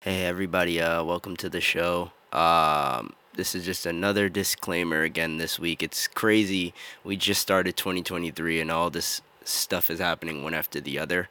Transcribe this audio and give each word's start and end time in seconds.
Hey 0.00 0.26
everybody, 0.26 0.80
uh, 0.80 1.02
welcome 1.02 1.36
to 1.38 1.48
the 1.48 1.60
show. 1.60 2.12
Um, 2.32 3.14
this 3.34 3.56
is 3.56 3.64
just 3.64 3.84
another 3.84 4.28
disclaimer 4.28 5.02
again 5.02 5.38
this 5.38 5.58
week. 5.58 5.82
It's 5.82 6.06
crazy. 6.06 6.72
We 7.02 7.16
just 7.16 7.42
started 7.42 7.76
2023 7.76 8.60
and 8.60 8.70
all 8.70 8.90
this 8.90 9.22
stuff 9.42 9.90
is 9.90 9.98
happening 9.98 10.44
one 10.44 10.54
after 10.54 10.80
the 10.80 11.00
other. 11.00 11.28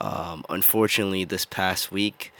Um, 0.00 0.44
unfortunately, 0.48 1.22
this 1.22 1.44
past 1.44 1.92
week, 1.92 2.32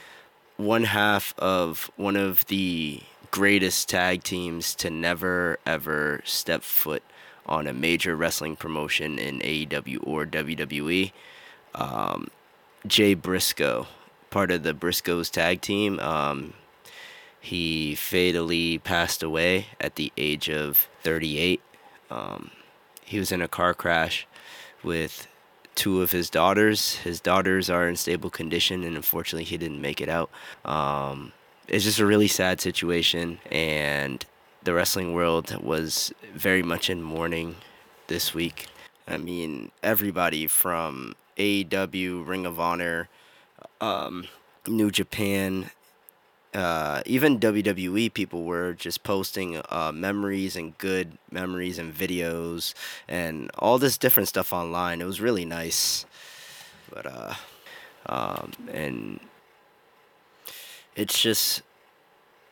one 0.57 0.83
half 0.83 1.33
of 1.39 1.89
one 1.95 2.17
of 2.17 2.45
the 2.47 2.99
greatest 3.31 3.87
tag 3.87 4.23
teams 4.23 4.75
to 4.75 4.89
never 4.89 5.57
ever 5.65 6.19
step 6.25 6.63
foot 6.63 7.01
on 7.45 7.65
a 7.65 7.73
major 7.73 8.17
wrestling 8.17 8.57
promotion 8.57 9.17
in 9.17 9.39
AEW 9.39 10.05
or 10.05 10.25
WWE, 10.25 11.13
um, 11.73 12.29
Jay 12.85 13.13
Briscoe 13.13 13.87
part 14.31 14.49
of 14.49 14.63
the 14.63 14.73
Briscoes 14.73 15.29
tag 15.29 15.61
team. 15.61 15.99
Um, 15.99 16.53
he 17.39 17.95
fatally 17.95 18.79
passed 18.79 19.21
away 19.21 19.67
at 19.79 19.95
the 19.95 20.11
age 20.17 20.49
of 20.49 20.87
38. 21.03 21.61
Um, 22.09 22.51
he 23.03 23.19
was 23.19 23.31
in 23.31 23.41
a 23.41 23.47
car 23.47 23.73
crash 23.73 24.27
with 24.83 25.27
two 25.75 26.01
of 26.01 26.11
his 26.11 26.29
daughters. 26.29 26.95
His 26.97 27.19
daughters 27.19 27.69
are 27.69 27.87
in 27.87 27.95
stable 27.95 28.29
condition, 28.29 28.83
and 28.83 28.95
unfortunately, 28.95 29.45
he 29.45 29.57
didn't 29.57 29.81
make 29.81 30.01
it 30.01 30.09
out. 30.09 30.29
Um, 30.65 31.33
it's 31.67 31.83
just 31.83 31.99
a 31.99 32.05
really 32.05 32.27
sad 32.27 32.61
situation, 32.61 33.39
and 33.51 34.25
the 34.63 34.73
wrestling 34.73 35.13
world 35.13 35.55
was 35.63 36.13
very 36.33 36.61
much 36.61 36.89
in 36.89 37.01
mourning 37.01 37.55
this 38.07 38.33
week. 38.33 38.67
I 39.07 39.17
mean, 39.17 39.71
everybody 39.81 40.47
from 40.47 41.15
AEW, 41.37 42.27
Ring 42.27 42.45
of 42.45 42.59
Honor, 42.59 43.09
um, 43.81 44.27
New 44.67 44.91
Japan, 44.91 45.71
uh, 46.53 47.01
even 47.05 47.39
WWE 47.39 48.13
people 48.13 48.43
were 48.43 48.73
just 48.73 49.03
posting 49.03 49.61
uh, 49.69 49.91
memories 49.93 50.55
and 50.55 50.77
good 50.77 51.17
memories 51.31 51.79
and 51.79 51.93
videos 51.93 52.73
and 53.07 53.49
all 53.57 53.79
this 53.79 53.97
different 53.97 54.29
stuff 54.29 54.53
online. 54.53 55.01
It 55.01 55.05
was 55.05 55.19
really 55.19 55.45
nice, 55.45 56.05
but 56.93 57.05
uh, 57.05 57.33
um, 58.05 58.51
and 58.71 59.19
it's 60.95 61.19
just 61.19 61.63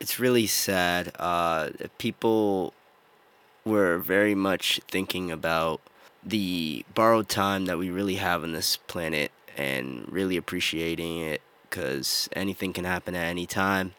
it's 0.00 0.18
really 0.18 0.46
sad. 0.46 1.12
Uh, 1.18 1.70
people 1.98 2.74
were 3.64 3.98
very 3.98 4.34
much 4.34 4.80
thinking 4.88 5.30
about 5.30 5.80
the 6.24 6.84
borrowed 6.94 7.28
time 7.28 7.66
that 7.66 7.78
we 7.78 7.90
really 7.90 8.16
have 8.16 8.42
on 8.42 8.52
this 8.52 8.76
planet 8.76 9.30
and 9.56 10.06
really 10.10 10.36
appreciating 10.36 11.20
it 11.20 11.42
because 11.62 12.28
anything 12.32 12.72
can 12.72 12.84
happen 12.84 13.14
at 13.14 13.26
any 13.26 13.46
time. 13.46 13.94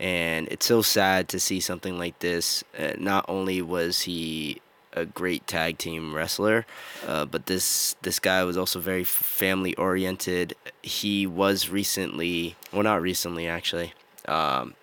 And 0.00 0.46
it's 0.48 0.66
so 0.66 0.82
sad 0.82 1.28
to 1.30 1.40
see 1.40 1.60
something 1.60 1.98
like 1.98 2.18
this. 2.20 2.62
Uh, 2.78 2.92
not 2.98 3.24
only 3.28 3.60
was 3.62 4.02
he 4.02 4.60
a 4.92 5.04
great 5.04 5.46
tag 5.46 5.78
team 5.78 6.14
wrestler, 6.14 6.66
uh, 7.06 7.24
but 7.24 7.46
this 7.46 7.96
this 8.02 8.18
guy 8.18 8.42
was 8.44 8.56
also 8.56 8.80
very 8.80 9.04
family 9.04 9.74
oriented. 9.76 10.54
He 10.82 11.26
was 11.26 11.68
recently, 11.68 12.56
well, 12.72 12.82
not 12.82 13.02
recently 13.02 13.48
actually, 13.48 13.92
um, 14.26 14.74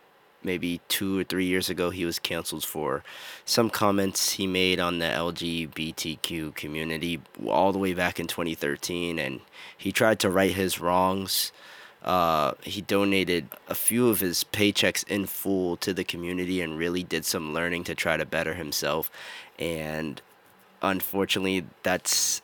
maybe 0.46 0.80
two 0.88 1.20
or 1.20 1.24
three 1.24 1.46
years 1.46 1.70
ago, 1.70 1.90
he 1.90 2.06
was 2.06 2.20
canceled 2.20 2.64
for 2.64 3.04
some 3.44 3.70
comments 3.70 4.34
he 4.34 4.48
made 4.48 4.80
on 4.80 5.00
the 5.00 5.06
LGBTQ 5.06 6.56
community 6.56 7.20
all 7.46 7.74
the 7.74 7.80
way 7.80 7.94
back 7.94 8.20
in 8.20 8.28
2013, 8.28 9.20
and 9.20 9.42
he 9.78 9.92
tried 9.92 10.20
to 10.20 10.30
right 10.30 10.54
his 10.54 10.80
wrongs. 10.80 11.52
Uh, 12.04 12.54
he 12.62 12.82
donated 12.82 13.48
a 13.68 13.74
few 13.74 14.10
of 14.10 14.20
his 14.20 14.46
paychecks 14.54 15.04
in 15.08 15.26
full 15.26 15.76
to 15.78 15.92
the 15.92 16.04
community 16.04 16.62
and 16.62 16.78
really 16.78 17.04
did 17.04 17.26
some 17.26 17.52
learning 17.52 17.84
to 17.84 17.96
try 17.96 18.16
to 18.16 18.26
better 18.26 18.54
himself. 18.54 19.10
And 19.58 20.22
unfortunately, 20.84 21.66
that's 21.82 22.44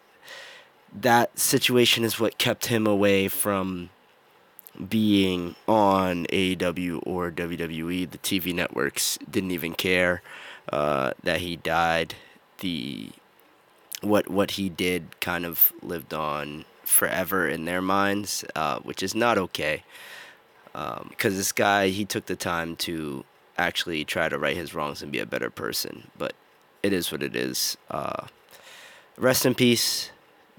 that 0.94 1.38
situation 1.40 2.04
is 2.04 2.20
what 2.20 2.38
kept 2.38 2.66
him 2.66 2.88
away 2.88 3.28
from 3.28 3.92
being 4.90 5.56
on 5.68 6.26
AEW 6.28 7.02
or 7.06 7.32
WWE. 7.32 8.10
The 8.10 8.18
TV 8.18 8.54
networks 8.54 9.18
didn't 9.30 9.52
even 9.52 9.74
care 9.74 10.22
uh, 10.72 11.12
that 11.24 11.42
he 11.42 11.56
died. 11.56 12.16
The 12.60 13.10
what 14.02 14.30
what 14.30 14.52
he 14.52 14.70
did 14.70 15.20
kind 15.20 15.46
of 15.46 15.74
lived 15.82 16.14
on 16.14 16.66
forever 16.84 17.48
in 17.48 17.66
their 17.66 17.82
minds, 17.82 18.44
uh, 18.56 18.80
which 18.80 19.02
is 19.04 19.16
not 19.16 19.38
okay. 19.38 19.84
Because 20.74 21.34
um, 21.34 21.38
this 21.38 21.52
guy, 21.52 21.90
he 21.90 22.06
took 22.06 22.26
the 22.26 22.36
time 22.36 22.76
to 22.78 23.26
actually 23.58 24.06
try 24.06 24.30
to 24.30 24.38
right 24.38 24.56
his 24.56 24.74
wrongs 24.74 25.02
and 25.02 25.12
be 25.12 25.20
a 25.20 25.26
better 25.26 25.50
person. 25.50 26.10
But 26.18 26.34
it 26.82 26.94
is 26.94 27.12
what 27.12 27.22
it 27.22 27.36
is. 27.36 27.78
Uh, 27.90 28.28
rest 29.18 29.46
in 29.46 29.56
peace. 29.56 30.12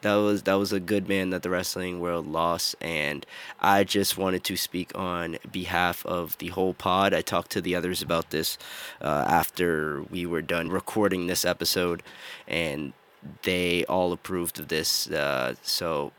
That 0.03 0.17
was 0.17 0.43
that 0.43 0.55
was 0.55 0.73
a 0.73 0.81
good 0.81 1.09
man 1.09 1.31
that 1.31 1.45
the 1.45 1.51
wrestling 1.51 2.01
world 2.01 2.27
lost, 2.27 2.75
and 2.81 3.25
I 3.61 3.85
just 3.85 4.19
wanted 4.19 4.43
to 4.45 4.57
speak 4.57 4.91
on 4.99 5.39
behalf 5.51 6.05
of 6.05 6.37
the 6.39 6.49
whole 6.49 6.75
pod. 6.75 7.15
I 7.15 7.23
talked 7.23 7.53
to 7.53 7.61
the 7.61 7.77
others 7.77 8.03
about 8.03 8.31
this 8.31 8.59
uh, 9.01 9.25
after 9.29 10.03
we 10.03 10.27
were 10.27 10.43
done 10.43 10.71
recording 10.71 11.29
this 11.29 11.45
episode, 11.45 12.03
and 12.49 12.95
they 13.43 13.85
all 13.85 14.13
approved 14.13 14.59
of 14.59 14.67
this. 14.67 15.09
Uh, 15.09 15.55
so 15.63 16.11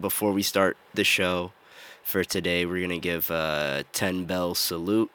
before 0.00 0.32
we 0.32 0.42
start 0.42 0.76
the 0.94 1.04
show 1.04 1.50
for 2.04 2.22
today, 2.22 2.64
we're 2.64 2.82
gonna 2.82 2.98
give 3.00 3.30
a 3.30 3.84
ten 3.92 4.26
bell 4.26 4.54
salute 4.54 5.10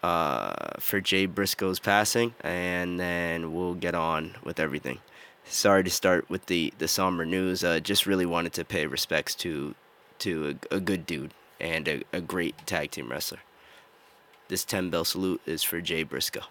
uh, 0.00 0.78
for 0.78 1.00
Jay 1.00 1.26
Briscoe's 1.26 1.80
passing, 1.80 2.34
and 2.40 3.00
then 3.00 3.52
we'll 3.52 3.74
get 3.74 3.96
on 3.96 4.36
with 4.44 4.60
everything. 4.60 5.00
Sorry 5.44 5.84
to 5.84 5.90
start 5.90 6.30
with 6.30 6.46
the 6.46 6.72
the 6.78 6.88
somber 6.88 7.26
news. 7.26 7.62
Uh, 7.62 7.80
just 7.80 8.06
really 8.06 8.26
wanted 8.26 8.52
to 8.54 8.64
pay 8.64 8.86
respects 8.86 9.34
to 9.36 9.74
to 10.20 10.56
a, 10.70 10.76
a 10.76 10.80
good 10.80 11.04
dude 11.06 11.34
and 11.60 11.86
a, 11.88 12.02
a 12.12 12.20
great 12.20 12.66
tag 12.66 12.90
team 12.92 13.10
wrestler. 13.10 13.40
This 14.48 14.64
ten 14.64 14.90
bell 14.90 15.04
salute 15.04 15.40
is 15.46 15.62
for 15.62 15.80
Jay 15.80 16.02
Briscoe. 16.02 16.42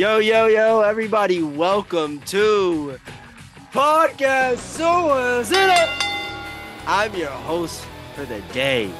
Yo, 0.00 0.16
yo, 0.16 0.46
yo, 0.46 0.80
everybody, 0.80 1.42
welcome 1.42 2.20
to 2.20 2.98
Podcast 3.70 4.56
Suicida. 4.78 5.90
I'm 6.86 7.14
your 7.14 7.28
host 7.28 7.84
for 8.14 8.24
the 8.24 8.40
day, 8.54 8.90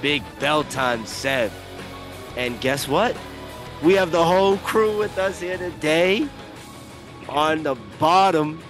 Big 0.00 0.22
Bell 0.40 0.64
Time 0.64 1.04
Seb. 1.04 1.52
And 2.38 2.58
guess 2.62 2.88
what? 2.88 3.14
We 3.82 3.92
have 3.96 4.12
the 4.12 4.24
whole 4.24 4.56
crew 4.56 4.96
with 4.96 5.18
us 5.18 5.40
here 5.42 5.58
today. 5.58 6.26
On 7.28 7.62
the 7.62 7.74
bottom, 7.98 8.62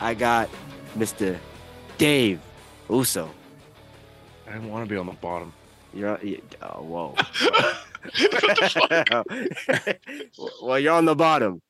I 0.00 0.14
got 0.14 0.48
Mr. 0.96 1.38
Dave 1.98 2.40
Uso. 2.88 3.28
I 4.48 4.52
didn't 4.52 4.70
want 4.70 4.88
to 4.88 4.90
be 4.90 4.96
on 4.96 5.04
the 5.04 5.12
bottom. 5.12 5.52
You're, 5.92 6.18
you, 6.22 6.40
oh, 6.62 6.82
whoa. 6.82 7.14
well, 10.62 10.78
you're 10.78 10.94
on 10.94 11.04
the 11.04 11.14
bottom. 11.14 11.60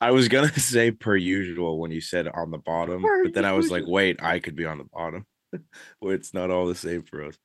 I 0.00 0.12
was 0.12 0.28
gonna 0.28 0.52
say 0.58 0.90
per 0.90 1.16
usual 1.16 1.78
when 1.78 1.90
you 1.90 2.00
said 2.00 2.28
on 2.28 2.50
the 2.50 2.58
bottom, 2.58 3.02
per 3.02 3.24
but 3.24 3.34
then 3.34 3.44
I 3.44 3.52
was 3.52 3.70
like, 3.70 3.84
wait, 3.86 4.22
I 4.22 4.38
could 4.38 4.56
be 4.56 4.64
on 4.64 4.78
the 4.78 4.84
bottom. 4.84 5.26
well, 6.00 6.14
it's 6.14 6.32
not 6.32 6.50
all 6.50 6.66
the 6.66 6.74
same 6.74 7.02
for 7.02 7.24
us. 7.24 7.36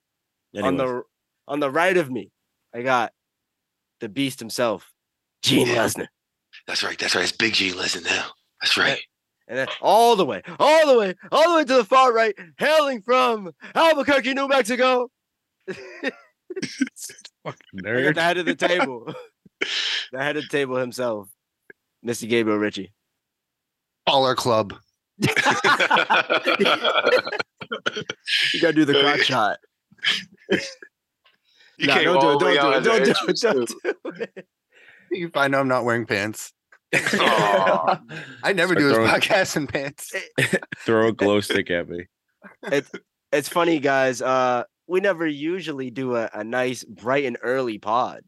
Anyways. 0.54 0.68
On 0.68 0.78
the 0.78 1.04
on 1.48 1.60
the 1.60 1.70
right 1.70 1.98
of 1.98 2.10
me, 2.10 2.32
I 2.74 2.82
got 2.82 3.12
the 4.00 4.10
beast 4.10 4.40
himself, 4.40 4.92
Gene 5.44 5.68
Lesnar. 5.68 6.08
That's 6.68 6.84
right. 6.84 6.98
That's 6.98 7.16
right. 7.16 7.24
It's 7.24 7.32
Big 7.32 7.54
G 7.54 7.72
Lesnar 7.72 8.06
now. 8.06 8.28
That's 8.62 8.78
right. 8.78 9.00
And 9.48 9.60
then 9.60 9.68
all 9.80 10.16
the 10.16 10.26
way, 10.26 10.42
all 10.60 10.88
the 10.88 10.98
way, 10.98 11.14
all 11.32 11.52
the 11.52 11.58
way 11.58 11.66
to 11.66 11.74
the 11.76 11.86
far 11.86 12.12
right, 12.12 12.34
hailing 12.58 13.02
from 13.02 13.52
Albuquerque, 13.76 14.34
New 14.34 14.48
Mexico. 14.48 15.10
Fucking 17.44 17.80
nerd. 17.84 18.16
The 18.16 18.22
head 18.22 18.38
of 18.38 18.46
the 18.46 18.56
table. 18.56 19.14
the 20.12 20.20
head 20.24 20.38
of 20.38 20.44
the 20.44 20.50
table 20.50 20.78
himself, 20.78 21.30
Mr. 22.06 22.28
Gabriel 22.30 22.60
Ritchie. 22.60 22.94
Baller 24.08 24.36
Club. 24.36 24.74
You 25.18 25.28
gotta 28.62 28.74
do 28.74 28.86
the 28.86 29.00
crotch 29.02 29.22
shot. 29.26 29.58
You 31.78 31.88
Nah, 31.88 31.96
don't 32.04 32.40
do 32.40 32.48
it. 32.48 32.56
Don't 32.56 32.84
do 32.84 32.92
it. 32.94 33.02
as 33.02 33.12
an 33.18 33.34
Don't 33.36 33.36
do 33.36 33.62
it. 33.62 33.74
Don't 34.04 34.16
do 34.16 34.24
it. 34.38 34.48
You 35.12 35.28
find 35.28 35.54
out 35.54 35.60
I'm 35.60 35.68
not 35.68 35.84
wearing 35.84 36.06
pants. 36.06 36.54
I 36.94 38.00
never 38.56 38.76
Start 38.76 38.78
do 38.78 38.88
this 38.88 38.98
podcast 38.98 39.58
in 39.58 39.68
pants. 39.68 40.14
Throw 40.86 41.10
a 41.10 41.12
glow 41.12 41.42
stick 41.42 41.70
at 41.70 41.90
me. 41.90 42.06
It's 43.34 43.50
funny, 43.50 43.80
guys. 43.80 44.22
Uh, 44.22 44.64
we 44.88 45.00
never 45.00 45.26
usually 45.26 45.90
do 45.92 46.16
a, 46.16 46.30
a 46.34 46.44
nice, 46.44 46.84
bright 46.84 47.26
and 47.26 47.38
early 47.42 47.78
pod. 47.78 48.22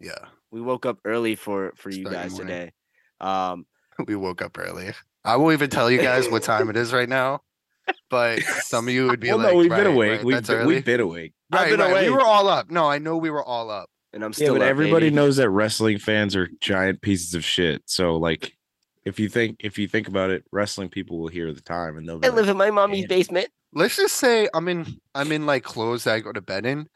Yeah, 0.00 0.26
We 0.50 0.60
woke 0.60 0.86
up 0.86 0.98
early 1.04 1.34
for 1.34 1.72
for 1.76 1.90
you 1.90 2.04
guys 2.04 2.32
morning. 2.32 2.48
today. 2.48 2.72
Um, 3.20 3.66
we 4.06 4.14
woke 4.16 4.42
up 4.42 4.56
early. 4.58 4.92
I 5.24 5.36
won't 5.36 5.54
even 5.54 5.70
tell 5.70 5.90
you 5.90 5.98
guys 5.98 6.28
what 6.28 6.42
time 6.44 6.70
it 6.70 6.76
is 6.76 6.92
right 6.92 7.08
now, 7.08 7.40
but 8.08 8.40
some 8.42 8.86
of 8.88 8.94
you 8.94 9.06
would 9.08 9.20
be 9.20 9.28
Well, 9.28 9.38
like, 9.38 9.52
no, 9.52 9.58
we've 9.58 9.70
right, 9.70 9.76
been 9.78 9.86
awake. 9.92 10.10
right, 10.18 10.24
we've, 10.24 10.46
been, 10.46 10.56
early. 10.56 10.66
we've 10.74 10.84
been 10.84 11.00
awake. 11.00 11.32
I've 11.52 11.60
Right, 11.62 11.70
been 11.70 11.80
right, 11.80 12.02
We 12.02 12.08
awake. 12.08 12.20
were 12.20 12.24
all 12.26 12.48
up. 12.48 12.70
No, 12.70 12.88
I 12.88 12.98
know 12.98 13.16
we 13.16 13.30
were 13.30 13.44
all 13.44 13.70
up. 13.70 13.90
and 14.12 14.22
I'm 14.24 14.30
Yeah, 14.30 14.34
still. 14.36 14.54
but 14.54 14.62
up, 14.62 14.68
everybody 14.68 15.06
baby. 15.06 15.16
knows 15.16 15.36
that 15.36 15.50
wrestling 15.50 15.98
fans 15.98 16.36
are 16.36 16.48
giant 16.60 17.02
pieces 17.02 17.34
of 17.34 17.44
shit. 17.44 17.82
So 17.86 18.16
like, 18.16 18.54
if 19.04 19.18
you 19.18 19.28
think 19.28 19.56
if 19.60 19.78
you 19.78 19.88
think 19.88 20.06
about 20.08 20.30
it, 20.30 20.44
wrestling 20.52 20.88
people 20.90 21.18
will 21.18 21.28
hear 21.28 21.52
the 21.52 21.60
time 21.60 21.96
and 21.98 22.08
they'll. 22.08 22.18
Be 22.18 22.26
I 22.26 22.30
like, 22.30 22.36
live 22.36 22.48
in 22.50 22.56
my 22.56 22.70
mommy's 22.70 23.02
"Man." 23.02 23.08
basement. 23.08 23.48
Let's 23.72 23.96
just 23.96 24.16
say 24.16 24.48
I'm 24.54 24.68
in 24.68 24.98
I'm 25.14 25.32
in 25.32 25.46
like 25.46 25.64
clothes 25.64 26.04
that 26.04 26.14
I 26.14 26.20
go 26.20 26.32
to 26.32 26.40
bed 26.40 26.66
in. 26.66 26.88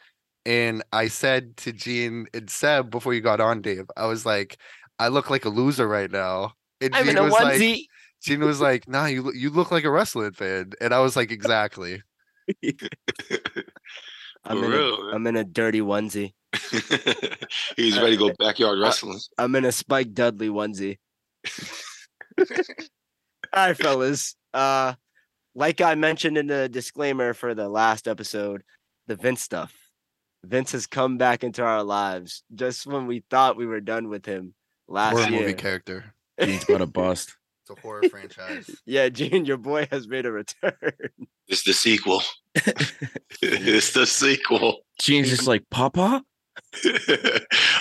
And 0.45 0.83
I 0.93 1.07
said 1.07 1.57
to 1.59 1.73
Gene 1.73 2.27
and 2.35 2.51
Seb 2.51 2.91
before 2.91 3.15
you 3.15 3.21
got 3.21 3.41
on, 3.41 3.63
Dave, 3.63 3.85
I 3.97 4.07
was 4.07 4.27
like, 4.27 4.59
I 4.99 5.09
look 5.09 5.31
like 5.31 5.45
a 5.45 5.49
loser 5.49 5.87
right 5.87 6.11
now. 6.11 6.55
And 6.81 6.95
I'm 6.97 7.05
Gene 7.05 7.17
in 7.17 7.19
a 7.19 7.25
was 7.25 7.33
like. 7.33 7.79
Gene 8.23 8.41
was 8.41 8.61
like, 8.61 8.89
nah, 8.89 9.07
you 9.07 9.23
look- 9.23 9.35
you 9.35 9.51
look 9.51 9.71
like 9.71 9.85
a 9.85 9.91
wrestling 9.91 10.33
fan. 10.33 10.73
And 10.81 10.95
I 10.95 11.01
was 11.01 11.17
like, 11.17 11.31
exactly. 11.31 12.03
I'm 14.45 14.59
in, 14.59 14.71
real, 14.71 14.95
a, 14.95 15.05
man. 15.05 15.15
I'm 15.15 15.27
in 15.29 15.37
a 15.37 15.45
dirty 15.45 15.81
onesie. 15.81 16.33
He's 17.77 17.99
ready 17.99 18.17
to 18.17 18.29
go 18.29 18.33
backyard 18.39 18.79
wrestling. 18.81 19.21
I'm 19.39 19.55
in 19.55 19.65
a 19.65 19.73
Spike 19.73 20.13
Dudley 20.13 20.49
onesie. 20.49 20.99
All 22.39 22.47
right, 23.55 23.77
fellas. 23.77 24.35
Uh, 24.53 24.95
like 25.55 25.81
I 25.81 25.95
mentioned 25.95 26.39
in 26.39 26.47
the 26.47 26.69
disclaimer 26.69 27.35
for 27.35 27.55
the 27.55 27.69
last 27.69 28.09
episode, 28.09 28.63
the 29.07 29.17
Vince 29.17 29.43
stuff. 29.43 29.75
Vince 30.45 30.73
has 30.73 30.87
come 30.87 31.19
back 31.19 31.45
into 31.45 31.63
our 31.63 31.83
lives 31.85 32.43
just 32.55 32.87
when 32.87 33.07
we 33.07 33.23
thought 33.31 33.57
we 33.57 33.67
were 33.67 33.81
done 33.81 34.09
with 34.09 34.27
him 34.27 34.55
last 34.89 35.13
Horror 35.13 35.29
year. 35.31 35.41
movie 35.41 35.55
character. 35.55 36.15
Gene's 36.41 36.65
about 36.65 36.79
to 36.79 36.87
bust. 36.87 37.37
It's 37.63 37.79
a 37.79 37.81
horror 37.81 38.03
franchise. 38.11 38.69
Yeah, 38.87 39.09
Gene, 39.09 39.45
your 39.45 39.57
boy 39.57 39.87
has 39.93 40.09
made 40.09 40.27
a 40.27 40.33
return. 40.33 40.73
It's 41.47 41.63
the 41.63 41.73
sequel. 41.73 42.23
it's 43.41 43.93
the 43.93 44.05
sequel. 44.07 44.79
Gene's 45.01 45.29
just 45.31 45.47
like 45.47 45.63
Papa. 45.71 46.25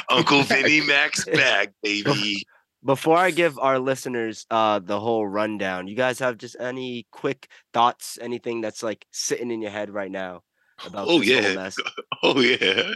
Uncle 0.09 0.43
Vinny 0.43 0.81
Mac's 0.81 1.25
back, 1.25 1.73
baby. 1.81 2.43
Before 2.83 3.17
I 3.17 3.29
give 3.31 3.59
our 3.59 3.77
listeners 3.79 4.45
uh 4.49 4.79
the 4.79 4.99
whole 4.99 5.27
rundown, 5.27 5.87
you 5.87 5.95
guys 5.95 6.19
have 6.19 6.37
just 6.37 6.55
any 6.59 7.05
quick 7.11 7.47
thoughts, 7.73 8.17
anything 8.21 8.61
that's 8.61 8.81
like 8.81 9.05
sitting 9.11 9.51
in 9.51 9.61
your 9.61 9.71
head 9.71 9.89
right 9.91 10.09
now 10.11 10.41
about 10.85 11.07
Oh, 11.07 11.19
this 11.19 11.29
whole 11.31 11.41
yeah. 11.43 11.55
mess? 11.55 11.77
Oh 12.23 12.39
yeah, 12.39 12.91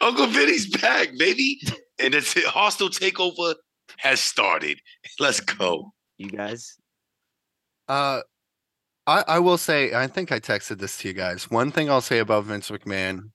Uncle 0.00 0.26
Vinny's 0.26 0.74
back, 0.80 1.10
baby, 1.18 1.60
and 1.98 2.14
the 2.14 2.20
t- 2.22 2.42
hostile 2.42 2.88
takeover 2.88 3.54
has 3.98 4.20
started. 4.20 4.78
Let's 5.20 5.40
go. 5.40 5.92
You 6.16 6.30
guys? 6.30 6.76
Uh, 7.88 8.20
I 9.06 9.24
I 9.28 9.38
will 9.40 9.58
say 9.58 9.92
I 9.94 10.06
think 10.06 10.32
I 10.32 10.40
texted 10.40 10.78
this 10.78 10.96
to 10.98 11.08
you 11.08 11.14
guys. 11.14 11.50
One 11.50 11.70
thing 11.70 11.90
I'll 11.90 12.00
say 12.00 12.18
about 12.20 12.44
Vince 12.44 12.70
McMahon, 12.70 13.30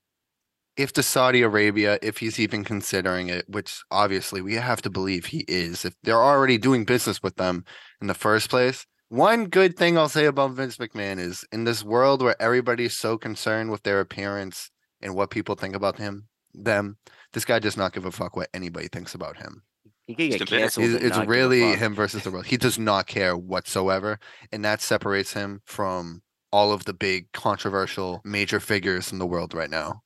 if 0.79 0.93
to 0.93 1.03
Saudi 1.03 1.41
Arabia, 1.41 1.99
if 2.01 2.19
he's 2.19 2.39
even 2.39 2.63
considering 2.63 3.27
it, 3.27 3.43
which 3.49 3.83
obviously 3.91 4.41
we 4.41 4.55
have 4.55 4.81
to 4.81 4.89
believe 4.89 5.25
he 5.25 5.43
is, 5.45 5.83
if 5.83 5.93
they're 6.03 6.23
already 6.23 6.57
doing 6.57 6.85
business 6.85 7.21
with 7.21 7.35
them 7.35 7.65
in 7.99 8.07
the 8.07 8.13
first 8.13 8.49
place. 8.49 8.85
One 9.09 9.47
good 9.47 9.75
thing 9.75 9.97
I'll 9.97 10.07
say 10.07 10.25
about 10.25 10.51
Vince 10.51 10.77
McMahon 10.77 11.19
is 11.19 11.43
in 11.51 11.65
this 11.65 11.83
world 11.83 12.21
where 12.21 12.41
everybody's 12.41 12.95
so 12.95 13.17
concerned 13.17 13.71
with 13.71 13.83
their 13.83 13.99
appearance 13.99 14.71
and 15.01 15.15
what 15.15 15.31
people 15.31 15.55
think 15.55 15.75
about 15.75 15.97
him, 15.97 16.29
them, 16.53 16.97
this 17.33 17.43
guy 17.43 17.59
does 17.59 17.75
not 17.75 17.91
give 17.91 18.05
a 18.05 18.11
fuck 18.11 18.37
what 18.37 18.47
anybody 18.53 18.87
thinks 18.87 19.13
about 19.13 19.35
him. 19.35 19.63
He 20.07 20.15
could 20.15 20.27
It's 20.27 20.37
get 20.37 20.47
canceled. 20.47 20.85
It's, 20.85 21.03
it's 21.03 21.17
not 21.17 21.23
give 21.23 21.29
a 21.29 21.31
really 21.31 21.75
him 21.75 21.93
versus 21.93 22.23
the 22.23 22.31
world. 22.31 22.45
He 22.45 22.55
does 22.55 22.79
not 22.79 23.05
care 23.05 23.35
whatsoever, 23.35 24.17
and 24.53 24.63
that 24.63 24.81
separates 24.81 25.33
him 25.33 25.61
from 25.65 26.21
all 26.53 26.71
of 26.71 26.85
the 26.85 26.93
big 26.93 27.29
controversial 27.33 28.21
major 28.23 28.61
figures 28.61 29.11
in 29.11 29.19
the 29.19 29.27
world 29.27 29.53
right 29.53 29.69
now. 29.69 30.03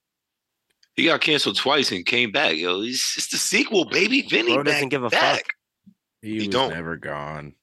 He 0.95 1.05
got 1.05 1.21
canceled 1.21 1.55
twice 1.57 1.91
and 1.91 2.05
came 2.05 2.31
back. 2.31 2.55
Yo, 2.55 2.81
it's, 2.81 3.15
it's 3.17 3.27
the 3.29 3.37
sequel, 3.37 3.85
baby. 3.85 4.21
Vinny 4.21 4.53
Bro 4.53 4.63
doesn't 4.63 4.81
back, 4.83 4.89
give 4.91 5.03
a 5.03 5.09
back. 5.09 5.35
fuck. 5.37 5.45
He, 6.21 6.29
He 6.31 6.37
was 6.39 6.47
don't. 6.49 6.69
never 6.73 6.97
gone. 6.97 7.55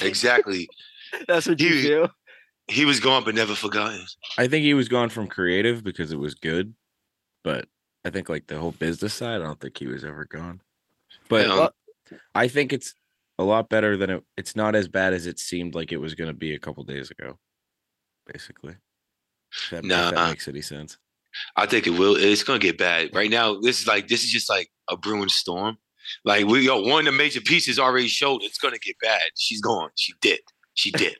Exactly. 0.00 0.68
That's 1.28 1.46
what 1.46 1.60
you 1.60 1.68
He- 1.74 1.82
feel. 1.82 2.08
he 2.68 2.84
was 2.84 3.00
gone 3.00 3.24
but 3.24 3.34
never 3.34 3.54
forgotten. 3.54 4.04
I 4.38 4.46
think 4.46 4.62
he 4.64 4.74
was 4.74 4.88
gone 4.88 5.08
from 5.08 5.26
creative 5.26 5.82
because 5.84 6.12
it 6.12 6.18
was 6.18 6.34
good, 6.34 6.74
but 7.44 7.66
I 8.04 8.10
think 8.10 8.28
like 8.28 8.46
the 8.46 8.58
whole 8.58 8.72
business 8.72 9.12
side, 9.14 9.40
I 9.40 9.44
don't 9.44 9.60
think 9.60 9.76
he 9.78 9.86
was 9.88 10.04
ever 10.04 10.24
gone. 10.24 10.60
But 11.28 11.46
Hell, 11.46 11.74
I 12.34 12.48
think 12.48 12.72
it's 12.72 12.94
a 13.38 13.44
lot 13.44 13.68
better 13.68 13.96
than 13.96 14.10
it. 14.10 14.24
It's 14.36 14.54
not 14.56 14.74
as 14.74 14.88
bad 14.88 15.12
as 15.14 15.26
it 15.26 15.38
seemed 15.38 15.74
like 15.74 15.92
it 15.92 15.96
was 16.00 16.14
going 16.14 16.28
to 16.28 16.34
be 16.34 16.54
a 16.54 16.58
couple 16.58 16.84
days 16.84 17.10
ago. 17.10 17.38
Basically, 18.32 18.76
if 19.52 19.70
that, 19.70 19.78
if 19.78 19.84
Nah. 19.84 20.10
that 20.12 20.28
makes 20.30 20.46
any 20.48 20.62
sense. 20.62 20.96
I 21.56 21.66
think 21.66 21.86
it 21.86 21.90
will. 21.90 22.16
It's 22.16 22.42
gonna 22.42 22.58
get 22.58 22.78
bad. 22.78 23.10
Right 23.14 23.30
now, 23.30 23.58
this 23.60 23.80
is 23.80 23.86
like 23.86 24.08
this 24.08 24.22
is 24.24 24.30
just 24.30 24.48
like 24.50 24.70
a 24.88 24.96
brewing 24.96 25.28
storm. 25.28 25.78
Like 26.24 26.46
we 26.46 26.60
yo, 26.66 26.80
one 26.80 27.00
of 27.06 27.12
the 27.12 27.16
major 27.18 27.40
pieces 27.40 27.78
already 27.78 28.08
showed 28.08 28.42
it's 28.42 28.58
gonna 28.58 28.78
get 28.78 28.96
bad. 29.00 29.22
She's 29.36 29.60
gone. 29.60 29.90
She 29.96 30.12
did. 30.20 30.40
She 30.74 30.90
did. 30.92 31.16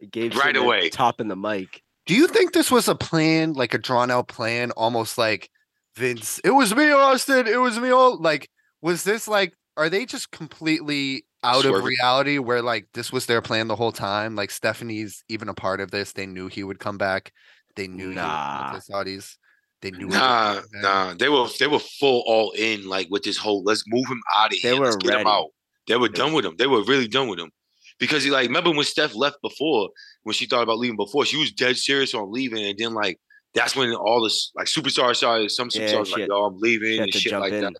It 0.00 0.10
gave 0.10 0.36
Right 0.36 0.56
away. 0.56 0.90
top 0.90 1.20
in 1.20 1.28
the 1.28 1.36
mic. 1.36 1.82
Do 2.06 2.14
you 2.14 2.26
think 2.26 2.52
this 2.52 2.70
was 2.70 2.88
a 2.88 2.94
plan, 2.94 3.54
like 3.54 3.72
a 3.74 3.78
drawn 3.78 4.10
out 4.10 4.28
plan, 4.28 4.70
almost 4.72 5.16
like 5.16 5.50
Vince? 5.96 6.38
It 6.44 6.50
was 6.50 6.74
me, 6.74 6.90
Austin. 6.90 7.46
It 7.46 7.56
was 7.60 7.78
me. 7.78 7.90
All 7.90 8.20
like, 8.20 8.50
was 8.82 9.04
this 9.04 9.26
like? 9.28 9.54
Are 9.76 9.88
they 9.88 10.04
just 10.06 10.30
completely 10.30 11.24
out 11.42 11.64
of 11.64 11.82
reality? 11.82 12.38
Where 12.38 12.62
like 12.62 12.86
this 12.94 13.10
was 13.12 13.26
their 13.26 13.42
plan 13.42 13.66
the 13.68 13.74
whole 13.76 13.90
time? 13.92 14.36
Like 14.36 14.50
Stephanie's 14.50 15.24
even 15.28 15.48
a 15.48 15.54
part 15.54 15.80
of 15.80 15.90
this. 15.90 16.12
They 16.12 16.26
knew 16.26 16.46
he 16.48 16.62
would 16.62 16.78
come 16.78 16.96
back. 16.98 17.32
They 17.74 17.88
knew 17.88 18.10
he 18.10 18.14
Nah. 18.14 18.72
would 18.72 18.72
come 18.72 18.80
to 18.80 18.92
Saudis. 19.10 19.36
They 19.84 19.90
knew. 19.90 20.06
Nah, 20.08 20.62
nah. 20.72 21.12
They 21.14 21.28
were 21.28 21.46
they 21.60 21.66
were 21.66 21.78
full 21.78 22.24
all 22.26 22.52
in 22.52 22.88
like 22.88 23.08
with 23.10 23.22
this 23.22 23.36
whole 23.36 23.62
let's 23.64 23.84
move 23.86 24.06
him 24.08 24.20
out 24.34 24.46
of 24.46 24.60
They 24.62 24.70
here. 24.70 24.80
let's 24.82 24.96
were 24.96 25.00
get 25.00 25.10
him 25.10 25.16
ready. 25.18 25.28
out. 25.28 25.48
They 25.86 25.96
were 25.96 26.08
done 26.08 26.32
with 26.32 26.46
him. 26.46 26.54
They 26.56 26.66
were 26.66 26.82
really 26.84 27.06
done 27.06 27.28
with 27.28 27.38
him. 27.38 27.50
Because 27.98 28.24
he 28.24 28.30
like 28.30 28.46
remember 28.48 28.70
when 28.70 28.84
Steph 28.84 29.14
left 29.14 29.36
before, 29.42 29.90
when 30.22 30.32
she 30.32 30.46
thought 30.46 30.62
about 30.62 30.78
leaving 30.78 30.96
before, 30.96 31.26
she 31.26 31.36
was 31.36 31.52
dead 31.52 31.76
serious 31.76 32.14
on 32.14 32.32
leaving, 32.32 32.64
and 32.64 32.76
then 32.78 32.94
like 32.94 33.20
that's 33.52 33.76
when 33.76 33.92
all 33.94 34.22
this 34.24 34.50
like 34.56 34.66
superstars 34.66 35.16
started, 35.16 35.50
some 35.50 35.68
Yeah, 35.74 35.82
superstars 35.82 36.06
she 36.06 36.12
like, 36.12 36.20
had- 36.22 36.28
yo, 36.30 36.44
I'm 36.46 36.58
leaving 36.58 37.00
and 37.00 37.14
shit 37.14 37.32
like 37.34 37.52
in. 37.52 37.60
that. 37.60 37.74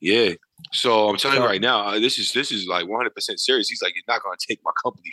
Yeah. 0.00 0.30
So 0.72 1.08
I'm 1.10 1.16
telling 1.18 1.36
So- 1.36 1.42
you 1.42 1.48
right 1.48 1.60
now, 1.60 1.92
this 2.00 2.18
is 2.18 2.32
this 2.32 2.50
is 2.50 2.66
like 2.66 2.88
100 2.88 3.14
percent 3.14 3.38
serious. 3.40 3.68
He's 3.68 3.82
like, 3.82 3.94
you're 3.94 4.02
not 4.08 4.22
gonna 4.22 4.36
take 4.48 4.60
my 4.64 4.72
company. 4.82 5.12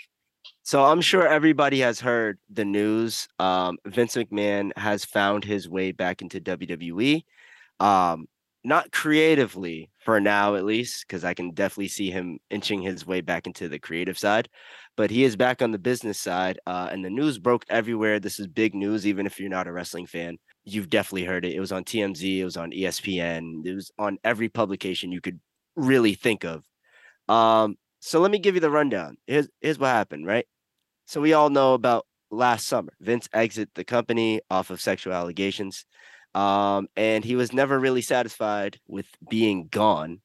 So 0.69 0.85
I'm 0.85 1.01
sure 1.01 1.27
everybody 1.27 1.79
has 1.79 1.99
heard 1.99 2.37
the 2.47 2.63
news. 2.63 3.27
Um, 3.39 3.79
Vince 3.87 4.13
McMahon 4.13 4.69
has 4.77 5.03
found 5.03 5.43
his 5.43 5.67
way 5.67 5.91
back 5.91 6.21
into 6.21 6.39
WWE. 6.39 7.23
Um, 7.79 8.27
not 8.63 8.91
creatively 8.91 9.89
for 10.05 10.19
now, 10.19 10.53
at 10.53 10.65
least, 10.65 11.05
because 11.07 11.23
I 11.23 11.33
can 11.33 11.55
definitely 11.55 11.87
see 11.87 12.11
him 12.11 12.37
inching 12.51 12.83
his 12.83 13.07
way 13.07 13.21
back 13.21 13.47
into 13.47 13.67
the 13.67 13.79
creative 13.79 14.15
side. 14.15 14.47
But 14.95 15.09
he 15.09 15.23
is 15.23 15.35
back 15.35 15.63
on 15.63 15.71
the 15.71 15.79
business 15.79 16.19
side, 16.19 16.59
uh, 16.67 16.89
and 16.91 17.03
the 17.03 17.09
news 17.09 17.39
broke 17.39 17.65
everywhere. 17.71 18.19
This 18.19 18.39
is 18.39 18.45
big 18.45 18.75
news, 18.75 19.07
even 19.07 19.25
if 19.25 19.39
you're 19.39 19.49
not 19.49 19.67
a 19.67 19.71
wrestling 19.73 20.05
fan. 20.05 20.37
You've 20.65 20.91
definitely 20.91 21.25
heard 21.25 21.45
it. 21.45 21.55
It 21.55 21.59
was 21.59 21.71
on 21.71 21.83
TMZ, 21.83 22.37
it 22.37 22.45
was 22.45 22.57
on 22.57 22.69
ESPN, 22.69 23.65
it 23.65 23.73
was 23.73 23.89
on 23.97 24.19
every 24.23 24.49
publication 24.49 25.11
you 25.11 25.19
could 25.19 25.39
really 25.75 26.13
think 26.13 26.43
of. 26.43 26.63
Um, 27.27 27.75
so 28.01 28.19
let 28.19 28.29
me 28.29 28.37
give 28.37 28.53
you 28.53 28.61
the 28.61 28.69
rundown. 28.69 29.17
Here's 29.25 29.49
here's 29.61 29.79
what 29.79 29.87
happened, 29.87 30.27
right? 30.27 30.45
So 31.09 31.19
we 31.21 31.33
all 31.33 31.49
know 31.49 31.73
about 31.73 32.05
last 32.29 32.67
summer. 32.67 32.93
Vince 33.01 33.27
exit 33.33 33.71
the 33.73 33.83
company 33.83 34.41
off 34.51 34.69
of 34.69 34.79
sexual 34.79 35.11
allegations. 35.11 35.83
Um, 36.35 36.87
and 36.95 37.25
he 37.25 37.35
was 37.35 37.51
never 37.51 37.79
really 37.79 38.03
satisfied 38.03 38.79
with 38.87 39.07
being 39.27 39.69
gone. 39.71 40.21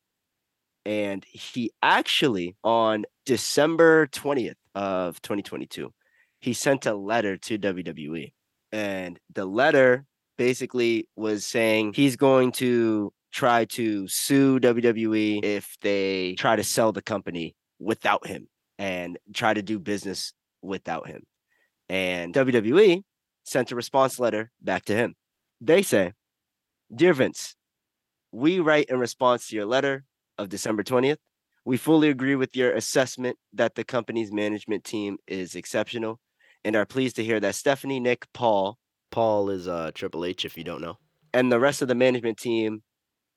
And 0.85 1.25
he 1.25 1.73
actually, 1.83 2.57
on 2.63 3.07
December 3.25 4.09
20th 4.09 4.57
of 4.75 5.23
2022, 5.23 5.91
he 6.41 6.53
sent 6.53 6.85
a 6.85 6.93
letter 6.93 7.39
to 7.39 7.59
WWE. 7.59 8.35
And 8.71 9.19
the 9.33 9.47
letter 9.47 10.05
basically 10.37 11.09
was 11.17 11.47
saying 11.47 11.95
he's 11.95 12.17
going 12.17 12.53
to 12.53 13.11
try 13.33 13.65
to 13.65 14.07
sue 14.07 14.61
WWE 14.61 15.43
if 15.43 15.79
they 15.81 16.35
try 16.35 16.57
to 16.57 16.63
sell 16.63 16.93
the 16.93 17.01
company 17.01 17.57
without 17.79 18.27
him 18.27 18.49
and 18.79 19.19
try 19.33 19.55
to 19.55 19.63
do 19.63 19.79
business 19.79 20.35
without 20.65 21.09
him. 21.09 21.23
And 21.89 22.35
WWE 22.35 23.03
sent 23.45 23.71
a 23.71 23.77
response 23.77 24.19
letter 24.19 24.51
back 24.61 24.85
to 24.87 24.95
him. 24.95 25.15
They 25.61 25.83
say, 25.83 26.13
Dear 26.95 27.13
Vince, 27.15 27.57
we 28.33 28.61
write 28.61 28.87
in 28.87 28.99
response 28.99 29.49
to 29.49 29.57
your 29.57 29.67
letter 29.67 30.05
of 30.39 30.49
December 30.49 30.83
20th. 30.83 31.19
We 31.65 31.77
fully 31.77 32.11
agree 32.11 32.35
with 32.35 32.57
your 32.57 32.73
assessment 32.73 33.39
that 33.53 33.75
the 33.75 33.85
company's 33.85 34.33
management 34.33 34.85
team 34.85 35.19
is 35.27 35.55
exceptional 35.55 36.21
and 36.63 36.77
are 36.77 36.85
pleased 36.85 37.17
to 37.17 37.25
hear 37.25 37.41
that 37.41 37.55
Stephanie, 37.55 38.01
Nick, 38.01 38.27
Paul, 38.33 38.79
Paul 39.11 39.51
is 39.51 39.69
uh, 39.69 39.91
Triple 39.95 40.25
H 40.25 40.45
if 40.45 40.59
you 40.59 40.65
don't 40.65 40.83
know, 40.83 40.99
and 41.33 41.51
the 41.51 41.61
rest 41.61 41.83
of 41.83 41.89
the 41.89 41.95
management 41.95 42.39
team 42.39 42.83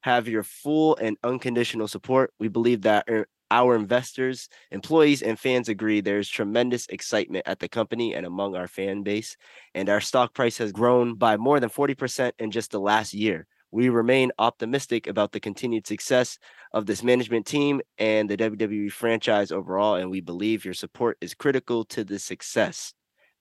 have 0.02 0.28
your 0.28 0.44
full 0.44 0.96
and 0.98 1.18
unconditional 1.24 1.88
support. 1.88 2.34
We 2.40 2.48
believe 2.48 2.82
that 2.82 3.06
er, 3.10 3.28
our 3.52 3.76
investors, 3.76 4.50
employees, 4.72 5.22
and 5.22 5.40
fans 5.40 5.70
agree 5.70 6.02
there's 6.02 6.30
tremendous 6.30 6.88
excitement 6.88 7.44
at 7.48 7.60
the 7.60 7.70
company 7.70 8.14
and 8.14 8.26
among 8.26 8.56
our 8.56 8.68
fan 8.68 9.04
base. 9.04 9.38
And 9.74 9.90
our 9.90 10.02
stock 10.02 10.34
price 10.34 10.58
has 10.58 10.72
grown 10.72 11.16
by 11.16 11.38
more 11.38 11.60
than 11.60 11.70
40% 11.70 12.32
in 12.40 12.52
just 12.52 12.72
the 12.72 12.80
last 12.80 13.14
year. 13.14 13.48
We 13.72 13.90
remain 13.90 14.32
optimistic 14.40 15.08
about 15.08 15.34
the 15.34 15.40
continued 15.40 15.88
success 15.88 16.38
of 16.74 16.86
this 16.86 17.04
management 17.04 17.46
team 17.46 17.82
and 17.98 18.30
the 18.30 18.38
WWE 18.38 18.92
franchise 18.92 19.52
overall, 19.52 19.96
and 19.96 20.10
we 20.10 20.22
believe 20.22 20.64
your 20.64 20.74
support 20.74 21.18
is 21.20 21.34
critical 21.34 21.84
to 21.86 22.04
the 22.04 22.18
success. 22.18 22.94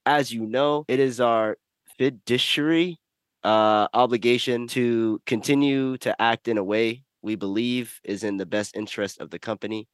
As 0.04 0.32
you 0.32 0.46
know, 0.46 0.84
it 0.88 0.98
is 0.98 1.20
our 1.20 1.56
fiduciary 1.96 2.98
uh, 3.44 3.86
obligation 3.94 4.66
to 4.66 5.20
continue 5.26 5.96
to 5.98 6.20
act 6.20 6.48
in 6.48 6.58
a 6.58 6.64
way 6.64 7.04
we 7.22 7.34
believe 7.34 8.00
is 8.04 8.24
in 8.24 8.36
the 8.36 8.46
best 8.46 8.76
interest 8.76 9.20
of 9.20 9.30
the 9.30 9.38
company 9.38 9.88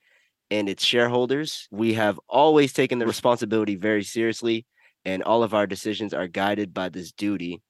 and 0.52 0.68
its 0.68 0.84
shareholders. 0.84 1.66
We 1.70 1.94
have 1.94 2.20
always 2.28 2.74
taken 2.74 2.98
the 2.98 3.06
responsibility 3.06 3.74
very 3.74 4.04
seriously, 4.04 4.66
and 5.02 5.22
all 5.22 5.42
of 5.42 5.54
our 5.54 5.66
decisions 5.66 6.12
are 6.12 6.28
guided 6.28 6.74
by 6.74 6.90
this 6.90 7.10
duty. 7.10 7.62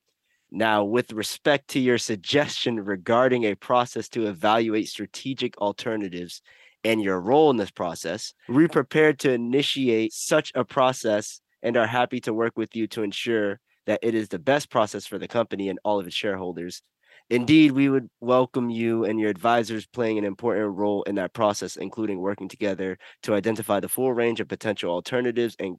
Now, 0.51 0.83
with 0.83 1.13
respect 1.13 1.69
to 1.69 1.79
your 1.79 1.99
suggestion 2.11 2.85
regarding 2.85 3.45
a 3.45 3.55
process 3.55 4.09
to 4.11 4.27
evaluate 4.27 4.89
strategic 4.89 5.57
alternatives 5.59 6.43
and 6.83 7.01
your 7.01 7.21
role 7.21 7.51
in 7.51 7.57
this 7.57 7.71
process, 7.71 8.35
we're 8.49 8.69
prepared 8.69 9.21
to 9.21 9.33
initiate 9.33 10.13
such 10.13 10.51
a 10.57 10.65
process 10.65 11.41
and 11.63 11.77
are 11.77 11.87
happy 11.87 12.21
to 12.23 12.35
work 12.35 12.55
with 12.57 12.75
you 12.75 12.89
to 12.89 13.05
ensure 13.05 13.61
that 13.87 14.01
it 14.03 14.17
is 14.17 14.29
the 14.29 14.41
best 14.41 14.71
process 14.71 15.07
for 15.07 15.19
the 15.19 15.29
company 15.29 15.69
and 15.69 15.79
all 15.85 16.01
of 16.01 16.07
its 16.09 16.17
shareholders. 16.17 16.83
Indeed, 17.31 17.73
we 17.73 17.89
would 17.89 18.09
welcome 18.21 18.71
you 18.71 19.05
and 19.05 19.19
your 19.19 19.31
advisors 19.31 19.87
playing 19.87 20.19
an 20.19 20.25
important 20.25 20.77
role 20.77 21.03
in 21.05 21.15
that 21.17 21.33
process, 21.33 21.77
including 21.77 22.19
working 22.19 22.49
together 22.49 22.99
to 23.23 23.35
identify 23.35 23.81
the 23.81 23.89
full 23.89 24.13
range 24.13 24.41
of 24.41 24.49
potential 24.49 24.91
alternatives 24.91 25.57
and 25.59 25.77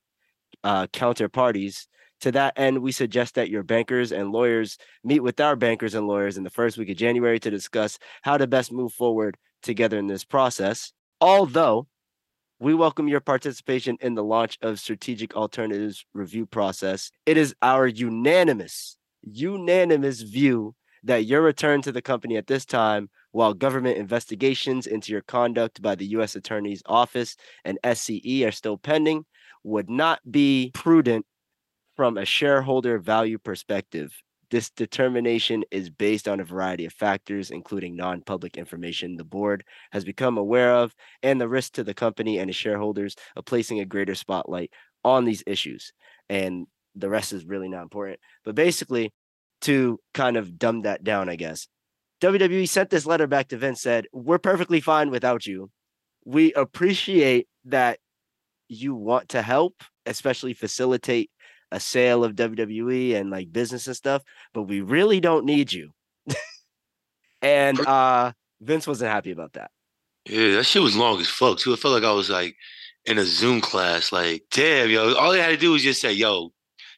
uh, 0.63 0.87
counterparties. 0.87 1.87
To 2.21 2.31
that 2.31 2.53
end, 2.55 2.79
we 2.79 2.91
suggest 2.91 3.35
that 3.35 3.49
your 3.49 3.63
bankers 3.63 4.11
and 4.11 4.31
lawyers 4.31 4.77
meet 5.03 5.19
with 5.19 5.39
our 5.39 5.55
bankers 5.55 5.93
and 5.93 6.07
lawyers 6.07 6.37
in 6.37 6.43
the 6.43 6.49
first 6.49 6.77
week 6.77 6.89
of 6.89 6.97
January 6.97 7.39
to 7.39 7.49
discuss 7.49 7.99
how 8.21 8.37
to 8.37 8.47
best 8.47 8.71
move 8.71 8.93
forward 8.93 9.37
together 9.61 9.97
in 9.97 10.07
this 10.07 10.23
process. 10.23 10.93
Although 11.19 11.87
we 12.63 12.73
welcome 12.73 13.09
your 13.09 13.19
participation 13.19 13.97
in 13.99 14.15
the 14.15 14.23
launch 14.23 14.57
of 14.61 14.79
strategic 14.79 15.35
alternatives 15.35 16.05
review 16.13 16.45
process. 16.45 17.11
It 17.25 17.35
is 17.35 17.53
our 17.61 17.87
unanimous, 17.87 18.95
unanimous 19.21 20.21
view 20.21 20.73
that 21.03 21.25
your 21.25 21.41
return 21.41 21.81
to 21.81 21.91
the 21.91 22.01
company 22.01 22.37
at 22.37 22.47
this 22.47 22.65
time, 22.65 23.09
while 23.31 23.53
government 23.53 23.97
investigations 23.97 24.87
into 24.87 25.11
your 25.11 25.21
conduct 25.21 25.81
by 25.81 25.95
the 25.95 26.05
U.S. 26.07 26.35
Attorney's 26.35 26.83
Office 26.85 27.35
and 27.65 27.79
SCE 27.83 28.47
are 28.47 28.51
still 28.51 28.77
pending, 28.77 29.25
would 29.63 29.89
not 29.89 30.19
be 30.29 30.71
prudent 30.73 31.25
from 31.95 32.17
a 32.17 32.25
shareholder 32.25 32.99
value 32.99 33.37
perspective. 33.37 34.11
This 34.49 34.69
determination 34.69 35.63
is 35.71 35.89
based 35.89 36.27
on 36.27 36.39
a 36.39 36.45
variety 36.45 36.85
of 36.85 36.93
factors, 36.93 37.49
including 37.49 37.95
non 37.95 38.21
public 38.21 38.55
information 38.55 39.15
the 39.15 39.23
board 39.23 39.63
has 39.91 40.05
become 40.05 40.37
aware 40.37 40.75
of 40.75 40.93
and 41.23 41.41
the 41.41 41.49
risk 41.49 41.73
to 41.73 41.83
the 41.83 41.93
company 41.93 42.37
and 42.37 42.49
its 42.49 42.59
shareholders 42.59 43.15
of 43.35 43.45
placing 43.45 43.79
a 43.79 43.85
greater 43.85 44.15
spotlight 44.15 44.71
on 45.03 45.25
these 45.25 45.43
issues. 45.47 45.91
And 46.29 46.67
the 46.95 47.09
rest 47.09 47.33
is 47.33 47.45
really 47.45 47.67
not 47.67 47.81
important. 47.81 48.19
But 48.45 48.53
basically, 48.53 49.11
to 49.63 49.99
kind 50.13 50.37
of 50.37 50.57
dumb 50.57 50.81
that 50.81 51.03
down, 51.03 51.29
I 51.29 51.35
guess. 51.35 51.67
WWE 52.21 52.67
sent 52.69 52.89
this 52.89 53.05
letter 53.05 53.27
back 53.27 53.49
to 53.49 53.57
Vince 53.57 53.81
said, 53.81 54.07
"We're 54.13 54.37
perfectly 54.37 54.79
fine 54.79 55.09
without 55.09 55.45
you. 55.45 55.71
We 56.25 56.53
appreciate 56.53 57.47
that 57.65 57.99
you 58.69 58.95
want 58.95 59.29
to 59.29 59.41
help, 59.41 59.83
especially 60.05 60.53
facilitate 60.53 61.29
a 61.71 61.79
sale 61.79 62.23
of 62.23 62.35
WWE 62.35 63.15
and 63.15 63.29
like 63.29 63.51
business 63.51 63.87
and 63.87 63.95
stuff, 63.95 64.23
but 64.53 64.63
we 64.63 64.81
really 64.81 65.19
don't 65.19 65.45
need 65.45 65.73
you." 65.73 65.91
and 67.41 67.79
uh 67.85 68.31
Vince 68.61 68.87
wasn't 68.87 69.11
happy 69.11 69.31
about 69.31 69.53
that. 69.53 69.71
Yeah, 70.25 70.55
that 70.55 70.63
shit 70.65 70.81
was 70.81 70.95
long 70.95 71.19
as 71.19 71.27
fuck 71.27 71.57
too. 71.57 71.73
I 71.73 71.75
felt 71.75 71.93
like 71.93 72.09
I 72.09 72.13
was 72.13 72.29
like 72.29 72.55
in 73.05 73.17
a 73.17 73.25
Zoom 73.25 73.59
class. 73.59 74.11
Like, 74.11 74.43
damn, 74.51 74.89
yo, 74.89 75.13
all 75.15 75.31
they 75.31 75.41
had 75.41 75.49
to 75.49 75.57
do 75.57 75.71
was 75.71 75.83
just 75.83 75.99
say, 75.99 76.13
"Yo, 76.13 76.53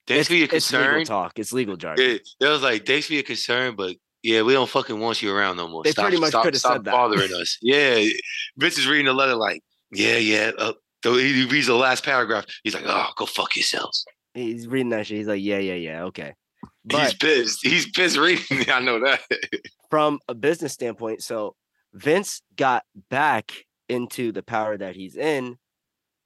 Thanks 0.07 0.21
it's, 0.21 0.29
for 0.29 0.35
your 0.35 0.47
concern. 0.47 0.81
it's 0.81 0.91
legal 0.91 1.05
talk. 1.05 1.39
It's 1.39 1.53
legal 1.53 1.77
jargon. 1.77 2.05
Yeah, 2.05 2.17
that 2.39 2.49
was 2.49 2.61
like, 2.61 2.85
thanks 2.85 3.07
for 3.07 3.13
your 3.13 3.23
concern, 3.23 3.75
but 3.75 3.95
yeah, 4.21 4.41
we 4.41 4.53
don't 4.53 4.69
fucking 4.69 4.99
want 4.99 5.21
you 5.21 5.33
around 5.33 5.57
no 5.57 5.67
more. 5.67 5.83
They 5.83 5.91
stop, 5.91 6.05
pretty 6.05 6.19
much 6.19 6.33
coulda 6.33 6.57
stop 6.57 6.73
said 6.73 6.83
that. 6.85 6.91
bothering 6.91 7.33
us. 7.33 7.57
Yeah, 7.61 8.05
Vince 8.57 8.77
is 8.77 8.87
reading 8.87 9.05
the 9.05 9.13
letter 9.13 9.35
like, 9.35 9.63
yeah, 9.91 10.17
yeah. 10.17 10.51
Uh, 10.57 10.73
he 11.03 11.45
reads 11.45 11.67
the 11.67 11.75
last 11.75 12.03
paragraph. 12.03 12.45
He's 12.63 12.73
like, 12.73 12.85
oh, 12.85 13.09
go 13.15 13.25
fuck 13.25 13.55
yourselves. 13.55 14.03
He's 14.33 14.67
reading 14.67 14.89
that 14.89 15.07
shit. 15.07 15.17
He's 15.17 15.27
like, 15.27 15.41
yeah, 15.41 15.59
yeah, 15.59 15.75
yeah, 15.75 16.03
okay. 16.05 16.33
He's 16.89 17.13
pissed. 17.13 17.59
He's 17.61 17.89
pissed 17.91 18.17
reading. 18.17 18.45
it. 18.49 18.69
I 18.73 18.79
know 18.79 18.99
that. 18.99 19.21
from 19.89 20.19
a 20.27 20.33
business 20.33 20.73
standpoint, 20.73 21.23
so 21.23 21.55
Vince 21.93 22.41
got 22.55 22.83
back 23.09 23.51
into 23.89 24.31
the 24.31 24.43
power 24.43 24.77
that 24.77 24.95
he's 24.95 25.15
in 25.15 25.57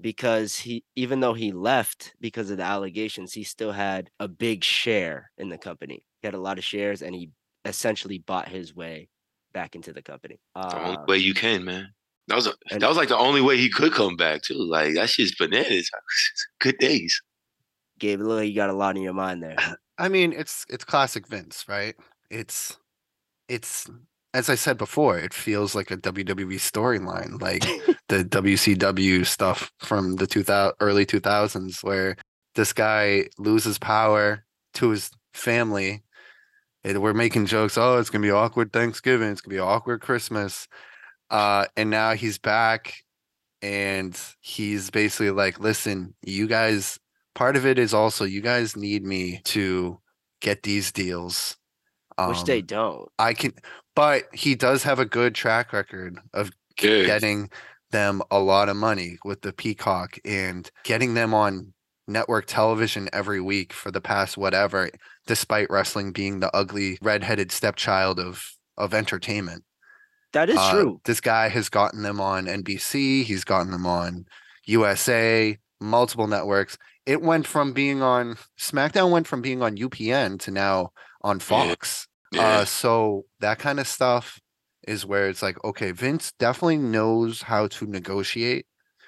because 0.02 0.56
he 0.58 0.84
even 0.96 1.20
though 1.20 1.34
he 1.34 1.52
left 1.52 2.14
because 2.20 2.50
of 2.50 2.58
the 2.58 2.64
allegations, 2.64 3.34
he 3.34 3.44
still 3.44 3.72
had 3.72 4.10
a 4.20 4.28
big 4.28 4.64
share 4.64 5.32
in 5.38 5.50
the 5.50 5.58
company. 5.58 6.04
He 6.22 6.28
had 6.28 6.36
a 6.36 6.40
lot 6.40 6.58
of 6.58 6.64
shares 6.64 7.02
and 7.02 7.14
he 7.16 7.30
essentially 7.66 8.20
bought 8.20 8.48
his 8.48 8.74
way 8.76 9.10
back 9.54 9.76
into 9.76 9.92
the 9.94 10.02
company. 10.02 10.40
the 10.56 10.78
only 10.80 10.98
Uh, 10.98 11.06
way 11.08 11.18
you 11.18 11.34
can, 11.34 11.64
man. 11.66 11.88
That 12.28 12.36
was 12.36 12.48
a, 12.48 12.54
and- 12.72 12.82
that 12.82 12.88
was 12.88 12.98
like 12.98 13.10
the 13.10 13.18
only 13.18 13.42
way 13.42 13.58
he 13.58 13.70
could 13.70 13.92
come 13.92 14.16
back 14.16 14.44
too. 14.44 14.54
Like 14.56 14.94
that's 14.94 15.16
just 15.16 15.38
bananas. 15.38 15.90
Good 16.60 16.78
days. 16.78 17.20
Gabe, 18.00 18.22
look 18.22 18.38
like 18.40 18.50
you 18.50 18.56
got 18.56 18.70
a 18.70 18.74
lot 18.74 18.96
in 18.96 19.02
your 19.04 19.14
mind 19.14 19.44
there. 19.44 19.56
I 19.98 20.08
mean, 20.08 20.32
it's 20.32 20.66
it's 20.70 20.86
classic 20.86 21.28
Vince, 21.28 21.66
right? 21.68 21.96
It's 22.30 22.78
it's 23.50 23.90
as 24.34 24.50
I 24.50 24.56
said 24.56 24.78
before, 24.78 25.18
it 25.18 25.34
feels 25.34 25.74
like 25.76 25.92
a 25.92 25.98
WWE 25.98 26.56
storyline, 26.60 27.42
like 27.42 27.66
the 28.10 28.26
WCW 28.26 29.26
stuff 29.26 29.72
from 29.80 30.18
the 30.18 30.28
2000 30.28 30.74
early 30.82 31.06
2000s 31.06 31.84
where 31.84 32.18
this 32.56 32.74
guy 32.74 33.26
loses 33.38 33.80
power 33.80 34.46
to 34.76 34.90
his 34.92 35.12
family. 35.34 36.04
And 36.84 37.02
we're 37.02 37.14
making 37.14 37.46
jokes, 37.48 37.78
oh, 37.78 37.98
it's 37.98 38.10
going 38.10 38.22
to 38.22 38.28
be 38.28 38.32
awkward 38.32 38.72
Thanksgiving, 38.74 39.30
it's 39.32 39.42
going 39.42 39.52
to 39.52 39.56
be 39.58 39.60
awkward 39.68 40.02
Christmas. 40.02 40.68
Uh 41.30 41.66
and 41.78 41.90
now 41.92 42.14
he's 42.14 42.38
back 42.40 42.96
and 43.62 44.20
he's 44.42 44.90
basically 44.90 45.32
like, 45.32 45.60
listen, 45.60 46.16
you 46.24 46.48
guys 46.48 47.00
part 47.36 47.56
of 47.56 47.66
it 47.66 47.80
is 47.80 47.94
also 47.94 48.26
you 48.26 48.42
guys 48.42 48.76
need 48.76 49.04
me 49.04 49.42
to 49.46 50.00
get 50.42 50.64
these 50.64 50.92
deals. 50.92 51.58
Which 52.28 52.44
they 52.44 52.60
Um, 52.60 52.66
don't. 52.66 53.10
I 53.20 53.34
can, 53.34 53.54
but 53.96 54.24
he 54.34 54.56
does 54.56 54.84
have 54.84 55.00
a 55.00 55.06
good 55.06 55.36
track 55.36 55.72
record 55.74 56.20
of 56.34 56.52
Good. 56.78 57.06
getting 57.06 57.50
them 57.92 58.22
a 58.32 58.40
lot 58.40 58.70
of 58.70 58.76
money 58.78 59.18
with 59.24 59.42
the 59.42 59.54
Peacock 59.54 60.18
and 60.26 60.70
getting 60.84 61.14
them 61.14 61.34
on 61.34 61.74
network 62.08 62.46
television 62.48 63.08
every 63.14 63.40
week 63.42 63.72
for 63.72 63.92
the 63.92 64.02
past 64.02 64.38
whatever, 64.38 64.90
despite 65.28 65.70
wrestling 65.70 66.12
being 66.12 66.40
the 66.40 66.56
ugly 66.56 66.98
redheaded 67.02 67.52
stepchild 67.52 68.20
of 68.20 68.44
of 68.78 68.94
entertainment. 68.94 69.64
That 70.34 70.50
is 70.50 70.58
Uh, 70.58 70.72
true. 70.72 71.02
This 71.06 71.20
guy 71.22 71.50
has 71.50 71.70
gotten 71.70 72.02
them 72.04 72.22
on 72.22 72.46
NBC, 72.48 73.24
he's 73.24 73.44
gotten 73.44 73.72
them 73.72 73.86
on 73.86 74.26
USA, 74.66 75.58
multiple 75.82 76.28
networks. 76.28 76.78
It 77.06 77.22
went 77.22 77.48
from 77.48 77.74
being 77.74 78.02
on 78.02 78.38
SmackDown 78.58 79.10
went 79.12 79.28
from 79.28 79.42
being 79.42 79.62
on 79.62 79.76
UPN 79.78 80.40
to 80.42 80.52
now 80.52 80.92
on 81.24 81.38
Yeah. 81.40 81.44
Fox. 81.44 82.08
Yeah. 82.32 82.48
Uh, 82.60 82.66
so 82.66 83.26
that 83.40 83.58
kind 83.60 83.80
of 83.80 83.88
stuff 83.88 84.40
is 84.88 85.06
where 85.06 85.28
it's 85.30 85.42
like, 85.42 85.64
okay, 85.64 85.92
Vince 85.92 86.32
definitely 86.40 86.78
knows 86.78 87.42
how 87.44 87.68
to 87.68 87.86
negotiate, 87.86 88.66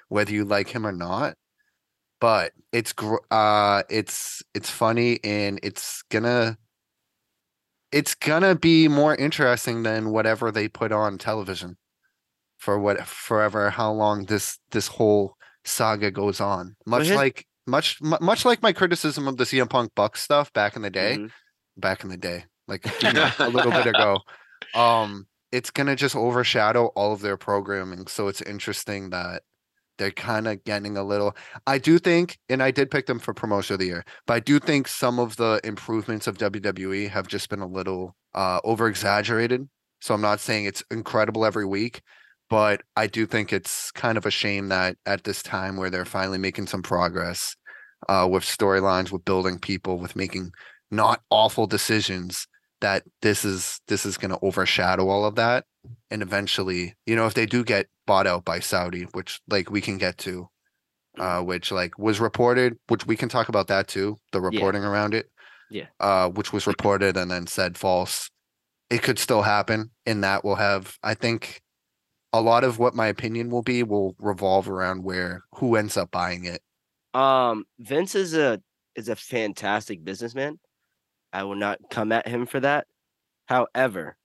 whether 0.10 0.32
you 0.32 0.46
like 0.46 0.70
him 0.70 0.86
or 0.86 0.92
not. 0.92 1.36
But 2.20 2.52
it's 2.72 2.94
gr- 2.94 3.16
uh, 3.32 3.84
it's 3.90 4.44
it's 4.54 4.70
funny 4.70 5.20
and 5.24 5.60
it's 5.64 6.04
gonna 6.12 6.58
it's 7.92 8.16
gonna 8.16 8.56
be 8.56 8.88
more 8.88 9.16
interesting 9.16 9.84
than 9.84 10.12
whatever 10.12 10.52
they 10.52 10.68
put 10.68 10.92
on 10.92 11.18
television 11.18 11.78
for 12.58 12.78
what 12.80 13.06
forever 13.06 13.70
how 13.72 13.92
long 13.92 14.26
this 14.26 14.60
this 14.72 14.88
whole 14.88 15.36
saga 15.66 16.12
goes 16.12 16.40
on. 16.40 16.76
Much 16.86 17.10
like 17.16 17.46
much 17.68 18.00
mu- 18.02 18.18
much 18.22 18.46
like 18.46 18.62
my 18.62 18.72
criticism 18.72 19.28
of 19.28 19.38
the 19.38 19.44
CM 19.44 19.70
Punk 19.70 19.92
Buck 19.96 20.16
stuff 20.16 20.54
back 20.54 20.76
in 20.76 20.84
the 20.84 20.90
day, 20.90 21.18
Mhm. 21.18 21.32
back 21.78 22.04
in 22.04 22.10
the 22.12 22.18
day, 22.18 22.46
like 22.68 22.86
you 23.02 23.14
know, 23.14 23.32
a 23.40 23.50
little 23.50 23.72
bit 23.72 23.88
ago. 23.96 24.20
Um, 24.76 25.26
it's 25.52 25.72
gonna 25.72 25.96
just 25.96 26.16
overshadow 26.16 26.88
all 26.96 27.14
of 27.14 27.22
their 27.22 27.38
programming. 27.38 28.08
So 28.08 28.28
it's 28.28 28.42
interesting 28.42 29.10
that 29.12 29.44
they're 29.98 30.12
kind 30.12 30.48
of 30.48 30.64
getting 30.64 30.98
a 30.98 31.04
little. 31.04 31.36
I 31.68 31.78
do 31.78 32.00
think, 32.00 32.40
and 32.50 32.64
I 32.64 32.72
did 32.72 32.90
pick 32.92 33.06
them 33.06 33.20
for 33.20 33.34
promotion 33.34 33.76
of 33.76 33.80
the 33.80 33.86
year, 33.88 34.06
but 34.26 34.34
I 34.36 34.40
do 34.40 34.60
think 34.60 34.88
some 34.88 35.20
of 35.20 35.36
the 35.38 35.60
improvements 35.64 36.28
of 36.28 36.38
WWE 36.38 37.10
have 37.10 37.28
just 37.28 37.50
been 37.50 37.62
a 37.62 37.68
little 37.68 38.16
uh 38.34 38.60
over 38.64 38.88
exaggerated. 38.88 39.68
So 40.02 40.14
I'm 40.16 40.22
not 40.22 40.40
saying 40.40 40.66
it's 40.66 40.84
incredible 40.90 41.46
every 41.46 41.66
week, 41.66 42.02
but 42.50 42.82
I 42.96 43.08
do 43.08 43.26
think 43.26 43.54
it's 43.54 43.92
kind 43.92 44.18
of 44.18 44.26
a 44.26 44.32
shame 44.32 44.70
that 44.70 44.98
at 45.06 45.24
this 45.24 45.44
time 45.44 45.78
where 45.78 45.90
they're 45.90 46.06
finally 46.06 46.40
making 46.40 46.68
some 46.68 46.82
progress 46.82 47.56
uh, 48.10 48.28
with 48.30 48.44
storylines, 48.44 49.12
with 49.12 49.26
building 49.26 49.60
people, 49.60 49.98
with 49.98 50.16
making 50.16 50.52
not 50.90 51.22
awful 51.30 51.68
decisions, 51.68 52.48
that 52.82 53.04
this 53.22 53.46
is 53.46 53.80
this 53.88 54.06
is 54.06 54.18
going 54.18 54.32
to 54.32 54.40
overshadow 54.42 55.08
all 55.10 55.26
of 55.26 55.36
that, 55.36 55.66
and 56.10 56.22
eventually, 56.22 56.96
you 57.06 57.16
know, 57.16 57.26
if 57.26 57.34
they 57.34 57.46
do 57.46 57.64
get 57.64 57.88
bought 58.06 58.28
out 58.28 58.44
by 58.46 58.60
Saudi, 58.60 59.04
which 59.14 59.40
like 59.48 59.72
we 59.72 59.82
can 59.82 59.98
get 59.98 60.18
to, 60.20 60.48
uh, 61.18 61.42
which 61.42 61.72
like 61.72 61.98
was 61.98 62.20
reported, 62.20 62.78
which 62.90 63.06
we 63.06 63.16
can 63.16 63.30
talk 63.30 63.50
about 63.50 63.68
that 63.68 63.88
too, 63.88 64.18
the 64.32 64.42
reporting 64.42 64.84
around 64.84 65.14
it, 65.14 65.30
Yeah. 65.70 65.86
uh, 66.00 66.30
which 66.30 66.52
was 66.52 66.68
reported 66.68 67.16
and 67.18 67.32
then 67.32 67.48
said 67.48 67.78
false. 67.78 68.30
It 68.90 69.02
could 69.04 69.20
still 69.20 69.44
happen, 69.44 69.92
and 70.06 70.24
that 70.24 70.44
will 70.44 70.56
have, 70.56 70.98
I 71.02 71.14
think, 71.14 71.62
a 72.34 72.42
lot 72.42 72.64
of 72.64 72.78
what 72.80 72.94
my 72.96 73.08
opinion 73.08 73.50
will 73.50 73.62
be 73.62 73.84
will 73.84 74.16
revolve 74.20 74.70
around 74.70 75.04
where 75.04 75.44
who 75.56 75.76
ends 75.76 75.96
up 75.96 76.12
buying 76.12 76.46
it. 76.46 76.62
Um, 77.14 77.66
Vince 77.80 78.16
is 78.16 78.34
a 78.34 78.62
is 78.96 79.08
a 79.08 79.16
fantastic 79.16 80.04
businessman. 80.04 80.60
I 81.34 81.44
will 81.44 81.56
not 81.56 81.80
come 81.90 82.12
at 82.12 82.28
him 82.28 82.46
for 82.46 82.60
that. 82.60 82.88
However, 83.46 84.18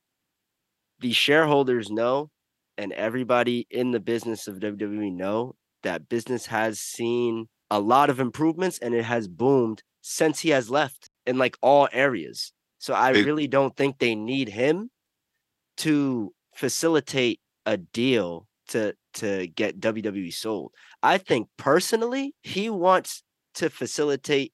the 1.01 1.13
shareholders 1.13 1.91
know, 1.91 2.31
and 2.79 2.93
everybody 2.93 3.67
in 3.71 3.91
the 3.91 4.01
business 4.01 4.49
of 4.49 4.59
WWE 4.61 5.13
know 5.13 5.55
that 5.83 6.09
business 6.09 6.47
has 6.47 6.81
seen 6.81 7.49
a 7.71 7.81
lot 7.81 8.11
of 8.11 8.21
improvements 8.21 8.79
and 8.79 8.95
it 8.95 9.05
has 9.05 9.29
boomed 9.29 9.83
since 10.01 10.41
he 10.41 10.51
has 10.51 10.71
left 10.71 11.11
in 11.27 11.39
like 11.39 11.57
all 11.63 11.89
areas. 11.93 12.53
So 12.79 12.95
I 12.95 13.13
Big- 13.13 13.27
really 13.27 13.47
don't 13.49 13.77
think 13.77 13.99
they 13.99 14.15
need 14.15 14.49
him 14.49 14.91
to 15.79 16.33
facilitate 16.55 17.41
a 17.65 17.77
deal 17.77 18.47
to 18.69 18.95
to 19.15 19.47
get 19.49 19.81
WWE 19.81 20.33
sold. 20.33 20.73
I 21.03 21.19
think 21.19 21.49
personally, 21.57 22.35
he 22.43 22.69
wants 22.71 23.23
to 23.55 23.71
facilitate 23.71 24.53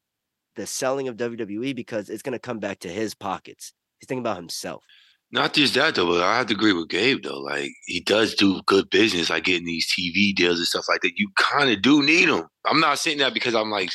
the 0.57 0.67
selling 0.67 1.09
of 1.09 1.17
WWE 1.17 1.75
because 1.75 2.09
it's 2.09 2.23
going 2.23 2.33
to 2.33 2.39
come 2.39 2.59
back 2.59 2.81
to 2.81 2.89
his 2.89 3.15
pockets. 3.15 3.73
He's 3.99 4.09
thinking 4.09 4.23
about 4.23 4.37
himself. 4.37 4.85
Not 5.31 5.55
just 5.55 5.73
that 5.75 5.95
though, 5.95 6.07
but 6.07 6.21
I 6.21 6.37
have 6.37 6.47
to 6.49 6.55
agree 6.55 6.75
with 6.75 6.91
Gabe 6.91 7.23
though. 7.23 7.41
Like 7.41 7.71
he 7.87 8.01
does 8.01 8.35
do 8.35 8.61
good 8.67 8.91
business, 8.91 9.31
like 9.31 9.45
getting 9.45 9.65
these 9.65 9.91
TV 9.91 10.35
deals 10.35 10.59
and 10.59 10.67
stuff 10.67 10.85
like 10.89 11.01
that. 11.01 11.13
You 11.17 11.31
kind 11.39 11.71
of 11.71 11.81
do 11.81 12.03
need 12.03 12.29
them. 12.29 12.47
I'm 12.67 12.81
not 12.81 12.99
saying 12.99 13.17
that 13.19 13.33
because 13.33 13.55
I'm 13.55 13.71
like 13.71 13.89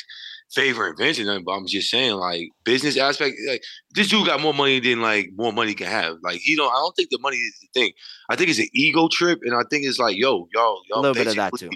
favoring 0.50 0.96
Vince 0.96 1.20
or 1.20 1.24
nothing, 1.24 1.44
but 1.44 1.52
I'm 1.52 1.66
just 1.68 1.90
saying 1.90 2.14
like 2.14 2.48
business 2.64 2.96
aspect. 2.96 3.36
Like 3.46 3.62
this 3.94 4.08
dude 4.08 4.26
got 4.26 4.40
more 4.40 4.54
money 4.54 4.80
than 4.80 5.00
like 5.00 5.28
more 5.36 5.52
money 5.52 5.74
can 5.74 5.86
have. 5.86 6.16
Like 6.24 6.40
he 6.40 6.56
don't. 6.56 6.72
I 6.72 6.76
don't 6.76 6.96
think 6.96 7.10
the 7.10 7.20
money 7.20 7.36
is 7.36 7.58
the 7.60 7.68
thing. 7.72 7.92
I 8.28 8.34
think 8.34 8.50
it's 8.50 8.58
an 8.58 8.68
ego 8.74 9.08
trip, 9.08 9.38
and 9.44 9.54
I 9.54 9.62
think 9.70 9.84
it's 9.86 10.00
like, 10.00 10.16
yo, 10.16 10.48
y'all, 10.52 10.82
y'all. 10.90 10.98
A 10.98 11.02
little 11.02 11.14
bit 11.14 11.28
of 11.28 11.36
that 11.36 11.52
too. 11.56 11.70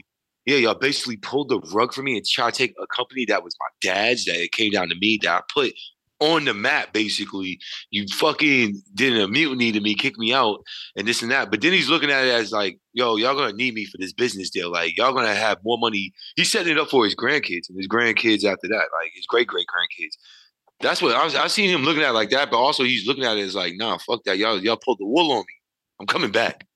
Yeah, 0.44 0.56
y'all 0.56 0.74
basically 0.74 1.16
pulled 1.16 1.50
the 1.50 1.60
rug 1.72 1.92
for 1.92 2.02
me 2.02 2.16
and 2.16 2.26
tried 2.26 2.54
to 2.54 2.58
take 2.58 2.74
a 2.82 2.86
company 2.88 3.24
that 3.26 3.44
was 3.44 3.54
my 3.60 3.66
dad's 3.80 4.24
that 4.24 4.42
it 4.42 4.52
came 4.52 4.72
down 4.72 4.88
to 4.88 4.96
me 4.96 5.18
that 5.22 5.30
I 5.30 5.40
put 5.52 5.72
on 6.22 6.44
the 6.44 6.54
map. 6.54 6.92
Basically, 6.92 7.58
you 7.90 8.06
fucking 8.12 8.80
did 8.94 9.20
a 9.20 9.28
mutiny 9.28 9.72
to 9.72 9.80
me, 9.80 9.94
kicked 9.94 10.18
me 10.18 10.32
out, 10.32 10.60
and 10.96 11.06
this 11.06 11.22
and 11.22 11.30
that. 11.30 11.50
But 11.50 11.60
then 11.60 11.72
he's 11.72 11.88
looking 11.88 12.10
at 12.10 12.24
it 12.24 12.32
as 12.32 12.52
like, 12.52 12.78
yo, 12.92 13.16
y'all 13.16 13.36
gonna 13.36 13.52
need 13.52 13.74
me 13.74 13.84
for 13.84 13.98
this 13.98 14.12
business 14.12 14.50
deal. 14.50 14.70
Like 14.70 14.96
y'all 14.96 15.12
gonna 15.12 15.34
have 15.34 15.58
more 15.64 15.78
money. 15.78 16.12
He's 16.36 16.50
setting 16.50 16.72
it 16.72 16.78
up 16.78 16.88
for 16.88 17.04
his 17.04 17.14
grandkids 17.14 17.68
and 17.68 17.76
his 17.76 17.88
grandkids 17.88 18.44
after 18.44 18.68
that, 18.68 18.88
like 19.00 19.12
his 19.14 19.26
great 19.26 19.48
great 19.48 19.66
grandkids. 19.66 20.16
That's 20.80 21.00
what 21.00 21.14
I 21.14 21.24
was. 21.24 21.34
I 21.34 21.46
seen 21.46 21.70
him 21.70 21.82
looking 21.82 22.02
at 22.02 22.10
it 22.10 22.14
like 22.14 22.30
that, 22.30 22.50
but 22.50 22.58
also 22.58 22.82
he's 22.82 23.06
looking 23.06 23.24
at 23.24 23.36
it 23.36 23.42
as 23.42 23.54
like, 23.54 23.74
nah, 23.76 23.98
fuck 23.98 24.24
that. 24.24 24.38
Y'all 24.38 24.58
y'all 24.60 24.76
pulled 24.76 24.98
the 24.98 25.06
wool 25.06 25.32
on 25.32 25.40
me. 25.40 25.54
I'm 26.00 26.06
coming 26.06 26.32
back. 26.32 26.66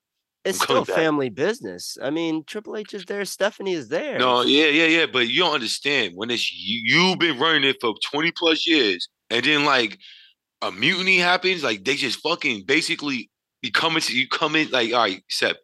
It's 0.49 0.61
still 0.61 0.85
family 0.85 1.29
business. 1.29 1.97
I 2.01 2.09
mean, 2.09 2.43
Triple 2.45 2.77
H 2.77 2.93
is 2.93 3.05
there, 3.05 3.23
Stephanie 3.25 3.73
is 3.73 3.89
there. 3.89 4.17
No, 4.17 4.43
yeah, 4.43 4.67
yeah, 4.67 4.85
yeah. 4.85 5.05
But 5.05 5.27
you 5.27 5.39
don't 5.39 5.53
understand 5.53 6.13
when 6.15 6.29
it's 6.29 6.51
you, 6.51 6.81
you've 6.83 7.19
been 7.19 7.39
running 7.39 7.63
it 7.63 7.77
for 7.81 7.93
20 8.11 8.31
plus 8.31 8.65
years, 8.67 9.07
and 9.29 9.43
then 9.43 9.65
like 9.65 9.97
a 10.61 10.71
mutiny 10.71 11.17
happens, 11.17 11.63
like 11.63 11.83
they 11.83 11.95
just 11.95 12.19
fucking 12.21 12.63
basically 12.65 13.29
you 13.61 13.71
come 13.71 13.95
into 13.95 14.17
you 14.17 14.27
come 14.27 14.55
in 14.55 14.69
like 14.69 14.93
all 14.93 14.99
right, 14.99 15.23
Seb, 15.29 15.55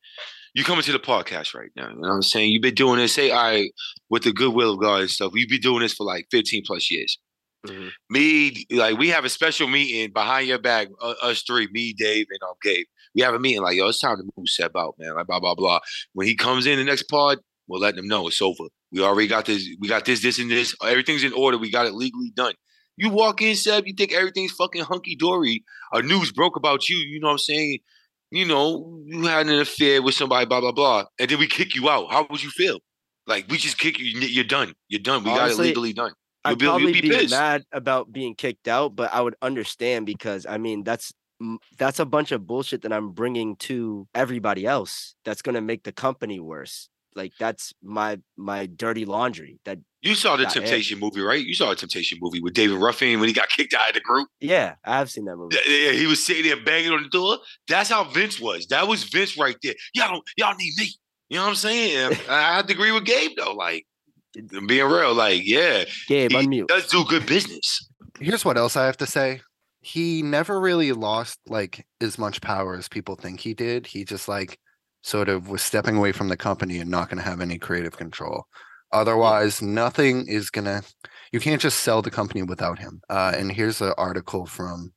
you 0.53 0.63
come 0.63 0.77
into 0.77 0.91
the 0.91 0.99
podcast 0.99 1.55
right 1.55 1.71
now. 1.75 1.89
You 1.89 1.95
know 1.95 2.09
what 2.09 2.15
I'm 2.15 2.21
saying? 2.21 2.51
You've 2.51 2.61
been 2.61 2.75
doing 2.75 2.97
this, 2.97 3.13
say, 3.13 3.31
all 3.31 3.43
right, 3.43 3.71
with 4.09 4.23
the 4.23 4.31
goodwill 4.33 4.73
of 4.73 4.81
God 4.81 5.01
and 5.01 5.09
stuff. 5.09 5.33
We've 5.33 5.49
been 5.49 5.61
doing 5.61 5.81
this 5.81 5.93
for 5.93 6.05
like 6.05 6.27
15 6.31 6.63
plus 6.65 6.91
years. 6.91 7.17
Mhm. 7.65 7.91
Me, 8.09 8.65
like 8.71 8.97
we 8.97 9.07
have 9.09 9.23
a 9.23 9.29
special 9.29 9.67
meeting 9.67 10.11
behind 10.11 10.47
your 10.47 10.59
back, 10.59 10.89
uh, 11.01 11.15
us 11.21 11.43
three, 11.43 11.67
me, 11.71 11.93
Dave, 11.93 12.27
and 12.29 12.43
um, 12.43 12.55
Gabe. 12.61 12.85
We 13.15 13.21
have 13.21 13.33
a 13.33 13.39
meeting 13.39 13.61
like, 13.61 13.75
yo, 13.75 13.87
it's 13.87 13.99
time 13.99 14.17
to 14.17 14.23
move 14.35 14.49
Seb 14.49 14.75
out, 14.75 14.95
man. 14.97 15.15
Like 15.15 15.27
blah 15.27 15.39
blah 15.39 15.55
blah. 15.55 15.79
When 16.13 16.27
he 16.27 16.35
comes 16.35 16.65
in 16.65 16.77
the 16.77 16.83
next 16.83 17.03
pod, 17.03 17.39
we'll 17.67 17.81
let 17.81 17.95
them 17.95 18.07
know 18.07 18.27
it's 18.27 18.41
over. 18.41 18.63
We 18.91 19.01
already 19.01 19.27
got 19.27 19.45
this. 19.45 19.67
We 19.79 19.87
got 19.87 20.05
this, 20.05 20.21
this, 20.21 20.39
and 20.39 20.49
this. 20.49 20.75
Everything's 20.83 21.23
in 21.23 21.33
order. 21.33 21.57
We 21.57 21.71
got 21.71 21.85
it 21.85 21.93
legally 21.93 22.31
done. 22.35 22.53
You 22.95 23.09
walk 23.09 23.41
in, 23.41 23.55
Seb. 23.55 23.87
You 23.87 23.93
think 23.93 24.13
everything's 24.13 24.51
fucking 24.51 24.83
hunky 24.83 25.15
dory. 25.15 25.63
A 25.91 26.01
news 26.01 26.31
broke 26.31 26.55
about 26.55 26.89
you. 26.89 26.97
You 26.97 27.19
know 27.19 27.27
what 27.27 27.33
I'm 27.33 27.39
saying? 27.39 27.79
You 28.31 28.45
know, 28.45 29.01
you 29.05 29.23
had 29.25 29.47
an 29.47 29.59
affair 29.59 30.01
with 30.01 30.15
somebody, 30.15 30.45
blah 30.45 30.61
blah 30.61 30.71
blah, 30.71 31.05
and 31.19 31.29
then 31.29 31.39
we 31.39 31.47
kick 31.47 31.75
you 31.75 31.89
out. 31.89 32.11
How 32.11 32.25
would 32.29 32.43
you 32.43 32.49
feel? 32.49 32.79
Like 33.27 33.45
we 33.49 33.57
just 33.57 33.77
kick 33.77 33.99
you. 33.99 34.05
You're 34.05 34.43
done. 34.43 34.73
You're 34.89 35.01
done. 35.01 35.23
We 35.23 35.29
got 35.29 35.51
it 35.51 35.57
legally 35.57 35.93
done. 35.93 36.11
You'll 36.45 36.51
I'd 36.51 36.59
be, 36.59 36.65
probably 36.65 36.93
be 36.93 37.01
be, 37.01 37.27
mad 37.27 37.63
about 37.71 38.11
being 38.11 38.35
kicked 38.35 38.67
out, 38.67 38.95
but 38.95 39.13
I 39.13 39.21
would 39.21 39.35
understand 39.41 40.05
because 40.05 40.45
I 40.45 40.57
mean 40.57 40.83
that's 40.83 41.13
that's 41.77 41.99
a 41.99 42.05
bunch 42.05 42.31
of 42.31 42.47
bullshit 42.47 42.81
that 42.83 42.93
I'm 42.93 43.11
bringing 43.11 43.55
to 43.57 44.07
everybody 44.15 44.65
else. 44.65 45.15
That's 45.25 45.41
gonna 45.41 45.61
make 45.61 45.83
the 45.83 45.91
company 45.91 46.39
worse. 46.39 46.89
Like 47.15 47.33
that's 47.39 47.73
my 47.83 48.19
my 48.37 48.65
dirty 48.65 49.05
laundry. 49.05 49.59
That 49.65 49.77
You 50.01 50.15
saw 50.15 50.35
the 50.35 50.43
Got 50.45 50.55
it. 50.55 50.59
Temptation 50.61 50.99
movie, 50.99 51.21
right? 51.21 51.43
You 51.45 51.53
saw 51.53 51.69
the 51.69 51.75
Temptation 51.75 52.17
movie 52.21 52.39
with 52.41 52.53
David 52.53 52.77
Ruffin 52.79 53.19
when 53.19 53.27
he 53.29 53.33
got 53.33 53.49
kicked 53.55 53.73
out 53.73 53.89
of 53.89 53.93
the 53.95 54.01
group. 54.01 54.29
yeah, 54.39 54.75
I 54.83 54.97
have 54.97 55.11
seen 55.11 55.25
that 55.25 55.35
movie. 55.35 55.55
Yeah, 55.67 55.73
yeah, 55.73 55.91
he 55.91 56.07
was 56.07 56.25
sitting 56.25 56.43
there 56.43 56.63
banging 56.63 56.91
on 56.91 57.03
the 57.03 57.09
door. 57.09 57.37
That's 57.67 57.89
how 57.89 58.03
Vince 58.05 58.39
was. 58.39 58.65
That 58.67 58.87
was 58.87 59.03
Vince 59.03 59.37
right 59.37 59.55
there. 59.61 59.75
Y'all 59.93 60.09
don't, 60.09 60.23
y'all 60.37 60.55
need 60.55 60.73
me. 60.77 60.89
You 61.29 61.37
know 61.37 61.43
what 61.43 61.49
I'm 61.49 61.55
saying? 61.55 61.97
And 62.13 62.21
I 62.29 62.55
have 62.55 62.67
to 62.67 62.73
agree 62.73 62.91
with 62.91 63.05
Gabe 63.05 63.31
though. 63.37 63.53
Like 63.53 63.85
being 64.67 64.85
real, 64.85 65.13
like 65.13 65.41
yeah, 65.45 65.83
Gabe, 66.07 66.31
he 66.31 66.37
unmute. 66.37 66.67
does 66.67 66.87
do 66.87 67.03
good 67.05 67.27
business. 67.27 67.87
Here's 68.19 68.43
what 68.43 68.57
else 68.57 68.75
I 68.75 68.85
have 68.87 68.97
to 68.97 69.05
say. 69.05 69.41
He 69.83 70.21
never 70.21 70.59
really 70.59 70.93
lost 70.93 71.39
like 71.47 71.85
as 71.99 72.17
much 72.17 72.41
power 72.41 72.75
as 72.75 72.87
people 72.87 73.15
think 73.15 73.41
he 73.41 73.53
did. 73.53 73.85
He 73.85 74.05
just 74.05 74.27
like 74.27 74.57
sort 75.01 75.27
of 75.27 75.49
was 75.49 75.61
stepping 75.61 75.97
away 75.97 76.13
from 76.13 76.29
the 76.29 76.37
company 76.37 76.79
and 76.79 76.89
not 76.89 77.09
going 77.09 77.17
to 77.17 77.29
have 77.29 77.41
any 77.41 77.59
creative 77.59 77.97
control. 77.97 78.45
Otherwise, 78.93 79.61
nothing 79.61 80.25
is 80.27 80.49
going 80.49 80.65
to, 80.65 80.81
you 81.31 81.39
can't 81.39 81.61
just 81.61 81.79
sell 81.79 82.01
the 82.01 82.11
company 82.11 82.43
without 82.43 82.79
him. 82.79 83.01
Uh, 83.09 83.33
and 83.35 83.51
here's 83.51 83.81
an 83.81 83.93
article 83.97 84.45
from 84.45 84.93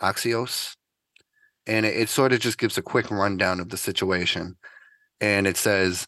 Axios. 0.00 0.76
And 1.66 1.84
it, 1.84 1.96
it 1.96 2.08
sort 2.08 2.32
of 2.32 2.40
just 2.40 2.58
gives 2.58 2.78
a 2.78 2.82
quick 2.82 3.10
rundown 3.10 3.58
of 3.58 3.70
the 3.70 3.76
situation. 3.76 4.56
And 5.20 5.46
it 5.46 5.56
says, 5.56 6.06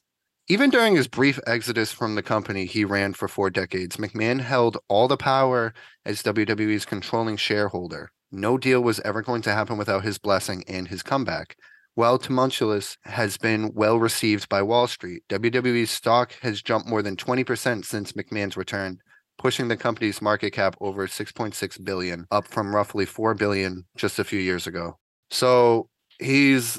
even 0.49 0.71
during 0.71 0.95
his 0.95 1.09
brief 1.09 1.41
exodus 1.47 1.91
from 1.91 2.15
the 2.15 2.23
company 2.23 2.67
he 2.67 2.85
ran 2.85 3.15
for 3.15 3.27
four 3.27 3.51
decades, 3.51 3.97
McMahon 3.97 4.41
held 4.41 4.79
all 4.89 5.09
the 5.09 5.17
power 5.17 5.75
as 6.05 6.23
WWE's 6.23 6.85
controlling 6.85 7.37
shareholder. 7.37 8.11
No 8.31 8.57
deal 8.57 8.81
was 8.81 9.01
ever 9.01 9.23
going 9.23 9.43
to 9.43 9.53
happen 9.53 9.77
without 9.77 10.05
his 10.05 10.19
blessing 10.19 10.63
and 10.69 10.87
his 10.89 11.03
comeback. 11.03 11.57
While 11.95 12.19
tumultuous 12.19 12.97
has 13.05 13.39
been 13.39 13.73
well 13.75 13.99
received 13.99 14.49
by 14.49 14.63
Wall 14.63 14.87
Street, 14.87 15.23
WWE's 15.29 15.91
stock 15.91 16.35
has 16.43 16.63
jumped 16.63 16.89
more 16.89 17.03
than 17.03 17.17
20% 17.17 17.85
since 17.85 18.13
McMahon's 18.13 18.57
return, 18.57 18.99
pushing 19.39 19.69
the 19.69 19.77
company's 19.77 20.23
market 20.23 20.53
cap 20.53 20.77
over 20.81 21.09
6.6 21.09 21.85
billion, 21.85 22.27
up 22.31 22.47
from 22.47 22.75
roughly 22.75 23.07
4 23.07 23.35
billion 23.35 23.87
just 23.97 24.19
a 24.19 24.25
few 24.25 24.39
years 24.39 24.67
ago. 24.67 24.99
So 25.31 25.89
he's 26.21 26.79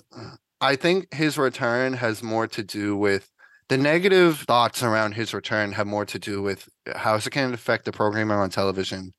I 0.62 0.76
think 0.76 1.14
his 1.14 1.38
return 1.38 1.94
has 1.94 2.24
more 2.24 2.48
to 2.48 2.64
do 2.64 2.96
with 2.96 3.30
the 3.70 3.78
negative 3.78 4.40
thoughts 4.40 4.82
around 4.84 5.14
his 5.14 5.34
return 5.34 5.74
have 5.74 5.88
more 5.88 6.06
to 6.06 6.20
do 6.20 6.42
with 6.42 6.70
how 6.96 7.16
it 7.16 7.30
can 7.32 7.54
affect 7.54 7.86
the 7.86 7.92
programming 7.92 8.38
on 8.38 8.50
television. 8.50 9.14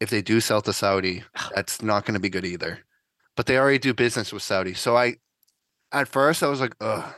If 0.00 0.10
they 0.10 0.22
do 0.22 0.40
sell 0.40 0.62
to 0.62 0.72
Saudi, 0.72 1.24
that's 1.54 1.82
not 1.82 2.04
going 2.04 2.14
to 2.14 2.20
be 2.20 2.30
good 2.30 2.44
either. 2.46 2.80
But 3.36 3.46
they 3.46 3.58
already 3.58 3.78
do 3.78 3.94
business 3.94 4.32
with 4.32 4.42
Saudi. 4.42 4.74
So 4.74 4.96
I, 4.96 5.16
at 5.92 6.08
first, 6.08 6.42
I 6.42 6.48
was 6.48 6.60
like, 6.60 6.74
ugh. 6.80 7.12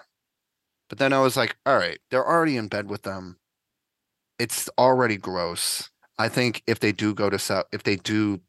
But 0.89 0.99
then 0.99 1.13
I 1.13 1.21
was 1.21 1.37
like, 1.37 1.57
all 1.67 1.77
right, 1.77 1.99
they're 2.11 2.27
already 2.27 2.57
in 2.57 2.69
bed 2.69 2.91
with 2.91 3.03
them. 3.03 3.37
it's 4.39 4.69
already 4.79 5.17
gross. 5.17 5.91
I 6.19 6.29
think 6.29 6.63
if 6.67 6.81
they 6.81 6.93
do 6.93 7.15
go 7.15 7.31
to 7.31 7.39
Saudi, 7.39 7.69
if 7.73 7.83
they 7.85 7.97
do 7.97 8.41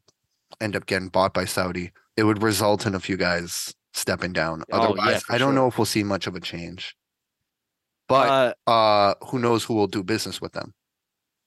end 0.60 0.76
up 0.76 0.86
getting 0.86 1.08
bought 1.08 1.34
by 1.34 1.44
Saudi, 1.44 1.92
it 2.16 2.24
would 2.24 2.42
result 2.42 2.86
in 2.86 2.94
a 2.94 3.00
few 3.00 3.16
guys 3.16 3.74
stepping 3.94 4.32
down. 4.32 4.64
Oh, 4.72 4.94
yeah, 4.96 5.14
Otherwise, 5.14 5.22
for 5.22 5.34
I 5.34 5.38
don't 5.38 5.48
sure. 5.48 5.54
know 5.54 5.66
if 5.68 5.78
we'll 5.78 5.84
see 5.86 6.02
much 6.02 6.26
of 6.26 6.34
a 6.34 6.40
change. 6.40 6.96
But 8.12 8.56
Uh, 8.66 8.70
uh 8.70 9.14
who 9.26 9.38
knows 9.38 9.64
who 9.64 9.74
will 9.74 9.86
do 9.86 10.02
business 10.02 10.40
with 10.40 10.52
them? 10.52 10.74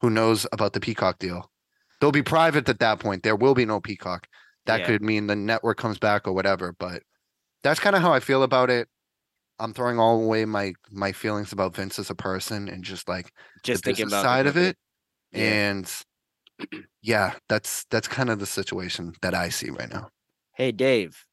Who 0.02 0.10
knows 0.10 0.46
about 0.52 0.74
the 0.74 0.80
Peacock 0.80 1.20
deal? 1.20 1.52
They'll 2.00 2.12
be 2.12 2.24
private 2.24 2.68
at 2.70 2.80
that 2.80 3.00
point. 3.00 3.24
There 3.24 3.36
will 3.36 3.54
be 3.54 3.66
no 3.66 3.80
Peacock. 3.80 4.28
That 4.66 4.82
Yeah. 4.82 4.88
could 4.88 5.02
mean 5.02 5.28
the 5.28 5.36
network 5.36 5.78
comes 5.78 5.98
back 6.00 6.28
or 6.28 6.34
whatever. 6.34 6.76
But 6.78 7.04
that's 7.64 7.80
kind 7.80 7.96
of 7.96 8.02
how 8.02 8.14
I 8.14 8.20
feel 8.20 8.44
about 8.44 8.70
it. 8.70 8.90
I'm 9.60 9.74
throwing 9.74 10.00
all 10.00 10.22
away 10.24 10.46
my 10.46 10.74
my 10.92 11.12
feelings 11.14 11.54
about 11.54 11.76
Vince 11.76 11.98
as 12.00 12.10
a 12.10 12.16
person 12.16 12.68
and 12.68 12.84
just 12.84 13.08
like 13.08 13.32
just 13.64 13.84
the 13.84 13.90
thinking 13.90 14.06
business 14.06 14.20
about 14.22 14.24
side 14.24 14.48
of 14.48 14.56
company. 14.56 14.70
it. 14.70 14.78
Yeah. 15.32 15.42
And 15.44 15.92
yeah, 17.02 17.36
that's 17.48 17.86
that's 17.90 18.08
kind 18.08 18.30
of 18.30 18.40
the 18.40 18.46
situation 18.46 19.14
that 19.22 19.34
I 19.34 19.50
see 19.50 19.70
right 19.70 19.90
now. 19.90 20.10
Hey, 20.56 20.72
Dave, 20.72 21.26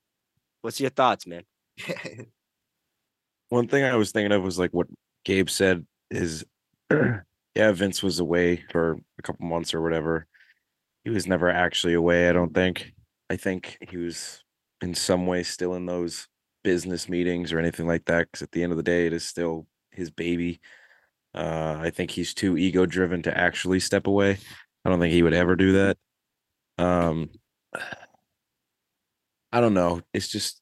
what's 0.61 0.81
your 0.81 0.90
thoughts, 0.90 1.27
man? 1.27 1.42
One 3.49 3.68
thing 3.68 3.85
I 3.85 3.97
was 3.97 4.12
thinking 4.12 4.33
of 4.33 4.42
was 4.42 4.59
like 4.59 4.71
what 4.73 4.87
Gabe 5.25 5.49
said 5.49 5.87
is, 6.11 6.45
yeah, 6.91 7.73
Vince 7.73 8.03
was 8.03 8.21
away 8.21 8.65
for 8.71 8.99
a 9.19 9.23
couple 9.23 9.47
months 9.47 9.75
or 9.75 9.83
whatever. 9.83 10.27
He 11.05 11.11
was 11.11 11.27
never 11.27 11.51
actually 11.51 11.95
away. 11.95 12.29
I 12.29 12.33
don't 12.33 12.55
think. 12.55 12.93
I 13.31 13.37
think 13.37 13.79
he 13.89 13.97
was 13.97 14.43
in 14.83 14.95
some 14.95 15.27
way 15.27 15.43
still 15.43 15.75
in 15.75 15.87
those 15.87 16.29
business 16.65 17.09
meetings 17.09 17.53
or 17.53 17.59
anything 17.59 17.87
like 17.87 18.05
that. 18.07 18.29
Because 18.29 18.43
at 18.43 18.53
the 18.53 18.63
end 18.63 18.73
of 18.73 18.77
the 18.77 18.83
day, 18.83 19.07
it 19.07 19.13
is 19.13 19.27
still 19.27 19.67
his 19.91 20.11
baby. 20.11 20.61
Uh, 21.35 21.77
I 21.81 21.91
think 21.91 22.11
he's 22.11 22.35
too 22.35 22.57
ego 22.57 22.87
driven 22.87 23.23
to 23.23 23.37
actually 23.37 23.81
step 23.81 24.07
away. 24.07 24.39
I 24.85 24.91
don't 24.91 25.01
think 25.01 25.13
he 25.13 25.23
would 25.23 25.33
ever 25.35 25.57
do 25.57 25.73
that. 25.73 25.97
Um, 26.79 27.31
I 29.55 29.61
don't 29.61 29.75
know. 29.75 30.01
It's 30.15 30.29
just 30.29 30.62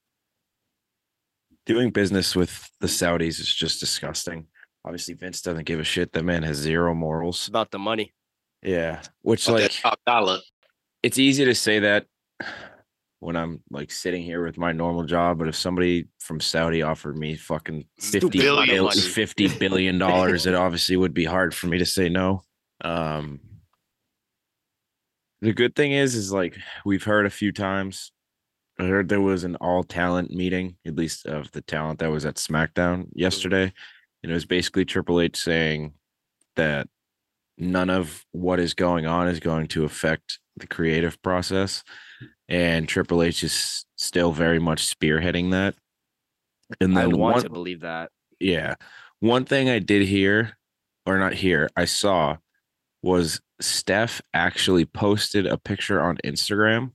doing 1.70 1.90
business 1.90 2.34
with 2.34 2.68
the 2.80 2.88
Saudis 2.88 3.38
is 3.38 3.54
just 3.54 3.78
disgusting. 3.78 4.46
Obviously, 4.84 5.14
Vince 5.14 5.40
doesn't 5.40 5.66
give 5.66 5.78
a 5.78 5.84
shit. 5.84 6.10
That 6.12 6.24
man 6.24 6.42
has 6.42 6.56
zero 6.56 6.90
It's 6.90 6.98
morals. 6.98 7.46
about 7.46 7.70
the 7.70 7.78
money. 7.78 8.12
Yeah, 8.62 9.02
which 9.22 9.46
About 9.48 9.60
like 9.60 9.70
top 9.70 10.00
dollar. 10.04 10.38
it's 11.04 11.16
easy 11.18 11.44
to 11.44 11.54
say 11.54 11.78
that 11.78 12.06
when 13.20 13.36
I'm 13.36 13.62
like 13.70 13.92
sitting 13.92 14.22
here 14.24 14.44
with 14.44 14.58
my 14.58 14.72
normal 14.72 15.04
job, 15.04 15.38
but 15.38 15.46
if 15.46 15.54
somebody 15.54 16.08
from 16.18 16.40
Saudi 16.40 16.82
offered 16.82 17.16
me 17.16 17.36
fucking 17.36 17.84
Stupid 17.98 18.32
50 18.32 18.46
amount 18.48 18.60
of 18.62 18.66
bil- 18.74 18.84
money. 18.86 19.00
50 19.00 19.48
billion 19.58 19.98
dollars, 19.98 20.46
it 20.46 20.54
obviously 20.56 20.96
would 20.96 21.14
be 21.14 21.24
hard 21.24 21.54
for 21.54 21.68
me 21.68 21.78
to 21.78 21.86
say 21.86 22.08
no. 22.08 22.42
Um 22.82 23.38
the 25.40 25.52
good 25.52 25.74
thing 25.76 25.92
is 25.92 26.14
is 26.16 26.32
like 26.32 26.56
we've 26.84 27.04
heard 27.04 27.26
a 27.26 27.30
few 27.30 27.52
times. 27.52 28.10
I 28.82 28.86
heard 28.86 29.08
there 29.08 29.20
was 29.20 29.44
an 29.44 29.56
all 29.56 29.82
talent 29.84 30.30
meeting, 30.30 30.76
at 30.86 30.96
least 30.96 31.26
of 31.26 31.50
the 31.52 31.60
talent 31.60 31.98
that 32.00 32.10
was 32.10 32.24
at 32.24 32.36
SmackDown 32.36 33.02
mm-hmm. 33.02 33.18
yesterday. 33.18 33.72
And 34.22 34.30
it 34.30 34.34
was 34.34 34.44
basically 34.44 34.84
Triple 34.84 35.20
H 35.20 35.36
saying 35.36 35.94
that 36.56 36.88
none 37.56 37.90
of 37.90 38.24
what 38.32 38.60
is 38.60 38.74
going 38.74 39.06
on 39.06 39.28
is 39.28 39.40
going 39.40 39.68
to 39.68 39.84
affect 39.84 40.38
the 40.56 40.66
creative 40.66 41.20
process. 41.22 41.82
And 42.48 42.88
Triple 42.88 43.22
H 43.22 43.44
is 43.44 43.84
still 43.96 44.32
very 44.32 44.58
much 44.58 44.94
spearheading 44.94 45.52
that. 45.52 45.74
And 46.80 46.98
I 46.98 47.06
want 47.06 47.36
one, 47.36 47.42
to 47.42 47.50
believe 47.50 47.80
that. 47.80 48.10
yeah. 48.38 48.74
One 49.20 49.44
thing 49.44 49.68
I 49.68 49.78
did 49.78 50.06
hear, 50.06 50.56
or 51.06 51.18
not 51.18 51.34
hear, 51.34 51.68
I 51.76 51.84
saw 51.84 52.36
was 53.02 53.40
Steph 53.60 54.20
actually 54.32 54.84
posted 54.84 55.46
a 55.46 55.58
picture 55.58 56.00
on 56.00 56.18
Instagram. 56.24 56.92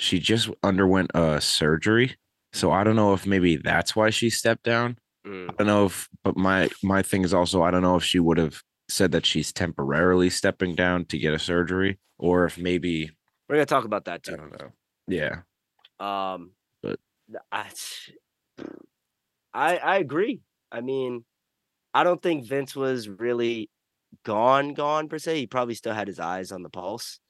She 0.00 0.18
just 0.18 0.48
underwent 0.62 1.10
a 1.14 1.40
surgery. 1.42 2.16
So 2.54 2.72
I 2.72 2.84
don't 2.84 2.96
know 2.96 3.12
if 3.12 3.26
maybe 3.26 3.56
that's 3.56 3.94
why 3.94 4.08
she 4.10 4.30
stepped 4.30 4.62
down. 4.64 4.96
Mm. 5.26 5.50
I 5.50 5.52
don't 5.58 5.66
know 5.66 5.84
if, 5.84 6.08
but 6.24 6.36
my 6.36 6.70
my 6.82 7.02
thing 7.02 7.22
is 7.22 7.34
also 7.34 7.62
I 7.62 7.70
don't 7.70 7.82
know 7.82 7.96
if 7.96 8.02
she 8.04 8.18
would 8.18 8.38
have 8.38 8.62
said 8.88 9.12
that 9.12 9.26
she's 9.26 9.52
temporarily 9.52 10.30
stepping 10.30 10.74
down 10.74 11.04
to 11.06 11.18
get 11.18 11.34
a 11.34 11.38
surgery, 11.38 11.98
or 12.18 12.46
if 12.46 12.56
maybe 12.58 13.10
We're 13.48 13.56
gonna 13.56 13.66
talk 13.66 13.84
about 13.84 14.06
that 14.06 14.22
I 14.26 14.30
too. 14.30 14.36
don't 14.38 14.58
know. 14.58 14.70
Yeah, 15.06 15.42
Um, 16.00 16.52
But- 16.82 16.98
I, 17.52 17.68
I 19.52 19.76
I 19.76 19.96
agree. 19.98 20.40
I 20.72 20.80
mean, 20.80 21.24
I 21.92 22.04
don't 22.04 22.22
think 22.22 22.46
Vince 22.48 22.74
was 22.74 23.08
really 23.08 23.70
gone, 24.24 24.72
gone 24.74 25.08
per 25.08 25.18
se. 25.18 25.36
He 25.38 25.46
probably 25.46 25.74
still 25.74 25.92
had 25.94 26.08
his 26.08 26.18
eyes 26.20 26.52
on 26.52 26.62
the 26.62 26.70
pulse. 26.70 27.20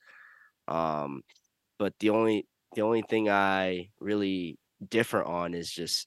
Um, 0.68 1.22
but 1.78 1.94
the 2.00 2.10
only 2.10 2.46
the 2.74 2.82
only 2.82 3.02
thing 3.02 3.28
I 3.28 3.90
really 4.00 4.58
differ 4.88 5.22
on 5.22 5.54
is 5.54 5.70
just 5.70 6.06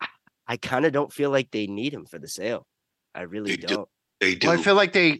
I- 0.00 0.06
I 0.46 0.56
kind 0.56 0.84
of 0.86 0.92
don't 0.92 1.12
feel 1.12 1.30
like 1.30 1.50
they 1.50 1.66
need 1.66 1.92
him 1.92 2.06
for 2.06 2.18
the 2.18 2.28
sale. 2.28 2.66
I 3.14 3.22
really 3.22 3.52
They 3.52 3.56
do. 3.58 3.66
don't. 3.66 3.88
They 4.20 4.34
do. 4.34 4.48
Well, 4.48 4.58
I 4.58 4.62
feel 4.62 4.74
like 4.74 4.92
they 4.92 5.18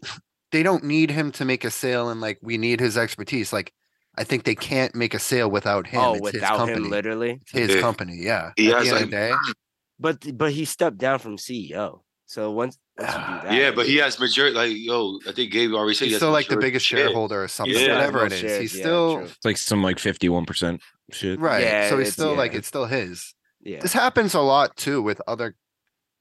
they 0.51 0.63
don't 0.63 0.83
need 0.83 1.11
him 1.11 1.31
to 1.33 1.45
make 1.45 1.63
a 1.65 1.71
sale 1.71 2.09
and 2.09 2.21
like 2.21 2.39
we 2.41 2.57
need 2.57 2.79
his 2.79 2.97
expertise. 2.97 3.51
Like 3.53 3.73
I 4.17 4.23
think 4.23 4.43
they 4.45 4.55
can't 4.55 4.95
make 4.95 5.13
a 5.13 5.19
sale 5.19 5.49
without 5.51 5.85
him. 5.87 5.99
oh, 6.01 6.13
It's 6.15 6.25
his 6.27 6.33
without 6.35 6.57
company. 6.57 6.85
him, 6.85 6.89
literally. 6.89 7.31
It's 7.41 7.51
his 7.51 7.75
Yeah. 7.75 7.81
company, 7.81 8.15
yeah. 8.17 8.51
He 8.55 8.71
At 8.71 8.77
has, 8.79 8.89
the 8.89 8.95
end 8.95 9.03
of 9.03 9.11
like- 9.11 9.11
day, 9.11 9.31
But 9.99 10.37
but 10.37 10.51
he 10.51 10.65
stepped 10.65 10.97
down 10.99 11.19
from 11.19 11.37
CEO. 11.37 12.01
So 12.27 12.51
once 12.51 12.77
once 12.99 13.09
you 13.11 13.17
do 13.17 13.47
that, 13.47 13.53
yeah, 13.53 13.71
but 13.71 13.85
he 13.87 13.95
has 13.97 14.19
majority. 14.19 14.53
Like, 14.55 14.71
yo, 14.75 15.17
I 15.27 15.31
think 15.31 15.51
Gabe 15.51 15.73
already 15.73 15.93
said 15.95 16.05
he 16.05 16.09
he's 16.11 16.15
has 16.15 16.19
still 16.19 16.31
like 16.31 16.47
the 16.49 16.57
biggest 16.57 16.85
share. 16.85 17.07
shareholder 17.07 17.43
or 17.43 17.47
something, 17.47 17.73
still 17.73 17.87
has 17.95 17.97
whatever 18.11 18.25
it 18.25 18.29
most 18.31 18.39
shares, 18.41 18.61
He's 18.61 18.75
yeah, 18.75 18.81
still 18.83 19.19
it's 19.19 19.45
like 19.45 19.57
some 19.57 19.81
like 19.81 19.97
fifty 19.97 20.27
one 20.29 20.45
percent 20.45 20.81
shit. 21.11 21.39
right. 21.39 21.63
Yeah, 21.63 21.89
so 21.89 21.97
he's 21.97 22.07
it's- 22.09 22.13
still 22.13 22.35
like 22.35 22.53
it's 22.53 22.67
still 22.67 22.85
his. 22.85 23.33
yeah. 23.61 23.79
This 23.79 23.93
happens 23.93 24.33
a 24.33 24.41
lot 24.41 24.75
too 24.75 25.01
with 25.01 25.21
other 25.27 25.55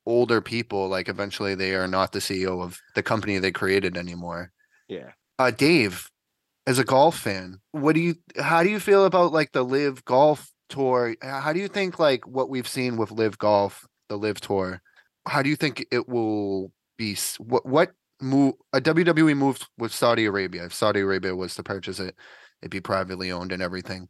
older 0.06 0.40
people. 0.40 0.88
Like 0.88 1.08
eventually 1.08 1.54
they 1.56 1.74
are 1.74 1.88
not 1.88 2.12
the 2.12 2.20
CEO 2.20 2.62
of 2.62 2.78
the 2.94 3.02
company 3.02 3.38
they 3.38 3.50
created 3.52 3.96
anymore. 3.96 4.52
Yeah. 4.88 5.10
Uh 5.40 5.50
Dave, 5.50 6.08
as 6.68 6.78
a 6.78 6.84
golf 6.84 7.18
fan, 7.18 7.58
what 7.72 7.94
do 7.94 8.00
you 8.00 8.14
how 8.38 8.62
do 8.62 8.70
you 8.70 8.78
feel 8.78 9.04
about 9.06 9.32
like 9.32 9.50
the 9.52 9.64
LIV 9.64 10.04
golf 10.04 10.52
tour? 10.68 11.16
How 11.20 11.52
do 11.52 11.58
you 11.58 11.66
think 11.68 11.98
like 11.98 12.26
what 12.28 12.48
we've 12.48 12.68
seen 12.68 12.96
with 12.96 13.10
LIV 13.10 13.38
golf, 13.38 13.86
the 14.08 14.16
LIV 14.16 14.40
tour, 14.40 14.82
how 15.26 15.42
do 15.42 15.50
you 15.50 15.56
think 15.56 15.86
it 15.90 16.08
will 16.08 16.72
be 16.96 17.16
what 17.38 17.66
what 17.66 17.92
move 18.20 18.54
a 18.72 18.80
WWE 18.80 19.36
move 19.36 19.58
with 19.78 19.92
Saudi 19.92 20.24
Arabia? 20.24 20.64
If 20.64 20.74
Saudi 20.74 21.00
Arabia 21.00 21.34
was 21.34 21.54
to 21.56 21.62
purchase 21.62 22.00
it, 22.00 22.14
it'd 22.62 22.70
be 22.70 22.80
privately 22.80 23.30
owned 23.30 23.52
and 23.52 23.62
everything. 23.62 24.08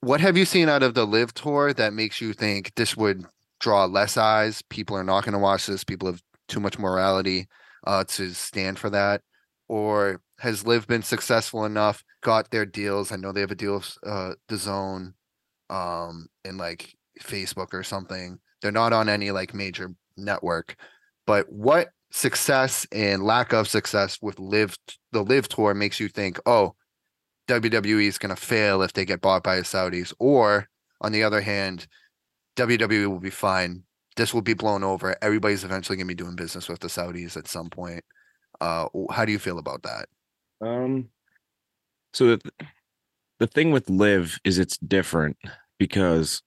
What 0.00 0.20
have 0.20 0.36
you 0.36 0.44
seen 0.44 0.68
out 0.68 0.82
of 0.82 0.94
the 0.94 1.06
LIV 1.06 1.34
tour 1.34 1.72
that 1.74 1.92
makes 1.92 2.20
you 2.20 2.32
think 2.32 2.74
this 2.74 2.96
would 2.96 3.26
draw 3.60 3.84
less 3.84 4.16
eyes? 4.16 4.62
People 4.62 4.96
are 4.96 5.04
not 5.04 5.24
going 5.24 5.34
to 5.34 5.38
watch 5.38 5.66
this. 5.66 5.84
People 5.84 6.08
have 6.08 6.22
too 6.48 6.60
much 6.60 6.78
morality 6.78 7.48
uh, 7.86 8.04
to 8.04 8.32
stand 8.32 8.78
for 8.78 8.88
that. 8.90 9.20
Or 9.68 10.22
has 10.38 10.66
LIV 10.66 10.86
been 10.86 11.02
successful 11.02 11.66
enough, 11.66 12.02
got 12.22 12.50
their 12.50 12.64
deals? 12.64 13.12
I 13.12 13.16
know 13.16 13.30
they 13.30 13.42
have 13.42 13.50
a 13.50 13.54
deal 13.54 13.74
with 13.74 13.94
uh, 14.04 14.32
DAZN, 14.48 15.12
um, 15.68 16.26
and 16.44 16.58
like 16.58 16.96
Facebook 17.20 17.74
or 17.74 17.82
something. 17.82 18.40
They're 18.62 18.72
not 18.72 18.92
on 18.92 19.08
any 19.08 19.30
like 19.30 19.54
major 19.54 19.94
network. 20.16 20.76
But 21.26 21.50
what 21.50 21.88
success 22.10 22.86
and 22.92 23.22
lack 23.22 23.52
of 23.52 23.68
success 23.68 24.18
with 24.20 24.38
LIV 24.38 24.76
the 25.12 25.22
LIV 25.22 25.48
tour 25.48 25.74
makes 25.74 26.00
you 26.00 26.08
think, 26.08 26.38
oh, 26.46 26.74
WWE 27.48 28.06
is 28.06 28.18
going 28.18 28.34
to 28.34 28.40
fail 28.40 28.82
if 28.82 28.92
they 28.92 29.04
get 29.04 29.20
bought 29.20 29.42
by 29.42 29.56
the 29.56 29.62
Saudis, 29.62 30.12
or 30.18 30.68
on 31.00 31.12
the 31.12 31.24
other 31.24 31.40
hand, 31.40 31.86
WWE 32.56 33.06
will 33.06 33.20
be 33.20 33.30
fine. 33.30 33.82
This 34.16 34.34
will 34.34 34.42
be 34.42 34.54
blown 34.54 34.84
over. 34.84 35.16
Everybody's 35.22 35.64
eventually 35.64 35.96
going 35.96 36.06
to 36.06 36.14
be 36.14 36.22
doing 36.22 36.36
business 36.36 36.68
with 36.68 36.80
the 36.80 36.88
Saudis 36.88 37.36
at 37.36 37.48
some 37.48 37.70
point. 37.70 38.04
Uh, 38.60 38.86
how 39.10 39.24
do 39.24 39.32
you 39.32 39.38
feel 39.38 39.58
about 39.58 39.82
that? 39.82 40.06
Um, 40.60 41.08
so 42.12 42.36
the, 42.36 42.52
the 43.38 43.46
thing 43.46 43.70
with 43.70 43.88
LIV 43.88 44.38
is 44.44 44.58
it's 44.58 44.76
different 44.78 45.36
because 45.78 46.42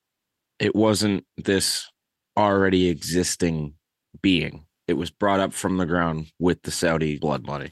it 0.60 0.76
wasn't 0.76 1.26
this 1.38 1.90
already 2.38 2.90
existing 2.90 3.74
being. 4.22 4.66
It 4.88 4.94
was 4.94 5.12
brought 5.12 5.40
up 5.40 5.54
from 5.54 5.78
the 5.78 5.86
ground 5.86 6.28
with 6.40 6.62
the 6.64 6.72
Saudi 6.72 7.18
blood 7.18 7.46
money. 7.46 7.72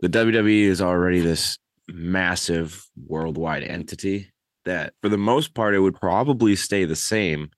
The 0.00 0.08
WWE 0.08 0.64
is 0.64 0.80
already 0.80 1.20
this 1.20 1.58
massive 1.88 2.84
worldwide 3.06 3.62
entity 3.62 4.32
that, 4.64 4.94
for 5.02 5.08
the 5.08 5.18
most 5.18 5.54
part, 5.54 5.74
it 5.74 5.80
would 5.80 5.98
probably 6.00 6.56
stay 6.56 6.84
the 6.84 6.96
same. 6.96 7.50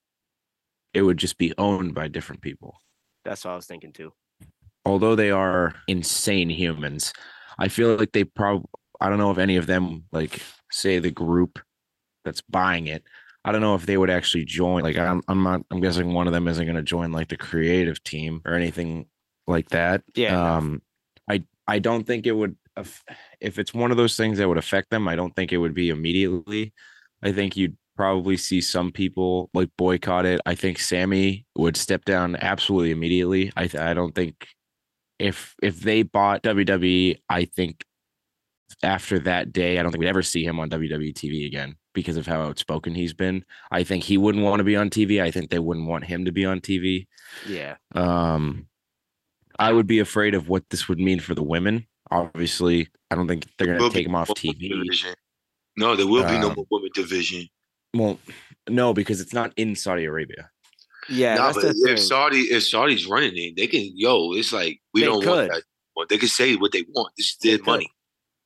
It 0.94 1.02
would 1.02 1.16
just 1.18 1.38
be 1.38 1.54
owned 1.56 1.94
by 1.94 2.08
different 2.08 2.42
people 2.42 2.76
That's 3.24 3.44
what 3.44 3.52
I 3.52 3.56
was 3.56 3.66
thinking 3.66 3.92
too. 3.92 4.12
although 4.84 5.14
they 5.14 5.30
are 5.30 5.74
insane 5.88 6.50
humans, 6.50 7.12
I 7.58 7.68
feel 7.68 7.96
like 7.96 8.12
they 8.12 8.24
probably 8.24 8.66
I 9.00 9.08
don't 9.08 9.18
know 9.18 9.30
if 9.30 9.38
any 9.38 9.56
of 9.56 9.66
them 9.66 10.04
like 10.12 10.40
say 10.70 10.98
the 10.98 11.10
group 11.10 11.58
that's 12.24 12.40
buying 12.42 12.86
it. 12.86 13.02
I 13.44 13.52
don't 13.52 13.60
know 13.60 13.74
if 13.74 13.86
they 13.86 13.96
would 13.96 14.10
actually 14.10 14.44
join. 14.44 14.82
Like 14.82 14.96
I'm 14.96 15.22
I'm 15.28 15.42
not 15.42 15.62
I'm 15.70 15.80
guessing 15.80 16.12
one 16.12 16.26
of 16.26 16.32
them 16.32 16.46
isn't 16.48 16.64
going 16.64 16.76
to 16.76 16.82
join 16.82 17.12
like 17.12 17.28
the 17.28 17.36
creative 17.36 18.02
team 18.04 18.40
or 18.44 18.54
anything 18.54 19.06
like 19.46 19.68
that. 19.70 20.02
Yeah. 20.14 20.56
Um 20.56 20.82
I 21.28 21.44
I 21.66 21.78
don't 21.78 22.06
think 22.06 22.26
it 22.26 22.32
would 22.32 22.56
if 23.40 23.58
it's 23.58 23.74
one 23.74 23.90
of 23.90 23.96
those 23.96 24.16
things 24.16 24.38
that 24.38 24.48
would 24.48 24.58
affect 24.58 24.90
them. 24.90 25.08
I 25.08 25.16
don't 25.16 25.34
think 25.34 25.52
it 25.52 25.58
would 25.58 25.74
be 25.74 25.90
immediately. 25.90 26.72
I 27.22 27.32
think 27.32 27.56
you'd 27.56 27.76
probably 27.96 28.36
see 28.36 28.60
some 28.60 28.92
people 28.92 29.50
like 29.54 29.70
boycott 29.76 30.24
it. 30.24 30.40
I 30.46 30.54
think 30.54 30.78
Sami 30.78 31.44
would 31.56 31.76
step 31.76 32.04
down 32.04 32.36
absolutely 32.36 32.92
immediately. 32.92 33.52
I 33.56 33.66
th- 33.66 33.82
I 33.82 33.92
don't 33.92 34.14
think 34.14 34.46
if 35.18 35.54
if 35.62 35.80
they 35.80 36.02
bought 36.02 36.42
WWE, 36.42 37.18
I 37.28 37.44
think 37.44 37.84
after 38.82 39.18
that 39.20 39.52
day, 39.52 39.78
I 39.78 39.82
don't 39.82 39.92
think 39.92 40.00
we'd 40.00 40.08
ever 40.08 40.22
see 40.22 40.44
him 40.44 40.58
on 40.58 40.70
WWE 40.70 41.12
TV 41.12 41.46
again 41.46 41.76
because 41.94 42.16
of 42.16 42.26
how 42.26 42.42
outspoken 42.42 42.94
he's 42.94 43.12
been. 43.12 43.44
I 43.70 43.84
think 43.84 44.04
he 44.04 44.16
wouldn't 44.18 44.44
want 44.44 44.60
to 44.60 44.64
be 44.64 44.76
on 44.76 44.90
TV. 44.90 45.22
I 45.22 45.30
think 45.30 45.50
they 45.50 45.58
wouldn't 45.58 45.86
want 45.86 46.04
him 46.04 46.24
to 46.24 46.32
be 46.32 46.44
on 46.44 46.60
TV. 46.60 47.06
Yeah. 47.46 47.76
Um, 47.94 48.66
I 49.58 49.72
would 49.72 49.86
be 49.86 49.98
afraid 49.98 50.34
of 50.34 50.48
what 50.48 50.68
this 50.70 50.88
would 50.88 50.98
mean 50.98 51.20
for 51.20 51.34
the 51.34 51.42
women. 51.42 51.86
Obviously, 52.10 52.88
I 53.10 53.14
don't 53.14 53.28
think 53.28 53.46
they're 53.58 53.66
going 53.66 53.78
to 53.80 53.90
take 53.90 54.06
him 54.06 54.14
off 54.14 54.28
TV. 54.30 54.68
division. 54.70 55.14
No, 55.76 55.96
there 55.96 56.06
will 56.06 56.24
be 56.24 56.38
no 56.38 56.48
Um, 56.50 56.54
more 56.56 56.66
women 56.70 56.90
division. 56.94 57.48
Well, 57.94 58.18
no, 58.68 58.92
because 58.94 59.20
it's 59.20 59.32
not 59.32 59.52
in 59.56 59.74
Saudi 59.76 60.04
Arabia. 60.04 60.50
Yeah. 61.08 61.34
nah, 61.34 61.52
that's 61.52 61.56
but 61.56 61.74
if 61.76 61.76
thing. 61.84 61.96
Saudi 61.96 62.40
if 62.42 62.62
Saudi's 62.64 63.06
running 63.06 63.32
it, 63.36 63.56
they 63.56 63.66
can 63.66 63.90
yo. 63.94 64.32
It's 64.34 64.52
like 64.52 64.80
we 64.94 65.00
They 65.00 65.06
don't 65.06 65.20
could. 65.22 65.28
want 65.28 65.50
that. 65.50 65.62
Well, 65.96 66.06
they 66.08 66.16
can 66.18 66.28
say 66.28 66.54
what 66.56 66.72
they 66.72 66.84
want. 66.94 67.12
This 67.16 67.26
is 67.30 67.36
They 67.42 67.48
their 67.50 67.58
could. 67.58 67.66
money. 67.66 67.90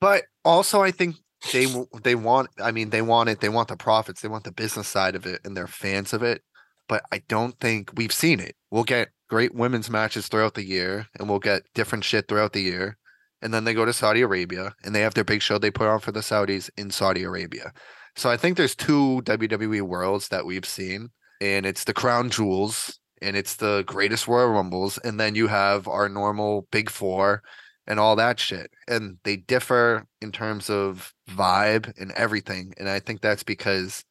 But 0.01 0.25
also, 0.45 0.81
I 0.83 0.91
think 0.91 1.17
they 1.53 1.66
they 2.03 2.14
want. 2.14 2.51
I 2.62 2.72
mean, 2.72 2.90
they 2.90 3.03
want 3.03 3.29
it. 3.29 3.40
They 3.40 3.49
want 3.49 3.68
the 3.68 3.77
profits. 3.77 4.20
They 4.20 4.29
want 4.29 4.44
the 4.44 4.53
business 4.53 4.88
side 4.88 5.14
of 5.14 5.27
it, 5.27 5.40
and 5.44 5.57
they're 5.57 5.66
fans 5.66 6.12
of 6.12 6.22
it. 6.22 6.42
But 6.88 7.03
I 7.12 7.22
don't 7.29 7.59
think 7.61 7.90
we've 7.96 8.12
seen 8.12 8.40
it. 8.40 8.57
We'll 8.70 8.85
get 8.85 9.09
great 9.29 9.55
women's 9.55 9.90
matches 9.90 10.29
throughout 10.29 10.55
the 10.55 10.64
year, 10.64 11.07
and 11.18 11.29
we'll 11.29 11.38
get 11.38 11.62
different 11.75 12.05
shit 12.05 12.29
throughout 12.29 12.53
the 12.53 12.62
year. 12.62 12.96
And 13.42 13.53
then 13.53 13.64
they 13.64 13.75
go 13.75 13.85
to 13.85 13.92
Saudi 13.92 14.22
Arabia, 14.22 14.75
and 14.85 14.94
they 14.94 15.01
have 15.01 15.14
their 15.14 15.25
big 15.25 15.42
show 15.42 15.59
they 15.59 15.70
put 15.70 15.88
on 15.88 16.01
for 16.01 16.12
the 16.12 16.20
Saudis 16.20 16.70
in 16.77 16.90
Saudi 16.90 17.22
Arabia. 17.22 17.72
So 18.16 18.31
I 18.31 18.37
think 18.37 18.57
there's 18.57 18.75
two 18.75 19.20
WWE 19.25 19.83
worlds 19.83 20.29
that 20.29 20.46
we've 20.46 20.64
seen, 20.64 21.11
and 21.40 21.66
it's 21.66 21.85
the 21.85 21.92
crown 21.92 22.31
jewels, 22.31 22.99
and 23.20 23.37
it's 23.37 23.57
the 23.57 23.85
greatest 23.87 24.27
Royal 24.27 24.49
Rumbles, 24.49 24.99
and 24.99 25.20
then 25.20 25.35
you 25.35 25.49
have 25.49 25.87
our 25.87 26.09
normal 26.09 26.66
Big 26.70 26.88
Four 26.88 27.42
and 27.87 28.01
all 28.01 28.16
that 28.16 28.38
shit. 28.40 28.70
And 28.88 29.18
they 29.25 29.37
differ 29.37 30.07
in 30.20 30.33
terms 30.33 30.68
of 30.70 31.12
vibe 31.31 31.92
and 32.01 32.12
everything. 32.12 32.75
And 32.79 32.88
I 32.88 33.01
think 33.01 33.20
that's 33.20 33.42
because 33.42 34.05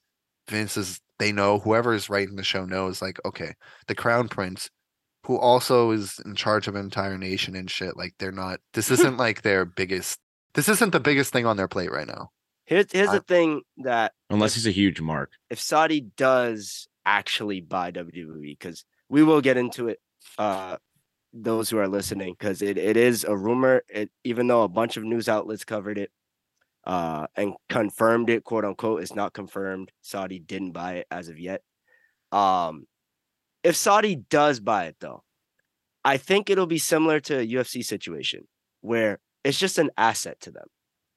Vince 0.49 0.77
is 0.77 0.99
they 1.19 1.31
know 1.31 1.59
whoever 1.59 1.93
is 1.93 2.09
writing 2.09 2.35
the 2.35 2.43
show 2.43 2.65
knows 2.65 3.01
like, 3.01 3.19
okay, 3.25 3.53
the 3.87 3.95
crown 3.95 4.27
prince, 4.27 4.69
who 5.25 5.37
also 5.37 5.91
is 5.91 6.19
in 6.25 6.35
charge 6.35 6.67
of 6.67 6.75
an 6.75 6.81
entire 6.83 7.17
nation 7.17 7.55
and 7.55 7.69
shit, 7.71 7.97
like 7.97 8.13
they're 8.19 8.31
not 8.31 8.59
this 8.73 8.91
isn't 8.95 9.17
like 9.17 9.41
their 9.41 9.65
biggest 9.65 10.19
this 10.53 10.69
isn't 10.69 10.91
the 10.91 10.99
biggest 10.99 11.33
thing 11.33 11.45
on 11.45 11.57
their 11.57 11.67
plate 11.67 11.91
right 11.91 12.07
now. 12.07 12.29
Here's 12.65 12.91
here's 12.91 13.09
I- 13.09 13.17
the 13.17 13.23
thing 13.23 13.61
that 13.77 14.13
Unless 14.29 14.55
he's 14.55 14.67
a 14.67 14.71
huge 14.71 15.01
mark. 15.01 15.31
if 15.49 15.59
Saudi 15.59 16.01
does 16.01 16.87
actually 17.05 17.61
buy 17.61 17.91
WWE, 17.91 18.57
because 18.57 18.83
we 19.09 19.21
will 19.21 19.39
get 19.41 19.55
into 19.57 19.87
it, 19.89 19.99
uh, 20.39 20.77
those 21.35 21.69
who 21.69 21.77
are 21.77 21.87
listening, 21.87 22.35
because 22.39 22.61
it, 22.61 22.77
it 22.77 22.97
is 22.97 23.23
a 23.23 23.35
rumor. 23.35 23.83
It 23.89 24.09
even 24.23 24.47
though 24.47 24.63
a 24.63 24.69
bunch 24.69 24.97
of 24.97 25.03
news 25.03 25.29
outlets 25.29 25.65
covered 25.65 25.97
it, 25.97 26.11
uh, 26.85 27.27
and 27.35 27.53
confirmed 27.69 28.29
it, 28.29 28.43
quote 28.43 28.65
unquote, 28.65 29.01
it's 29.01 29.15
not 29.15 29.33
confirmed. 29.33 29.91
Saudi 30.01 30.39
didn't 30.39 30.71
buy 30.71 30.95
it 30.95 31.07
as 31.11 31.29
of 31.29 31.39
yet. 31.39 31.61
Um, 32.31 32.85
if 33.63 33.75
Saudi 33.75 34.15
does 34.15 34.59
buy 34.59 34.85
it 34.85 34.97
though, 34.99 35.23
I 36.03 36.17
think 36.17 36.49
it'll 36.49 36.67
be 36.67 36.77
similar 36.77 37.19
to 37.21 37.39
a 37.39 37.47
UFC 37.47 37.83
situation 37.83 38.47
where 38.81 39.19
it's 39.43 39.59
just 39.59 39.79
an 39.79 39.89
asset 39.97 40.39
to 40.41 40.51
them. 40.51 40.67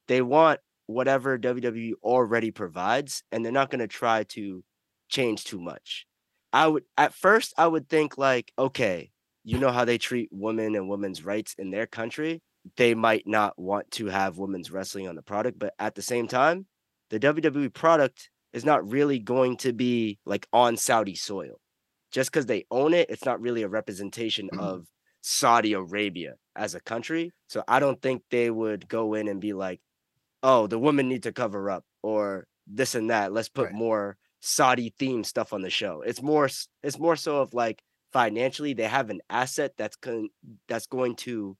They 0.06 0.22
want 0.22 0.60
whatever 0.86 1.38
WWE 1.38 1.92
already 2.02 2.50
provides, 2.50 3.22
and 3.30 3.44
they're 3.44 3.52
not 3.52 3.70
going 3.70 3.80
to 3.80 3.86
try 3.86 4.24
to 4.24 4.64
change 5.10 5.44
too 5.44 5.60
much. 5.60 6.06
I 6.52 6.66
would 6.66 6.84
at 6.96 7.12
first 7.12 7.52
I 7.58 7.66
would 7.66 7.90
think 7.90 8.16
like, 8.16 8.52
okay, 8.58 9.10
you 9.48 9.56
know 9.56 9.70
how 9.70 9.86
they 9.86 9.96
treat 9.96 10.28
women 10.30 10.74
and 10.74 10.90
women's 10.90 11.24
rights 11.24 11.54
in 11.56 11.70
their 11.70 11.86
country. 11.86 12.42
They 12.76 12.92
might 12.94 13.26
not 13.26 13.58
want 13.58 13.90
to 13.92 14.08
have 14.08 14.36
women's 14.36 14.70
wrestling 14.70 15.08
on 15.08 15.14
the 15.14 15.22
product, 15.22 15.58
but 15.58 15.72
at 15.78 15.94
the 15.94 16.02
same 16.02 16.28
time, 16.28 16.66
the 17.08 17.18
WWE 17.18 17.72
product 17.72 18.28
is 18.52 18.66
not 18.66 18.86
really 18.86 19.18
going 19.18 19.56
to 19.58 19.72
be 19.72 20.18
like 20.26 20.46
on 20.52 20.76
Saudi 20.76 21.14
soil. 21.14 21.60
Just 22.12 22.30
because 22.30 22.44
they 22.44 22.66
own 22.70 22.92
it, 22.92 23.08
it's 23.08 23.24
not 23.24 23.40
really 23.40 23.62
a 23.62 23.68
representation 23.68 24.50
mm-hmm. 24.52 24.60
of 24.60 24.86
Saudi 25.22 25.72
Arabia 25.72 26.34
as 26.54 26.74
a 26.74 26.80
country. 26.80 27.32
So 27.48 27.64
I 27.66 27.80
don't 27.80 28.02
think 28.02 28.24
they 28.30 28.50
would 28.50 28.86
go 28.86 29.14
in 29.14 29.28
and 29.28 29.40
be 29.40 29.54
like, 29.54 29.80
oh, 30.42 30.66
the 30.66 30.78
women 30.78 31.08
need 31.08 31.22
to 31.22 31.32
cover 31.32 31.70
up 31.70 31.86
or 32.02 32.46
this 32.66 32.94
and 32.94 33.08
that. 33.08 33.32
Let's 33.32 33.48
put 33.48 33.68
Right. 33.68 33.74
more 33.74 34.18
Saudi 34.40 34.92
themed 35.00 35.24
stuff 35.24 35.54
on 35.54 35.62
the 35.62 35.70
show. 35.70 36.02
It's 36.02 36.20
more 36.20 36.50
it's 36.82 36.98
more 36.98 37.16
so 37.16 37.40
of 37.40 37.54
like 37.54 37.82
financially 38.12 38.72
they 38.74 38.84
have 38.84 39.10
an 39.10 39.20
asset 39.30 39.72
that's 39.76 39.96
con- 39.96 40.30
that's 40.68 40.86
going 40.86 41.16
to 41.16 41.56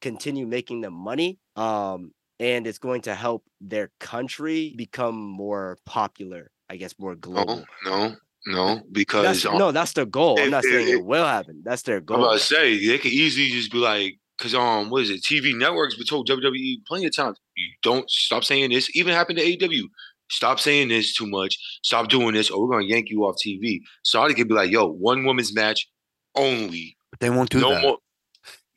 continue 0.00 0.46
making 0.46 0.80
them 0.80 0.94
money. 0.94 1.38
Um 1.56 2.12
and 2.38 2.66
it's 2.66 2.78
going 2.78 3.02
to 3.02 3.14
help 3.14 3.44
their 3.60 3.90
country 4.00 4.72
become 4.76 5.14
more 5.14 5.76
popular, 5.84 6.50
I 6.70 6.76
guess 6.76 6.94
more 6.98 7.14
global. 7.14 7.64
No, 7.84 7.90
no, 7.90 8.16
no, 8.46 8.82
because 8.90 9.24
That's, 9.24 9.44
um, 9.44 9.58
no, 9.58 9.72
that's 9.72 9.92
their 9.92 10.06
goal. 10.06 10.40
I'm 10.40 10.50
not 10.50 10.64
if- 10.64 10.70
saying 10.70 10.88
if- 10.88 10.94
it 10.94 11.04
will 11.04 11.26
happen. 11.26 11.60
That's 11.62 11.82
their 11.82 12.00
goal. 12.00 12.16
I'm 12.16 12.22
about 12.22 12.32
to 12.38 12.38
say 12.38 12.86
they 12.86 12.96
could 12.98 13.12
easily 13.12 13.48
just 13.50 13.70
be 13.70 13.76
like, 13.78 14.14
because 14.38 14.54
um, 14.54 14.88
what 14.88 15.02
is 15.02 15.10
it? 15.10 15.20
TV 15.22 15.54
networks 15.54 15.96
been 15.96 16.06
told 16.06 16.26
WWE 16.26 16.76
plenty 16.86 17.04
of 17.04 17.14
times. 17.14 17.38
You 17.56 17.66
don't 17.82 18.08
stop 18.10 18.42
saying 18.42 18.70
this. 18.70 18.88
Even 18.96 19.12
happened 19.12 19.38
to 19.38 19.44
AEW. 19.44 19.82
Stop 20.30 20.60
saying 20.60 20.88
this 20.88 21.14
too 21.14 21.26
much. 21.26 21.56
Stop 21.82 22.08
doing 22.08 22.34
this, 22.34 22.50
or 22.50 22.62
we're 22.64 22.72
gonna 22.72 22.86
yank 22.86 23.10
you 23.10 23.24
off 23.24 23.36
TV. 23.44 23.80
Saudi 24.04 24.34
could 24.34 24.48
be 24.48 24.54
like, 24.54 24.70
yo, 24.70 24.86
one 24.86 25.24
women's 25.24 25.54
match 25.54 25.88
only. 26.34 26.96
But 27.10 27.20
they 27.20 27.30
won't 27.30 27.50
do 27.50 27.60
no 27.60 27.70
that. 27.70 27.82
more. 27.82 27.98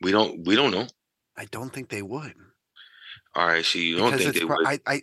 We 0.00 0.10
don't. 0.12 0.44
We 0.46 0.56
don't 0.56 0.70
know. 0.72 0.86
I 1.36 1.46
don't 1.46 1.70
think 1.72 1.88
they 1.88 2.02
would. 2.02 2.34
All 3.36 3.46
right, 3.46 3.64
so 3.64 3.78
you 3.78 3.96
don't 3.98 4.10
because 4.12 4.22
think 4.24 4.34
they 4.36 4.44
pri- 4.46 4.56
would? 4.56 4.66
I, 4.66 4.80
I 4.86 5.02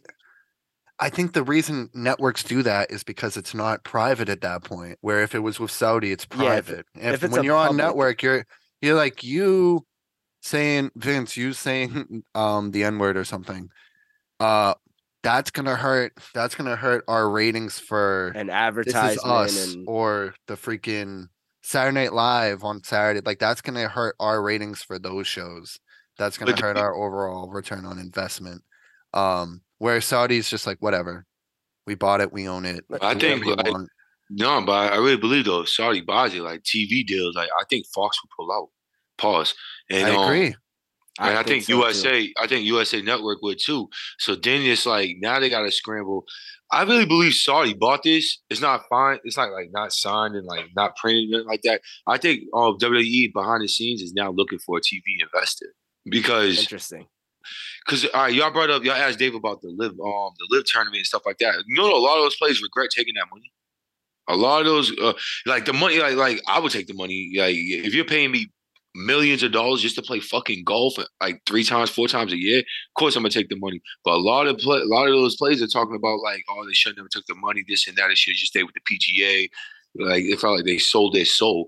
I 1.00 1.10
think 1.10 1.34
the 1.34 1.44
reason 1.44 1.90
networks 1.94 2.44
do 2.44 2.62
that 2.64 2.92
is 2.92 3.04
because 3.04 3.36
it's 3.36 3.54
not 3.54 3.84
private 3.84 4.30
at 4.30 4.42
that 4.42 4.64
point. 4.64 4.98
Where 5.02 5.24
if 5.24 5.34
it 5.34 5.40
was 5.40 5.60
with 5.60 5.72
Saudi, 5.72 6.12
it's 6.12 6.28
Yeah, 6.36 6.58
if- 6.58 6.66
private. 6.68 6.86
if 6.96 7.14
If, 7.16 7.24
it's 7.24 7.34
when 7.34 7.44
you're 7.44 7.56
on 7.58 7.76
network, 7.78 8.22
you're 8.22 8.46
you're 8.82 8.96
like 8.96 9.24
you 9.24 9.86
saying 10.42 10.92
Vince, 10.96 11.36
you 11.38 11.54
saying 11.54 12.24
um 12.36 12.72
the 12.72 12.84
N 12.84 13.00
word 13.00 13.18
or 13.18 13.24
something. 13.24 13.70
Uh 14.40 14.74
that's 15.24 15.52
gonna 15.52 15.76
hurt. 15.76 16.14
That's 16.34 16.56
gonna 16.56 16.76
hurt 16.76 17.04
our 17.08 17.30
ratings 17.30 17.80
for 17.80 18.32
and 18.36 18.50
this 18.50 18.54
advertisement 18.54 19.12
is 19.12 19.24
us 19.24 19.74
and 19.74 19.88
or 19.88 20.34
the 20.48 20.56
freaking 20.56 21.28
Saturday 21.62 21.94
Night 21.94 22.14
Live 22.14 22.64
on 22.64 22.84
Saturday. 22.84 23.22
Like 23.24 23.40
that's 23.40 23.62
gonna 23.62 23.88
hurt 23.88 24.16
our 24.20 24.42
ratings 24.42 24.82
for 24.82 25.00
those 25.00 25.28
shows. 25.28 25.80
That's 26.18 26.38
gonna 26.38 26.52
But 26.52 26.62
hurt 26.62 26.78
our 26.78 26.96
overall 26.96 27.50
return 27.50 27.86
on 27.86 28.00
investment. 28.00 28.64
Um, 29.14 29.62
where 29.78 30.02
Saudi's 30.02 30.50
just 30.50 30.66
like 30.66 30.78
whatever, 30.80 31.26
we 31.86 31.96
bought 31.96 32.22
it, 32.22 32.32
we 32.32 32.48
own 32.48 32.66
it. 32.66 32.86
I 33.02 33.16
think, 33.16 33.46
like. 33.46 33.74
No, 34.30 34.62
but 34.62 34.94
I 34.94 34.96
really 34.96 35.18
believe 35.18 35.46
though, 35.46 35.66
Saudi 35.66 36.02
buys 36.02 36.34
it, 36.34 36.42
like 36.42 36.64
TV 36.64 37.06
deals, 37.06 37.36
like 37.36 37.50
I 37.60 37.64
think 37.70 37.86
Fox 37.94 38.18
will 38.24 38.30
pull 38.38 38.56
out. 38.56 38.70
Pause. 39.18 39.54
And 39.90 40.08
I 40.08 40.16
um, 40.16 40.24
agree. 40.24 40.46
And 40.46 40.56
I, 41.22 41.44
think, 41.44 41.64
so, 41.64 41.74
too. 41.74 41.80
USA, 41.80 42.34
I 42.40 42.48
think 42.48 42.66
USA 42.66 43.02
Network 43.02 43.42
would 43.42 43.60
too. 43.60 43.90
So 44.20 44.36
then 44.36 44.62
it's 44.62 44.86
like 44.86 45.18
now 45.20 45.40
they 45.40 45.50
got 45.50 45.62
to 45.62 45.72
scramble. 45.72 46.26
I 46.72 46.84
really 46.84 47.06
believe 47.06 47.34
Saudi 47.34 47.74
bought 47.74 48.04
this. 48.04 48.40
It's 48.50 48.62
not 48.62 48.84
fine. 48.90 49.20
It's 49.24 49.38
not 49.38 49.52
like 49.52 49.70
not 49.72 49.92
signed 49.92 50.36
and 50.36 50.46
like 50.46 50.68
not 50.76 50.96
printed 50.96 51.30
nothing 51.30 51.48
like 51.48 51.62
that. 51.64 51.82
I 52.08 52.18
think 52.18 52.44
um, 52.54 52.78
WWE 52.78 53.34
behind 53.34 53.62
the 53.62 53.68
scenes 53.68 54.02
is 54.02 54.14
now 54.14 54.32
looking 54.32 54.60
for 54.60 54.78
a 54.78 54.82
TV 54.82 55.02
investor 55.22 55.74
because 56.06 56.60
Interesting. 56.60 57.08
because 57.86 58.06
all 58.06 58.24
right, 58.24 58.34
y'all 58.34 58.52
brought 58.52 58.70
up 58.70 58.84
y'all 58.84 58.94
asked 58.94 59.20
Dave 59.20 59.36
about 59.36 59.62
the 59.62 59.70
LIV 59.70 59.92
um 59.92 60.32
the 60.40 60.48
LIV 60.50 60.66
tournament 60.66 60.98
and 60.98 61.06
stuff 61.06 61.24
like 61.26 61.40
that. 61.40 61.56
You 61.68 61.76
know, 61.76 61.94
a 61.94 62.00
lot 62.00 62.18
of 62.18 62.24
those 62.24 62.38
players 62.38 62.62
regret 62.62 62.90
taking 62.96 63.16
that 63.16 63.28
money. 63.32 63.52
A 64.30 64.36
lot 64.36 64.62
of 64.62 64.66
those, 64.66 64.98
uh, 64.98 65.14
like 65.46 65.66
the 65.66 65.74
money, 65.74 66.00
like 66.00 66.16
like 66.16 66.42
I 66.48 66.60
would 66.60 66.72
take 66.72 66.88
the 66.88 66.94
money. 66.94 67.34
Like 67.36 67.56
if 67.56 67.94
you're 67.94 68.06
paying 68.06 68.32
me 68.32 68.48
millions 68.96 69.44
of 69.44 69.52
dollars 69.52 69.82
just 69.82 69.96
to 69.96 70.02
play 70.02 70.20
fucking 70.20 70.64
golf 70.64 70.96
like 71.22 71.42
three 71.46 71.64
times, 71.64 71.90
four 71.90 72.08
times 72.08 72.34
a 72.34 72.38
year, 72.38 72.60
of 72.60 72.94
course 72.98 73.16
I'm 73.16 73.24
gonna 73.24 73.32
take 73.32 73.50
the 73.50 73.56
money. 73.58 73.82
But 74.04 74.16
a 74.16 74.22
lot 74.22 74.48
of 74.48 74.58
play, 74.58 74.80
a 74.80 74.86
lot 74.86 75.08
of 75.08 75.14
those 75.14 75.36
players 75.36 75.62
are 75.62 75.68
talking 75.68 75.96
about 75.96 76.20
like, 76.22 76.44
oh, 76.50 76.66
they 76.66 76.74
should 76.74 76.98
never 76.98 77.10
took 77.10 77.26
the 77.28 77.36
money, 77.36 77.64
this 77.68 77.88
and 77.88 77.96
that. 77.98 78.08
They 78.10 78.16
should 78.16 78.36
just 78.36 78.52
stay 78.52 78.64
with 78.64 78.74
the 78.74 78.82
PGA. 78.82 79.50
Like 79.96 80.24
it 80.24 80.40
felt 80.40 80.58
like 80.58 80.66
they 80.66 80.78
sold 80.78 81.14
their 81.14 81.26
soul. 81.26 81.66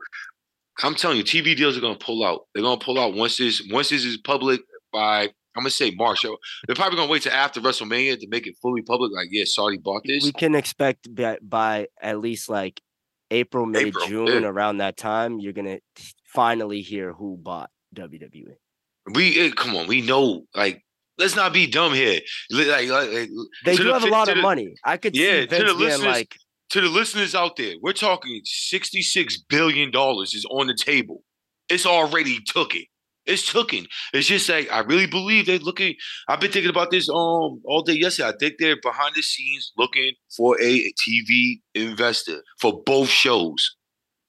I'm 0.82 0.96
telling 0.96 1.18
you, 1.18 1.24
TV 1.24 1.56
deals 1.56 1.78
are 1.78 1.82
gonna 1.82 1.96
pull 1.96 2.26
out. 2.26 2.48
They're 2.54 2.64
gonna 2.64 2.80
pull 2.80 3.00
out 3.00 3.14
once 3.14 3.38
this 3.38 3.62
once 3.70 3.90
this 3.90 4.06
is 4.06 4.18
public 4.18 4.62
by 4.92 5.30
I'm 5.56 5.62
gonna 5.62 5.70
say 5.70 5.92
March. 5.92 6.24
They're 6.24 6.76
probably 6.76 6.98
gonna 6.98 7.12
wait 7.12 7.24
to 7.24 7.34
after 7.34 7.62
WrestleMania 7.62 8.20
to 8.20 8.28
make 8.28 8.48
it 8.48 8.56
fully 8.62 8.82
public. 8.82 9.12
Like, 9.14 9.28
yeah, 9.32 9.44
Saudi 9.46 9.78
bought 9.78 10.02
this. 10.06 10.24
We 10.24 10.32
can 10.32 10.56
expect 10.56 11.14
by, 11.14 11.38
by 11.42 11.88
at 12.02 12.20
least 12.20 12.50
like 12.50 12.82
April, 13.30 13.66
May, 13.66 13.86
April, 13.86 14.08
June, 14.08 14.44
yeah. 14.44 14.48
around 14.48 14.78
that 14.78 14.98
time, 14.98 15.40
you're 15.40 15.54
gonna 15.54 15.80
finally 16.34 16.82
hear 16.82 17.14
who 17.14 17.38
bought 17.38 17.70
WWE. 17.96 18.56
We 19.14 19.40
eh, 19.40 19.52
come 19.56 19.76
on, 19.76 19.88
we 19.88 20.02
know 20.02 20.44
like 20.56 20.82
let's 21.18 21.36
not 21.36 21.54
be 21.54 21.68
dumb 21.68 21.94
here. 21.94 22.20
Like, 22.52 22.90
like, 22.90 23.30
They 23.66 23.76
do 23.76 23.84
the 23.86 23.94
have 23.94 24.04
a 24.04 24.08
lot 24.08 24.30
of 24.30 24.36
the- 24.36 24.42
money. 24.42 24.74
I 24.84 24.98
could 24.98 25.16
Yeah, 25.16 25.42
see 25.42 25.48
to 25.48 25.64
the 25.66 25.74
listeners- 25.74 26.06
like, 26.08 26.36
to 26.70 26.82
the 26.82 26.88
listeners 26.90 27.36
out 27.36 27.56
there, 27.58 27.76
we're 27.82 27.94
talking 27.94 28.42
sixty-six 28.46 29.38
billion 29.38 29.92
dollars 29.92 30.34
is 30.34 30.46
on 30.50 30.68
the 30.68 30.74
table. 30.76 31.24
It's 31.70 31.86
already 31.86 32.40
took 32.46 32.76
it. 32.76 32.88
It's 33.26 33.50
tooken. 33.50 33.86
It's 34.14 34.28
just 34.28 34.50
like 34.50 34.70
I 34.72 34.80
really 34.80 35.06
believe 35.08 35.46
they're 35.46 35.60
looking. 35.60 35.96
I've 36.28 36.40
been 36.42 36.52
thinking 36.52 36.70
about 36.72 36.92
this 36.92 37.08
um 37.10 37.62
all 37.66 37.84
day 37.86 37.94
yesterday. 37.94 38.30
I 38.30 38.34
think 38.40 38.56
they're 38.60 38.82
behind 38.82 39.14
the 39.16 39.22
scenes 39.22 39.72
looking 39.78 40.14
for 40.36 40.60
a 40.60 40.92
TV 41.08 41.62
investor 41.76 42.42
for 42.60 42.82
both 42.86 43.10
shows. 43.10 43.76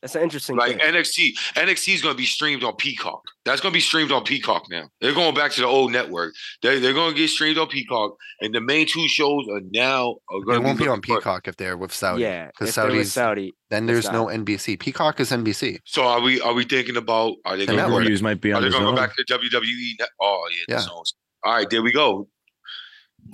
That's 0.04 0.14
an 0.16 0.22
interesting 0.22 0.54
Like 0.56 0.78
thing. 0.78 0.94
NXT, 0.94 1.30
NXT 1.54 1.94
is 1.94 2.02
going 2.02 2.12
to 2.14 2.18
be 2.18 2.26
streamed 2.26 2.62
on 2.62 2.76
Peacock. 2.76 3.22
That's 3.46 3.62
going 3.62 3.72
to 3.72 3.76
be 3.76 3.80
streamed 3.80 4.12
on 4.12 4.22
Peacock 4.22 4.64
now. 4.70 4.90
They're 5.00 5.14
going 5.14 5.34
back 5.34 5.52
to 5.52 5.62
the 5.62 5.66
old 5.66 5.92
network. 5.92 6.34
They're, 6.60 6.78
they're 6.78 6.92
going 6.92 7.14
to 7.14 7.18
get 7.18 7.30
streamed 7.30 7.56
on 7.56 7.68
Peacock, 7.68 8.16
and 8.42 8.54
the 8.54 8.60
main 8.60 8.86
two 8.86 9.08
shows 9.08 9.46
are 9.50 9.62
now 9.72 10.16
are 10.30 10.38
It 10.40 10.44
going 10.46 10.62
won't 10.62 10.78
be 10.78 10.88
on 10.88 11.00
Peacock 11.00 11.48
if 11.48 11.56
they're 11.56 11.78
with 11.78 11.90
Saudi. 11.92 12.20
yeah, 12.22 12.48
because 12.48 12.68
if 12.68 12.74
there 12.74 12.84
Saudi's 12.84 13.12
Saudi, 13.12 13.54
then 13.70 13.86
there's 13.86 14.10
no 14.12 14.26
NBC. 14.26 14.78
Peacock 14.78 15.20
is 15.20 15.30
NBC. 15.30 15.78
So 15.86 16.02
are 16.04 16.20
we 16.20 16.38
are 16.42 16.52
we 16.52 16.64
thinking 16.64 16.98
about 16.98 17.32
are 17.46 17.56
they 17.56 17.64
The 17.64 17.72
going 17.72 17.78
Pay 17.78 17.84
to 17.84 17.88
network. 17.88 18.22
might 18.22 18.40
be 18.42 18.52
are 18.52 18.60
they 18.60 18.68
going 18.68 18.84
to 18.84 18.90
go 18.90 18.94
back 18.96 19.16
to 19.16 19.24
WWE? 19.24 19.98
Net- 19.98 20.08
Oh 20.20 20.46
yeah, 20.68 20.74
Yeah. 20.76 20.80
the. 20.82 21.14
All 21.44 21.54
right, 21.54 21.68
there 21.70 21.82
we 21.82 21.92
go. 21.92 22.28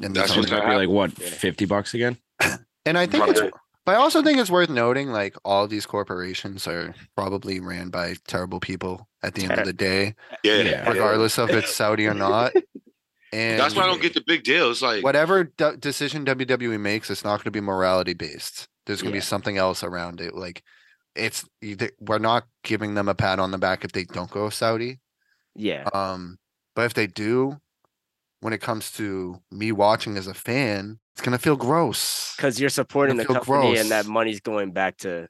And 0.02 0.14
That's 0.14 0.36
what's 0.36 0.48
gonna 0.48 0.68
be 0.68 0.76
like 0.76 0.88
what 0.88 1.10
fifty 1.12 1.64
bucks 1.64 1.94
again. 1.94 2.16
And 2.86 2.96
I 2.96 3.06
think 3.06 3.26
it's 3.28 3.40
Right. 3.40 3.50
But 3.90 3.96
I 3.96 4.02
also 4.02 4.22
think 4.22 4.38
it's 4.38 4.50
worth 4.50 4.70
noting 4.70 5.10
like 5.10 5.34
all 5.44 5.66
these 5.66 5.84
corporations 5.86 6.66
are 6.68 6.94
probably 7.16 7.60
ran 7.60 7.90
by 7.90 8.14
terrible 8.28 8.60
people 8.60 9.08
at 9.22 9.34
the 9.34 9.42
end 9.42 9.52
of 9.58 9.64
the 9.66 9.72
day, 9.72 10.14
Yeah, 10.44 10.56
Yeah. 10.58 10.62
yeah. 10.70 10.88
regardless 10.88 11.38
of 11.38 11.50
it's 11.50 11.74
Saudi 11.74 12.06
or 12.06 12.14
not. 12.14 12.52
And 13.32 13.60
That's 13.60 13.76
why 13.76 13.82
I 13.84 13.86
don't 13.86 14.02
get 14.02 14.14
the 14.14 14.24
big 14.26 14.42
deal. 14.42 14.72
It's 14.72 14.82
like 14.82 15.04
whatever 15.04 15.44
d- 15.44 15.76
decision 15.78 16.24
WWE 16.26 16.80
makes, 16.80 17.10
it's 17.10 17.22
not 17.22 17.36
going 17.36 17.44
to 17.44 17.50
be 17.52 17.60
morality 17.60 18.12
based. 18.12 18.66
There's 18.86 19.02
going 19.02 19.12
to 19.12 19.18
Yeah. 19.18 19.20
be 19.20 19.24
something 19.24 19.56
else 19.56 19.84
around 19.84 20.20
it. 20.20 20.34
Like 20.34 20.64
it's 21.14 21.44
we're 22.00 22.18
not 22.18 22.44
giving 22.64 22.94
them 22.94 23.08
a 23.08 23.14
pat 23.14 23.38
on 23.38 23.52
the 23.52 23.58
back 23.58 23.84
if 23.84 23.92
they 23.92 24.02
don't 24.04 24.30
go 24.32 24.50
Saudi. 24.50 24.98
yeah, 25.54 25.84
Um, 25.94 26.38
but 26.74 26.86
if 26.86 26.94
they 26.94 27.06
do, 27.06 27.56
when 28.40 28.52
it 28.52 28.60
comes 28.60 28.90
to 28.92 29.40
me 29.50 29.72
watching 29.72 30.16
as 30.16 30.26
a 30.26 30.34
fan, 30.34 30.98
it's 31.14 31.22
gonna 31.22 31.38
feel 31.38 31.56
gross. 31.56 32.34
because 32.36 32.60
you're 32.60 32.70
supporting 32.70 33.16
the 33.16 33.24
feel 33.24 33.36
company 33.36 33.78
and 33.78 33.90
that 33.90 34.06
money's 34.06 34.40
going 34.40 34.72
back 34.72 34.96
to 34.98 35.28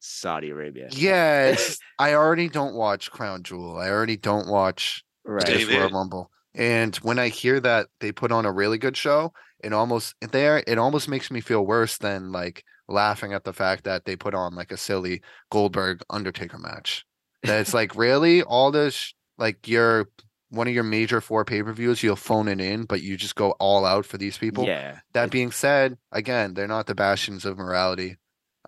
Saudi 0.00 0.50
Arabia. 0.50 0.88
Yes, 0.92 1.78
I 1.98 2.14
already 2.14 2.48
don't 2.48 2.74
watch 2.74 3.10
Crown 3.10 3.42
Jewel. 3.42 3.76
I 3.76 3.90
already 3.90 4.16
don't 4.16 4.48
watch 4.48 5.04
right. 5.24 5.44
Just 5.46 5.68
here. 5.68 5.80
Royal 5.80 5.90
Rumble. 5.90 6.30
And 6.54 6.96
when 6.96 7.18
I 7.18 7.28
hear 7.28 7.60
that 7.60 7.88
they 8.00 8.12
put 8.12 8.32
on 8.32 8.46
a 8.46 8.52
really 8.52 8.78
good 8.78 8.96
show, 8.96 9.32
it 9.62 9.72
almost 9.72 10.14
there 10.20 10.62
it 10.66 10.78
almost 10.78 11.08
makes 11.08 11.30
me 11.30 11.40
feel 11.40 11.66
worse 11.66 11.98
than 11.98 12.32
like 12.32 12.64
laughing 12.88 13.32
at 13.32 13.44
the 13.44 13.52
fact 13.52 13.84
that 13.84 14.04
they 14.04 14.16
put 14.16 14.34
on 14.34 14.54
like 14.54 14.72
a 14.72 14.76
silly 14.76 15.22
Goldberg 15.50 16.02
Undertaker 16.08 16.58
match. 16.58 17.04
That 17.42 17.60
it's 17.60 17.74
like 17.74 17.94
really 17.96 18.42
all 18.42 18.70
this 18.70 19.12
like 19.38 19.68
your 19.68 20.08
one 20.50 20.68
of 20.68 20.74
your 20.74 20.84
major 20.84 21.20
four 21.20 21.44
pay-per-views, 21.44 22.02
you'll 22.02 22.16
phone 22.16 22.48
it 22.48 22.60
in, 22.60 22.84
but 22.84 23.02
you 23.02 23.16
just 23.16 23.34
go 23.34 23.52
all 23.52 23.84
out 23.84 24.06
for 24.06 24.18
these 24.18 24.38
people. 24.38 24.64
Yeah, 24.64 25.00
That 25.12 25.30
being 25.30 25.50
said, 25.50 25.98
again, 26.12 26.54
they're 26.54 26.68
not 26.68 26.86
the 26.86 26.94
bastions 26.94 27.44
of 27.44 27.58
morality, 27.58 28.16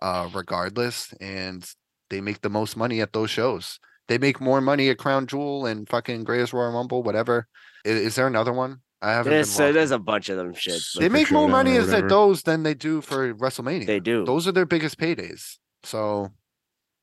uh, 0.03 0.29
regardless, 0.33 1.13
and 1.21 1.69
they 2.11 2.21
make 2.21 2.41
the 2.41 2.51
most 2.51 2.77
money 2.77 3.01
at 3.01 3.13
those 3.13 3.31
shows. 3.31 3.79
They 4.09 4.19
make 4.19 4.41
more 4.41 4.61
money 4.61 4.89
at 4.89 4.99
Crown 4.99 5.27
Jewel 5.27 5.67
and 5.67 5.89
fucking 5.89 6.25
Greatest 6.25 6.53
Royal 6.53 6.73
Rumble, 6.73 7.03
whatever. 7.03 7.47
Is, 7.85 8.01
is 8.01 8.15
there 8.17 8.27
another 8.27 8.53
one? 8.53 8.81
I 9.01 9.13
haven't. 9.13 9.31
there's, 9.31 9.47
been 9.49 9.55
so 9.55 9.73
there's 9.73 9.91
a 9.93 9.99
bunch 9.99 10.29
of 10.29 10.39
them 10.39 10.55
shit. 10.55 10.73
Like 10.73 10.83
they 11.01 11.09
the 11.09 11.11
make 11.11 11.31
more 11.31 11.49
money 11.49 11.77
at 11.77 12.09
those 12.09 12.43
than 12.43 12.65
they 12.65 12.75
do 12.75 13.01
for 13.01 13.33
WrestleMania. 13.35 13.87
They 13.87 14.01
do. 14.01 14.25
Those 14.25 14.49
are 14.49 14.53
their 14.53 14.67
biggest 14.67 14.99
paydays. 14.99 15.59
So 15.85 16.33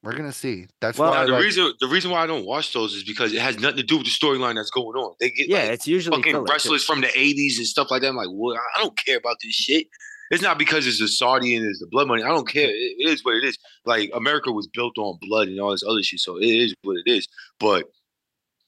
we're 0.05 0.15
gonna 0.15 0.31
see. 0.31 0.67
That's 0.79 0.97
Well, 0.97 1.09
why. 1.09 1.21
Now, 1.21 1.25
the 1.25 1.31
like, 1.33 1.43
reason 1.43 1.73
the 1.79 1.87
reason 1.87 2.11
why 2.11 2.23
I 2.23 2.27
don't 2.27 2.45
watch 2.45 2.71
those 2.73 2.93
is 2.93 3.03
because 3.03 3.33
it 3.33 3.41
has 3.41 3.59
nothing 3.59 3.77
to 3.77 3.83
do 3.83 3.97
with 3.97 4.05
the 4.05 4.11
storyline 4.11 4.55
that's 4.55 4.69
going 4.69 4.95
on. 4.95 5.15
They 5.19 5.31
get 5.31 5.49
yeah, 5.49 5.63
like, 5.63 5.71
it's 5.71 5.87
usually 5.87 6.15
fucking 6.15 6.33
filler, 6.33 6.45
too. 6.45 6.51
wrestlers 6.53 6.85
from 6.85 7.01
the 7.01 7.07
'80s 7.07 7.57
and 7.57 7.65
stuff 7.65 7.89
like 7.89 8.01
that. 8.01 8.09
I'm 8.09 8.15
like, 8.15 8.27
well, 8.31 8.55
I 8.77 8.81
don't 8.81 8.95
care 8.95 9.17
about 9.17 9.37
this 9.43 9.53
shit. 9.53 9.87
It's 10.31 10.41
not 10.41 10.57
because 10.57 10.87
it's 10.87 11.01
a 11.01 11.07
Saudi 11.07 11.55
and 11.55 11.65
it's 11.65 11.79
the 11.79 11.87
blood 11.87 12.07
money. 12.07 12.23
I 12.23 12.29
don't 12.29 12.47
care. 12.47 12.69
It, 12.69 12.95
it 12.97 13.09
is 13.09 13.23
what 13.23 13.35
it 13.35 13.43
is. 13.43 13.57
Like 13.85 14.09
America 14.13 14.51
was 14.51 14.67
built 14.67 14.97
on 14.97 15.17
blood 15.21 15.47
and 15.47 15.59
all 15.59 15.71
this 15.71 15.83
other 15.87 16.01
shit, 16.03 16.19
so 16.19 16.37
it 16.37 16.45
is 16.45 16.73
what 16.83 16.97
it 17.03 17.09
is. 17.09 17.27
But 17.59 17.85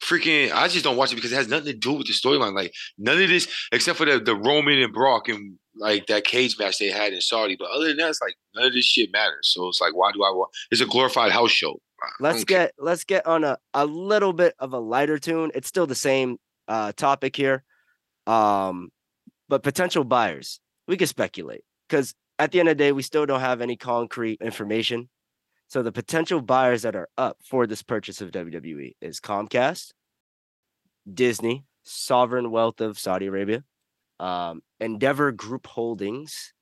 freaking, 0.02 0.52
I 0.52 0.68
just 0.68 0.84
don't 0.84 0.98
watch 0.98 1.12
it 1.12 1.16
because 1.16 1.32
it 1.32 1.36
has 1.36 1.48
nothing 1.48 1.68
to 1.68 1.74
do 1.74 1.94
with 1.94 2.08
the 2.08 2.14
storyline. 2.14 2.54
Like 2.54 2.74
none 2.98 3.22
of 3.22 3.30
this, 3.30 3.48
except 3.72 3.98
for 3.98 4.06
the 4.06 4.20
the 4.20 4.36
Roman 4.36 4.80
and 4.80 4.94
Brock 4.94 5.28
and 5.30 5.58
like 5.76 6.08
that 6.08 6.24
cage 6.24 6.58
match 6.60 6.80
they 6.80 6.90
had 6.90 7.14
in 7.14 7.22
Saudi. 7.22 7.56
But 7.58 7.70
other 7.72 7.88
than 7.88 7.98
that, 7.98 8.10
it's 8.10 8.22
like 8.22 8.36
none 8.56 8.66
of 8.66 8.74
this 8.74 8.86
shit 8.86 9.12
matters. 9.12 9.52
So 9.54 9.68
it's 9.68 9.82
like, 9.82 9.96
why 9.96 10.12
do 10.12 10.24
I 10.24 10.30
want? 10.32 10.52
It's 10.72 10.82
a 10.82 10.86
glorified 10.86 11.32
house 11.32 11.52
show. 11.52 11.80
Let's 12.20 12.44
get 12.44 12.74
let's 12.78 13.04
get 13.04 13.26
on 13.26 13.44
a, 13.44 13.58
a 13.74 13.86
little 13.86 14.34
bit 14.34 14.54
of 14.60 14.74
a 14.74 14.80
lighter 14.80 15.18
tune. 15.18 15.52
It's 15.56 15.68
still 15.68 15.88
the 15.88 15.96
same 15.96 16.38
uh 16.68 16.92
topic 16.94 17.36
here. 17.36 17.64
Um 18.28 18.90
but 19.50 19.64
potential 19.64 20.04
buyers. 20.04 20.60
We 20.88 20.98
can 20.98 21.08
speculate 21.08 21.64
because 21.90 22.14
at 22.40 22.52
the 22.52 22.60
end 22.60 22.70
of 22.70 22.78
the 22.78 22.84
day, 22.84 22.92
we 22.92 23.02
still 23.02 23.26
don't 23.26 23.40
have 23.40 23.62
any 23.62 23.76
concrete 23.76 24.42
information. 24.42 25.10
So 25.68 25.84
the 25.84 25.92
potential 25.92 26.42
buyers 26.42 26.84
that 26.84 26.96
are 26.96 27.10
up 27.18 27.38
for 27.44 27.68
this 27.68 27.84
purchase 27.84 28.22
of 28.22 28.32
WWE 28.32 28.96
is 29.02 29.20
Comcast, 29.20 29.92
Disney, 31.12 31.66
Sovereign 31.84 32.52
Wealth 32.52 32.80
of 32.82 32.98
Saudi 32.98 33.26
Arabia, 33.28 33.64
um, 34.20 34.62
Endeavor 34.80 35.32
Group 35.32 35.68
Holdings, 35.68 36.54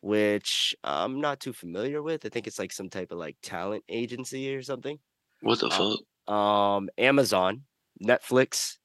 which 0.00 0.74
I'm 0.82 1.20
not 1.20 1.40
too 1.40 1.52
familiar 1.52 2.02
with. 2.02 2.24
I 2.26 2.28
think 2.28 2.46
it's 2.46 2.58
like 2.58 2.72
some 2.72 2.88
type 2.88 3.12
of 3.12 3.18
like 3.18 3.36
talent 3.42 3.84
agency 3.88 4.54
or 4.54 4.62
something. 4.62 4.98
What 5.40 5.60
the 5.60 5.68
Uh, 5.68 5.94
fuck? 6.26 6.32
Um, 6.32 6.88
Amazon, 6.98 7.62
Netflix, 8.04 8.76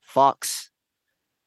Fox, 0.00 0.70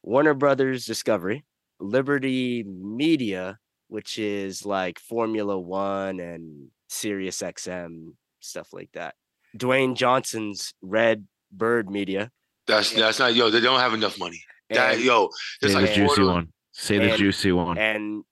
Warner 0.04 0.34
Brothers 0.34 0.86
Discovery, 0.86 1.46
Liberty 1.80 2.64
Media, 2.64 3.58
which 3.88 4.20
is 4.20 4.66
like 4.66 5.00
Formula 5.00 5.58
One 5.58 6.20
and 6.20 6.70
Sirius 6.90 7.42
XM, 7.42 8.14
stuff 8.42 8.74
like 8.74 8.90
that. 8.94 9.16
Dwayne 9.58 9.96
Johnson's 9.96 10.74
Red 10.82 11.26
Bird 11.52 11.90
Media. 11.90 12.32
That's 12.68 12.92
that's 12.94 13.20
not 13.20 13.34
yo. 13.36 13.50
They 13.50 13.62
don't 13.62 13.80
have 13.80 13.94
enough 13.94 14.20
money. 14.20 14.44
That 14.70 14.96
And, 14.96 15.04
yo, 15.04 15.30
Say 15.64 15.74
like 15.74 15.88
the 15.88 15.94
juicy 15.96 16.22
of 16.22 16.28
them. 16.28 16.36
one. 16.36 16.48
Say 16.74 16.98
the 17.00 17.18
juicy 17.18 17.52
one. 17.52 17.78
and 17.78 18.24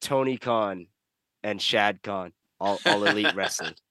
Tony 0.00 0.36
Khan 0.38 0.86
and 1.42 1.60
Shad 1.60 2.02
Khan, 2.02 2.32
all, 2.60 2.78
all 2.86 3.04
elite 3.04 3.34
wrestling. 3.34 3.74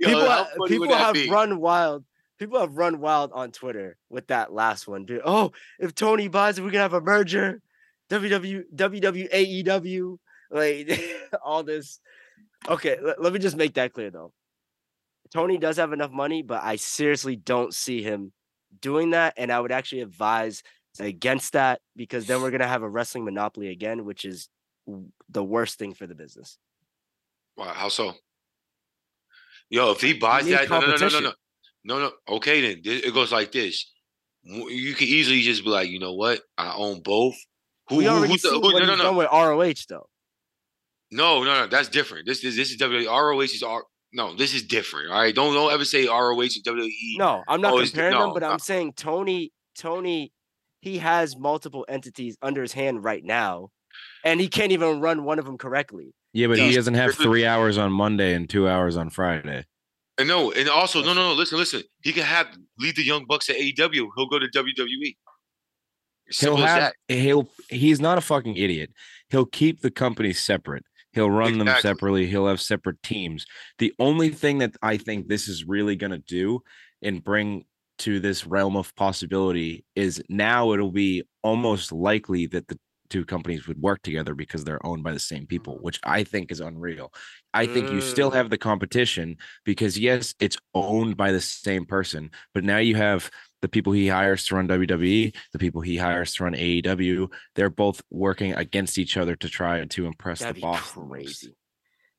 Yo, 0.00 0.08
people 0.08 0.20
how 0.20 0.44
ha- 0.44 0.50
people 0.68 0.94
have 0.94 1.14
be? 1.14 1.28
run 1.30 1.58
wild. 1.60 2.04
People 2.38 2.60
have 2.60 2.76
run 2.76 3.00
wild 3.00 3.30
on 3.32 3.50
Twitter 3.52 3.96
with 4.10 4.26
that 4.28 4.52
last 4.52 4.86
one. 4.86 5.04
Dude. 5.04 5.22
Oh, 5.24 5.52
if 5.78 5.94
Tony 5.94 6.28
buys 6.28 6.58
it, 6.58 6.62
we're 6.62 6.70
gonna 6.70 6.82
have 6.82 6.92
a 6.94 7.00
merger. 7.00 7.60
WW 8.10 8.64
WWAEW, 8.74 10.18
like 10.50 11.00
all 11.44 11.62
this. 11.62 12.00
Okay, 12.68 12.96
let, 13.02 13.20
let 13.20 13.32
me 13.32 13.38
just 13.38 13.56
make 13.56 13.74
that 13.74 13.92
clear 13.92 14.10
though. 14.10 14.32
Tony 15.32 15.58
does 15.58 15.76
have 15.78 15.92
enough 15.92 16.12
money, 16.12 16.42
but 16.42 16.62
I 16.62 16.76
seriously 16.76 17.36
don't 17.36 17.74
see 17.74 18.02
him 18.02 18.32
doing 18.80 19.10
that. 19.10 19.34
And 19.36 19.50
I 19.50 19.60
would 19.60 19.72
actually 19.72 20.02
advise 20.02 20.62
against 21.00 21.54
that 21.54 21.80
because 21.96 22.26
then 22.26 22.40
we're 22.40 22.50
gonna 22.50 22.68
have 22.68 22.82
a 22.82 22.88
wrestling 22.88 23.24
monopoly 23.24 23.68
again, 23.68 24.04
which 24.04 24.24
is 24.24 24.48
the 25.28 25.42
worst 25.42 25.78
thing 25.78 25.94
for 25.94 26.06
the 26.06 26.14
business. 26.14 26.58
Wow, 27.56 27.72
how 27.74 27.88
so? 27.88 28.14
Yo, 29.70 29.92
if 29.92 30.00
he 30.00 30.12
buys 30.12 30.46
that, 30.46 30.68
no, 30.68 30.80
no, 30.80 30.86
no, 30.86 30.96
no, 30.96 31.08
no, 31.08 31.20
no, 31.20 31.32
no, 31.84 31.98
no. 31.98 32.12
Okay, 32.36 32.60
then 32.60 32.82
it 32.84 33.14
goes 33.14 33.32
like 33.32 33.50
this. 33.50 33.90
You 34.44 34.94
can 34.94 35.08
easily 35.08 35.40
just 35.40 35.64
be 35.64 35.70
like, 35.70 35.88
you 35.88 35.98
know 35.98 36.14
what? 36.14 36.40
I 36.58 36.74
own 36.74 37.00
both. 37.00 37.34
Who, 37.88 37.96
we 37.96 38.04
who, 38.04 38.10
already 38.10 38.32
who's 38.32 38.42
the, 38.42 38.50
seen 38.50 38.62
who, 38.62 38.72
what 38.72 38.82
no, 38.82 38.86
no, 38.86 38.96
no, 38.96 39.02
done 39.02 39.16
with 39.16 39.28
ROH 39.32 39.84
though. 39.88 40.08
No, 41.14 41.42
no, 41.44 41.54
no. 41.60 41.66
That's 41.66 41.88
different. 41.88 42.26
This 42.26 42.42
is 42.44 42.56
this 42.56 42.70
is 42.70 42.76
WWE. 42.78 43.06
ROH 43.06 43.40
is 43.42 43.62
R. 43.62 43.84
No, 44.12 44.34
this 44.36 44.54
is 44.54 44.62
different. 44.62 45.10
All 45.10 45.18
right, 45.18 45.34
don't 45.34 45.54
don't 45.54 45.72
ever 45.72 45.84
say 45.84 46.06
ROH 46.06 46.40
and 46.40 46.64
WWE. 46.64 47.18
No, 47.18 47.42
I'm 47.48 47.60
not 47.60 47.72
Oh, 47.72 47.76
it's- 47.76 47.90
comparing 47.90 48.18
them, 48.18 48.32
but 48.32 48.44
I'm 48.44 48.58
saying 48.58 48.92
Tony, 48.96 49.52
Tony, 49.76 50.32
he 50.80 50.98
has 50.98 51.36
multiple 51.36 51.84
entities 51.88 52.36
under 52.42 52.62
his 52.62 52.72
hand 52.72 53.02
right 53.02 53.24
now, 53.24 53.70
and 54.24 54.40
he 54.40 54.48
can't 54.48 54.72
even 54.72 55.00
run 55.00 55.24
one 55.24 55.38
of 55.38 55.44
them 55.46 55.58
correctly. 55.58 56.14
Yeah, 56.32 56.48
but 56.48 56.58
he 56.58 56.72
doesn't 56.74 56.94
have 56.94 57.14
three 57.14 57.46
hours 57.46 57.78
on 57.78 57.92
Monday 57.92 58.34
and 58.34 58.48
two 58.50 58.68
hours 58.68 58.96
on 58.96 59.08
Friday. 59.10 59.64
And 60.18 60.28
no, 60.28 60.52
and 60.52 60.68
also 60.68 61.00
no, 61.00 61.12
no, 61.12 61.28
no. 61.30 61.32
Listen, 61.34 61.58
listen. 61.58 61.82
He 62.02 62.12
can 62.12 62.22
have 62.24 62.46
lead 62.78 62.94
the 62.96 63.04
Young 63.04 63.24
Bucks 63.24 63.48
at 63.50 63.56
AEW. 63.56 64.08
He'll 64.16 64.26
go 64.28 64.38
to 64.38 64.46
WWE. 64.48 65.16
He'll 66.26 66.32
Simple 66.32 66.64
as 66.64 66.70
have 66.70 66.92
that. 67.08 67.14
he'll 67.16 67.48
he's 67.68 68.00
not 68.00 68.16
a 68.16 68.20
fucking 68.20 68.56
idiot. 68.56 68.90
He'll 69.28 69.44
keep 69.46 69.80
the 69.80 69.90
companies 69.90 70.38
separate. 70.40 70.84
He'll 71.14 71.30
run 71.30 71.58
them 71.58 71.74
separately. 71.74 72.26
He'll 72.26 72.48
have 72.48 72.60
separate 72.60 73.02
teams. 73.02 73.46
The 73.78 73.92
only 73.98 74.30
thing 74.30 74.58
that 74.58 74.74
I 74.82 74.96
think 74.96 75.28
this 75.28 75.48
is 75.48 75.64
really 75.64 75.96
gonna 75.96 76.18
do 76.18 76.60
and 77.02 77.22
bring 77.22 77.64
to 77.98 78.18
this 78.20 78.46
realm 78.46 78.76
of 78.76 78.94
possibility 78.96 79.84
is 79.94 80.22
now 80.28 80.72
it'll 80.72 80.90
be 80.90 81.22
almost 81.42 81.92
likely 81.92 82.46
that 82.48 82.66
the 82.68 82.78
two 83.10 83.24
companies 83.24 83.68
would 83.68 83.80
work 83.80 84.02
together 84.02 84.34
because 84.34 84.64
they're 84.64 84.84
owned 84.84 85.04
by 85.04 85.12
the 85.12 85.20
same 85.20 85.46
people, 85.46 85.78
which 85.80 86.00
I 86.04 86.24
think 86.24 86.50
is 86.50 86.58
unreal. 86.60 87.12
I 87.52 87.66
think 87.66 87.90
you 87.90 88.00
still 88.00 88.30
Mm. 88.30 88.34
have 88.34 88.50
the 88.50 88.58
competition 88.58 89.36
because 89.64 89.98
yes, 89.98 90.34
it's 90.40 90.56
owned 90.74 91.16
by 91.16 91.30
the 91.30 91.40
same 91.40 91.84
person, 91.86 92.30
but 92.52 92.64
now 92.64 92.78
you 92.78 92.96
have 92.96 93.30
the 93.64 93.68
people 93.70 93.94
he 93.94 94.08
hires 94.08 94.44
to 94.44 94.56
run 94.56 94.68
WWE, 94.68 95.34
the 95.54 95.58
people 95.58 95.80
he 95.80 95.96
hires 95.96 96.34
to 96.34 96.44
run 96.44 96.52
AEW. 96.52 97.32
They're 97.54 97.70
both 97.70 98.02
working 98.10 98.52
against 98.52 98.98
each 98.98 99.16
other 99.16 99.36
to 99.36 99.48
try 99.48 99.82
to 99.82 100.06
impress 100.06 100.40
That'd 100.40 100.56
the 100.56 100.60
boss. 100.60 100.90
crazy. 100.90 101.56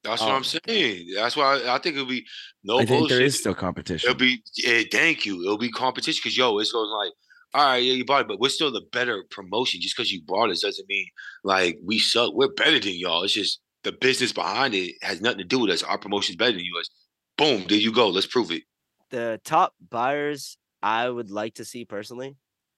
That's 0.04 0.24
Oh 0.24 0.26
what 0.26 0.32
um, 0.32 0.38
I'm 0.38 0.43
saying. 0.43 1.08
That's 1.16 1.38
why 1.38 1.62
I, 1.62 1.76
I 1.76 1.78
think 1.78 1.98
it'll 1.98 2.08
be 2.08 2.26
no 2.64 2.78
I 2.80 2.86
think 2.86 3.02
bullshit. 3.02 3.18
there 3.18 3.26
is 3.28 3.38
still 3.38 3.54
competition. 3.54 4.10
It'll 4.10 4.18
be 4.18 4.41
yeah, 4.56 4.82
thank 4.91 5.28
you. 5.28 5.43
It'll 5.43 5.60
be 5.60 5.70
competition 5.70 6.20
because 6.24 6.36
yo, 6.36 6.58
it's 6.58 6.72
goes 6.72 6.89
like, 6.89 7.14
all 7.54 7.64
right, 7.64 7.78
yeah, 7.78 7.93
you 7.93 8.06
bought 8.06 8.22
it, 8.22 8.28
but 8.28 8.39
we're 8.39 8.50
still 8.50 8.72
the 8.72 8.82
better 8.91 9.24
promotion. 9.30 9.82
Just 9.82 9.96
because 9.96 10.12
you 10.12 10.24
bought 10.26 10.50
us 10.50 10.62
doesn't 10.62 10.89
mean 10.89 11.06
like 11.43 11.78
we 11.86 12.00
suck. 12.00 12.34
We're 12.34 12.54
better 12.54 12.80
than 12.80 12.93
y'all. 12.93 13.22
It's 13.22 13.34
just 13.34 13.62
the 13.84 13.91
business 13.91 14.34
behind 14.34 14.74
it 14.74 14.96
has 15.04 15.22
nothing 15.22 15.38
to 15.38 15.43
do 15.43 15.60
with 15.60 15.70
us. 15.70 15.84
Our 15.84 16.00
promotion's 16.00 16.38
better 16.38 16.54
than 16.54 16.66
yours. 16.66 16.89
Boom, 17.38 17.66
there 17.70 17.78
you 17.78 17.91
go. 17.91 18.10
Let's 18.10 18.26
prove 18.26 18.50
it. 18.50 18.64
The 19.12 19.39
top 19.43 19.76
buyers 19.91 20.58
I 20.86 21.09
would 21.09 21.31
like 21.31 21.55
to 21.55 21.65
see 21.65 21.83
personally, 21.83 22.38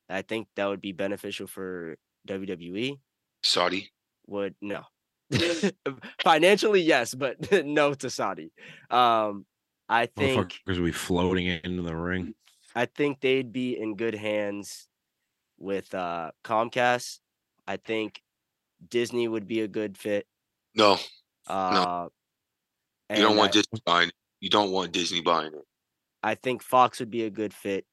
I 0.10 0.22
think 0.22 0.48
that 0.56 0.68
would 0.68 0.80
be 0.80 0.94
beneficial 0.94 1.46
for 1.46 1.98
WWE. 2.26 3.00
Saudi. 3.44 3.92
Would 4.28 4.56
no. 4.62 4.84
Financially, 6.24 6.82
yes, 6.82 7.14
but 7.14 7.52
no 7.66 7.94
to 7.96 8.10
Saudi. 8.10 8.54
Um, 8.90 9.46
I 9.90 10.06
think 10.06 10.54
Motherfuckers 10.54 10.78
will 10.78 10.86
be 10.86 10.92
floating 10.94 11.48
into 11.48 11.84
the 11.84 11.94
ring. 11.94 12.34
I 12.74 12.86
think 12.86 13.20
they'd 13.20 13.52
be 13.52 13.78
in 13.78 13.98
good 13.98 14.16
hands 14.16 14.88
with 15.60 15.94
uh 15.94 16.32
Comcast. 16.46 17.20
I 17.68 17.76
think 17.76 18.22
Disney 18.88 19.28
would 19.28 19.48
be 19.48 19.60
a 19.60 19.68
good 19.68 19.98
fit. 19.98 20.28
No, 20.76 20.98
Uh, 21.46 22.08
you 23.10 23.22
don't 23.22 23.36
want 23.36 23.50
I, 23.50 23.52
Disney 23.52 23.82
buying 23.86 24.08
it. 24.10 24.16
You 24.40 24.50
don't 24.50 24.72
want 24.72 24.94
Disney 24.94 25.20
buying 25.20 25.54
it. 25.54 25.66
I 26.24 26.36
think 26.36 26.64
Fox 26.64 27.02
would 27.02 27.12
be 27.12 27.24
a 27.24 27.30
good 27.30 27.54
fit. 27.54 27.86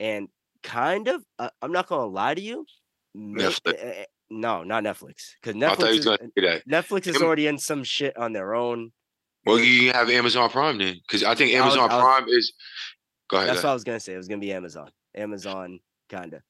And 0.00 0.28
kind 0.62 1.08
of, 1.08 1.24
uh, 1.38 1.50
I'm 1.62 1.72
not 1.72 1.86
gonna 1.88 2.06
lie 2.06 2.34
to 2.34 2.40
you. 2.40 2.66
Netflix. 3.16 3.74
eh, 3.74 3.92
eh, 4.00 4.04
no, 4.30 4.64
not 4.64 4.82
Netflix, 4.82 5.34
because 5.40 5.54
you 5.54 5.60
Netflix 5.60 5.98
is, 5.98 6.04
gonna 6.04 6.18
say 6.36 6.44
that. 6.46 6.68
Netflix 6.68 7.06
is 7.06 7.16
Am- 7.16 7.22
already 7.22 7.46
in 7.46 7.58
some 7.58 7.84
shit 7.84 8.16
on 8.16 8.32
their 8.32 8.54
own. 8.54 8.92
Well, 9.46 9.58
you 9.58 9.92
have 9.92 10.10
Amazon 10.10 10.48
Prime 10.50 10.78
then, 10.78 10.94
because 11.06 11.22
I 11.22 11.34
think 11.34 11.54
I 11.54 11.64
was- 11.64 11.76
Amazon 11.76 11.90
I 11.90 11.94
was- 11.96 12.02
Prime 12.02 12.28
is. 12.28 12.52
Go 13.28 13.36
ahead. 13.36 13.48
That's 13.50 13.62
go 13.62 13.68
what 13.68 13.70
I 13.70 13.74
was 13.74 13.84
gonna 13.84 14.00
say. 14.00 14.14
It 14.14 14.16
was 14.16 14.26
gonna 14.28 14.40
be 14.40 14.52
Amazon. 14.52 14.90
Amazon, 15.14 15.80
kinda. 16.08 16.42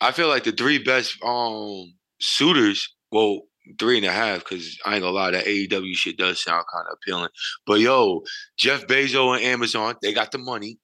I 0.00 0.12
feel 0.12 0.28
like 0.28 0.44
the 0.44 0.52
three 0.52 0.78
best 0.78 1.16
um 1.22 1.94
suitors. 2.20 2.94
Well, 3.12 3.42
three 3.78 3.98
and 3.98 4.06
a 4.06 4.12
half, 4.12 4.40
because 4.40 4.78
I 4.84 4.94
ain't 4.94 5.02
gonna 5.02 5.14
lie, 5.14 5.30
that 5.30 5.46
AEW 5.46 5.94
shit 5.94 6.16
does 6.16 6.42
sound 6.42 6.64
kind 6.72 6.86
of 6.88 6.94
appealing. 6.94 7.28
But 7.66 7.80
yo, 7.80 8.24
Jeff 8.56 8.86
Bezos 8.86 9.36
and 9.36 9.44
Amazon, 9.44 9.94
they 10.02 10.12
got 10.12 10.32
the 10.32 10.38
money, 10.38 10.78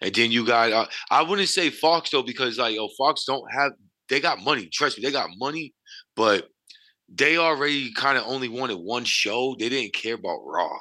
and 0.00 0.14
then 0.14 0.30
you 0.30 0.46
got. 0.46 0.72
Uh, 0.72 0.86
I 1.10 1.22
wouldn't 1.22 1.48
say 1.48 1.70
Fox 1.70 2.10
though, 2.10 2.22
because 2.22 2.58
like 2.58 2.74
yo, 2.76 2.88
Fox 2.98 3.24
don't 3.24 3.50
have. 3.52 3.72
They 4.08 4.20
got 4.20 4.40
money. 4.40 4.68
Trust 4.72 4.98
me, 4.98 5.04
they 5.04 5.12
got 5.12 5.30
money, 5.38 5.74
but 6.16 6.48
they 7.08 7.36
already 7.38 7.92
kind 7.92 8.18
of 8.18 8.24
only 8.26 8.48
wanted 8.48 8.76
one 8.76 9.04
show. 9.04 9.56
They 9.58 9.68
didn't 9.68 9.94
care 9.94 10.14
about 10.14 10.40
Raw. 10.46 10.76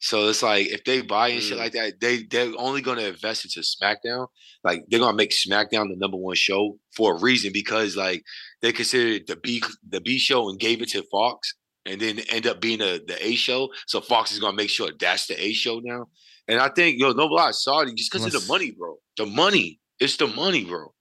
So 0.00 0.28
it's 0.28 0.42
like 0.44 0.68
if 0.68 0.84
they 0.84 1.00
buy 1.02 1.28
and 1.28 1.42
shit 1.42 1.56
Mm. 1.56 1.60
like 1.60 1.72
that, 1.72 2.00
they 2.00 2.22
they're 2.30 2.52
only 2.56 2.82
gonna 2.82 3.02
invest 3.02 3.44
into 3.44 3.60
SmackDown. 3.66 4.28
Like 4.62 4.84
they're 4.88 5.00
gonna 5.00 5.16
make 5.16 5.30
SmackDown 5.32 5.88
the 5.88 5.96
number 5.96 6.16
one 6.16 6.36
show 6.36 6.78
for 6.96 7.16
a 7.16 7.20
reason 7.20 7.50
because 7.52 7.96
like 7.96 8.22
they 8.62 8.72
considered 8.72 9.26
the 9.26 9.36
B 9.36 9.60
the 9.88 10.00
B 10.00 10.18
show 10.18 10.48
and 10.48 10.58
gave 10.58 10.82
it 10.82 10.90
to 10.90 11.02
Fox, 11.10 11.54
and 11.84 12.00
then 12.00 12.20
end 12.28 12.46
up 12.46 12.60
being 12.60 12.80
a, 12.80 12.98
the 13.04 13.16
A 13.20 13.34
show. 13.34 13.70
So 13.88 14.00
Fox 14.00 14.30
is 14.30 14.38
gonna 14.38 14.56
make 14.56 14.70
sure 14.70 14.90
that's 15.00 15.26
the 15.26 15.40
A 15.42 15.52
show 15.52 15.80
now. 15.82 16.06
And 16.48 16.60
I 16.60 16.68
think 16.70 16.98
yo, 16.98 17.12
no 17.12 17.26
lie, 17.26 17.50
Saudi 17.50 17.94
just 17.94 18.10
because 18.10 18.34
of 18.34 18.40
the 18.40 18.46
money, 18.48 18.70
bro. 18.70 18.96
The 19.16 19.26
money, 19.26 19.80
it's 20.00 20.16
the 20.16 20.26
money, 20.26 20.64
bro. 20.64 20.92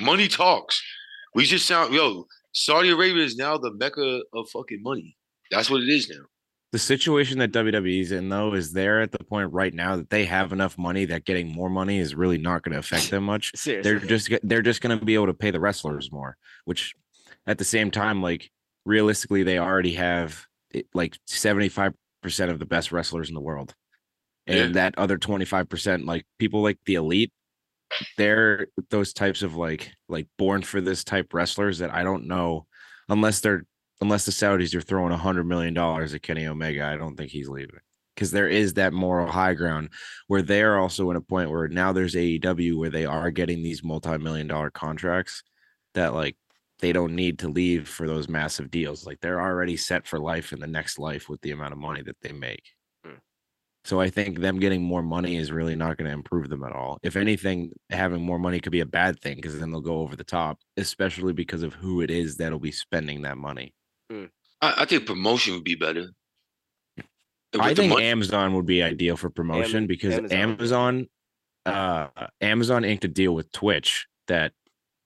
Money 0.00 0.28
talks. 0.28 0.82
We 1.34 1.44
just 1.44 1.66
sound 1.66 1.92
yo. 1.92 2.26
Saudi 2.52 2.90
Arabia 2.90 3.24
is 3.24 3.36
now 3.36 3.58
the 3.58 3.72
mecca 3.72 4.22
of 4.32 4.48
fucking 4.48 4.82
money. 4.82 5.16
That's 5.50 5.68
what 5.68 5.82
it 5.82 5.88
is 5.88 6.08
now. 6.08 6.24
The 6.72 6.78
situation 6.78 7.38
that 7.38 7.52
WWE's 7.52 8.10
in 8.10 8.28
though 8.28 8.54
is 8.54 8.72
they're 8.72 9.00
at 9.00 9.12
the 9.12 9.22
point 9.22 9.52
right 9.52 9.72
now 9.72 9.96
that 9.96 10.10
they 10.10 10.24
have 10.24 10.52
enough 10.52 10.76
money 10.76 11.04
that 11.04 11.24
getting 11.24 11.52
more 11.52 11.70
money 11.70 11.98
is 11.98 12.14
really 12.14 12.38
not 12.38 12.62
going 12.62 12.72
to 12.72 12.78
affect 12.78 13.10
them 13.10 13.24
much. 13.24 13.52
Seriously. 13.56 13.92
They're 13.92 14.00
just 14.00 14.30
they're 14.42 14.62
just 14.62 14.80
going 14.80 14.98
to 14.98 15.04
be 15.04 15.14
able 15.14 15.26
to 15.26 15.34
pay 15.34 15.50
the 15.50 15.60
wrestlers 15.60 16.10
more, 16.10 16.36
which 16.64 16.94
at 17.46 17.58
the 17.58 17.64
same 17.64 17.90
time 17.90 18.22
like 18.22 18.50
realistically 18.84 19.42
they 19.42 19.58
already 19.58 19.94
have 19.94 20.46
eh, 20.74 20.82
like 20.94 21.16
75% 21.28 21.94
of 22.50 22.58
the 22.58 22.66
best 22.66 22.90
wrestlers 22.90 23.28
in 23.28 23.34
the 23.34 23.40
world. 23.40 23.74
And 24.46 24.56
Yeah. 24.58 24.66
that 24.72 24.98
other 24.98 25.18
25% 25.18 26.04
like 26.04 26.26
people 26.38 26.62
like 26.62 26.78
the 26.84 26.94
elite 26.96 27.32
they're 28.16 28.66
those 28.90 29.12
types 29.12 29.42
of 29.42 29.54
like 29.54 29.92
like 30.08 30.26
born 30.36 30.62
for 30.62 30.80
this 30.80 31.04
type 31.04 31.32
wrestlers 31.32 31.78
that 31.78 31.94
I 31.94 32.02
don't 32.02 32.26
know 32.26 32.66
unless 33.08 33.40
they're 33.40 33.64
unless 34.00 34.24
the 34.24 34.32
Saudis 34.32 34.74
are 34.74 34.80
throwing 34.80 35.12
a 35.12 35.16
hundred 35.16 35.44
million 35.44 35.74
dollars 35.74 36.14
at 36.14 36.22
Kenny 36.22 36.46
Omega, 36.46 36.84
I 36.84 36.96
don't 36.96 37.16
think 37.16 37.30
he's 37.30 37.48
leaving. 37.48 37.80
Because 38.14 38.30
there 38.30 38.48
is 38.48 38.74
that 38.74 38.92
moral 38.92 39.30
high 39.30 39.54
ground 39.54 39.90
where 40.28 40.42
they're 40.42 40.78
also 40.78 41.10
in 41.10 41.16
a 41.16 41.20
point 41.20 41.50
where 41.50 41.68
now 41.68 41.92
there's 41.92 42.14
AEW 42.14 42.76
where 42.76 42.90
they 42.90 43.06
are 43.06 43.30
getting 43.30 43.62
these 43.62 43.82
multi-million 43.82 44.46
dollar 44.46 44.70
contracts 44.70 45.42
that 45.94 46.14
like 46.14 46.36
they 46.80 46.92
don't 46.92 47.14
need 47.14 47.40
to 47.40 47.48
leave 47.48 47.88
for 47.88 48.06
those 48.06 48.28
massive 48.28 48.70
deals. 48.70 49.06
Like 49.06 49.20
they're 49.20 49.40
already 49.40 49.76
set 49.76 50.06
for 50.06 50.18
life 50.18 50.52
in 50.52 50.60
the 50.60 50.66
next 50.66 50.98
life 50.98 51.28
with 51.28 51.40
the 51.40 51.50
amount 51.52 51.72
of 51.72 51.78
money 51.78 52.02
that 52.02 52.20
they 52.20 52.32
make. 52.32 52.73
So 53.84 54.00
I 54.00 54.08
think 54.08 54.40
them 54.40 54.58
getting 54.60 54.82
more 54.82 55.02
money 55.02 55.36
is 55.36 55.52
really 55.52 55.76
not 55.76 55.98
going 55.98 56.08
to 56.08 56.14
improve 56.14 56.48
them 56.48 56.64
at 56.64 56.72
all. 56.72 56.98
If 57.02 57.16
anything, 57.16 57.72
having 57.90 58.22
more 58.22 58.38
money 58.38 58.58
could 58.58 58.72
be 58.72 58.80
a 58.80 58.86
bad 58.86 59.20
thing 59.20 59.36
because 59.36 59.58
then 59.58 59.70
they'll 59.70 59.82
go 59.82 59.98
over 59.98 60.16
the 60.16 60.24
top, 60.24 60.60
especially 60.78 61.34
because 61.34 61.62
of 61.62 61.74
who 61.74 62.00
it 62.00 62.10
is 62.10 62.36
that'll 62.38 62.58
be 62.58 62.72
spending 62.72 63.22
that 63.22 63.36
money. 63.36 63.74
I, 64.10 64.24
I 64.62 64.84
think 64.86 65.04
promotion 65.06 65.52
would 65.54 65.64
be 65.64 65.74
better. 65.74 66.08
And 67.52 67.62
I 67.62 67.74
think 67.74 67.90
money- 67.90 68.06
Amazon 68.06 68.54
would 68.54 68.66
be 68.66 68.82
ideal 68.82 69.16
for 69.18 69.28
promotion 69.28 69.86
because 69.86 70.14
Amazon. 70.14 70.32
Amazon, 70.32 71.08
uh, 71.66 72.26
Amazon 72.40 72.84
inked 72.84 73.04
a 73.04 73.08
deal 73.08 73.34
with 73.34 73.52
Twitch 73.52 74.06
that, 74.28 74.52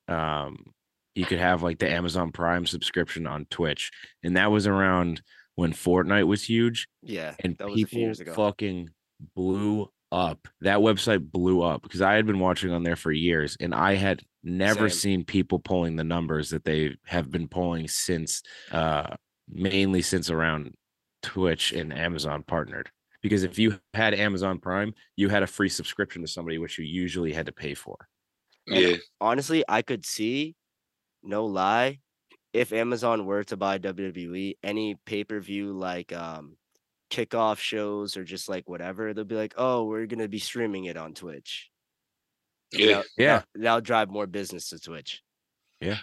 um, 0.07 0.73
you 1.15 1.25
could 1.27 1.41
have 1.41 1.65
like 1.65 1.81
the 1.81 1.91
Amazon 1.91 2.31
Prime 2.31 2.65
subscription 2.65 3.27
on 3.27 3.45
Twitch, 3.51 3.91
and 4.23 4.37
that 4.37 4.53
was 4.53 4.69
around 4.69 5.21
when 5.59 5.73
Fortnite 5.73 6.29
was 6.29 6.45
huge, 6.45 6.87
yeah, 7.03 7.35
and 7.41 7.57
that 7.59 7.67
was 7.67 7.73
a 7.73 7.77
few 7.79 7.87
people 7.87 8.01
years 8.03 8.21
ago. 8.21 8.33
fucking 8.33 8.91
blew 9.35 9.91
up. 10.13 10.47
That 10.61 10.79
website 10.79 11.33
blew 11.33 11.63
up 11.63 11.83
because 11.83 12.01
I 12.01 12.15
had 12.15 12.27
been 12.27 12.39
watching 12.39 12.71
on 12.71 12.85
there 12.85 12.95
for 12.95 13.11
years, 13.11 13.57
and 13.59 13.75
I 13.75 13.97
had 13.97 14.23
never 14.45 14.89
Same. 14.89 14.99
seen 14.99 15.25
people 15.25 15.59
pulling 15.59 15.97
the 15.97 16.05
numbers 16.05 16.51
that 16.51 16.63
they 16.63 16.95
have 17.07 17.33
been 17.33 17.49
pulling 17.49 17.89
since, 17.89 18.41
uh, 18.71 19.17
mainly 19.49 20.01
since 20.01 20.31
around 20.31 20.75
Twitch 21.25 21.73
and 21.73 21.93
Amazon 21.93 22.45
partnered. 22.47 22.89
Because 23.21 23.43
if 23.43 23.59
you 23.59 23.81
had 23.95 24.15
Amazon 24.15 24.61
Prime, 24.61 24.95
you 25.17 25.29
had 25.29 25.43
a 25.43 25.49
free 25.49 25.69
subscription 25.69 26.23
to 26.23 26.29
somebody, 26.29 26.59
which 26.59 26.79
you 26.79 26.85
usually 26.85 27.33
had 27.33 27.47
to 27.47 27.53
pay 27.53 27.75
for. 27.75 27.97
Yeah, 28.69 28.95
honestly, 29.21 29.65
I 29.69 29.83
could 29.83 30.07
see, 30.07 30.55
no 31.25 31.47
lie, 31.47 31.99
if 32.59 32.73
Amazon 32.73 33.25
were 33.27 33.45
to 33.45 33.57
buy 33.57 33.79
WWE, 33.79 34.57
any 34.63 34.97
pay 35.07 35.25
per 35.25 35.41
view 35.41 35.73
like 35.73 36.13
um 36.13 36.57
kickoff 37.11 37.59
shows 37.59 38.17
or 38.17 38.25
just 38.25 38.49
like 38.49 38.69
whatever, 38.69 39.15
they'll 39.15 39.25
be 39.25 39.35
like, 39.35 39.55
oh, 39.57 39.85
we're 39.85 40.07
gonna 40.07 40.29
be 40.29 40.39
streaming 40.39 40.85
it 40.87 40.97
on 40.97 41.15
Twitch. 41.15 41.71
yeah. 42.73 42.87
That'll- 42.87 43.03
Yeah. 43.17 43.27
that'll- 43.55 43.63
that'll 43.63 43.81
drive 43.81 44.11
more 44.11 44.27
business 44.27 44.69
to 44.71 44.79
Twitch. 44.79 45.23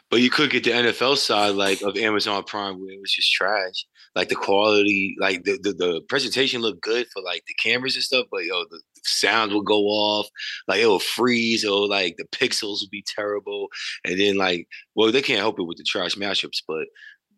But 0.09 0.21
you 0.21 0.29
could 0.29 0.51
get 0.51 0.63
the 0.63 0.71
NFL 0.71 1.17
side 1.17 1.55
like 1.55 1.81
of 1.81 1.97
Amazon 1.97 2.43
Prime 2.43 2.79
where 2.79 2.91
it 2.91 3.01
was 3.01 3.11
just 3.11 3.31
trash. 3.31 3.85
Like 4.15 4.29
the 4.29 4.35
quality, 4.35 5.15
like 5.19 5.43
the, 5.43 5.59
the 5.61 5.73
the 5.73 6.01
presentation 6.07 6.61
looked 6.61 6.81
good 6.81 7.07
for 7.13 7.21
like 7.21 7.43
the 7.47 7.53
cameras 7.55 7.95
and 7.95 8.03
stuff, 8.03 8.27
but 8.31 8.45
yo, 8.45 8.63
the 8.69 8.81
sound 9.03 9.51
would 9.51 9.65
go 9.65 9.81
off, 9.81 10.27
like 10.69 10.79
it 10.79 10.87
would 10.87 11.01
freeze, 11.01 11.65
or 11.65 11.87
like 11.89 12.15
the 12.17 12.23
pixels 12.25 12.79
would 12.81 12.91
be 12.91 13.03
terrible. 13.15 13.67
And 14.05 14.17
then 14.19 14.37
like, 14.37 14.67
well, 14.95 15.11
they 15.11 15.21
can't 15.21 15.41
help 15.41 15.59
it 15.59 15.63
with 15.67 15.77
the 15.77 15.83
trash 15.83 16.15
matchups, 16.15 16.61
but 16.65 16.85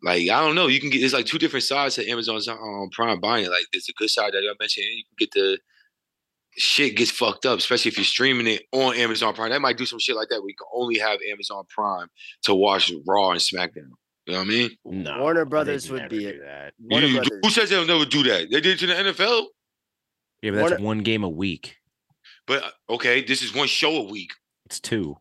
like 0.04 0.30
I 0.30 0.40
don't 0.40 0.54
know, 0.54 0.68
you 0.68 0.80
can 0.80 0.90
get 0.90 1.00
there's 1.00 1.12
like 1.12 1.26
two 1.26 1.38
different 1.38 1.64
sides 1.64 1.96
to 1.96 2.08
Amazon's 2.08 2.46
um, 2.46 2.88
Prime 2.92 3.18
buying. 3.18 3.46
it. 3.46 3.50
Like 3.50 3.66
there's 3.72 3.88
a 3.88 3.98
good 3.98 4.10
side 4.10 4.32
that 4.32 4.48
I 4.48 4.54
mentioned, 4.60 4.86
and 4.86 4.98
you 4.98 5.04
can 5.04 5.16
get 5.18 5.32
the 5.32 5.58
shit 6.60 6.96
gets 6.96 7.10
fucked 7.10 7.46
up, 7.46 7.58
especially 7.58 7.90
if 7.90 7.96
you're 7.98 8.04
streaming 8.04 8.46
it 8.46 8.62
on 8.72 8.94
Amazon 8.96 9.34
Prime. 9.34 9.50
That 9.50 9.60
might 9.60 9.76
do 9.78 9.86
some 9.86 9.98
shit 9.98 10.16
like 10.16 10.28
that. 10.30 10.40
where 10.40 10.48
you 10.48 10.54
can 10.56 10.66
only 10.74 10.98
have 10.98 11.18
Amazon 11.30 11.64
Prime 11.68 12.08
to 12.42 12.54
watch 12.54 12.92
Raw 13.06 13.30
and 13.30 13.40
SmackDown. 13.40 13.90
You 14.26 14.34
know 14.34 14.38
what 14.40 14.40
I 14.40 14.44
mean? 14.44 14.70
No, 14.84 15.18
Warner 15.20 15.44
Brothers 15.46 15.90
would 15.90 16.08
be 16.08 16.18
do 16.20 16.28
it. 16.28 16.40
that. 16.44 16.74
Warner 16.78 17.06
You- 17.06 17.14
Brothers. 17.20 17.38
who 17.42 17.50
says 17.50 17.70
they'll 17.70 17.86
never 17.86 18.04
do 18.04 18.22
that? 18.24 18.50
They 18.50 18.60
did 18.60 18.66
it 18.66 18.78
to 18.80 18.86
the 18.86 18.94
NFL. 18.94 19.46
Yeah, 20.42 20.50
but 20.50 20.56
that's 20.56 20.70
Warner- 20.70 20.84
one 20.84 20.98
game 21.00 21.24
a 21.24 21.28
week. 21.28 21.76
But 22.46 22.62
uh, 22.64 22.70
okay, 22.94 23.22
this 23.22 23.42
is 23.42 23.54
one 23.54 23.68
show 23.68 23.96
a 23.96 24.02
week. 24.10 24.32
It's 24.66 24.80
two. 24.80 25.16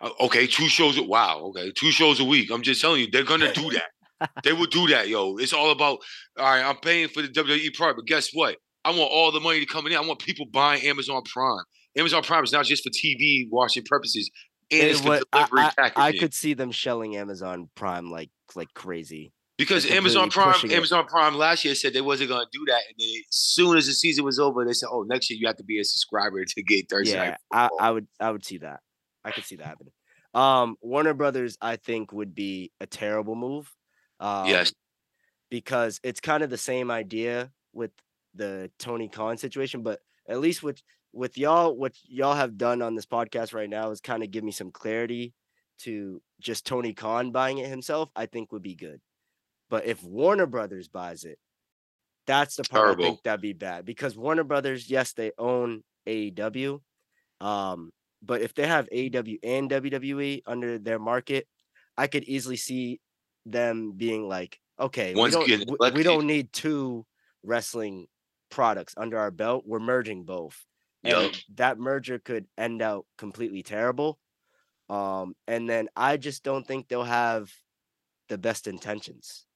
Uh, 0.00 0.10
okay, 0.20 0.46
two 0.46 0.68
shows. 0.68 0.96
A, 0.98 1.02
wow. 1.02 1.38
Okay, 1.50 1.70
two 1.72 1.90
shows 1.90 2.20
a 2.20 2.24
week. 2.24 2.50
I'm 2.52 2.62
just 2.62 2.80
telling 2.80 3.00
you, 3.00 3.08
they're 3.10 3.24
gonna 3.24 3.52
do 3.52 3.70
that. 3.70 4.30
they 4.44 4.52
will 4.52 4.66
do 4.66 4.86
that, 4.88 5.08
yo. 5.08 5.36
It's 5.38 5.52
all 5.52 5.70
about. 5.70 5.98
All 6.38 6.44
right, 6.44 6.62
I'm 6.64 6.76
paying 6.76 7.08
for 7.08 7.22
the 7.22 7.28
WWE 7.28 7.74
product, 7.74 7.98
but 7.98 8.06
guess 8.06 8.30
what? 8.32 8.56
I 8.84 8.90
want 8.90 9.10
all 9.12 9.32
the 9.32 9.40
money 9.40 9.60
to 9.60 9.66
come 9.66 9.86
in. 9.86 9.94
I 9.94 10.00
want 10.00 10.18
people 10.20 10.46
buying 10.46 10.84
Amazon 10.86 11.22
Prime. 11.24 11.64
Amazon 11.96 12.22
Prime 12.22 12.44
is 12.44 12.52
not 12.52 12.64
just 12.64 12.82
for 12.84 12.90
TV 12.90 13.48
watching 13.50 13.82
purposes, 13.84 14.30
and 14.70 14.82
it's 14.82 15.00
for 15.00 15.20
I- 15.32 15.46
delivery 15.46 15.70
I, 15.78 15.92
I 15.96 16.12
could 16.16 16.32
see 16.34 16.54
them 16.54 16.70
shelling 16.70 17.16
Amazon 17.16 17.68
Prime 17.74 18.10
like 18.10 18.30
like 18.54 18.72
crazy. 18.74 19.32
Because 19.56 19.84
They're 19.88 19.96
Amazon 19.96 20.30
Prime, 20.30 20.54
it. 20.62 20.72
Amazon 20.72 21.04
Prime 21.06 21.34
last 21.34 21.64
year 21.64 21.74
said 21.74 21.92
they 21.92 22.00
wasn't 22.00 22.30
gonna 22.30 22.46
do 22.52 22.64
that, 22.68 22.82
and 22.88 23.00
as 23.00 23.24
soon 23.30 23.76
as 23.76 23.86
the 23.86 23.92
season 23.92 24.24
was 24.24 24.38
over, 24.38 24.64
they 24.64 24.72
said, 24.72 24.88
"Oh, 24.92 25.02
next 25.02 25.28
year 25.30 25.38
you 25.40 25.48
have 25.48 25.56
to 25.56 25.64
be 25.64 25.80
a 25.80 25.84
subscriber 25.84 26.44
to 26.44 26.62
get 26.62 26.88
Thursday 26.88 27.16
yeah, 27.16 27.30
night 27.30 27.38
I. 27.50 27.68
I 27.80 27.90
would 27.90 28.06
I 28.20 28.30
would 28.30 28.44
see 28.44 28.58
that. 28.58 28.80
I 29.24 29.32
could 29.32 29.44
see 29.44 29.56
that 29.56 29.66
happening. 29.66 29.92
Um, 30.32 30.76
Warner 30.80 31.12
Brothers, 31.14 31.58
I 31.60 31.74
think, 31.74 32.12
would 32.12 32.36
be 32.36 32.70
a 32.80 32.86
terrible 32.86 33.34
move. 33.34 33.68
Um, 34.20 34.46
Yes. 34.46 34.72
because 35.50 35.98
it's 36.04 36.20
kind 36.20 36.42
of 36.44 36.50
the 36.50 36.58
same 36.58 36.90
idea 36.90 37.50
with 37.72 37.90
the 38.38 38.70
Tony 38.78 39.08
Khan 39.08 39.36
situation, 39.36 39.82
but 39.82 40.00
at 40.28 40.40
least 40.40 40.62
with 40.62 40.80
with 41.12 41.36
y'all, 41.38 41.74
what 41.76 41.94
y'all 42.06 42.34
have 42.34 42.56
done 42.58 42.82
on 42.82 42.94
this 42.94 43.06
podcast 43.06 43.52
right 43.54 43.68
now 43.68 43.90
is 43.90 44.00
kind 44.00 44.22
of 44.22 44.30
give 44.30 44.44
me 44.44 44.52
some 44.52 44.70
clarity 44.70 45.34
to 45.80 46.20
just 46.40 46.66
Tony 46.66 46.92
Khan 46.94 47.30
buying 47.32 47.58
it 47.58 47.68
himself. 47.68 48.10
I 48.16 48.26
think 48.26 48.52
would 48.52 48.62
be 48.62 48.74
good, 48.74 49.00
but 49.70 49.84
if 49.86 50.02
Warner 50.02 50.46
Brothers 50.46 50.88
buys 50.88 51.24
it, 51.24 51.38
that's 52.26 52.56
the 52.56 52.64
part 52.64 52.98
I 53.00 53.02
think 53.02 53.22
that'd 53.22 53.40
be 53.40 53.52
bad 53.54 53.84
because 53.84 54.16
Warner 54.16 54.44
Brothers, 54.44 54.90
yes, 54.90 55.12
they 55.12 55.32
own 55.38 55.82
AEW, 56.06 56.80
um, 57.40 57.90
but 58.22 58.42
if 58.42 58.54
they 58.54 58.66
have 58.66 58.88
AEW 58.90 59.38
and 59.42 59.70
WWE 59.70 60.42
under 60.46 60.78
their 60.78 60.98
market, 60.98 61.46
I 61.96 62.06
could 62.06 62.24
easily 62.24 62.56
see 62.56 63.00
them 63.46 63.92
being 63.92 64.28
like, 64.28 64.58
okay, 64.78 65.14
we 65.14 65.30
don't, 65.30 65.46
getting 65.46 65.76
we- 65.80 65.90
we, 65.90 66.02
don't 66.02 66.26
need 66.26 66.52
two 66.52 67.06
wrestling 67.42 68.06
products 68.50 68.94
under 68.96 69.18
our 69.18 69.30
belt. 69.30 69.64
We're 69.66 69.78
merging 69.78 70.24
both. 70.24 70.64
Yup. 71.02 71.22
And 71.22 71.42
that 71.56 71.78
merger 71.78 72.18
could 72.18 72.46
end 72.56 72.82
out 72.82 73.06
completely 73.16 73.62
terrible. 73.62 74.18
Um, 74.88 75.34
and 75.46 75.68
then 75.68 75.88
I 75.94 76.16
just 76.16 76.42
don't 76.42 76.66
think 76.66 76.88
they'll 76.88 77.04
have 77.04 77.52
the 78.28 78.38
best 78.38 78.66
intentions. 78.66 79.46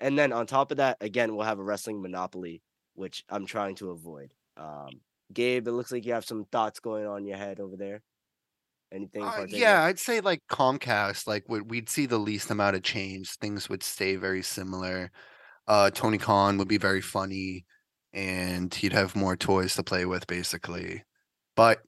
And 0.00 0.18
then 0.18 0.32
on 0.32 0.46
top 0.46 0.70
of 0.70 0.78
that, 0.78 0.96
again, 1.00 1.34
we'll 1.34 1.46
have 1.46 1.60
a 1.60 1.64
wrestling 1.64 2.02
monopoly, 2.02 2.62
which 2.94 3.24
I'm 3.28 3.46
trying 3.46 3.76
to 3.76 3.90
avoid. 3.90 4.32
Um, 4.56 5.00
Gabe, 5.32 5.66
it 5.66 5.72
looks 5.72 5.92
like 5.92 6.04
you 6.04 6.12
have 6.14 6.24
some 6.24 6.44
thoughts 6.50 6.80
going 6.80 7.06
on 7.06 7.18
in 7.18 7.26
your 7.26 7.36
head 7.36 7.60
over 7.60 7.76
there. 7.76 8.02
Anything? 8.92 9.22
Uh, 9.22 9.46
yeah, 9.48 9.84
I'd 9.84 9.98
say 9.98 10.20
like 10.20 10.42
Comcast, 10.50 11.26
like 11.26 11.48
would 11.48 11.70
we'd 11.70 11.88
see 11.88 12.04
the 12.04 12.18
least 12.18 12.50
amount 12.50 12.76
of 12.76 12.82
change. 12.82 13.30
Things 13.36 13.68
would 13.70 13.82
stay 13.82 14.16
very 14.16 14.42
similar. 14.42 15.10
Uh, 15.66 15.90
Tony 15.90 16.18
Khan 16.18 16.58
would 16.58 16.68
be 16.68 16.76
very 16.76 17.00
funny, 17.00 17.64
and 18.12 18.72
he'd 18.74 18.92
have 18.92 19.16
more 19.16 19.36
toys 19.36 19.74
to 19.76 19.82
play 19.82 20.04
with, 20.04 20.26
basically. 20.26 21.04
But 21.56 21.80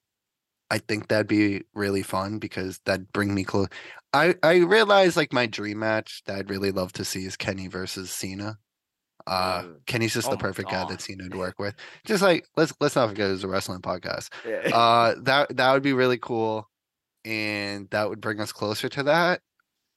I 0.71 0.79
think 0.79 1.09
that'd 1.09 1.27
be 1.27 1.63
really 1.75 2.03
fun 2.03 2.39
because 2.39 2.81
that'd 2.87 3.13
bring 3.13 3.35
me 3.35 3.45
close. 3.45 3.69
I 4.13 4.35
I 4.43 4.57
realize 4.59 5.17
like 5.17 5.33
my 5.33 5.47
dream 5.47 5.79
match 5.81 6.23
that 6.27 6.37
I'd 6.39 6.51
really 6.51 6.71
love 6.73 6.93
to 6.95 7.05
see 7.05 7.25
is 7.25 7.37
Kenny 7.37 7.67
versus 7.69 8.11
Cena. 8.11 8.59
Uh. 9.27 9.65
Kenny's 9.87 10.13
just 10.13 10.29
Oh 10.29 10.33
the 10.33 10.37
perfect 10.37 10.71
guy 10.71 10.85
that 10.87 11.01
Cena 11.01 11.25
would 11.25 11.35
work 11.37 11.59
with. 11.59 11.75
Just 12.05 12.23
like 12.23 12.47
let's 12.57 12.75
let's 12.81 12.95
not 12.97 13.09
forget 13.09 13.29
it 13.29 13.33
was 13.33 13.45
a 13.45 13.49
wrestling 13.49 13.81
podcast 13.81 14.29
Yeah. 14.47 14.77
uh 14.77 15.15
that 15.23 15.57
that 15.57 15.73
would 15.73 15.83
be 15.83 15.93
really 15.95 16.19
cool 16.19 16.69
and 17.25 17.89
that 17.91 18.09
would 18.11 18.21
bring 18.21 18.39
us 18.41 18.53
closer 18.53 18.89
to 18.91 19.03
that 19.05 19.41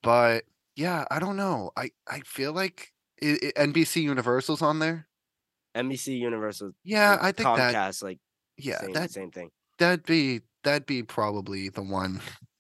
but 0.02 0.46
yeah 0.78 1.04
i 1.12 1.20
don't 1.20 1.36
know 1.36 1.72
i 1.76 1.90
i 2.10 2.22
feel 2.22 2.54
like 2.54 2.94
i 3.22 3.38
i- 3.58 3.66
nbc 3.66 4.02
universal's 4.02 4.62
on 4.62 4.80
there 4.80 5.10
NBC 5.84 6.18
Universal. 6.20 6.72
yeah 6.84 7.12
like 7.12 7.22
i 7.22 7.32
think 7.32 7.58
that 7.58 7.96
like 8.02 8.20
yeah 8.58 8.80
same, 8.82 8.94
that 8.94 9.12
same 9.12 9.32
thing. 9.32 9.50
that'd 9.80 10.06
be 10.06 10.42
that'd 10.64 10.86
be 10.86 11.04
probably 11.04 11.70
the 11.70 11.82
one 11.84 12.20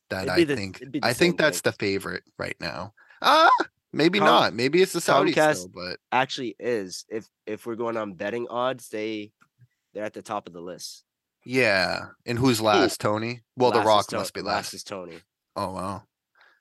that 0.09 0.29
i 0.29 0.43
the- 0.43 0.55
think 0.55 0.81
i 1.03 1.13
think 1.13 1.37
that's 1.37 1.61
thing. 1.61 1.71
the 1.71 1.77
favorite 1.77 2.23
right 2.37 2.55
now 2.59 2.93
ah 3.21 3.49
maybe 3.93 4.19
Com- 4.19 4.27
not 4.27 4.53
maybe 4.53 4.81
it's 4.81 4.93
the 4.93 5.01
saudi 5.01 5.33
Comcast- 5.33 5.55
still 5.67 5.71
but 5.73 5.97
Actually, 6.11 6.55
is 6.59 7.05
if 7.09 7.27
if 7.45 7.65
we're 7.65 7.75
going 7.75 7.97
on 7.97 8.13
betting 8.13 8.47
odds, 8.49 8.89
they 8.89 9.31
they're 9.93 10.03
at 10.05 10.13
the 10.13 10.21
top 10.21 10.47
of 10.47 10.53
the 10.53 10.61
list. 10.61 11.03
yeah 11.45 12.07
and 12.25 12.37
who's 12.37 12.61
last 12.61 12.99
tony 13.01 13.41
well 13.55 13.71
Last 13.71 13.79
the 13.81 13.87
rock 13.87 14.07
To- 14.07 14.17
must 14.17 14.33
be 14.33 14.41
last 14.41 14.55
last 14.55 14.73
is 14.75 14.83
Tony. 14.83 15.17
oh 15.55 15.71
wow 15.71 16.03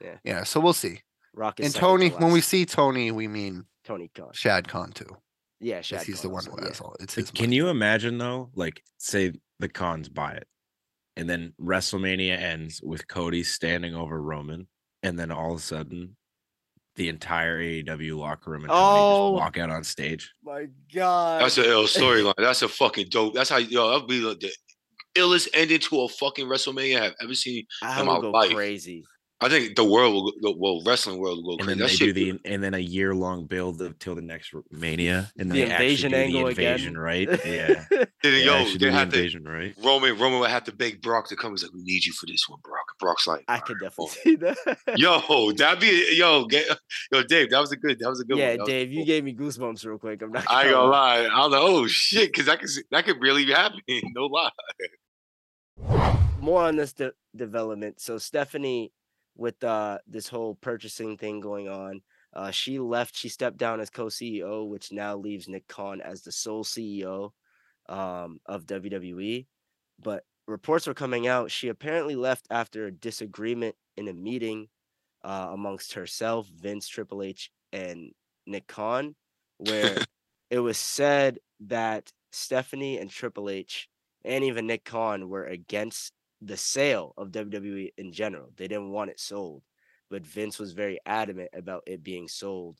Yeah. 0.01 0.17
yeah 0.25 0.45
so 0.45 0.61
we'll 0.61 0.73
see 0.73 1.03
Rock 1.35 1.61
is 1.61 1.67
and 1.67 1.73
second 1.75 1.87
to 2.01 2.09
tony 2.09 2.09
when 2.25 2.33
we 2.33 2.41
see 2.41 2.65
tony 2.65 3.11
we 3.11 3.29
mean 3.29 3.65
Tony 3.85 4.11
Khan. 4.17 4.31
shad 4.33 4.67
khan 4.69 4.91
too 4.93 5.11
Yeah, 5.61 5.77
Yes, 5.77 5.87
Shad 5.87 6.03
he's 6.03 6.21
the 6.23 6.29
Khan 6.29 6.33
one 6.35 6.45
also, 6.45 6.51
who 6.53 6.63
yeah. 6.63 6.69
has 6.69 6.81
all. 6.81 6.97
It's 7.01 7.17
Like, 7.17 7.25
his. 7.27 7.31
Can 7.31 7.47
money. 7.47 7.57
you 7.57 7.69
imagine 7.69 8.19
though, 8.19 8.51
like 8.55 8.83
say 8.99 9.33
the 9.59 9.69
Khans 9.69 10.09
buy 10.09 10.33
it, 10.33 10.47
and 11.17 11.29
then 11.29 11.53
WrestleMania 11.61 12.39
ends 12.39 12.81
with 12.83 13.09
Cody 13.09 13.43
standing 13.43 13.95
over 13.95 14.21
Roman, 14.21 14.67
and 15.03 15.19
then 15.19 15.31
all 15.31 15.53
of 15.55 15.59
a 15.59 15.63
sudden, 15.63 16.17
the 16.97 17.09
entire 17.09 17.59
AEW 17.61 18.17
locker 18.19 18.51
room 18.51 18.63
and 18.65 18.71
Tony 18.71 18.83
Oh. 19.01 19.33
just 19.33 19.41
walk 19.43 19.59
out 19.59 19.71
on 19.71 19.85
stage. 19.85 20.33
My 20.43 20.67
God. 20.95 21.43
That's 21.43 21.59
a 21.59 21.69
ill 21.69 21.85
storyline. 21.87 22.35
That's 22.39 22.63
a 22.63 22.69
fucking 22.69 23.09
dope. 23.11 23.35
That's 23.35 23.51
how 23.51 23.59
yo. 23.59 23.91
That'd 23.91 24.09
be 24.09 24.21
like 24.21 24.41
the 24.41 24.51
illest 25.15 25.49
ending 25.55 25.79
to 25.81 26.01
a 26.03 26.09
fucking 26.09 26.47
WrestleMania 26.47 27.01
I've 27.01 27.15
ever 27.23 27.35
seen. 27.35 27.65
I 27.83 28.01
in 28.01 28.07
would 28.07 28.13
my 28.15 28.21
go 28.21 28.31
life. 28.31 28.53
crazy. 28.55 29.05
I 29.39 29.51
think 29.51 29.77
the 29.77 29.85
world 29.85 30.15
will, 30.15 30.31
go- 30.33 30.39
the 30.41 30.55
well, 30.57 30.83
wrestling 30.87 31.19
world 31.19 31.45
will 31.45 31.59
go 31.59 31.61
And 31.71 31.79
crazy. 31.79 31.79
then 32.07 32.15
they 32.15 32.23
do 32.23 32.35
the 32.41 32.51
and 32.51 32.65
then 32.65 32.73
a 32.73 32.79
year 32.79 33.15
long 33.15 33.45
build 33.45 33.83
until 33.83 34.15
the 34.15 34.23
next 34.23 34.55
Mania, 34.71 35.31
and 35.39 35.51
then 35.51 35.59
The 35.59 35.65
they 35.67 35.71
invasion 35.73 36.11
do 36.13 36.17
angle 36.17 36.41
the 36.45 36.47
again. 36.53 36.73
invasion, 36.73 36.97
right? 36.99 37.29
Yeah, 37.45 37.85
Then, 37.91 38.07
They 38.23 38.45
yo, 38.45 38.55
actually 38.55 38.79
do 38.79 38.87
they 38.87 38.91
the 38.93 38.97
have 38.97 39.13
to 39.13 39.41
right? 39.41 39.75
Roman. 39.85 40.19
Roman 40.19 40.41
would 40.41 40.49
have 40.51 40.65
to 40.65 40.73
beg 40.73 41.03
Brock 41.03 41.29
to 41.29 41.37
come. 41.37 41.53
He's 41.53 41.63
like, 41.65 41.73
"We 41.75 41.83
need 41.83 42.07
you 42.07 42.15
for 42.15 42.25
this 42.25 42.49
one, 42.49 42.61
Brock." 42.65 42.87
Brock's 42.99 43.27
like, 43.27 43.45
I 43.47 43.57
"All 43.57 43.61
could 43.61 43.77
definitely 43.79 44.15
see 44.23 44.37
that. 44.37 44.57
Yo, 44.97 45.53
that'd 45.53 45.81
be 45.81 46.17
yo, 46.17 46.47
get, 46.47 46.67
yo, 47.13 47.23
Dave. 47.23 47.51
That 47.51 47.61
was 47.61 47.73
a 47.73 47.77
good. 47.77 47.99
That 47.99 48.09
was 48.09 48.21
a 48.21 48.25
good 48.25 48.39
yeah, 48.39 48.49
one. 48.49 48.57
That 48.57 48.63
was 48.63 48.69
Dave, 48.71 48.91
you 48.93 49.05
gave 49.05 49.23
me 49.23 49.35
goosebumps 49.35 49.85
real 49.85 49.99
quick. 49.99 50.23
I'm 50.23 50.33
not. 50.33 50.51
I 50.51 50.63
ain't 50.63 50.71
gonna 50.71 50.77
gonna 50.77 50.91
lie. 50.91 51.29
I 51.31 51.39
was 51.45 51.53
like, 51.53 51.63
oh 51.63 51.87
shit, 51.87 52.33
because 52.33 52.47
that 52.47 52.59
could 52.61 52.71
that 52.91 53.05
could 53.05 53.21
really 53.21 53.45
be 53.45 53.53
happening. 53.53 53.83
No 54.15 54.25
lie. 54.27 54.51
more 56.41 56.63
on 56.63 56.77
this 56.77 56.93
de- 56.95 57.13
development. 57.35 58.01
So 58.01 58.19
Stephanie, 58.19 58.93
with 59.37 59.63
uh 59.63 59.99
this 60.07 60.29
whole 60.29 60.55
purchasing 60.57 61.17
thing 61.17 61.41
going 61.41 61.69
on, 61.69 62.03
uh, 62.37 62.51
she 62.51 62.79
left. 62.79 63.17
She 63.17 63.29
stepped 63.29 63.57
down 63.57 63.81
as 63.81 63.91
co-CEO, 63.91 64.69
which 64.69 64.93
now 64.93 65.17
leaves 65.17 65.49
Nick 65.49 65.67
Khan 65.69 66.01
as 66.01 66.23
the 66.23 66.33
sole 66.33 66.65
CEO 66.65 67.31
um, 67.89 68.41
of 68.47 68.67
WWE. 68.67 69.47
But 69.99 70.25
reports 70.47 70.87
were 70.87 70.95
coming 70.95 71.27
out. 71.27 71.51
She 71.51 71.69
apparently 71.69 72.15
left 72.15 72.47
after 72.51 72.87
a 72.87 72.93
disagreement 72.93 73.75
in 73.97 74.09
a 74.09 74.13
meeting 74.13 74.69
uh, 75.25 75.49
amongst 75.51 75.95
herself, 75.95 76.47
Vince, 76.49 76.87
Triple 76.89 77.23
H, 77.23 77.51
and 77.73 78.13
Nick 78.47 78.67
Khan, 78.67 79.15
where 79.57 79.97
it 80.51 80.61
was 80.61 80.77
said 80.77 81.39
that 81.61 82.13
Stephanie 82.33 82.99
and 82.99 83.11
Triple 83.11 83.49
H 83.49 83.89
and 84.25 84.45
even 84.45 84.67
Nick 84.67 84.85
Khan 84.85 85.29
were 85.29 85.45
against 85.45 86.13
the 86.41 86.57
sale 86.57 87.15
of 87.17 87.31
WWE 87.31 87.93
in 87.97 88.13
general. 88.13 88.53
They 88.57 88.69
didn't 88.69 88.91
want 88.91 89.11
it 89.11 89.21
sold, 89.21 89.63
but 90.11 90.27
Vince 90.27 90.59
was 90.59 90.73
very 90.73 90.99
adamant 91.07 91.51
about 91.55 91.83
it 91.87 92.03
being 92.03 92.29
sold 92.29 92.79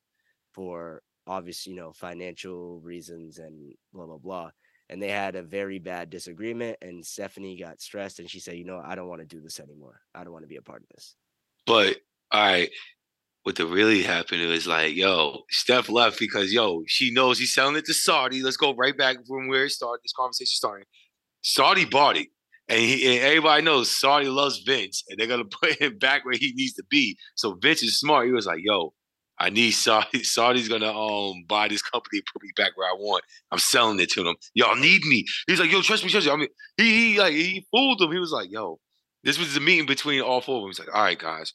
for 0.53 1.03
obvious, 1.27 1.67
you 1.67 1.75
know, 1.75 1.93
financial 1.93 2.81
reasons 2.81 3.39
and 3.39 3.75
blah 3.93 4.07
blah 4.07 4.19
blah. 4.19 4.51
And 4.89 5.03
they 5.03 5.11
had 5.11 5.35
a 5.35 5.43
very 5.43 5.81
bad 5.81 6.11
disagreement, 6.11 6.79
and 6.81 7.05
Stephanie 7.05 7.59
got 7.59 7.81
stressed, 7.81 8.21
and 8.21 8.31
she 8.31 8.39
said, 8.39 8.57
"You 8.57 8.65
know, 8.65 8.81
I 8.85 8.95
don't 8.95 9.09
want 9.09 9.21
to 9.21 9.27
do 9.27 9.41
this 9.41 9.59
anymore. 9.59 10.01
I 10.15 10.23
don't 10.23 10.33
want 10.33 10.45
to 10.45 10.49
be 10.49 10.57
a 10.57 10.63
part 10.63 10.83
of 10.83 10.89
this." 10.95 11.17
But 11.67 11.97
all 12.31 12.47
right, 12.47 12.71
what 13.47 13.55
the 13.55 13.67
really 13.67 14.03
happened 14.03 14.43
is 14.43 14.67
like, 14.67 14.97
yo, 14.97 15.45
Steph 15.51 15.89
left 15.89 16.19
because 16.19 16.53
yo, 16.53 16.83
she 16.89 17.13
knows 17.13 17.39
he's 17.39 17.55
selling 17.55 17.77
it 17.77 17.85
to 17.87 17.95
Saudi. 17.95 18.43
Let's 18.43 18.57
go 18.57 18.75
right 18.75 18.97
back 18.97 19.19
from 19.27 19.49
where 19.49 19.65
it 19.65 19.71
started. 19.71 20.01
This 20.03 20.13
conversation 20.13 20.47
started. 20.47 20.87
Saudi 21.43 21.85
bought 21.85 22.17
it. 22.17 22.29
And, 22.69 22.81
he, 22.81 23.17
and 23.17 23.25
everybody 23.25 23.63
knows 23.63 23.97
Saudi 23.97 24.29
loves 24.29 24.59
Vince, 24.67 25.05
and 25.09 25.19
they're 25.19 25.29
gonna 25.29 25.45
put 25.63 25.81
him 25.81 25.99
back 25.99 26.25
where 26.25 26.37
he 26.39 26.53
needs 26.55 26.75
to 26.75 26.85
be. 26.89 27.17
So 27.37 27.55
Vince 27.55 27.83
is 27.83 27.99
smart. 27.99 28.27
He 28.27 28.33
was 28.33 28.47
like, 28.47 28.61
"Yo, 28.63 28.93
I 29.39 29.51
need 29.51 29.73
Saudi. 29.73 30.23
Saudi's 30.25 30.69
gonna 30.69 30.93
um 30.93 31.45
buy 31.49 31.69
this 31.69 31.83
company 31.83 32.19
and 32.19 32.27
put 32.33 32.43
me 32.43 32.51
back 32.57 32.77
where 32.77 32.89
I 32.89 32.95
want. 32.95 33.25
I'm 33.53 33.59
selling 33.59 34.01
it 34.01 34.11
to 34.13 34.25
them. 34.25 34.35
Y'all 34.55 34.77
need 34.77 35.05
me." 35.05 35.25
He's 35.47 35.61
like, 35.61 35.71
"Yo, 35.71 35.81
trust 35.83 36.05
me, 36.05 36.11
trust 36.11 36.27
me." 36.27 36.33
I 36.33 36.37
mean, 36.37 36.49
he, 36.77 37.13
he 37.13 37.19
like 37.21 37.35
he 37.35 37.67
fooled 37.71 38.01
them. 38.01 38.13
He 38.13 38.19
was 38.19 38.33
like, 38.33 38.51
"Yo, 38.51 38.81
this 39.23 39.39
was 39.39 39.55
the 39.55 39.61
meeting 39.61 39.87
between 39.87 40.21
all 40.23 40.41
four 40.41 40.57
of 40.57 40.63
them." 40.63 40.71
He's 40.71 40.81
like, 40.81 40.95
"All 40.95 41.05
right, 41.05 41.19
guys, 41.19 41.53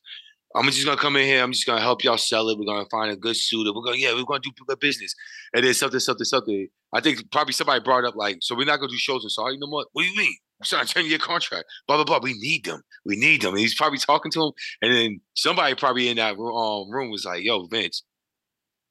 I'm 0.55 0.66
just 0.68 0.86
gonna 0.86 0.95
come 0.95 1.18
in 1.18 1.26
here. 1.26 1.43
I'm 1.43 1.51
just 1.51 1.66
gonna 1.66 1.82
help 1.82 2.05
y'all 2.05 2.18
sell 2.18 2.47
it. 2.47 2.57
We're 2.57 2.66
gonna 2.66 2.88
find 2.89 3.12
a 3.12 3.18
good 3.18 3.36
suitor. 3.36 3.74
We're 3.74 3.84
gonna 3.84 3.97
yeah, 3.97 4.14
we're 4.14 4.24
gonna 4.24 4.39
do 4.39 4.51
good 4.66 4.80
business." 4.80 5.14
And 5.53 5.66
then 5.66 5.74
something, 5.74 5.99
something, 5.99 6.26
something. 6.26 6.68
I 6.93 7.01
think 7.01 7.30
probably 7.32 7.53
somebody 7.53 7.82
brought 7.84 8.05
up 8.05 8.16
like, 8.16 8.38
"So 8.41 8.55
we're 8.55 8.66
not 8.66 8.80
gonna 8.80 8.91
do 8.91 8.97
shows 8.97 9.24
in 9.26 9.30
Saudi 9.30 9.57
no 9.59 9.68
more." 9.68 9.86
What 9.91 10.03
do 10.03 10.07
you 10.07 10.16
mean? 10.18 10.38
Sign 10.64 10.84
a 10.84 10.86
10 10.86 11.05
year 11.05 11.18
contract, 11.18 11.66
blah, 11.88 11.97
blah, 11.97 12.05
blah. 12.05 12.20
We 12.22 12.34
need 12.39 12.66
them. 12.66 12.82
We 13.05 13.16
need 13.16 13.41
them. 13.41 13.51
And 13.51 13.59
he's 13.59 13.76
probably 13.76 13.99
talking 13.99 14.32
to 14.34 14.45
him. 14.47 14.51
And 14.82 14.93
then 14.93 15.22
somebody 15.34 15.76
probably 15.76 16.09
in 16.09 16.18
that 16.18 16.34
um, 16.34 16.89
room 16.91 17.09
was 17.12 17.26
like, 17.26 17.43
yo, 17.43 17.66
Vince, 17.68 18.03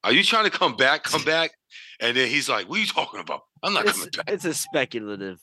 are 0.04 0.12
you 0.12 0.22
trying 0.24 0.44
to 0.44 0.50
come 0.50 0.76
back? 0.76 1.04
Come 1.04 1.24
back. 1.36 1.50
And 2.00 2.16
then 2.16 2.28
he's 2.28 2.48
like, 2.48 2.68
what 2.68 2.78
are 2.78 2.80
you 2.80 2.86
talking 2.86 3.20
about? 3.20 3.40
I'm 3.62 3.72
not 3.74 3.84
It's, 3.86 3.92
coming 3.98 4.10
back. 4.16 4.30
it's 4.30 4.44
a 4.44 4.54
speculative. 4.54 5.38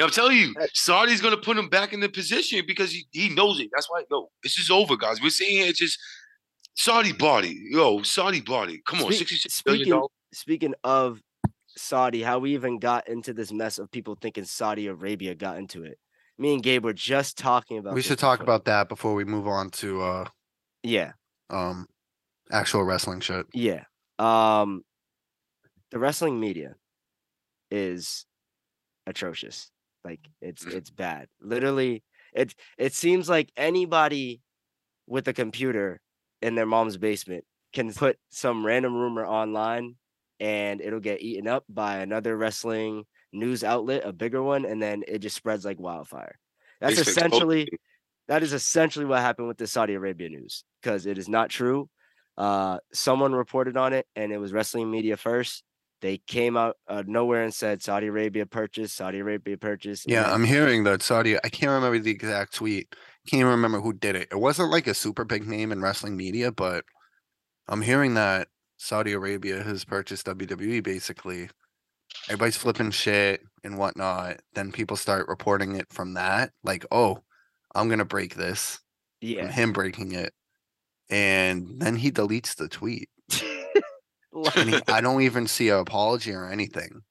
I'm 0.00 0.10
telling 0.10 0.36
you, 0.36 0.54
Saudi's 0.72 1.20
gonna 1.20 1.36
put 1.36 1.56
him 1.56 1.68
back 1.68 1.92
in 1.92 2.00
the 2.00 2.08
position 2.08 2.62
because 2.66 2.90
he, 2.90 3.06
he 3.12 3.28
knows 3.28 3.60
it. 3.60 3.68
That's 3.72 3.88
why, 3.88 4.02
yo, 4.10 4.30
this 4.42 4.58
is 4.58 4.68
over, 4.70 4.96
guys. 4.96 5.20
We're 5.22 5.30
here, 5.30 5.66
it's 5.68 5.78
just 5.78 5.98
Saudi 6.74 7.12
body. 7.12 7.56
Yo, 7.70 8.02
Saudi 8.02 8.40
body. 8.40 8.82
Come 8.86 9.00
on, 9.00 9.06
Speak- 9.12 9.28
66 9.28 9.62
billion 9.62 9.80
speaking 9.84 9.92
dollars. 9.92 10.08
speaking 10.32 10.74
of 10.82 11.20
Saudi, 11.76 12.22
how 12.22 12.38
we 12.38 12.54
even 12.54 12.78
got 12.78 13.08
into 13.08 13.32
this 13.32 13.52
mess 13.52 13.78
of 13.78 13.90
people 13.90 14.16
thinking 14.20 14.44
Saudi 14.44 14.86
Arabia 14.86 15.34
got 15.34 15.56
into 15.58 15.84
it. 15.84 15.98
Me 16.38 16.54
and 16.54 16.62
Gabe 16.62 16.84
were 16.84 16.92
just 16.92 17.38
talking 17.38 17.78
about. 17.78 17.94
We 17.94 18.02
should 18.02 18.18
talk 18.18 18.38
before. 18.40 18.54
about 18.54 18.64
that 18.66 18.88
before 18.88 19.14
we 19.14 19.24
move 19.24 19.46
on 19.46 19.70
to 19.70 20.02
uh 20.02 20.28
Yeah, 20.82 21.12
um 21.50 21.86
actual 22.50 22.84
wrestling 22.84 23.20
shit. 23.20 23.46
yeah. 23.52 23.84
Um, 24.18 24.82
the 25.90 25.98
wrestling 25.98 26.38
media 26.40 26.76
is 27.70 28.26
atrocious. 29.06 29.70
Like 30.04 30.20
it's 30.40 30.64
Mhm. 30.64 30.74
it's 30.74 30.90
bad. 30.90 31.28
Literally, 31.40 32.02
it 32.32 32.54
it 32.78 32.92
seems 32.94 33.28
like 33.28 33.52
anybody 33.56 34.42
with 35.06 35.28
a 35.28 35.32
computer 35.32 36.00
in 36.40 36.54
their 36.54 36.66
mom's 36.66 36.96
basement 36.96 37.44
can 37.72 37.92
put 37.92 38.18
some 38.30 38.64
random 38.66 38.94
rumor 38.94 39.26
online 39.26 39.96
and 40.42 40.80
it'll 40.80 40.98
get 41.00 41.22
eaten 41.22 41.46
up 41.46 41.62
by 41.68 41.98
another 41.98 42.36
wrestling 42.36 43.04
news 43.32 43.62
outlet, 43.62 44.02
a 44.04 44.12
bigger 44.12 44.42
one, 44.42 44.64
and 44.64 44.82
then 44.82 45.04
it 45.06 45.20
just 45.20 45.36
spreads 45.36 45.64
like 45.64 45.78
wildfire. 45.78 46.36
That's 46.80 46.98
It's 46.98 47.02
exposed. 47.08 47.18
essentially 47.18 47.68
that 48.26 48.42
is 48.42 48.52
essentially 48.52 49.04
what 49.04 49.20
happened 49.20 49.46
with 49.48 49.58
the 49.58 49.66
Saudi 49.68 49.94
Arabia 49.94 50.28
news 50.28 50.64
because 50.82 51.06
it 51.06 51.16
is 51.16 51.28
not 51.28 51.48
true. 51.48 51.88
Uh, 52.36 52.78
someone 52.92 53.32
reported 53.32 53.76
on 53.76 53.92
it, 53.92 54.06
and 54.16 54.32
it 54.32 54.38
was 54.38 54.52
wrestling 54.52 54.90
media 54.90 55.16
first. 55.16 55.62
They 56.00 56.18
came 56.18 56.56
out 56.56 56.76
uh, 56.88 57.04
nowhere 57.06 57.44
and 57.44 57.54
said 57.54 57.80
Saudi 57.82 58.08
Arabia 58.08 58.44
purchased, 58.46 58.96
Saudi 58.96 59.20
Arabia 59.20 59.56
purchased. 59.56 60.08
Yeah, 60.10 60.24
then- 60.24 60.32
I'm 60.32 60.44
hearing 60.44 60.82
that 60.84 61.02
Saudi. 61.02 61.36
I 61.36 61.48
can't 61.48 61.70
remember 61.70 62.00
the 62.00 62.10
exact 62.10 62.54
tweet. 62.54 62.88
Can't 63.28 63.40
even 63.40 63.52
remember 63.52 63.80
who 63.80 63.92
did 63.92 64.16
it. 64.16 64.26
It 64.32 64.40
wasn't 64.40 64.70
like 64.70 64.88
a 64.88 64.94
super 64.94 65.24
big 65.24 65.46
name 65.46 65.70
in 65.70 65.80
wrestling 65.80 66.16
media, 66.16 66.50
but 66.50 66.84
I'm 67.68 67.82
hearing 67.82 68.14
that 68.14 68.48
Saudi 68.82 69.12
Arabia 69.12 69.62
has 69.62 69.84
purchased 69.84 70.26
WWE. 70.26 70.82
Basically, 70.82 71.48
everybody's 72.28 72.56
flipping 72.56 72.90
shit 72.90 73.40
and 73.62 73.78
whatnot. 73.78 74.40
Then 74.54 74.72
people 74.72 74.96
start 74.96 75.28
reporting 75.28 75.76
it 75.76 75.86
from 75.92 76.14
that, 76.14 76.50
like, 76.64 76.84
"Oh, 76.90 77.18
I'm 77.76 77.88
gonna 77.88 78.04
break 78.04 78.34
this." 78.34 78.80
From 79.20 79.28
yeah. 79.28 79.52
him 79.52 79.72
breaking 79.72 80.12
it, 80.12 80.32
and 81.08 81.80
then 81.80 81.94
he 81.94 82.10
deletes 82.10 82.56
the 82.56 82.68
tweet. 82.68 83.08
And 84.56 84.70
he, 84.70 84.80
I 84.88 85.02
don't 85.02 85.20
even 85.20 85.46
see 85.46 85.68
an 85.68 85.78
apology 85.78 86.32
or 86.32 86.50
anything. 86.50 87.02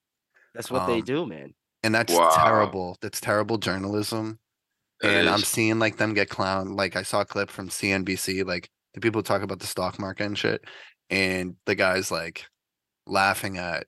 That's 0.55 0.72
what 0.72 0.88
they 0.88 0.99
um, 0.99 1.05
do, 1.05 1.26
man. 1.28 1.53
and 1.84 1.93
that's 1.93 2.11
Wow. 2.11 2.32
terrible. 2.36 2.97
That's 2.99 3.22
terrible 3.22 3.59
journalism. 3.59 4.39
That 5.01 5.11
and 5.11 5.30
I'm 5.30 5.41
seeing 5.41 5.78
like 5.78 5.97
them 5.97 6.15
get 6.15 6.30
clowned. 6.30 6.76
Like 6.76 6.95
I 6.95 7.03
saw 7.03 7.22
a 7.22 7.26
clip 7.26 7.51
from 7.51 7.69
CNBC, 7.69 8.43
like 8.43 8.72
the 8.95 9.01
people 9.01 9.22
talk 9.24 9.43
about 9.43 9.59
the 9.59 9.67
stock 9.67 9.99
market 9.99 10.26
and 10.26 10.38
shit, 10.38 10.65
and 11.12 11.55
the 11.66 11.76
guy's 11.76 12.09
like 12.12 12.47
laughing 13.05 13.57
at. 13.57 13.86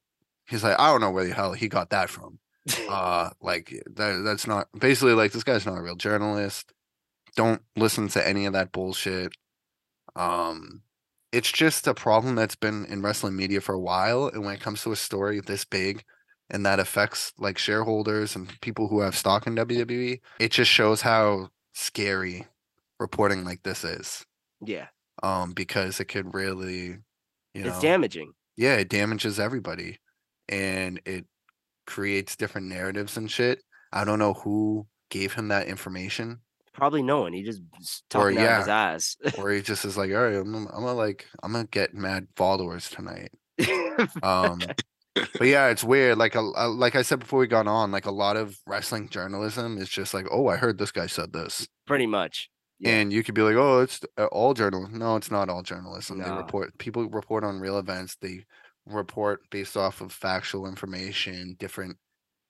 He's 0.47 0.63
like, 0.63 0.79
I 0.79 0.91
don't 0.91 1.01
know 1.01 1.11
where 1.11 1.25
the 1.25 1.33
hell 1.33 1.53
he 1.53 1.67
got 1.67 1.89
that 1.91 2.09
from. 2.09 2.39
Uh, 2.89 3.29
like 3.41 3.73
that, 3.95 4.21
that's 4.23 4.47
not 4.47 4.69
basically 4.77 5.13
like 5.13 5.33
this 5.33 5.43
guy's 5.43 5.65
not 5.65 5.77
a 5.77 5.81
real 5.81 5.97
journalist. 5.97 6.71
Don't 7.35 7.61
listen 7.75 8.07
to 8.09 8.25
any 8.25 8.45
of 8.45 8.53
that 8.53 8.71
bullshit. 8.71 9.33
Um, 10.15 10.81
it's 11.33 11.51
just 11.51 11.87
a 11.87 11.93
problem 11.93 12.35
that's 12.35 12.55
been 12.55 12.85
in 12.85 13.01
wrestling 13.01 13.35
media 13.35 13.59
for 13.59 13.73
a 13.73 13.79
while, 13.79 14.27
and 14.27 14.45
when 14.45 14.53
it 14.53 14.61
comes 14.61 14.81
to 14.83 14.91
a 14.91 14.95
story 14.95 15.41
this 15.41 15.65
big 15.65 16.03
and 16.49 16.65
that 16.65 16.79
affects 16.79 17.33
like 17.37 17.57
shareholders 17.57 18.35
and 18.35 18.61
people 18.61 18.87
who 18.87 19.01
have 19.01 19.17
stock 19.17 19.47
in 19.47 19.55
WWE, 19.55 20.21
it 20.39 20.51
just 20.51 20.71
shows 20.71 21.01
how 21.01 21.49
scary 21.73 22.45
reporting 22.99 23.43
like 23.43 23.63
this 23.63 23.83
is. 23.83 24.25
yeah, 24.65 24.87
Um, 25.21 25.53
because 25.53 25.99
it 25.99 26.05
could 26.05 26.33
really, 26.33 26.99
you 27.53 27.63
know, 27.63 27.69
it's 27.69 27.79
damaging. 27.79 28.31
yeah, 28.57 28.75
it 28.75 28.89
damages 28.89 29.39
everybody 29.39 29.99
and 30.49 30.99
it 31.05 31.25
creates 31.87 32.35
different 32.35 32.67
narratives 32.67 33.17
and 33.17 33.29
shit. 33.29 33.61
I 33.91 34.05
don't 34.05 34.19
know 34.19 34.33
who 34.33 34.87
gave 35.09 35.33
him 35.33 35.49
that 35.49 35.67
information, 35.67 36.39
Probably 36.73 37.03
no 37.03 37.21
one. 37.21 37.33
He 37.33 37.43
just 37.43 37.61
Or, 38.15 38.31
talking 38.31 38.39
out 38.39 38.59
his 38.61 38.67
ass. 38.67 39.15
or 39.37 39.51
he 39.51 39.61
just 39.61 39.85
is 39.85 39.95
like, 39.95 40.09
all 40.09 40.23
right, 40.23 40.33
I'm, 40.35 40.51
gonna- 40.51 40.69
I'm 40.73 40.81
gonna 40.83 40.93
like, 40.93 41.27
I'm 41.43 41.51
gonna 41.51 41.65
get 41.65 41.93
mad 41.93 42.25
followers 42.35 42.89
tonight. 42.89 43.29
Um, 44.23 44.59
but 45.15 45.43
yeah, 45.47 45.67
it's 45.67 45.83
weird. 45.83 46.17
Like 46.17 46.33
a, 46.33 46.39
a 46.39 46.67
like 46.67 46.95
I 46.95 47.03
said 47.03 47.19
before 47.19 47.37
we 47.39 47.45
got 47.45 47.67
on, 47.67 47.91
like 47.91 48.07
a 48.07 48.11
lot 48.11 48.37
of 48.37 48.57
wrestling 48.65 49.09
journalism 49.09 49.77
is 49.77 49.87
just 49.87 50.15
like, 50.15 50.25
oh, 50.31 50.47
I 50.47 50.55
heard 50.55 50.79
this 50.79 50.91
guy 50.91 51.05
said 51.05 51.31
this, 51.31 51.67
Pretty 51.85 52.07
much. 52.07 52.49
Yeah. 52.79 52.91
and 52.91 53.13
you 53.13 53.23
could 53.23 53.35
be 53.35 53.41
like, 53.41 53.55
oh, 53.55 53.79
it's 53.81 54.01
uh, 54.17 54.25
all 54.25 54.53
journalism. 54.53 54.97
No, 54.97 55.15
it's 55.15 55.31
not 55.31 55.49
all 55.49 55.63
journalism. 55.63 56.21
They 56.21 56.29
report 56.29 56.77
people 56.77 57.09
report 57.09 57.43
on 57.43 57.59
real 57.59 57.77
events. 57.77 58.17
They 58.19 58.45
report 58.85 59.41
based 59.49 59.77
off 59.77 60.01
of 60.01 60.11
factual 60.11 60.67
information, 60.67 61.55
different 61.59 61.97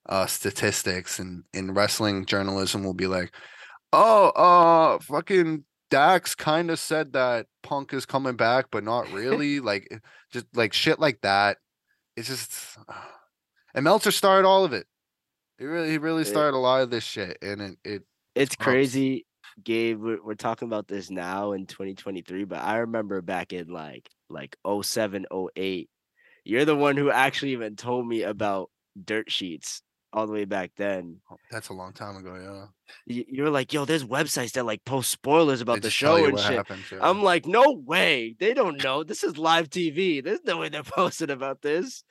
uh 0.09 0.25
statistics, 0.25 1.19
and 1.19 1.43
in 1.53 1.73
wrestling 1.73 2.25
journalism 2.25 2.83
will 2.83 2.93
be 2.93 3.07
like, 3.07 3.33
oh, 3.93 4.29
uh, 4.29 4.99
fucking 4.99 5.65
Dax 5.89 6.33
kind 6.33 6.71
of 6.71 6.79
said 6.79 7.13
that 7.13 7.45
Punk 7.61 7.93
is 7.93 8.05
coming 8.05 8.35
back, 8.35 8.65
but 8.71 8.83
not 8.83 9.09
really. 9.13 9.59
like, 9.59 9.87
eh, 9.91 9.99
just 10.31 10.47
like 10.55 10.73
shit 10.73 10.99
like 10.99 11.21
that. 11.21 11.57
It's 12.17 12.27
just, 12.27 12.77
and 13.75 13.83
Meltzer 13.83 14.11
started 14.11 14.47
all 14.47 14.65
of 14.65 14.73
it. 14.73 14.87
He 15.59 15.65
really, 15.65 15.91
he 15.91 15.99
really 15.99 16.25
started 16.25 16.57
a 16.57 16.59
lot 16.59 16.81
of 16.81 16.89
this 16.89 17.03
shit, 17.03 17.37
and 17.41 17.61
it, 17.61 17.77
it 17.85 18.03
it's 18.33 18.55
crazy 18.55 19.27
gabe 19.63 20.01
we're, 20.01 20.23
we're 20.23 20.35
talking 20.35 20.67
about 20.67 20.87
this 20.87 21.09
now 21.09 21.51
in 21.51 21.65
2023 21.65 22.45
but 22.45 22.59
i 22.59 22.77
remember 22.77 23.21
back 23.21 23.53
in 23.53 23.67
like 23.67 24.09
like 24.29 24.57
07 24.81 25.25
08 25.55 25.89
you're 26.43 26.65
the 26.65 26.75
one 26.75 26.97
who 26.97 27.11
actually 27.11 27.51
even 27.51 27.75
told 27.75 28.07
me 28.07 28.23
about 28.23 28.69
dirt 29.03 29.31
sheets 29.31 29.81
all 30.11 30.27
the 30.27 30.33
way 30.33 30.45
back 30.45 30.71
then 30.77 31.17
that's 31.49 31.69
a 31.69 31.73
long 31.73 31.91
time 31.91 32.15
ago. 32.17 32.69
Yeah, 33.07 33.23
You, 33.27 33.45
are 33.45 33.49
like 33.49 33.73
yo 33.73 33.85
there's 33.85 34.03
websites 34.03 34.51
that 34.53 34.65
like 34.65 34.85
post 34.85 35.09
spoilers 35.09 35.61
about 35.61 35.81
the 35.81 35.89
show 35.89 36.25
and 36.25 36.39
shit 36.39 36.63
yeah. 36.69 36.99
i'm 37.01 37.23
like 37.23 37.47
no 37.47 37.81
way 37.85 38.35
they 38.39 38.53
don't 38.53 38.83
know 38.83 39.03
this 39.03 39.23
is 39.23 39.37
live 39.37 39.69
tv 39.69 40.23
there's 40.23 40.43
no 40.45 40.57
way 40.57 40.69
they're 40.69 40.83
posting 40.83 41.31
about 41.31 41.61
this 41.61 42.03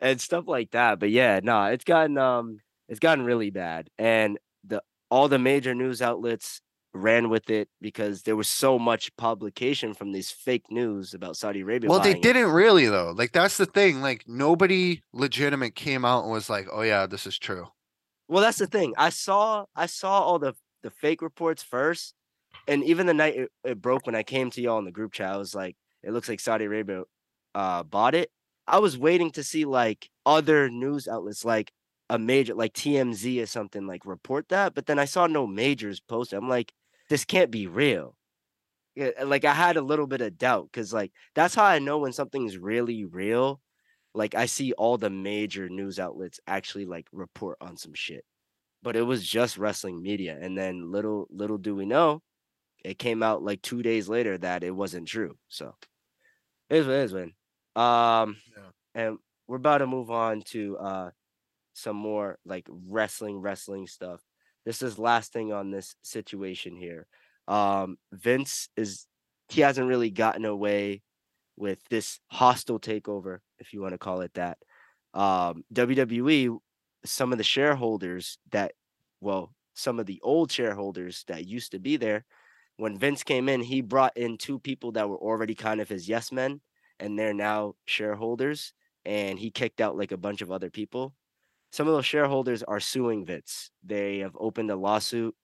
and 0.00 0.20
stuff 0.20 0.44
like 0.46 0.70
that 0.70 1.00
but 1.00 1.10
yeah 1.10 1.40
no 1.42 1.64
it's 1.64 1.84
gotten 1.84 2.16
um 2.16 2.58
it's 2.88 3.00
gotten 3.00 3.24
really 3.24 3.50
bad 3.50 3.90
and 3.98 4.38
the 4.64 4.80
all 5.10 5.28
the 5.28 5.38
major 5.38 5.74
news 5.74 6.00
outlets 6.00 6.60
ran 6.94 7.28
with 7.28 7.50
it 7.50 7.68
because 7.80 8.22
there 8.22 8.36
was 8.36 8.48
so 8.48 8.78
much 8.78 9.14
publication 9.16 9.94
from 9.94 10.12
these 10.12 10.30
fake 10.30 10.70
news 10.70 11.14
about 11.14 11.36
Saudi 11.36 11.60
Arabia. 11.60 11.90
Well, 11.90 12.00
they 12.00 12.14
didn't 12.14 12.50
really 12.50 12.86
though. 12.86 13.12
Like 13.16 13.32
that's 13.32 13.56
the 13.56 13.66
thing. 13.66 14.00
Like 14.00 14.24
nobody 14.26 15.02
legitimate 15.12 15.74
came 15.74 16.04
out 16.04 16.24
and 16.24 16.32
was 16.32 16.50
like, 16.50 16.66
"Oh 16.72 16.82
yeah, 16.82 17.06
this 17.06 17.26
is 17.26 17.38
true." 17.38 17.68
Well, 18.28 18.42
that's 18.42 18.58
the 18.58 18.66
thing. 18.66 18.94
I 18.96 19.10
saw 19.10 19.66
I 19.74 19.86
saw 19.86 20.20
all 20.20 20.38
the 20.38 20.54
the 20.82 20.90
fake 20.90 21.22
reports 21.22 21.62
first, 21.62 22.14
and 22.66 22.84
even 22.84 23.06
the 23.06 23.14
night 23.14 23.36
it, 23.36 23.50
it 23.64 23.80
broke 23.80 24.06
when 24.06 24.14
I 24.14 24.22
came 24.22 24.50
to 24.50 24.60
y'all 24.60 24.78
in 24.78 24.84
the 24.84 24.92
group 24.92 25.12
chat, 25.12 25.32
I 25.32 25.36
was 25.36 25.54
like, 25.54 25.76
it 26.02 26.12
looks 26.12 26.28
like 26.28 26.40
Saudi 26.40 26.64
Arabia 26.64 27.02
uh 27.54 27.82
bought 27.82 28.14
it. 28.14 28.30
I 28.66 28.78
was 28.78 28.98
waiting 28.98 29.30
to 29.32 29.42
see 29.42 29.64
like 29.64 30.10
other 30.26 30.68
news 30.68 31.08
outlets 31.08 31.44
like 31.44 31.72
a 32.10 32.18
major 32.18 32.54
like 32.54 32.72
TMZ 32.72 33.42
or 33.42 33.46
something 33.46 33.86
like 33.86 34.06
report 34.06 34.48
that, 34.48 34.74
but 34.74 34.86
then 34.86 34.98
I 34.98 35.04
saw 35.04 35.26
no 35.26 35.46
majors 35.46 36.00
post. 36.00 36.32
I'm 36.32 36.48
like, 36.48 36.72
this 37.08 37.24
can't 37.24 37.50
be 37.50 37.66
real. 37.66 38.16
Like 39.22 39.44
I 39.44 39.54
had 39.54 39.76
a 39.76 39.82
little 39.82 40.08
bit 40.08 40.20
of 40.20 40.36
doubt 40.38 40.68
because 40.72 40.92
like 40.92 41.12
that's 41.34 41.54
how 41.54 41.64
I 41.64 41.78
know 41.78 41.98
when 41.98 42.12
something's 42.12 42.58
really 42.58 43.04
real. 43.04 43.60
Like 44.14 44.34
I 44.34 44.46
see 44.46 44.72
all 44.72 44.98
the 44.98 45.10
major 45.10 45.68
news 45.68 46.00
outlets 46.00 46.40
actually 46.46 46.84
like 46.86 47.06
report 47.12 47.58
on 47.60 47.76
some 47.76 47.94
shit. 47.94 48.24
But 48.82 48.96
it 48.96 49.02
was 49.02 49.26
just 49.26 49.58
wrestling 49.58 50.02
media. 50.02 50.36
And 50.40 50.58
then 50.58 50.90
little 50.90 51.28
little 51.30 51.58
do 51.58 51.76
we 51.76 51.86
know, 51.86 52.22
it 52.84 52.98
came 52.98 53.22
out 53.22 53.42
like 53.42 53.62
two 53.62 53.82
days 53.82 54.08
later 54.08 54.38
that 54.38 54.64
it 54.64 54.72
wasn't 54.72 55.08
true. 55.08 55.36
So 55.48 55.74
it 56.70 56.76
is 56.78 56.86
what 56.86 56.96
it 56.96 57.04
is, 57.04 57.14
man. 57.14 57.32
Um 57.76 58.36
Yeah. 58.56 58.70
and 58.94 59.18
we're 59.46 59.56
about 59.56 59.78
to 59.78 59.86
move 59.86 60.10
on 60.10 60.42
to 60.48 60.76
uh 60.78 61.10
some 61.74 61.96
more 61.96 62.38
like 62.44 62.66
wrestling 62.70 63.38
wrestling 63.38 63.86
stuff. 63.86 64.20
This 64.68 64.82
is 64.82 64.98
last 64.98 65.32
thing 65.32 65.50
on 65.50 65.70
this 65.70 65.94
situation 66.02 66.76
here. 66.76 67.06
Um 67.48 67.96
Vince 68.12 68.68
is 68.76 69.06
he 69.48 69.62
hasn't 69.62 69.88
really 69.88 70.10
gotten 70.10 70.44
away 70.44 71.00
with 71.56 71.78
this 71.88 72.20
hostile 72.26 72.78
takeover, 72.78 73.38
if 73.58 73.72
you 73.72 73.80
want 73.80 73.94
to 73.94 73.98
call 73.98 74.20
it 74.20 74.34
that. 74.34 74.58
Um 75.14 75.64
WWE, 75.72 76.58
some 77.02 77.32
of 77.32 77.38
the 77.38 77.44
shareholders 77.44 78.36
that 78.50 78.72
well, 79.22 79.54
some 79.72 79.98
of 79.98 80.04
the 80.04 80.20
old 80.22 80.52
shareholders 80.52 81.24
that 81.28 81.46
used 81.46 81.72
to 81.72 81.78
be 81.78 81.96
there. 81.96 82.26
When 82.76 82.98
Vince 82.98 83.22
came 83.22 83.48
in, 83.48 83.62
he 83.62 83.80
brought 83.80 84.18
in 84.18 84.36
two 84.36 84.58
people 84.58 84.92
that 84.92 85.08
were 85.08 85.16
already 85.16 85.54
kind 85.54 85.80
of 85.80 85.88
his 85.88 86.10
yes 86.10 86.30
men, 86.30 86.60
and 87.00 87.18
they're 87.18 87.32
now 87.32 87.76
shareholders. 87.86 88.74
And 89.06 89.38
he 89.38 89.50
kicked 89.50 89.80
out 89.80 89.96
like 89.96 90.12
a 90.12 90.18
bunch 90.18 90.42
of 90.42 90.52
other 90.52 90.68
people. 90.68 91.14
Some 91.72 91.86
of 91.86 91.94
those 91.94 92.06
shareholders 92.06 92.62
are 92.62 92.80
suing 92.80 93.26
Vince. 93.26 93.70
They 93.84 94.18
have 94.18 94.36
opened 94.38 94.70
a 94.70 94.76
lawsuit 94.76 95.34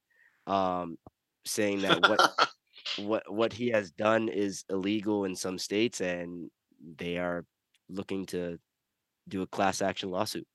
um, 0.47 0.99
saying 1.45 1.83
that 1.83 2.09
what 2.09 2.21
what 2.99 3.33
what 3.33 3.53
he 3.53 3.69
has 3.69 3.91
done 3.91 4.29
is 4.29 4.65
illegal 4.71 5.25
in 5.25 5.37
some 5.37 5.59
states, 5.59 6.01
and 6.01 6.51
they 6.97 7.19
are 7.19 7.45
looking 7.89 8.27
to 8.27 8.59
do 9.29 9.43
a 9.43 9.47
class 9.47 9.83
action 9.83 10.11
lawsuit. 10.11 10.47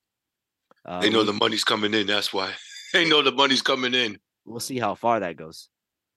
Uh, 0.86 1.02
they 1.02 1.10
know 1.10 1.24
the 1.24 1.34
money's 1.34 1.64
coming 1.64 1.94
in. 1.94 2.08
That's 2.08 2.34
why 2.34 2.54
they 2.94 3.08
know 3.08 3.22
the 3.22 3.32
money's 3.32 3.62
coming 3.62 3.94
in. 3.94 4.18
we'll 4.46 4.60
see 4.60 4.80
how 4.80 4.96
far 4.96 5.20
that 5.20 5.38
goes. 5.38 5.70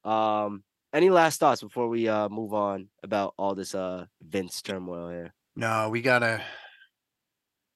Um, 0.05 0.65
any 0.93 1.11
last 1.11 1.41
thoughts 1.41 1.63
before 1.63 1.89
we 1.89 2.09
uh 2.09 2.29
move 2.29 2.55
on 2.55 2.89
about 3.03 3.35
all 3.39 3.55
this 3.55 3.75
uh 3.75 4.07
Vince 4.23 4.63
turmoil 4.63 5.09
here? 5.11 5.35
No, 5.57 5.89
we 5.91 6.01
gotta. 6.01 6.43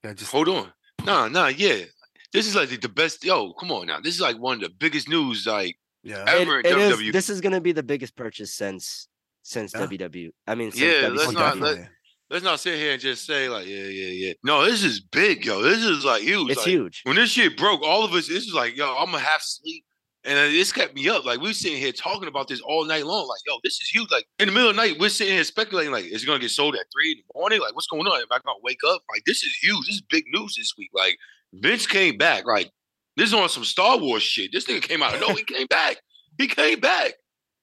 Gotta 0.03 0.15
just 0.15 0.33
Hold 0.33 0.49
on. 0.49 0.73
Nah, 1.07 1.29
nah, 1.29 1.47
yeah. 1.49 1.85
This 2.33 2.47
is 2.47 2.55
like 2.55 2.69
the, 2.69 2.77
the 2.77 2.89
best. 2.89 3.25
Yo, 3.25 3.53
come 3.55 3.71
on 3.73 3.87
now. 3.87 4.01
This 4.01 4.15
is 4.15 4.21
like 4.21 4.37
one 4.37 4.57
of 4.57 4.61
the 4.63 4.71
biggest 4.71 5.09
news. 5.09 5.47
Like, 5.47 5.77
yeah. 6.03 6.25
Ever 6.27 6.61
It- 6.61 6.67
in 6.67 6.73
it 6.73 6.79
is- 6.79 6.99
WWE. 6.99 7.13
this 7.13 7.31
is 7.31 7.41
gonna 7.41 7.61
be 7.61 7.73
the 7.73 7.83
biggest 7.83 8.17
purchase 8.17 8.53
since 8.53 9.09
since 9.43 9.73
Yeah. 9.73 9.81
WW. 9.87 10.31
I 10.47 10.55
mean, 10.57 10.73
since 10.73 10.83
Yeah, 10.83 11.09
let's 11.09 11.31
not- 11.33 11.59
let, 11.59 11.89
let's 12.29 12.45
not 12.45 12.59
sit 12.61 12.77
here 12.79 12.93
and 12.93 13.01
just 13.01 13.25
say 13.25 13.49
like, 13.49 13.67
yeah, 13.67 13.85
yeah, 13.87 14.09
yeah. 14.27 14.33
No, 14.43 14.65
this 14.65 14.83
is 14.83 15.01
big, 15.01 15.45
yo. 15.47 15.63
This 15.63 15.79
is 15.85 16.05
like 16.05 16.23
huge. 16.23 16.51
it's 16.51 16.59
like, 16.59 16.67
huge. 16.67 17.01
When 17.05 17.15
this 17.17 17.31
shit 17.31 17.57
broke, 17.57 17.81
all 17.83 18.05
of 18.05 18.13
us, 18.13 18.27
this 18.27 18.45
is 18.45 18.53
like, 18.53 18.77
yo, 18.77 18.95
I'm 18.97 19.07
gonna 19.13 19.21
have 19.21 19.41
sleep. 19.43 19.85
And 20.27 20.37
uh, 20.37 20.43
this 20.43 20.73
kept 20.73 20.95
me 20.95 21.09
up. 21.09 21.25
Like 21.25 21.41
we 21.41 21.53
sitting 21.53 21.79
here 21.79 21.93
talking 21.93 22.27
about 22.27 22.49
this 22.49 22.61
all 22.61 22.85
night 22.85 23.07
long. 23.07 23.29
Like, 23.29 23.41
yo, 23.47 23.59
this 23.63 23.75
is 23.75 23.89
huge. 23.89 24.11
Like 24.11 24.27
in 24.41 24.49
the 24.49 24.53
middle 24.53 24.71
of 24.71 24.77
the 24.77 24.83
night, 24.83 24.97
we're 24.99 25.09
sitting 25.09 25.35
here 25.35 25.45
speculating. 25.45 25.93
Like, 25.93 26.05
is 26.07 26.25
it 26.25 26.27
gonna 26.27 26.41
get 26.41 26.51
sold 26.51 26.75
at 26.75 26.85
three 26.93 27.13
in 27.13 27.19
the 27.19 27.39
morning? 27.39 27.61
Like, 27.61 27.75
what's 27.77 27.87
going 27.87 28.07
on? 28.07 28.21
Am 28.21 28.27
I 28.33 28.41
gonna 28.45 28.59
wake 28.63 28.81
up? 28.89 29.03
Like, 29.09 29.23
this 29.25 29.45
is 29.45 29.57
huge. 29.63 29.87
This 29.87 29.97
is 29.97 30.03
big 30.03 30.25
news 30.33 30.57
this 30.57 30.75
week. 30.77 30.91
Like, 30.93 31.17
Vince 31.53 31.87
came 31.87 32.19
back. 32.19 32.45
Like, 32.45 32.73
this 33.17 33.29
is 33.29 33.35
on 33.35 33.49
some 33.49 33.65
Star 33.65 33.99
Wars 33.99 34.25
shit. 34.25 34.51
This 34.53 34.67
nigga 34.67 34.83
came 34.83 35.03
out. 35.03 35.19
No, 35.21 35.29
he 35.29 35.45
came 35.45 35.69
back. 35.69 35.99
He 36.39 36.49
came 36.49 36.81
back. 36.81 37.15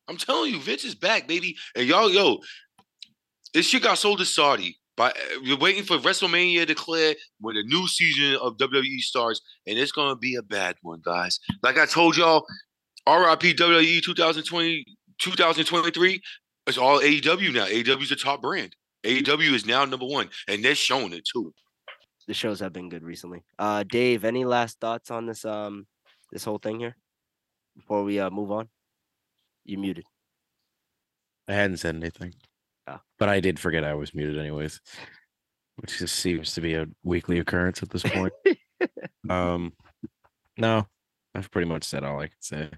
I'm 0.07 0.18
telling 0.18 0.53
you, 0.53 0.59
Vince 0.59 0.86
is 0.86 0.95
back, 0.95 1.28
baby. 1.28 1.57
And 1.76 1.86
y'all, 1.86 2.09
yo, 2.09 2.39
this 3.53 3.68
shit 3.68 3.84
got 3.84 3.97
sold 3.97 4.20
to 4.20 4.26
Saudi. 4.26 4.80
But 4.95 5.17
we're 5.43 5.57
waiting 5.57 5.83
for 5.83 5.97
WrestleMania 5.97 6.67
to 6.67 6.75
clear 6.75 7.15
when 7.39 7.55
the 7.55 7.63
new 7.63 7.87
season 7.87 8.37
of 8.41 8.57
WWE 8.57 8.99
starts, 8.99 9.41
and 9.65 9.77
it's 9.79 9.91
gonna 9.91 10.15
be 10.15 10.35
a 10.35 10.43
bad 10.43 10.75
one, 10.81 11.01
guys. 11.03 11.39
Like 11.63 11.77
I 11.77 11.85
told 11.85 12.15
y'all, 12.15 12.45
RIP 13.07 13.57
WWE 13.57 14.01
2020, 14.03 14.85
2023, 15.19 16.21
it's 16.67 16.77
all 16.77 16.99
AEW 16.99 17.53
now. 17.53 17.65
AEW 17.65 18.01
is 18.03 18.09
the 18.09 18.15
top 18.15 18.41
brand. 18.41 18.75
AEW 19.03 19.53
is 19.53 19.65
now 19.65 19.83
number 19.83 20.05
one, 20.05 20.29
and 20.47 20.63
they're 20.63 20.75
showing 20.75 21.13
it 21.13 21.27
too. 21.31 21.53
The 22.27 22.33
shows 22.33 22.59
have 22.61 22.71
been 22.71 22.87
good 22.87 23.03
recently. 23.03 23.43
Uh, 23.59 23.83
Dave, 23.83 24.23
any 24.23 24.45
last 24.45 24.79
thoughts 24.79 25.11
on 25.11 25.25
this 25.25 25.43
um 25.43 25.87
this 26.31 26.45
whole 26.45 26.59
thing 26.59 26.79
here 26.79 26.95
before 27.75 28.03
we 28.03 28.19
uh 28.19 28.29
move 28.29 28.51
on? 28.51 28.69
You 29.65 29.77
muted. 29.77 30.05
I 31.47 31.53
hadn't 31.53 31.77
said 31.77 31.95
anything. 31.95 32.33
Oh. 32.88 32.99
But 33.17 33.29
I 33.29 33.39
did 33.39 33.59
forget 33.59 33.84
I 33.84 33.93
was 33.93 34.13
muted 34.13 34.38
anyways. 34.38 34.79
Which 35.77 35.97
just 35.97 36.15
seems 36.15 36.53
to 36.53 36.61
be 36.61 36.75
a 36.75 36.86
weekly 37.03 37.39
occurrence 37.39 37.81
at 37.81 37.89
this 37.89 38.03
point. 38.03 38.34
um 39.29 39.73
no, 40.57 40.88
I've 41.34 41.49
pretty 41.49 41.67
much 41.67 41.84
said 41.84 42.03
all 42.03 42.19
I 42.19 42.27
can 42.27 42.41
say. 42.41 42.69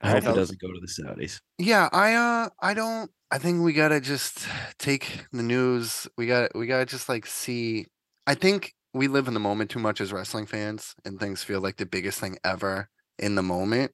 I 0.00 0.10
hope 0.10 0.24
it 0.24 0.34
doesn't 0.34 0.60
go 0.60 0.68
to 0.68 0.80
the 0.80 0.86
Saudis. 0.86 1.40
Yeah, 1.58 1.88
I 1.92 2.14
uh 2.14 2.48
I 2.60 2.74
don't 2.74 3.10
I 3.30 3.38
think 3.38 3.62
we 3.62 3.72
gotta 3.72 4.00
just 4.00 4.46
take 4.78 5.26
the 5.32 5.42
news. 5.42 6.08
We 6.16 6.26
got 6.26 6.50
to 6.50 6.58
we 6.58 6.66
gotta 6.66 6.86
just 6.86 7.08
like 7.08 7.26
see 7.26 7.86
I 8.26 8.34
think 8.34 8.74
we 8.94 9.06
live 9.06 9.28
in 9.28 9.34
the 9.34 9.40
moment 9.40 9.70
too 9.70 9.78
much 9.78 10.00
as 10.00 10.12
wrestling 10.12 10.46
fans 10.46 10.94
and 11.04 11.20
things 11.20 11.42
feel 11.42 11.60
like 11.60 11.76
the 11.76 11.86
biggest 11.86 12.20
thing 12.20 12.38
ever 12.44 12.88
in 13.18 13.34
the 13.34 13.42
moment. 13.42 13.92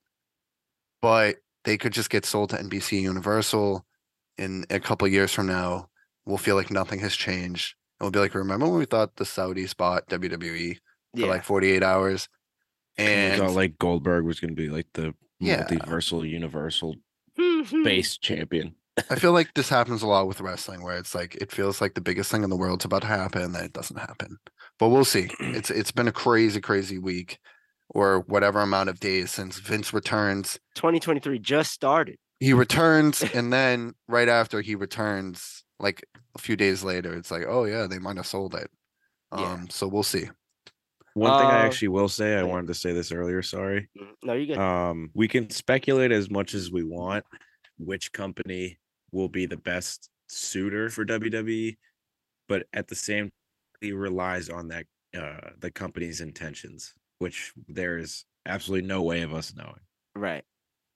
But 1.02 1.36
they 1.64 1.76
could 1.76 1.92
just 1.92 2.10
get 2.10 2.24
sold 2.24 2.50
to 2.50 2.56
NBC 2.56 3.00
Universal 3.02 3.84
in 4.38 4.64
a 4.70 4.80
couple 4.80 5.06
years 5.08 5.32
from 5.32 5.46
now. 5.46 5.88
We'll 6.26 6.38
feel 6.38 6.56
like 6.56 6.70
nothing 6.70 7.00
has 7.00 7.14
changed. 7.14 7.74
And 8.00 8.04
we'll 8.06 8.10
be 8.12 8.18
like, 8.18 8.34
remember 8.34 8.66
when 8.68 8.78
we 8.78 8.86
thought 8.86 9.16
the 9.16 9.24
Saudis 9.24 9.76
bought 9.76 10.08
WWE 10.08 10.74
for 11.14 11.20
Yeah. 11.20 11.26
Like 11.26 11.44
48 11.44 11.82
hours? 11.82 12.28
we 12.98 13.04
And 13.04 13.40
thought 13.40 13.52
like 13.52 13.78
Goldberg 13.78 14.24
was 14.24 14.40
gonna 14.40 14.54
be 14.54 14.68
like 14.68 14.86
the 14.94 15.14
Yeah. 15.40 15.64
multiversal 15.66 16.28
universal 16.28 16.96
Hmm. 17.36 17.82
base 17.82 18.16
champion. 18.18 18.76
I 19.10 19.16
feel 19.16 19.32
like 19.32 19.52
this 19.54 19.68
happens 19.68 20.02
a 20.02 20.06
lot 20.06 20.28
with 20.28 20.40
wrestling, 20.40 20.82
where 20.82 20.96
it's 20.96 21.14
like 21.14 21.34
it 21.36 21.50
feels 21.50 21.80
like 21.80 21.94
the 21.94 22.00
biggest 22.00 22.30
thing 22.30 22.44
in 22.44 22.50
the 22.50 22.56
world's 22.56 22.84
about 22.84 23.02
to 23.02 23.08
happen, 23.08 23.42
and 23.42 23.54
then 23.54 23.64
it 23.64 23.72
doesn't 23.72 23.98
happen. 23.98 24.38
But 24.78 24.88
we'll 24.90 25.04
see. 25.04 25.28
It's 25.40 25.68
it's 25.70 25.90
been 25.90 26.06
a 26.08 26.12
crazy, 26.12 26.60
crazy 26.60 26.98
week, 26.98 27.38
or 27.88 28.20
whatever 28.20 28.60
amount 28.60 28.88
of 28.90 29.00
days 29.00 29.32
since 29.32 29.58
Vince 29.58 29.92
returns. 29.92 30.60
2023 30.76 31.40
just 31.40 31.72
started. 31.72 32.18
He 32.44 32.52
returns, 32.52 33.22
and 33.34 33.52
then 33.52 33.94
right 34.06 34.28
after 34.28 34.60
he 34.60 34.74
returns, 34.74 35.64
like 35.80 36.04
a 36.34 36.38
few 36.38 36.56
days 36.56 36.84
later, 36.84 37.14
it's 37.14 37.30
like, 37.30 37.44
oh 37.48 37.64
yeah, 37.64 37.86
they 37.86 37.98
might 37.98 38.16
have 38.18 38.26
sold 38.26 38.54
it. 38.54 38.70
Yeah. 39.36 39.52
Um, 39.52 39.70
so 39.70 39.88
we'll 39.88 40.02
see. 40.02 40.28
One 41.14 41.38
thing 41.38 41.48
I 41.48 41.62
Uh, 41.62 41.66
actually 41.66 41.88
will 41.88 42.08
say, 42.08 42.36
I 42.36 42.42
wanted 42.42 42.66
to 42.66 42.74
say 42.74 42.92
this 42.92 43.12
earlier, 43.12 43.40
sorry. 43.40 43.88
Mhm. 43.98 44.14
No, 44.24 44.32
you 44.34 44.46
good. 44.46 44.58
Um, 44.58 45.10
we 45.14 45.26
can 45.28 45.48
speculate 45.50 46.12
as 46.12 46.28
much 46.28 46.54
as 46.54 46.70
we 46.70 46.82
want 46.82 47.24
which 47.78 48.12
company 48.12 48.78
will 49.12 49.28
be 49.28 49.46
the 49.46 49.56
best 49.56 50.10
suitor 50.28 50.90
for 50.90 51.04
WWE, 51.04 51.78
but 52.48 52.66
at 52.72 52.88
the 52.88 52.94
same 52.94 53.30
he 53.80 53.92
relies 53.92 54.48
on 54.48 54.68
that 54.68 54.86
uh 55.16 55.50
the 55.58 55.70
company's 55.70 56.20
intentions, 56.20 56.92
which 57.18 57.52
there 57.68 57.96
is 57.98 58.24
absolutely 58.46 58.86
no 58.86 59.02
way 59.02 59.22
of 59.22 59.32
us 59.32 59.54
knowing. 59.54 59.80
right. 60.16 60.44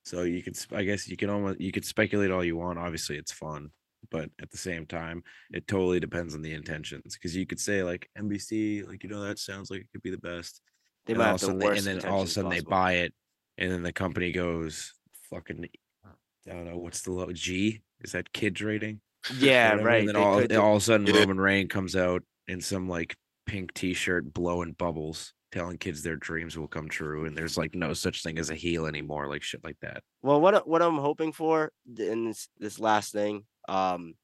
So 0.09 0.23
you 0.23 0.43
could 0.43 0.57
I 0.73 0.85
guess 0.85 1.07
you 1.09 1.17
can 1.17 1.29
almost 1.31 1.61
you 1.61 1.71
could 1.73 1.85
speculate 1.85 2.31
all 2.31 2.45
you 2.45 2.57
want. 2.57 2.79
Obviously 2.79 3.17
it's 3.19 3.33
fun, 3.33 3.69
but 4.11 4.31
at 4.41 4.51
the 4.51 4.57
same 4.57 4.87
time, 4.87 5.23
it 5.53 5.67
totally 5.69 6.01
depends 6.01 6.35
on 6.35 6.43
the 6.43 6.55
intentions. 6.55 7.15
Because 7.15 7.37
you 7.37 7.45
could 7.47 7.61
say 7.61 7.83
like 7.83 8.09
NBC, 8.19 8.87
like 8.89 9.03
you 9.05 9.11
know, 9.11 9.23
that 9.23 9.39
sounds 9.39 9.71
like 9.71 9.81
it 9.81 9.89
could 9.93 10.03
be 10.03 10.11
the 10.11 10.19
best 10.19 10.61
They 11.07 11.13
and 11.13 11.19
might 11.19 11.25
all 11.27 11.31
have 11.33 11.35
of 11.35 11.41
the 11.41 11.47
sudden 11.47 11.59
they- 11.59 11.67
worst 11.67 11.87
and 11.87 12.01
then 12.03 12.11
all 12.11 12.23
of 12.23 12.27
a 12.27 12.31
intentions 12.31 12.33
sudden 12.33 12.51
they 12.51 12.61
buy 12.61 12.93
it, 12.95 13.15
and 13.59 13.71
then 13.71 13.83
the 13.83 13.93
company 13.93 14.33
goes 14.33 14.95
fucking. 15.31 15.67
Uh, 16.07 16.11
I 16.51 16.55
don't 16.55 16.65
know 16.65 16.79
what's 16.79 17.03
the 17.03 17.13
low 17.13 17.31
G. 17.33 17.83
Is 18.01 18.13
that 18.13 18.33
kids 18.33 18.63
rating? 18.63 19.01
Yeah, 19.39 19.73
Whatever, 19.73 19.89
right. 19.89 19.99
And 20.01 20.09
then 20.09 20.17
all, 20.17 20.41
could 20.41 20.53
all 20.57 20.77
of 20.77 20.83
a 20.83 20.85
sudden 20.85 21.07
Yeah. 21.07 21.19
Roman 21.21 21.39
Reign 21.41 21.69
comes 21.69 21.95
out 21.97 22.23
in 22.47 22.61
some 22.63 22.89
like 22.89 23.15
pink 23.47 23.75
T-shirt, 23.75 24.33
blowing 24.33 24.73
bubbles, 24.73 25.35
telling 25.51 25.79
kids 25.79 26.03
their 26.03 26.17
dreams 26.17 26.57
will 26.59 26.69
come 26.69 26.89
true, 26.89 27.25
and 27.27 27.37
there's 27.37 27.57
like 27.57 27.75
no 27.75 27.93
such 27.95 28.23
thing 28.23 28.39
as 28.39 28.51
a 28.51 28.55
heel 28.55 28.87
anymore, 28.87 29.29
like 29.29 29.43
shit 29.43 29.65
like 29.65 29.79
that. 29.81 30.03
Well, 30.23 30.41
what 30.41 30.55
I- 30.55 30.59
what 30.61 30.83
I'm 30.83 30.99
hoping 30.99 31.33
for 31.33 31.73
in 31.97 32.25
this 32.27 32.49
this 32.59 32.79
last 32.79 33.13
thing, 33.13 33.47
um, 33.69 34.15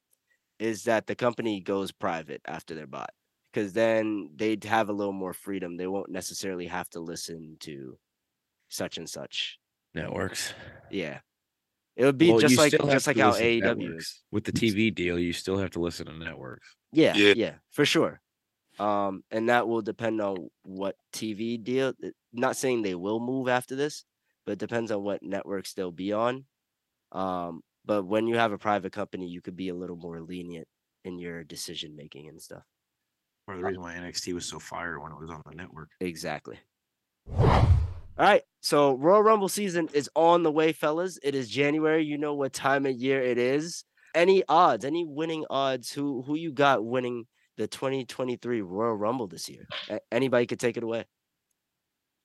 is 0.58 0.84
that 0.84 1.06
the 1.06 1.14
company 1.16 1.60
goes 1.60 1.92
private 1.92 2.40
after 2.46 2.74
they're 2.74 2.86
bought, 2.86 3.10
because 3.52 3.72
then 3.72 4.30
they'd 4.36 4.64
have 4.64 4.88
a 4.88 4.92
little 4.92 5.12
more 5.12 5.32
freedom. 5.32 5.76
They 5.76 5.86
won't 5.86 6.10
necessarily 6.10 6.66
have 6.66 6.88
to 6.90 7.00
listen 7.00 7.56
to 7.60 7.98
such 8.68 8.98
and 8.98 9.08
such. 9.08 9.58
Networks. 9.94 10.52
Yeah, 10.90 11.20
it 11.96 12.04
would 12.04 12.18
be 12.18 12.30
Well, 12.30 12.40
just 12.40 12.58
like 12.58 12.72
just 12.72 13.06
like 13.06 13.16
to 13.16 13.22
how 13.22 13.32
AEW 13.32 13.96
is. 13.96 14.22
with 14.30 14.44
the 14.44 14.52
TV 14.52 14.94
deal. 14.94 15.18
You 15.18 15.32
still 15.32 15.58
have 15.58 15.70
to 15.70 15.80
listen 15.80 16.06
to 16.06 16.12
networks. 16.18 16.74
Yeah, 16.92 17.16
yeah, 17.16 17.34
Yeah. 17.36 17.54
for 17.70 17.84
sure. 17.84 18.20
Um, 18.78 19.22
and 19.30 19.48
that 19.48 19.68
will 19.68 19.82
depend 19.82 20.20
on 20.20 20.48
what 20.64 20.96
TV 21.12 21.62
deal. 21.62 21.92
uh, 22.04 22.08
Not 22.32 22.56
saying 22.56 22.82
they 22.82 22.94
will 22.94 23.20
move 23.20 23.48
after 23.48 23.76
this, 23.76 24.04
but 24.44 24.52
it 24.52 24.58
depends 24.58 24.90
on 24.90 25.02
what 25.02 25.22
networks 25.22 25.74
they'll 25.74 25.92
be 25.92 26.12
on. 26.12 26.44
Um, 27.12 27.62
but 27.84 28.04
when 28.04 28.26
you 28.26 28.36
have 28.36 28.52
a 28.52 28.58
private 28.58 28.92
company, 28.92 29.26
you 29.28 29.40
could 29.40 29.56
be 29.56 29.68
a 29.68 29.74
little 29.74 29.96
more 29.96 30.20
lenient 30.20 30.66
in 31.04 31.18
your 31.18 31.44
decision 31.44 31.94
making 31.96 32.28
and 32.28 32.40
stuff. 32.40 32.62
Part 33.46 33.58
of 33.58 33.62
the 33.62 33.68
reason 33.68 33.82
why 33.82 33.94
NXT 33.94 34.32
was 34.32 34.46
so 34.46 34.58
fire 34.58 34.98
when 34.98 35.12
it 35.12 35.20
was 35.20 35.30
on 35.30 35.42
the 35.46 35.54
network. 35.54 35.90
Exactly. 36.00 36.58
All 38.16 38.24
right. 38.26 38.42
So 38.60 38.96
Royal 38.96 39.22
Rumble 39.22 39.48
season 39.48 39.88
is 39.92 40.08
on 40.14 40.42
the 40.42 40.50
way, 40.50 40.72
fellas. 40.72 41.18
It 41.22 41.34
is 41.34 41.48
January. 41.48 42.04
You 42.04 42.16
know 42.16 42.34
what 42.34 42.52
time 42.52 42.86
of 42.86 42.92
year 42.92 43.20
it 43.20 43.38
is. 43.38 43.84
Any 44.14 44.44
odds? 44.48 44.84
Any 44.84 45.04
winning 45.04 45.44
odds? 45.50 45.92
Who 45.92 46.22
who 46.22 46.36
you 46.36 46.52
got 46.52 46.84
winning 46.84 47.26
the 47.56 47.66
2023 47.66 48.62
Royal 48.62 48.94
Rumble 48.94 49.26
this 49.26 49.48
year? 49.48 49.66
A- 49.88 50.00
anybody 50.12 50.46
could 50.46 50.60
take 50.60 50.76
it 50.76 50.82
away. 50.82 51.04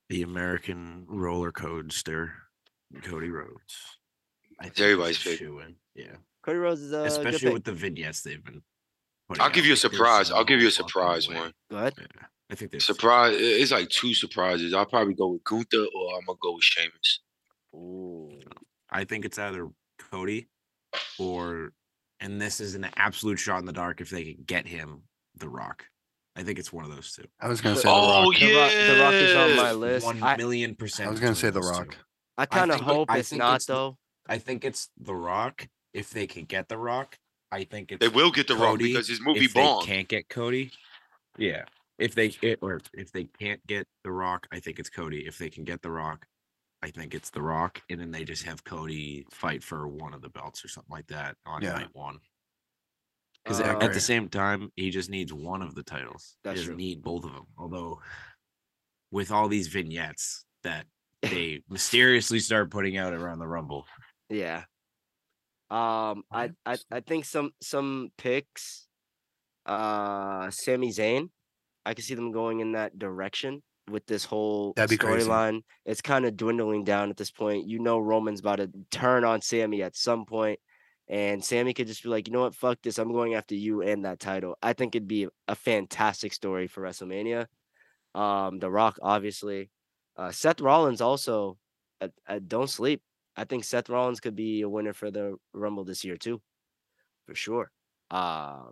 The 0.10 0.24
American 0.24 1.06
roller 1.08 1.52
coaster, 1.52 2.34
Cody 3.04 3.30
Rhodes. 3.30 3.76
I 4.60 4.66
think 4.66 4.80
everybody's 4.80 5.18
he's 5.22 5.26
a 5.26 5.30
pick. 5.30 5.40
shoo-in, 5.40 5.76
Yeah, 5.96 6.16
Cody 6.44 6.58
Rhodes 6.58 6.82
is 6.82 6.94
uh, 6.94 6.98
a 6.98 7.02
good 7.02 7.12
especially 7.12 7.54
with 7.54 7.64
the 7.64 7.74
vignettes 7.74 8.22
they've 8.22 8.44
been. 8.44 8.62
I'll 9.30 9.42
out, 9.44 9.54
give 9.54 9.66
you 9.66 9.74
a 9.74 9.78
surprise. 9.78 10.32
I'll 10.32 10.44
give 10.44 10.60
you 10.62 10.70
a 10.70 10.72
surprise 10.72 11.28
away. 11.28 11.38
one. 11.38 11.54
Go 11.70 11.78
ahead. 11.78 11.94
Yeah. 12.00 12.26
I 12.52 12.56
think 12.56 12.72
there's 12.72 12.84
Surprise! 12.86 13.36
It's 13.38 13.72
like 13.72 13.90
two 13.90 14.16
surprises. 14.16 14.74
I'll 14.74 14.88
probably 14.88 15.14
go 15.14 15.28
with 15.28 15.44
Gunther 15.44 15.86
or 15.96 16.18
I'm 16.18 16.26
gonna 16.26 16.40
go 16.42 16.54
with 16.56 16.64
Sheamus. 16.64 17.20
Ooh. 17.76 18.40
I 18.90 19.04
think 19.04 19.24
it's 19.26 19.38
either 19.38 19.70
Cody 20.12 20.48
or, 21.20 21.74
and 22.20 22.42
this 22.42 22.60
is 22.60 22.74
an 22.74 22.88
absolute 22.96 23.38
shot 23.38 23.60
in 23.60 23.66
the 23.68 23.72
dark 23.72 24.02
if 24.02 24.10
they 24.10 24.34
could 24.34 24.48
get 24.48 24.66
him 24.68 25.04
The 25.40 25.50
Rock. 25.50 25.86
I 26.36 26.44
think 26.44 26.60
it's 26.60 26.72
one 26.72 26.86
of 26.86 26.96
those 26.96 27.12
two. 27.14 27.26
I 27.40 27.48
was 27.48 27.60
gonna 27.62 27.76
say 27.76 27.84
Oh, 27.88 28.32
the 28.32 28.32
Rock. 28.32 28.40
The 28.40 28.56
Rock, 28.56 28.72
the 28.72 29.02
Rock 29.02 29.14
is 29.14 29.36
on 29.36 29.56
my 29.58 29.72
list. 29.72 30.08
I, 30.22 30.38
million 30.38 30.76
percent. 30.76 31.08
I 31.08 31.12
was 31.12 31.20
gonna 31.20 31.36
say 31.36 31.50
The 31.50 31.60
Rock. 31.62 31.92
two. 31.92 31.98
I 32.38 32.46
kind 32.46 32.72
of 32.72 32.78
think 32.78 32.90
it- 32.90 32.94
hope 32.94 33.16
it's 33.16 33.34
not 33.34 33.56
it's 33.58 33.66
though. 33.66 33.98
I 34.28 34.38
think 34.38 34.64
it's 34.64 34.90
The 34.98 35.16
Rock. 35.16 35.68
If 35.94 36.12
they 36.12 36.28
can 36.28 36.46
get 36.46 36.70
The 36.70 36.78
Rock, 36.78 37.18
I 37.52 37.64
think 37.64 37.92
it's 37.92 38.00
They 38.00 38.08
will 38.10 38.32
get 38.32 38.48
the 38.48 38.56
Rock 38.56 38.74
Cody, 38.74 38.94
because 38.94 39.08
his 39.08 39.20
movie 39.20 39.46
if 39.46 39.54
they 39.54 39.76
can't 39.84 40.08
get 40.08 40.30
Cody, 40.30 40.72
yeah. 41.38 41.64
If 41.98 42.16
they 42.16 42.28
it, 42.44 42.60
or 42.62 42.80
if 42.94 43.12
they 43.12 43.26
can't 43.26 43.66
get 43.68 43.88
The 44.04 44.12
Rock, 44.12 44.48
I 44.54 44.60
think 44.60 44.80
it's 44.80 44.90
Cody. 44.90 45.26
If 45.28 45.38
they 45.40 45.50
can 45.50 45.64
get 45.66 45.82
The 45.82 45.90
Rock, 45.92 46.26
I 46.82 46.92
think 46.92 47.14
it's 47.16 47.30
The 47.32 47.42
Rock, 47.42 47.82
and 47.90 48.00
then 48.00 48.12
they 48.12 48.24
just 48.24 48.44
have 48.44 48.64
Cody 48.64 49.26
fight 49.32 49.64
for 49.64 49.88
one 49.88 50.14
of 50.14 50.22
the 50.22 50.30
belts 50.30 50.64
or 50.64 50.70
something 50.70 50.92
like 50.94 51.08
that 51.08 51.36
on 51.46 51.62
Yeah. 51.64 51.74
night 51.74 51.90
one. 51.94 52.20
Because 53.44 53.60
Uh, 53.62 53.64
at 53.66 53.76
agree. 53.78 53.94
the 53.94 54.00
same 54.00 54.28
time, 54.30 54.72
he 54.76 54.90
just 54.90 55.10
needs 55.10 55.32
one 55.34 55.62
of 55.62 55.74
the 55.76 55.84
titles. 55.84 56.36
That's 56.44 56.56
he 56.60 56.62
doesn't 56.62 56.76
true. 56.76 56.78
need 56.78 57.02
both 57.02 57.24
of 57.26 57.32
them. 57.34 57.46
Although, 57.58 58.02
with 59.12 59.32
all 59.32 59.48
these 59.48 59.68
vignettes 59.68 60.46
that 60.64 60.86
they 61.22 61.62
mysteriously 61.70 62.40
start 62.40 62.70
putting 62.72 62.98
out 62.98 63.14
around 63.14 63.40
the 63.40 63.48
Rumble, 63.48 63.88
Yeah. 64.30 64.64
Um, 65.72 66.24
I, 66.32 66.50
I 66.66 66.78
I 66.92 67.00
think 67.02 67.26
some 67.26 67.52
some 67.62 68.10
picks, 68.18 68.88
uh, 69.68 70.50
Sami 70.50 70.90
Zayn, 70.90 71.30
I 71.86 71.94
can 71.94 72.04
see 72.04 72.16
them 72.16 72.32
going 72.32 72.60
in 72.60 72.72
that 72.72 72.98
direction 72.98 73.62
with 73.90 74.06
this 74.08 74.26
whole 74.26 74.74
That'd 74.76 74.90
be 74.90 74.98
crazy. 74.98 75.28
storyline. 75.30 75.62
It's 75.86 76.02
kind 76.02 76.26
of 76.26 76.36
dwindling 76.38 76.86
down 76.86 77.10
at 77.12 77.18
this 77.18 77.30
point. 77.32 77.68
You 77.68 77.80
know, 77.80 78.00
Roman's 78.00 78.40
about 78.40 78.58
to 78.58 78.70
turn 78.90 79.24
on 79.24 79.42
Sami 79.42 79.84
at 79.84 79.96
some 79.96 80.26
point, 80.26 80.60
and 81.10 81.44
Sami 81.44 81.74
could 81.74 81.88
just 81.88 82.04
be 82.04 82.10
like, 82.10 82.28
you 82.28 82.34
know 82.34 82.42
what, 82.42 82.56
fuck 82.56 82.82
this, 82.84 83.00
I'm 83.00 83.12
going 83.12 83.34
after 83.34 83.56
you 83.56 83.82
and 83.82 84.06
that 84.06 84.20
title. 84.20 84.58
I 84.62 84.74
think 84.74 84.96
it'd 84.96 85.08
be 85.08 85.28
a 85.48 85.56
fantastic 85.56 86.34
story 86.34 86.68
for 86.68 86.84
WrestleMania. 86.84 87.48
Um, 88.14 88.60
The 88.60 88.70
Rock, 88.70 89.00
obviously, 89.02 89.72
uh, 90.16 90.32
Seth 90.32 90.62
Rollins 90.62 91.02
also. 91.02 91.58
Uh, 92.02 92.10
uh, 92.28 92.40
don't 92.46 92.70
sleep. 92.70 93.02
I 93.36 93.44
think 93.44 93.64
Seth 93.64 93.90
Rollins 93.90 94.20
could 94.20 94.36
be 94.36 94.62
a 94.62 94.70
winner 94.70 94.94
for 94.94 95.12
the 95.12 95.36
Rumble 95.54 95.84
this 95.84 96.06
year 96.06 96.16
too, 96.16 96.42
for 97.26 97.36
sure. 97.36 97.72
Uh, 98.12 98.64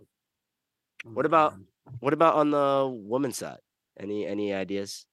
what 1.04 1.26
about 1.26 1.54
what 2.00 2.12
about 2.12 2.34
on 2.34 2.50
the 2.50 2.88
women's 2.90 3.38
side? 3.38 3.60
Any 3.98 4.26
any 4.26 4.52
ideas? 4.52 5.06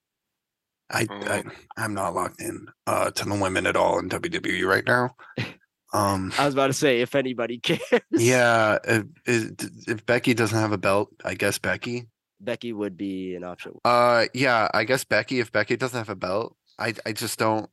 I, 0.90 1.06
I 1.10 1.42
I'm 1.76 1.94
not 1.94 2.14
locked 2.14 2.40
in 2.40 2.66
uh 2.86 3.10
to 3.10 3.24
the 3.24 3.34
women 3.34 3.66
at 3.66 3.76
all 3.76 3.98
in 3.98 4.08
WWE 4.08 4.66
right 4.66 4.86
now. 4.86 5.16
Um 5.96 6.32
I 6.38 6.44
was 6.44 6.54
about 6.54 6.66
to 6.68 6.72
say 6.72 7.00
if 7.00 7.14
anybody 7.14 7.58
cares. 7.62 7.80
yeah, 8.10 8.78
if, 8.84 9.04
is- 9.26 9.52
if 9.88 10.04
Becky 10.06 10.34
doesn't 10.34 10.58
have 10.58 10.72
a 10.72 10.78
belt, 10.78 11.10
I 11.24 11.34
guess 11.34 11.58
Becky. 11.58 12.06
Becky 12.40 12.72
would 12.72 12.96
be 12.96 13.34
an 13.34 13.44
option. 13.44 13.72
Uh 13.84 14.26
yeah, 14.34 14.68
I 14.74 14.84
guess 14.84 15.04
Becky 15.04 15.40
if 15.40 15.50
Becky 15.52 15.76
doesn't 15.76 15.96
have 15.98 16.10
a 16.10 16.14
belt, 16.16 16.56
I 16.78 16.94
I 17.04 17.12
just 17.12 17.38
don't 17.38 17.70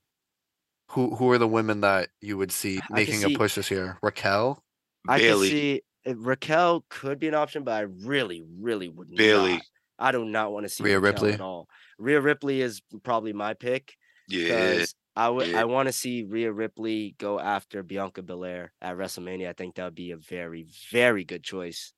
who 0.91 1.15
who 1.15 1.30
are 1.32 1.38
the 1.38 1.47
women 1.47 1.82
that 1.82 2.09
you 2.21 2.38
would 2.38 2.51
see 2.51 2.80
making 2.89 3.15
see- 3.19 3.34
a 3.34 3.38
push 3.38 3.55
this 3.55 3.69
year? 3.71 3.97
Raquel? 4.01 4.63
I 5.07 5.17
could 5.19 5.26
Bayley. 5.26 5.49
see 5.49 5.82
uh, 6.07 6.15
Raquel 6.15 6.86
could 6.89 7.19
be 7.19 7.28
an 7.28 7.34
option, 7.36 7.63
but 7.63 7.71
I 7.74 7.82
really, 7.82 8.43
really 8.59 8.88
would 8.89 9.13
Bayley. 9.15 9.53
not. 9.53 9.61
I 9.99 10.11
do 10.11 10.24
not 10.26 10.51
want 10.51 10.65
to 10.65 10.69
see 10.69 10.84
Rhea 10.84 10.99
Raquel 10.99 11.11
Ripley? 11.24 11.34
at 11.34 11.41
all. 11.41 11.67
Rhea 11.99 12.19
Ripley 12.21 12.61
is 12.61 12.82
probably 13.03 13.32
my 13.34 13.53
pick 13.53 13.95
Yeah. 14.30 14.86
I 15.16 15.30
would 15.30 15.47
yeah. 15.47 15.61
I 15.61 15.66
want 15.66 15.88
to 15.88 15.93
see 15.93 16.24
Rhea 16.24 16.51
Ripley 16.51 17.16
go 17.20 17.39
after 17.39 17.84
Bianca 17.84 18.24
Belair 18.24 18.74
at 18.82 18.97
WrestleMania. 18.97 19.49
I 19.49 19.53
think 19.53 19.76
that 19.76 19.86
would 19.86 19.95
be 19.95 20.11
a 20.11 20.18
very, 20.18 20.66
very 20.91 21.24
good 21.24 21.43
choice. 21.43 21.93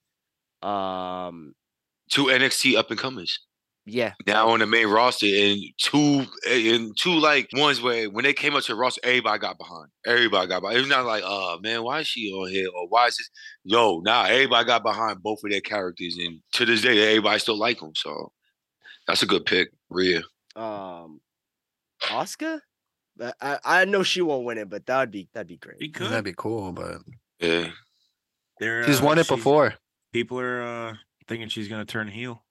Um, 0.61 1.53
Two 2.09 2.26
NXT 2.26 2.76
up 2.76 2.91
and 2.91 2.99
comers. 2.99 3.39
yeah, 3.86 4.13
now 4.28 4.49
on 4.49 4.59
the 4.59 4.66
main 4.68 4.88
roster 4.88 5.28
and 5.28 5.59
two 5.78 6.26
and 6.49 6.95
two 6.97 7.13
like 7.13 7.47
ones 7.53 7.82
where 7.82 8.09
when 8.09 8.24
they 8.24 8.34
came 8.34 8.53
up 8.55 8.63
to 8.63 8.74
the 8.74 8.76
roster, 8.76 8.99
everybody 9.03 9.39
got 9.39 9.57
behind. 9.57 9.88
Everybody 10.05 10.49
got 10.49 10.61
behind. 10.61 10.80
It's 10.80 10.89
not 10.89 11.05
like, 11.05 11.24
oh 11.26 11.57
man, 11.61 11.84
why 11.84 12.01
is 12.01 12.07
she 12.07 12.32
on 12.32 12.49
here? 12.49 12.68
Or 12.76 12.88
why 12.89 13.07
is 13.07 13.18
this? 13.18 13.30
Yo, 13.63 14.01
nah, 14.01 14.26
everybody 14.26 14.68
got 14.68 14.84
behind 14.84 15.24
both 15.24 15.39
of 15.43 15.51
their 15.51 15.61
characters, 15.61 16.18
and 16.18 16.41
to 16.53 16.66
this 16.66 16.82
day, 16.82 17.11
everybody 17.11 17.39
still 17.39 17.57
like 17.57 17.80
them. 17.80 17.93
So 17.95 18.34
that's 19.07 19.24
a 19.24 19.28
good 19.28 19.45
pick, 19.45 19.70
Rhea. 19.89 20.22
um, 20.55 21.22
Asuka. 22.03 22.59
But 23.18 23.36
I 23.41 23.59
I 23.63 23.86
know 23.86 24.03
she 24.03 24.22
won't 24.22 24.45
win 24.45 24.57
it, 24.57 24.70
but 24.70 24.86
that 24.88 24.99
would 24.99 25.11
be 25.11 25.30
that'd 25.34 25.47
be 25.47 25.57
great. 25.57 25.78
he 25.82 25.89
could. 25.89 26.07
That'd 26.09 26.26
be 26.26 26.34
cool, 26.36 26.72
but 26.72 26.97
Yeah, 27.39 27.70
They're, 28.59 28.86
she's 28.86 29.01
uh, 29.01 29.05
won 29.05 29.18
it 29.20 29.26
she's- 29.26 29.38
before. 29.38 29.76
People 30.13 30.39
are 30.39 30.61
uh, 30.63 30.93
thinking 31.28 31.49
she's 31.49 31.68
gonna 31.68 31.86
turn 31.86 32.07
heel. 32.07 32.43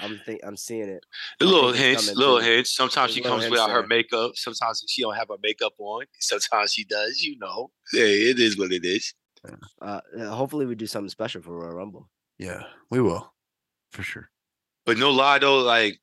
I'm 0.00 0.20
think 0.24 0.40
I'm 0.44 0.56
seeing 0.56 0.88
it. 0.88 1.04
A 1.40 1.44
little 1.44 1.72
think 1.72 1.96
it's 1.96 2.06
hints, 2.06 2.18
little 2.18 2.38
too. 2.40 2.44
hints. 2.46 2.74
Sometimes 2.76 3.08
There's 3.14 3.14
she 3.16 3.22
comes 3.22 3.48
without 3.50 3.70
her 3.70 3.86
makeup. 3.86 4.32
Sometimes 4.36 4.84
she 4.88 5.02
don't 5.02 5.16
have 5.16 5.28
her 5.28 5.36
makeup 5.42 5.72
on. 5.78 6.04
Sometimes 6.20 6.72
she 6.72 6.84
does. 6.84 7.20
You 7.22 7.38
know, 7.38 7.70
yeah, 7.92 8.04
it 8.04 8.38
is 8.38 8.56
what 8.58 8.70
it 8.72 8.84
is. 8.84 9.12
Uh, 9.82 10.00
uh, 10.18 10.28
hopefully 10.28 10.66
we 10.66 10.74
do 10.74 10.86
something 10.86 11.08
special 11.08 11.40
for 11.42 11.58
Royal 11.58 11.72
Rumble. 11.74 12.08
Yeah, 12.38 12.62
we 12.90 13.00
will. 13.00 13.32
For 13.90 14.02
sure. 14.02 14.30
But 14.86 14.98
no 14.98 15.10
lie 15.10 15.38
though, 15.38 15.58
like 15.60 15.98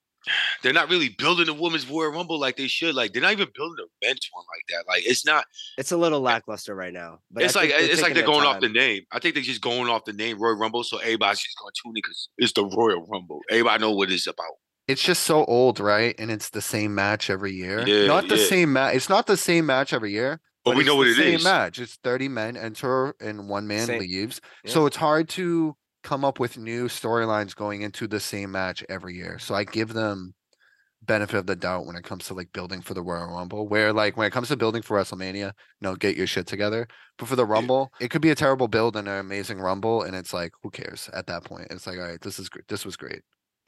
they're 0.61 0.73
not 0.73 0.89
really 0.89 1.09
building 1.09 1.49
a 1.49 1.53
women's 1.53 1.89
Royal 1.89 2.11
Rumble 2.11 2.39
like 2.39 2.57
they 2.57 2.67
should. 2.67 2.95
Like 2.95 3.13
they're 3.13 3.21
not 3.21 3.32
even 3.32 3.47
building 3.55 3.86
a 3.86 4.05
men's 4.05 4.30
one 4.32 4.45
like 4.55 4.63
that. 4.69 4.88
Like 4.88 5.05
it's 5.05 5.25
not. 5.25 5.45
It's 5.78 5.91
a 5.91 5.97
little 5.97 6.21
lackluster 6.21 6.75
right 6.75 6.93
now, 6.93 7.19
but 7.32 7.43
it's 7.43 7.55
like 7.55 7.71
it's 7.73 8.01
like 8.01 8.13
they're 8.13 8.23
their 8.23 8.34
going 8.34 8.45
off 8.45 8.61
the 8.61 8.69
name. 8.69 9.03
I 9.11 9.19
think 9.19 9.36
they're 9.36 9.43
just 9.43 9.61
going 9.61 9.89
off 9.89 10.05
the 10.05 10.13
name 10.13 10.41
Royal 10.41 10.57
Rumble, 10.57 10.84
so 10.84 10.97
everybody's 10.97 11.39
just 11.39 11.57
going 11.57 11.71
to 11.73 11.82
tune 11.84 11.91
in 11.91 11.93
because 11.95 12.30
it's 12.38 12.53
the 12.53 12.65
Royal 12.65 13.05
Rumble. 13.07 13.41
Everybody 13.49 13.82
know 13.82 13.91
what 13.91 14.11
it's 14.11 14.28
about. 14.28 14.45
It's 14.88 15.03
just 15.03 15.23
so 15.23 15.43
old, 15.45 15.82
right? 15.82 16.15
And 16.17 16.32
it's 16.32 16.49
the 16.49 16.61
same 16.61 16.95
match 16.95 17.30
every 17.30 17.53
year. 17.53 17.86
Yeah, 17.86 18.07
not 18.07 18.30
the 18.30 18.38
yeah. 18.38 18.45
same 18.45 18.73
match. 18.73 18.95
It's 18.95 19.09
not 19.09 19.28
the 19.28 19.36
same 19.36 19.65
match 19.65 19.91
every 19.91 20.11
year. 20.11 20.39
But 20.67 20.75
we 20.75 20.82
it's 20.82 20.88
know 20.88 20.93
the 20.95 20.97
what 20.97 21.07
it 21.07 21.15
same 21.15 21.36
is. 21.36 21.43
match. 21.43 21.80
It's 21.80 21.97
30 22.03 22.28
men 22.28 22.57
enter 22.57 23.15
and 23.21 23.47
one 23.47 23.67
man 23.67 23.88
Same. 23.88 24.01
leaves. 24.01 24.41
Yeah. 24.65 24.71
So 24.71 24.86
it's 24.86 24.97
hard 24.97 25.30
to 25.30 25.78
come 26.03 26.23
up 26.25 26.39
with 26.39 26.57
new 26.57 26.87
storylines 26.87 27.55
going 27.55 27.81
into 27.81 28.07
the 28.07 28.19
same 28.19 28.51
match 28.51 28.83
every 28.89 29.15
year. 29.15 29.39
So 29.39 29.55
I 29.55 29.63
give 29.63 29.93
them 29.93 30.33
benefit 31.03 31.37
of 31.37 31.45
the 31.45 31.55
doubt 31.55 31.85
when 31.85 31.95
it 31.95 32.03
comes 32.03 32.25
to 32.27 32.33
like 32.33 32.51
building 32.53 32.81
for 32.81 32.93
the 32.93 33.03
Royal 33.03 33.27
Rumble. 33.27 33.67
Where 33.67 33.93
like 33.93 34.17
when 34.17 34.27
it 34.27 34.31
comes 34.33 34.47
to 34.49 34.57
building 34.57 34.81
for 34.81 34.97
WrestleMania, 34.97 35.53
no, 35.81 35.95
get 35.95 36.17
your 36.17 36.27
shit 36.27 36.47
together. 36.47 36.87
But 37.17 37.27
for 37.27 37.35
the 37.35 37.45
Rumble, 37.45 37.91
it 37.99 38.09
could 38.09 38.21
be 38.21 38.31
a 38.31 38.35
terrible 38.35 38.67
build 38.67 38.95
and 38.95 39.07
an 39.07 39.19
amazing 39.19 39.59
Rumble, 39.59 40.03
and 40.03 40.15
it's 40.15 40.33
like 40.33 40.51
who 40.63 40.69
cares 40.71 41.09
at 41.13 41.27
that 41.27 41.43
point? 41.43 41.67
It's 41.71 41.87
like 41.87 41.97
all 41.97 42.07
right, 42.07 42.21
this 42.21 42.39
is 42.39 42.49
great. 42.49 42.67
This 42.67 42.85
was 42.85 42.97
great. 42.97 43.21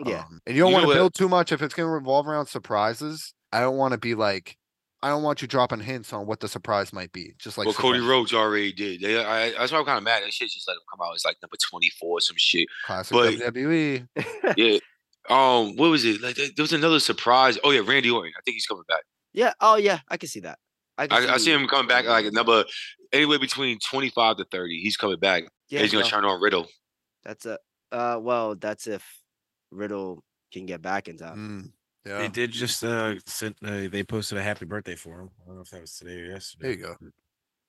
Yeah, 0.06 0.20
Um, 0.22 0.40
and 0.46 0.56
you 0.56 0.64
don't 0.64 0.72
want 0.74 0.88
to 0.88 0.94
build 0.94 1.14
too 1.14 1.28
much 1.30 1.52
if 1.52 1.62
it's 1.62 1.74
going 1.74 1.88
to 1.88 1.92
revolve 1.94 2.28
around 2.28 2.46
surprises. 2.48 3.34
I 3.52 3.60
don't 3.62 3.76
want 3.78 3.92
to 3.94 3.98
be 3.98 4.16
like, 4.16 4.56
I 5.02 5.10
don't 5.10 5.24
want 5.24 5.42
you 5.42 5.48
dropping 5.48 5.80
hints 5.80 6.12
on 6.12 6.26
what 6.26 6.40
the 6.42 6.48
surprise 6.48 6.92
might 6.92 7.12
be. 7.14 7.34
Just 7.38 7.58
like 7.58 7.66
Well, 7.66 7.74
Cody 7.74 8.00
surprise- 8.00 8.10
Rhodes 8.10 8.34
already 8.34 8.74
did. 8.74 9.02
They, 9.02 9.18
I, 9.24 9.52
that's 9.52 9.72
why 9.72 9.80
I'm 9.80 9.86
kind 9.86 9.98
of 9.98 10.04
mad. 10.04 10.24
That 10.24 10.34
shit 10.34 10.50
just 10.50 10.68
let 10.68 10.74
him 10.74 10.82
come 10.92 11.00
out. 11.08 11.14
It's 11.16 11.24
like 11.26 11.38
number 11.42 11.56
24 11.70 12.10
or 12.10 12.20
some 12.22 12.36
shit. 12.38 12.68
classic 12.86 13.14
but- 13.16 13.34
WWE. 13.54 14.08
Yeah. 14.58 14.80
Um, 15.30 15.76
what 15.76 15.90
was 15.92 16.06
it? 16.06 16.22
Like 16.22 16.36
there 16.36 16.48
there 16.56 16.64
was 16.64 16.74
another 16.74 17.00
surprise. 17.00 17.58
Oh 17.64 17.70
yeah, 17.72 17.82
Randy 17.86 18.10
Orton. 18.10 18.32
I 18.36 18.42
think 18.44 18.56
he's 18.56 18.66
coming 18.66 18.84
back. 18.88 19.02
yeah. 19.32 19.54
Oh 19.62 19.76
yeah, 19.76 20.00
I 20.10 20.18
can 20.18 20.28
see 20.28 20.40
that. 20.40 20.58
can 20.98 21.12
I, 21.12 21.34
I 21.36 21.38
see 21.38 21.54
him 21.54 21.68
coming 21.68 21.88
back 21.88 22.06
like 22.06 22.26
a 22.26 22.32
number 22.32 22.64
anywhere 23.14 23.38
between 23.38 23.78
25 23.80 24.38
to 24.38 24.46
30. 24.52 24.80
He's 24.82 24.98
coming 24.98 25.20
back. 25.20 25.44
Yeah, 25.70 25.82
he's 25.82 25.92
gonna 25.92 26.06
no, 26.06 26.10
turn 26.10 26.26
on 26.26 26.42
Riddle. 26.42 26.66
that's 27.24 27.46
a 27.46 27.60
uh. 27.92 28.18
Well, 28.20 28.56
that's 28.56 28.88
if 28.88 29.06
Riddle 29.70 30.24
can 30.52 30.66
get 30.66 30.82
back 30.82 31.08
in 31.08 31.18
time. 31.18 31.38
Mm, 31.38 31.72
yeah. 32.06 32.20
They 32.20 32.28
did 32.28 32.52
just 32.52 32.84
uh, 32.84 33.16
sent, 33.26 33.58
uh 33.64 33.88
they 33.90 34.04
posted 34.04 34.38
a 34.38 34.44
happy 34.44 34.66
birthday 34.66 34.96
for 34.96 35.22
him. 35.22 35.30
I 35.44 35.48
don't 35.48 35.56
know 35.56 35.62
if 35.62 35.70
that 35.72 35.82
was 35.82 35.96
today 35.98 36.20
or 36.20 36.26
yesterday. 36.26 36.64
There 36.64 36.72
you 36.72 36.84
go. 36.84 36.96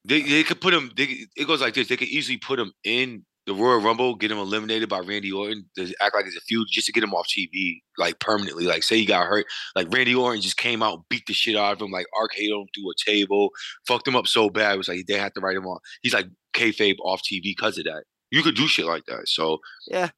They 0.05 0.22
they 0.22 0.43
could 0.45 0.61
put 0.61 0.72
him. 0.72 0.91
They, 0.97 1.26
it 1.37 1.47
goes 1.47 1.61
like 1.61 1.74
this. 1.74 1.89
They 1.89 1.97
could 1.97 2.09
easily 2.09 2.39
put 2.39 2.59
him 2.59 2.72
in 2.85 3.24
the 3.47 3.55
Royal 3.55 3.81
Rumble, 3.81 4.14
get 4.14 4.31
him 4.31 4.39
eliminated 4.39 4.89
by 4.89 5.01
Randy 5.01 5.33
Orton, 5.33 5.68
to 5.76 5.93
act 6.01 6.14
like 6.14 6.26
it's 6.26 6.37
a 6.37 6.41
feud, 6.41 6.68
just 6.70 6.87
to 6.87 6.93
get 6.93 7.03
him 7.03 7.14
off 7.14 7.26
TV, 7.26 7.81
like 7.99 8.20
permanently. 8.20 8.64
Like 8.64 8.83
say 8.83 8.99
he 8.99 9.05
got 9.05 9.26
hurt, 9.26 9.47
like 9.74 9.89
Randy 9.93 10.14
Orton 10.14 10.41
just 10.41 10.57
came 10.57 10.83
out, 10.83 11.05
beat 11.09 11.26
the 11.26 11.33
shit 11.33 11.57
out 11.57 11.72
of 11.72 11.83
him, 11.83 11.91
like 11.91 12.07
RKO'd 12.16 12.62
him 12.62 12.66
through 12.74 12.91
a 12.91 12.95
table, 13.05 13.51
fucked 13.87 14.07
him 14.07 14.16
up 14.16 14.26
so 14.26 14.51
bad. 14.51 14.74
It 14.74 14.78
was 14.78 14.89
like 14.89 15.07
they 15.07 15.18
had 15.18 15.35
to 15.35 15.41
write 15.41 15.57
him 15.57 15.66
off. 15.66 15.81
He's 16.03 16.14
like 16.14 16.26
kayfabe 16.55 16.97
off 17.01 17.22
TV 17.22 17.43
because 17.43 17.76
of 17.76 17.85
that. 17.85 18.05
You 18.31 18.43
could 18.43 18.55
do 18.55 18.68
shit 18.68 18.87
like 18.87 19.05
that. 19.07 19.28
So 19.28 19.59
Yeah, 19.89 20.11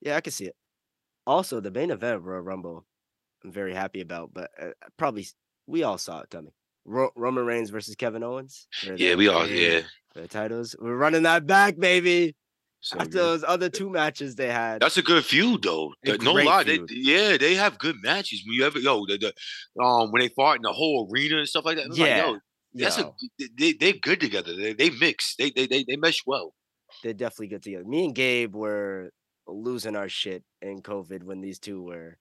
yeah, 0.00 0.16
I 0.16 0.20
can 0.20 0.32
see 0.32 0.46
it. 0.46 0.56
Also, 1.26 1.60
the 1.60 1.70
main 1.70 1.90
event 1.90 2.16
of 2.16 2.24
Royal 2.24 2.40
Rumble, 2.40 2.86
I'm 3.44 3.52
very 3.52 3.74
happy 3.74 4.00
about, 4.00 4.30
but 4.32 4.50
uh, 4.60 4.70
probably 4.96 5.26
we 5.66 5.82
all 5.82 5.98
saw 5.98 6.20
it 6.20 6.30
coming. 6.30 6.52
Ro- 6.84 7.12
Roman 7.16 7.44
Reigns 7.46 7.70
versus 7.70 7.94
Kevin 7.94 8.22
Owens. 8.22 8.66
yeah, 8.96 9.14
we 9.14 9.28
all 9.28 9.46
yeah. 9.46 9.80
the 10.14 10.26
titles. 10.26 10.74
We're 10.80 10.96
running 10.96 11.22
that 11.24 11.46
back, 11.46 11.78
baby. 11.78 12.34
So 12.80 12.96
After 12.98 13.10
good. 13.10 13.18
those 13.18 13.44
other 13.46 13.68
two 13.68 13.90
matches 13.90 14.36
they 14.36 14.48
had. 14.50 14.80
That's 14.80 14.96
a 14.96 15.02
good 15.02 15.24
feud 15.24 15.62
though. 15.62 15.92
A 16.06 16.16
no 16.18 16.32
lie, 16.32 16.62
they, 16.62 16.78
yeah, 16.90 17.36
they 17.36 17.54
have 17.56 17.76
good 17.78 17.96
matches. 18.02 18.42
When 18.46 18.54
you 18.54 18.64
ever 18.64 18.78
yo, 18.78 19.04
the, 19.06 19.18
the 19.18 19.82
um 19.82 20.12
when 20.12 20.20
they 20.20 20.28
fought 20.28 20.56
in 20.56 20.62
the 20.62 20.72
whole 20.72 21.08
arena 21.12 21.38
and 21.38 21.48
stuff 21.48 21.64
like 21.64 21.76
that. 21.76 21.86
it's 21.86 21.98
like, 21.98 22.08
Yeah, 22.08 22.26
yo, 22.28 22.38
that's 22.74 22.98
yo, 22.98 23.14
a 23.40 23.44
they 23.58 23.72
they're 23.72 23.94
good 24.00 24.20
together. 24.20 24.54
They 24.56 24.72
they 24.74 24.90
mix. 24.90 25.34
They 25.36 25.50
they 25.50 25.66
they, 25.66 25.84
they 25.88 25.96
mesh 25.96 26.22
well. 26.24 26.54
they're 27.02 27.12
definitely 27.14 27.48
good 27.48 27.64
together. 27.64 27.84
Me 27.84 28.04
and 28.04 28.14
Gabe 28.14 28.54
were 28.54 29.10
losing 29.48 29.96
our 29.96 30.08
shit 30.08 30.44
in 30.62 30.80
COVID 30.80 31.24
when 31.24 31.40
these 31.40 31.58
two 31.58 31.82
were 31.82 32.16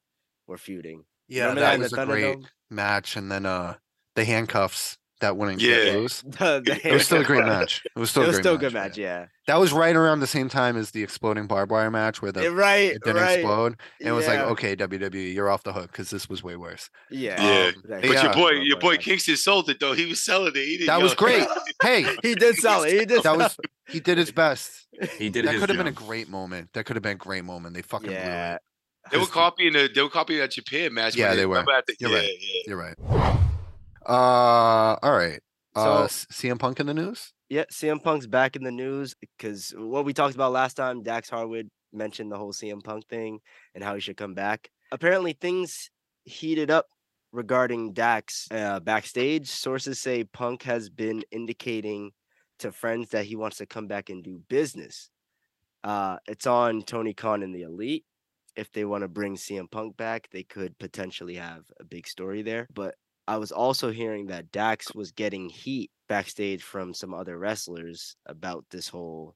were 0.47 0.57
feuding. 0.57 1.03
Yeah, 1.27 1.43
Remember 1.43 1.61
that 1.61 1.75
in 1.75 1.81
was 1.81 1.91
the 1.91 2.01
a 2.01 2.05
great 2.05 2.37
Thunderdome? 2.37 2.45
match. 2.69 3.15
And 3.15 3.31
then 3.31 3.45
uh 3.45 3.75
the 4.15 4.25
handcuffs 4.25 4.97
that 5.19 5.35
wouldn't 5.35 5.59
Yeah. 5.61 5.83
get. 5.83 5.93
The- 6.25 6.61
the 6.63 6.79
It 6.87 6.93
was 6.93 7.05
still 7.05 7.21
a 7.21 7.23
great 7.23 7.43
match. 7.45 7.81
It 7.95 7.99
was 7.99 8.09
still 8.11 8.23
It 8.23 8.25
a 8.25 8.27
was 8.29 8.35
great 8.37 8.43
still 8.43 8.51
a 8.53 8.55
match, 8.55 8.61
good 8.61 8.73
match, 8.73 8.97
yeah. 8.97 9.25
That 9.47 9.59
was 9.59 9.73
right 9.73 9.95
around 9.95 10.19
the 10.19 10.27
same 10.27 10.47
time 10.49 10.77
as 10.77 10.91
the 10.91 11.01
exploding 11.03 11.47
barbed 11.47 11.71
wire 11.71 11.89
match 11.89 12.21
where 12.21 12.31
the 12.31 12.45
Eh, 12.45 12.49
right, 12.49 12.91
it 12.91 13.03
didn't 13.03 13.21
right. 13.21 13.39
explode. 13.39 13.77
And 13.99 14.09
it 14.09 14.11
was 14.11 14.27
like, 14.27 14.39
okay, 14.39 14.75
WWE, 14.75 15.33
you're 15.33 15.49
off 15.49 15.63
the 15.63 15.73
hook 15.73 15.91
because 15.91 16.09
this 16.11 16.29
was 16.29 16.43
way 16.43 16.55
worse. 16.55 16.89
yeah, 17.09 17.41
Yeah. 17.41 17.67
Um, 17.69 17.83
That 17.89 18.01
But 18.03 18.11
Yeah. 18.11 18.23
your 18.23 18.33
boy, 18.33 18.49
your 18.51 18.79
boy. 18.79 18.97
Kingston 18.97 19.37
sold 19.37 19.69
it 19.69 19.79
though. 19.79 19.93
He 19.93 20.05
was 20.05 20.23
selling 20.23 20.51
it. 20.55 20.63
He 20.63 20.77
didn't, 20.77 20.87
That 20.87 20.97
yo, 20.99 21.03
was 21.03 21.13
great. 21.23 21.47
Hey, 21.81 22.05
He 22.21 22.35
did 22.35 22.55
sell 22.57 22.83
it. 22.83 22.91
He 22.99 23.05
did. 23.05 23.23
that 23.23 23.35
was 23.37 23.57
he 23.89 23.99
did 23.99 24.17
his 24.17 24.31
best. 24.31 24.85
he 25.17 25.29
did 25.29 25.45
That 25.45 25.55
could 25.59 25.69
have 25.69 25.77
been 25.77 25.87
a 25.87 25.91
great 25.91 26.29
moment. 26.29 26.69
That 26.73 26.85
could 26.85 26.95
have 26.95 27.03
been 27.03 27.13
a 27.13 27.15
great 27.15 27.43
moment. 27.43 27.73
They 27.75 27.81
fucking 27.81 28.07
blew 28.07 28.15
Yeah, 28.15 28.55
it. 28.55 28.61
They 29.11 29.17
were 29.17 29.25
copying 29.25 29.73
the 29.73 29.89
they 29.93 30.01
were 30.01 30.09
copying 30.09 30.39
that 30.39 30.51
Japan 30.51 30.93
match. 30.93 31.15
Yeah, 31.15 31.35
they 31.35 31.45
were. 31.45 31.55
remember 31.55 31.71
at 31.73 31.85
the- 31.87 31.95
You're 31.99 32.09
yeah, 32.11 32.17
right. 32.17 32.37
yeah. 32.39 32.61
You're 32.67 32.77
right. 32.77 32.95
Uh, 34.05 34.97
all 35.01 35.11
right. 35.17 35.39
Uh, 35.75 36.07
So- 36.07 36.25
C- 36.31 36.49
CM 36.49 36.59
Punk 36.59 36.79
in 36.79 36.85
the 36.87 36.93
news. 36.93 37.33
yeah. 37.49 37.65
CM 37.71 38.01
Punk's 38.01 38.27
back 38.27 38.55
in 38.55 38.63
the 38.63 38.71
news 38.71 39.15
because 39.19 39.73
what 39.77 40.05
we 40.05 40.13
talked 40.13 40.35
about 40.35 40.51
last 40.51 40.75
time, 40.75 41.03
Dax 41.03 41.29
Harwood 41.29 41.69
mentioned 41.93 42.31
the 42.31 42.37
whole 42.37 42.53
CM 42.53 42.83
Punk 42.83 43.07
thing 43.07 43.39
and 43.75 43.83
how 43.83 43.93
he 43.95 44.01
should 44.01 44.17
come 44.17 44.33
back. 44.33 44.69
Apparently, 44.91 45.33
things 45.33 45.89
heated 46.23 46.71
up 46.71 46.87
regarding 47.31 47.93
Dax 47.93 48.47
uh, 48.51 48.79
backstage. 48.79 49.49
Sources 49.49 49.99
say 49.99 50.23
Punk 50.23 50.63
has 50.63 50.89
been 50.89 51.23
indicating 51.31 52.11
to 52.59 52.71
friends 52.71 53.09
that 53.09 53.25
he 53.25 53.35
wants 53.35 53.57
to 53.57 53.65
come 53.65 53.87
back 53.87 54.09
and 54.09 54.23
do 54.23 54.41
business. 54.49 55.09
Uh, 55.83 56.17
it's 56.27 56.47
on 56.47 56.81
Tony 56.81 57.13
Khan 57.13 57.43
and 57.43 57.53
the 57.53 57.61
Elite. 57.63 58.05
If 58.57 58.71
they 58.71 58.83
want 58.85 59.03
to 59.03 59.07
bring 59.07 59.35
CM 59.37 59.69
Punk 59.69 59.95
back, 59.97 60.27
they 60.31 60.43
could 60.43 60.77
potentially 60.79 61.35
have 61.35 61.63
a 61.79 61.85
big 61.85 62.07
story 62.07 62.41
there. 62.41 62.67
But 62.73 62.95
I 63.27 63.37
was 63.37 63.51
also 63.51 63.91
hearing 63.91 64.27
that 64.27 64.51
Dax 64.51 64.93
was 64.95 65.11
getting 65.11 65.47
heat 65.47 65.91
backstage 66.09 66.63
from 66.63 66.93
some 66.93 67.13
other 67.13 67.37
wrestlers 67.37 68.15
about 68.25 68.65
this 68.71 68.87
whole 68.89 69.35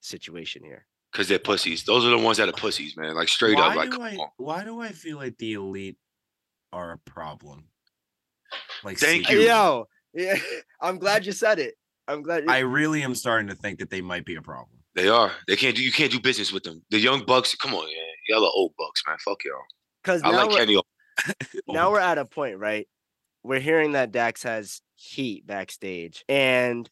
situation 0.00 0.62
here. 0.64 0.86
Cause 1.12 1.26
they're 1.26 1.40
pussies. 1.40 1.82
Those 1.84 2.04
are 2.06 2.10
the 2.10 2.18
ones 2.18 2.36
that 2.38 2.48
are 2.48 2.52
pussies, 2.52 2.96
man. 2.96 3.16
Like 3.16 3.28
straight 3.28 3.56
why 3.56 3.70
up. 3.70 3.76
Like 3.76 3.90
do 3.90 4.00
I, 4.00 4.16
why 4.36 4.62
do 4.62 4.80
I 4.80 4.90
feel 4.92 5.16
like 5.16 5.36
the 5.38 5.54
elite 5.54 5.96
are 6.72 6.92
a 6.92 6.98
problem? 6.98 7.64
Like, 8.84 8.98
Thank 8.98 9.26
secretly. 9.26 9.44
you. 9.44 9.50
Yo, 9.50 9.88
yeah, 10.14 10.36
I'm 10.80 10.98
glad 10.98 11.26
you 11.26 11.32
said 11.32 11.58
it. 11.58 11.74
I'm 12.06 12.22
glad. 12.22 12.44
You- 12.44 12.50
I 12.50 12.60
really 12.60 13.02
am 13.02 13.16
starting 13.16 13.48
to 13.48 13.56
think 13.56 13.80
that 13.80 13.90
they 13.90 14.00
might 14.00 14.24
be 14.24 14.36
a 14.36 14.42
problem. 14.42 14.78
They 14.94 15.08
are. 15.08 15.32
They 15.48 15.56
can't 15.56 15.76
do. 15.76 15.82
You 15.82 15.92
can't 15.92 16.12
do 16.12 16.20
business 16.20 16.52
with 16.52 16.62
them. 16.62 16.82
The 16.90 16.98
young 16.98 17.24
bucks. 17.24 17.54
Come 17.56 17.74
on, 17.74 17.84
man. 17.86 17.94
Y'all 18.30 18.44
are 18.44 18.52
old 18.54 18.72
bucks, 18.78 19.02
man. 19.08 19.16
Fuck 19.18 19.44
y'all. 19.44 19.56
because 20.04 20.22
I 20.22 20.30
now, 20.30 20.36
like 20.36 20.50
we're, 20.50 20.58
Kenny. 20.58 20.82
now 21.68 21.90
we're 21.92 21.98
at 21.98 22.16
a 22.16 22.24
point, 22.24 22.58
right? 22.58 22.86
We're 23.42 23.58
hearing 23.58 23.92
that 23.92 24.12
Dax 24.12 24.44
has 24.44 24.82
heat 24.94 25.44
backstage, 25.48 26.24
and 26.28 26.88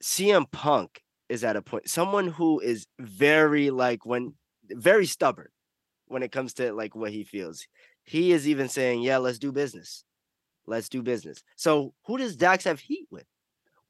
CM 0.00 0.48
Punk 0.52 1.02
is 1.28 1.42
at 1.42 1.56
a 1.56 1.62
point. 1.62 1.88
Someone 1.88 2.28
who 2.28 2.60
is 2.60 2.86
very 3.00 3.70
like 3.70 4.06
when 4.06 4.34
very 4.70 5.06
stubborn 5.06 5.48
when 6.06 6.22
it 6.22 6.30
comes 6.30 6.54
to 6.54 6.72
like 6.72 6.94
what 6.94 7.10
he 7.10 7.24
feels. 7.24 7.66
He 8.04 8.30
is 8.30 8.46
even 8.46 8.68
saying, 8.68 9.02
"Yeah, 9.02 9.18
let's 9.18 9.40
do 9.40 9.50
business. 9.50 10.04
Let's 10.64 10.88
do 10.88 11.02
business." 11.02 11.42
So, 11.56 11.92
who 12.04 12.18
does 12.18 12.36
Dax 12.36 12.62
have 12.64 12.78
heat 12.78 13.08
with? 13.10 13.26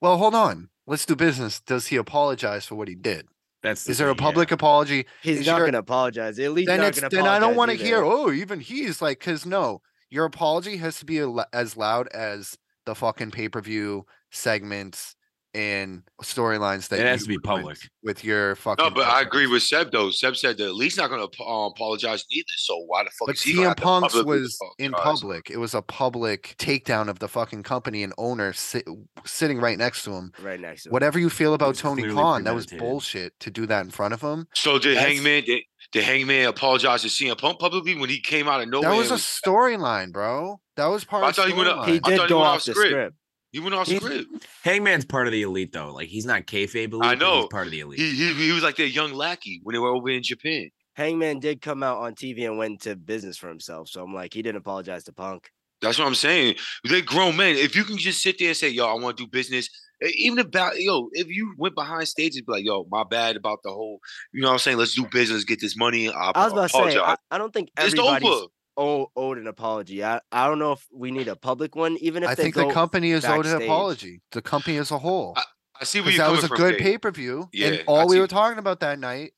Well, 0.01 0.17
hold 0.17 0.35
on. 0.35 0.71
Let's 0.87 1.05
do 1.05 1.17
business. 1.17 1.61
Does 1.61 1.89
he 1.89 1.97
apologize 1.97 2.65
for 2.65 2.77
what 2.77 2.89
he 2.89 2.95
did? 2.95 3.27
That's 3.67 3.85
the 3.85 3.91
Is 3.91 3.99
there 3.99 4.09
a 4.09 4.13
thing, 4.15 4.19
yeah. 4.19 4.25
public 4.29 4.51
apology? 4.53 5.07
He's 5.23 5.41
Is 5.41 5.47
not 5.47 5.57
your- 5.57 5.67
going 5.67 5.73
to 5.73 5.79
apologize. 5.81 6.39
At 6.39 6.53
least 6.53 6.69
then 6.69 6.81
not 6.81 6.89
it's 6.89 7.01
going 7.01 7.11
to 7.11 7.17
then 7.17 7.27
I 7.27 7.39
don't 7.41 7.57
want 7.57 7.73
to 7.73 7.77
hear. 7.77 8.03
Oh, 8.05 8.31
even 8.31 8.61
he's 8.61 9.03
like, 9.03 9.19
because 9.19 9.45
no, 9.45 9.83
your 10.09 10.25
apology 10.25 10.77
has 10.77 10.99
to 11.01 11.05
be 11.05 11.19
as 11.53 11.77
loud 11.77 12.07
as 12.15 12.57
the 12.85 12.95
fucking 12.95 13.33
pay 13.33 13.49
per 13.49 13.61
view 13.61 14.07
segments 14.31 15.16
and 15.57 16.03
storylines 16.23 16.89
that 16.89 17.01
It 17.01 17.07
has 17.07 17.23
to 17.23 17.29
be 17.29 17.39
public. 17.39 17.79
with 18.03 18.23
your 18.25 18.57
fucking. 18.57 18.85
No, 18.85 18.91
but 18.91 19.07
I 19.09 19.23
agree 19.23 19.47
with 19.47 19.63
Seb 19.63 19.91
though. 19.91 20.11
Seb 20.11 20.37
said 20.37 20.59
the 20.59 20.71
least 20.73 20.99
not 20.99 21.09
going 21.09 21.27
to 21.27 21.43
uh, 21.43 21.67
apologize 21.69 22.25
neither. 22.31 22.45
So 22.59 22.79
why 22.87 23.05
the 23.05 23.11
fuck 23.11 23.29
But 23.29 23.37
is 23.37 23.43
he 23.43 23.55
gonna 23.55 23.65
CM 23.65 23.69
have 23.69 23.77
to 23.77 23.83
Punk's 23.83 24.15
was 24.25 24.59
in 24.79 24.93
public. 24.93 25.51
It 25.51 25.57
was 25.57 25.75
a 25.75 25.83
public 25.83 26.55
takedown 26.59 27.09
of 27.09 27.19
the 27.19 27.29
fucking 27.29 27.63
company 27.63 28.03
and 28.03 28.13
owner 28.19 28.53
sit, 28.53 28.85
sitting 29.25 29.59
right 29.59 29.79
next 29.79 30.05
to 30.05 30.13
him. 30.13 30.33
right 30.43 30.61
next 30.61 30.83
to 30.85 30.89
him. 30.91 30.93
Whatever 30.93 31.19
you 31.19 31.31
feel 31.31 31.55
about 31.55 31.75
Tony 31.77 32.03
clearly 32.03 32.17
Khan, 32.17 32.45
that 32.45 32.55
was 32.55 32.67
bullshit 32.67 33.33
to 33.41 33.51
do 33.51 33.67
that 33.67 33.85
in 33.85 33.91
front 33.91 34.13
of 34.15 34.21
him. 34.21 34.47
So 34.55 34.79
did 34.79 34.97
That's- 34.97 35.15
Hangman 35.15 35.45
did, 35.45 35.63
did 35.93 36.05
Hangman 36.05 36.47
apologize 36.49 37.03
to 37.03 37.09
CM 37.09 37.39
Punk 37.39 37.59
publicly 37.59 37.95
when 37.97 38.11
he 38.11 38.21
came 38.21 38.47
out 38.49 38.61
of 38.61 38.69
nowhere? 38.69 38.91
That 38.91 38.97
was 38.97 39.11
a 39.11 39.15
storyline, 39.15 40.13
bro. 40.13 40.61
That 40.77 40.87
was 40.87 41.05
part 41.05 41.25
I 41.25 41.31
of 41.31 41.37
thought 41.37 41.49
he 41.49 41.55
went 41.55 41.69
up- 41.69 41.87
storyline. 41.87 41.89
He 41.89 41.99
did 42.01 42.29
go 42.29 42.43
off 42.43 42.57
off 42.59 42.65
the 42.65 42.73
script. 42.73 42.91
script. 42.91 43.17
He 43.57 43.61
went 43.61 43.75
off 43.75 43.87
He's- 43.87 44.03
script. 44.03 44.47
Hangman's 44.63 45.07
part 45.07 45.27
of 45.27 45.33
the 45.33 45.41
elite 45.41 45.73
though. 45.73 45.95
Like 45.95 46.09
he's 46.09 46.27
not 46.27 46.43
kayfabe 46.47 46.93
elite. 46.93 47.03
I 47.11 47.15
know. 47.15 47.41
he's 47.41 47.49
part 47.51 47.67
of 47.67 47.71
the 47.71 47.81
elite. 47.81 47.99
He, 47.99 48.11
he 48.15 48.35
he 48.35 48.53
was 48.53 48.63
like 48.63 48.77
their 48.77 48.85
young 48.85 49.15
lackey 49.15 49.61
when 49.63 49.73
they 49.73 49.79
were 49.79 49.89
over 49.89 50.11
in 50.11 50.23
Japan. 50.23 50.69
Hangman 50.95 51.41
did 51.41 51.63
come 51.63 51.83
out 51.83 51.97
on 51.97 52.15
TV 52.15 52.45
and 52.45 52.59
went 52.59 52.83
to 52.83 52.97
business 52.97 53.39
for 53.39 53.49
himself. 53.49 53.89
So 53.89 54.03
I'm 54.03 54.13
like, 54.13 54.35
he 54.35 54.43
didn't 54.43 54.59
apologize 54.59 55.05
to 55.05 55.13
Punk. 55.15 55.49
That's 55.81 55.99
what 55.99 56.07
I'm 56.07 56.15
saying. 56.15 56.57
They're 56.85 57.01
grown 57.01 57.37
men. 57.37 57.57
If 57.57 57.75
you 57.77 57.85
can 57.85 57.97
just 57.97 58.23
sit 58.23 58.39
there 58.39 58.49
and 58.49 58.57
say, 58.57 58.69
"Yo, 58.69 58.85
I 58.87 58.93
want 59.01 59.17
to 59.17 59.25
do 59.25 59.31
business," 59.31 59.71
e- 60.05 60.13
even 60.19 60.39
about 60.39 60.79
yo, 60.79 61.09
if 61.13 61.29
you 61.29 61.55
went 61.57 61.75
behind 61.75 62.07
stage 62.09 62.37
and 62.37 62.45
be 62.45 62.53
like, 62.53 62.65
"Yo, 62.67 62.87
my 62.91 63.05
bad 63.05 63.37
about 63.37 63.61
the 63.65 63.71
whole," 63.71 64.01
you 64.35 64.43
know 64.43 64.49
what 64.49 64.53
I'm 64.55 64.59
saying? 64.59 64.77
Let's 64.77 64.95
do 64.95 65.07
business, 65.11 65.45
get 65.45 65.63
this 65.63 65.79
money. 65.79 66.11
I, 66.11 66.33
I 66.35 66.45
was 66.45 66.53
about 66.53 66.71
to 66.71 66.93
say. 66.93 66.99
I, 66.99 67.17
I 67.31 67.39
don't 67.39 67.55
think 67.55 67.71
it's 67.79 67.93
everybody's 67.95 68.29
over. 68.29 68.47
Owe, 68.77 69.11
owed 69.17 69.39
an 69.39 69.47
apology. 69.47 70.05
I, 70.05 70.21
I 70.33 70.47
don't 70.47 70.59
know 70.59 70.73
if 70.73 70.87
we 70.93 71.11
need 71.11 71.29
a 71.29 71.37
public 71.37 71.75
one, 71.77 71.97
even 72.01 72.23
if 72.23 72.29
I 72.31 72.35
they 72.35 72.43
think 72.45 72.55
go, 72.57 72.69
the 72.69 72.75
company 72.75 73.11
is 73.11 73.25
owed 73.25 73.47
an 73.47 73.63
apology. 73.63 74.21
The 74.33 74.43
company 74.43 74.77
as 74.79 74.91
a 74.91 74.99
whole. 74.99 75.35
I 75.81 75.85
see 75.85 76.01
where 76.01 76.11
you're 76.11 76.19
that 76.25 76.31
was 76.31 76.45
a 76.45 76.49
good 76.49 76.79
pay 76.79 76.97
per 76.99 77.11
view. 77.11 77.49
Yeah, 77.53 77.67
and 77.69 77.77
I 77.81 77.83
all 77.87 78.07
we 78.09 78.15
see. 78.17 78.21
were 78.21 78.27
talking 78.27 78.59
about 78.59 78.81
that 78.81 78.99
night. 78.99 79.33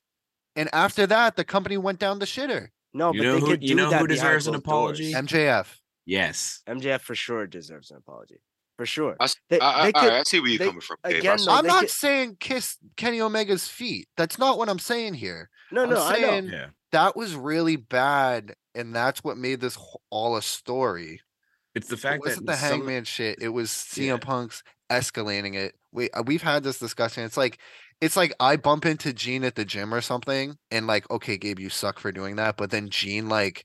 And 0.56 0.68
after 0.72 1.06
that, 1.06 1.36
the 1.36 1.44
company 1.44 1.76
went 1.76 1.98
down 1.98 2.18
the 2.18 2.26
shitter. 2.26 2.68
No, 2.94 3.12
You 3.12 3.20
but 3.20 3.24
know 3.26 3.34
they 3.34 3.40
who- 3.40 3.46
could 3.46 3.62
you 3.62 3.74
know 3.74 3.90
that 3.90 4.00
who 4.00 4.06
deserves 4.06 4.46
an 4.46 4.54
apology? 4.54 5.12
doors. 5.12 5.24
MJF. 5.26 5.66
yes. 6.06 6.62
MJF 6.68 7.00
for 7.00 7.14
sure 7.14 7.46
deserves 7.46 7.90
an 7.90 7.96
apology. 7.98 8.36
For 8.76 8.86
sure. 8.86 9.16
I, 9.18 9.24
s- 9.24 9.34
They, 9.50 9.58
I, 9.58 9.80
I, 9.80 9.84
they 9.86 9.92
could, 9.92 10.08
right, 10.08 10.20
I 10.20 10.22
see 10.22 10.38
where 10.40 10.48
you're 10.50 10.58
they- 10.58 10.66
coming 10.66 10.80
from. 10.80 10.96
Gabe. 11.04 11.14
I 11.14 11.18
again, 11.18 11.38
see- 11.38 11.46
No, 11.46 11.52
I'm 11.54 11.66
not 11.66 11.80
could- 11.82 11.90
saying 11.90 12.36
kiss 12.40 12.76
Kenny 12.96 13.20
Omega's 13.20 13.66
feet. 13.68 14.06
That's 14.16 14.38
not 14.38 14.56
what 14.58 14.68
I'm 14.68 14.78
saying 14.78 15.14
here. 15.14 15.50
no, 15.72 15.82
I'm 15.82 15.90
no, 15.90 15.96
I 16.00 16.12
know. 16.12 16.28
saying 16.28 16.52
that 16.92 17.16
was 17.16 17.34
really 17.34 17.74
bad, 17.76 18.54
and 18.78 18.94
that's 18.94 19.22
what 19.24 19.36
made 19.36 19.60
this 19.60 19.76
all 20.10 20.36
a 20.36 20.42
story. 20.42 21.20
It's 21.74 21.88
the 21.88 21.96
fact 21.96 22.22
that 22.24 22.30
it 22.30 22.30
wasn't 22.30 22.46
the 22.46 22.56
Hangman 22.56 23.04
shit. 23.04 23.38
It 23.42 23.50
was 23.50 23.70
CM 23.70 24.06
Yeah. 24.06 24.16
Punk's 24.16 24.62
escalating 24.90 25.54
it. 25.54 25.74
We 25.92 26.10
uh, 26.10 26.22
we've 26.22 26.42
had 26.42 26.62
this 26.62 26.78
discussion. 26.78 27.24
It's 27.24 27.36
like 27.36 27.58
it's 28.00 28.16
like 28.16 28.32
I 28.40 28.56
bump 28.56 28.86
into 28.86 29.12
Gene 29.12 29.44
at 29.44 29.54
the 29.54 29.64
gym 29.64 29.92
or 29.92 30.00
something, 30.00 30.56
and 30.70 30.86
like, 30.86 31.10
okay, 31.10 31.36
Gabe, 31.36 31.58
you 31.58 31.68
suck 31.68 31.98
for 31.98 32.12
doing 32.12 32.36
that. 32.36 32.56
But 32.56 32.70
then 32.70 32.88
Gene 32.88 33.28
like 33.28 33.64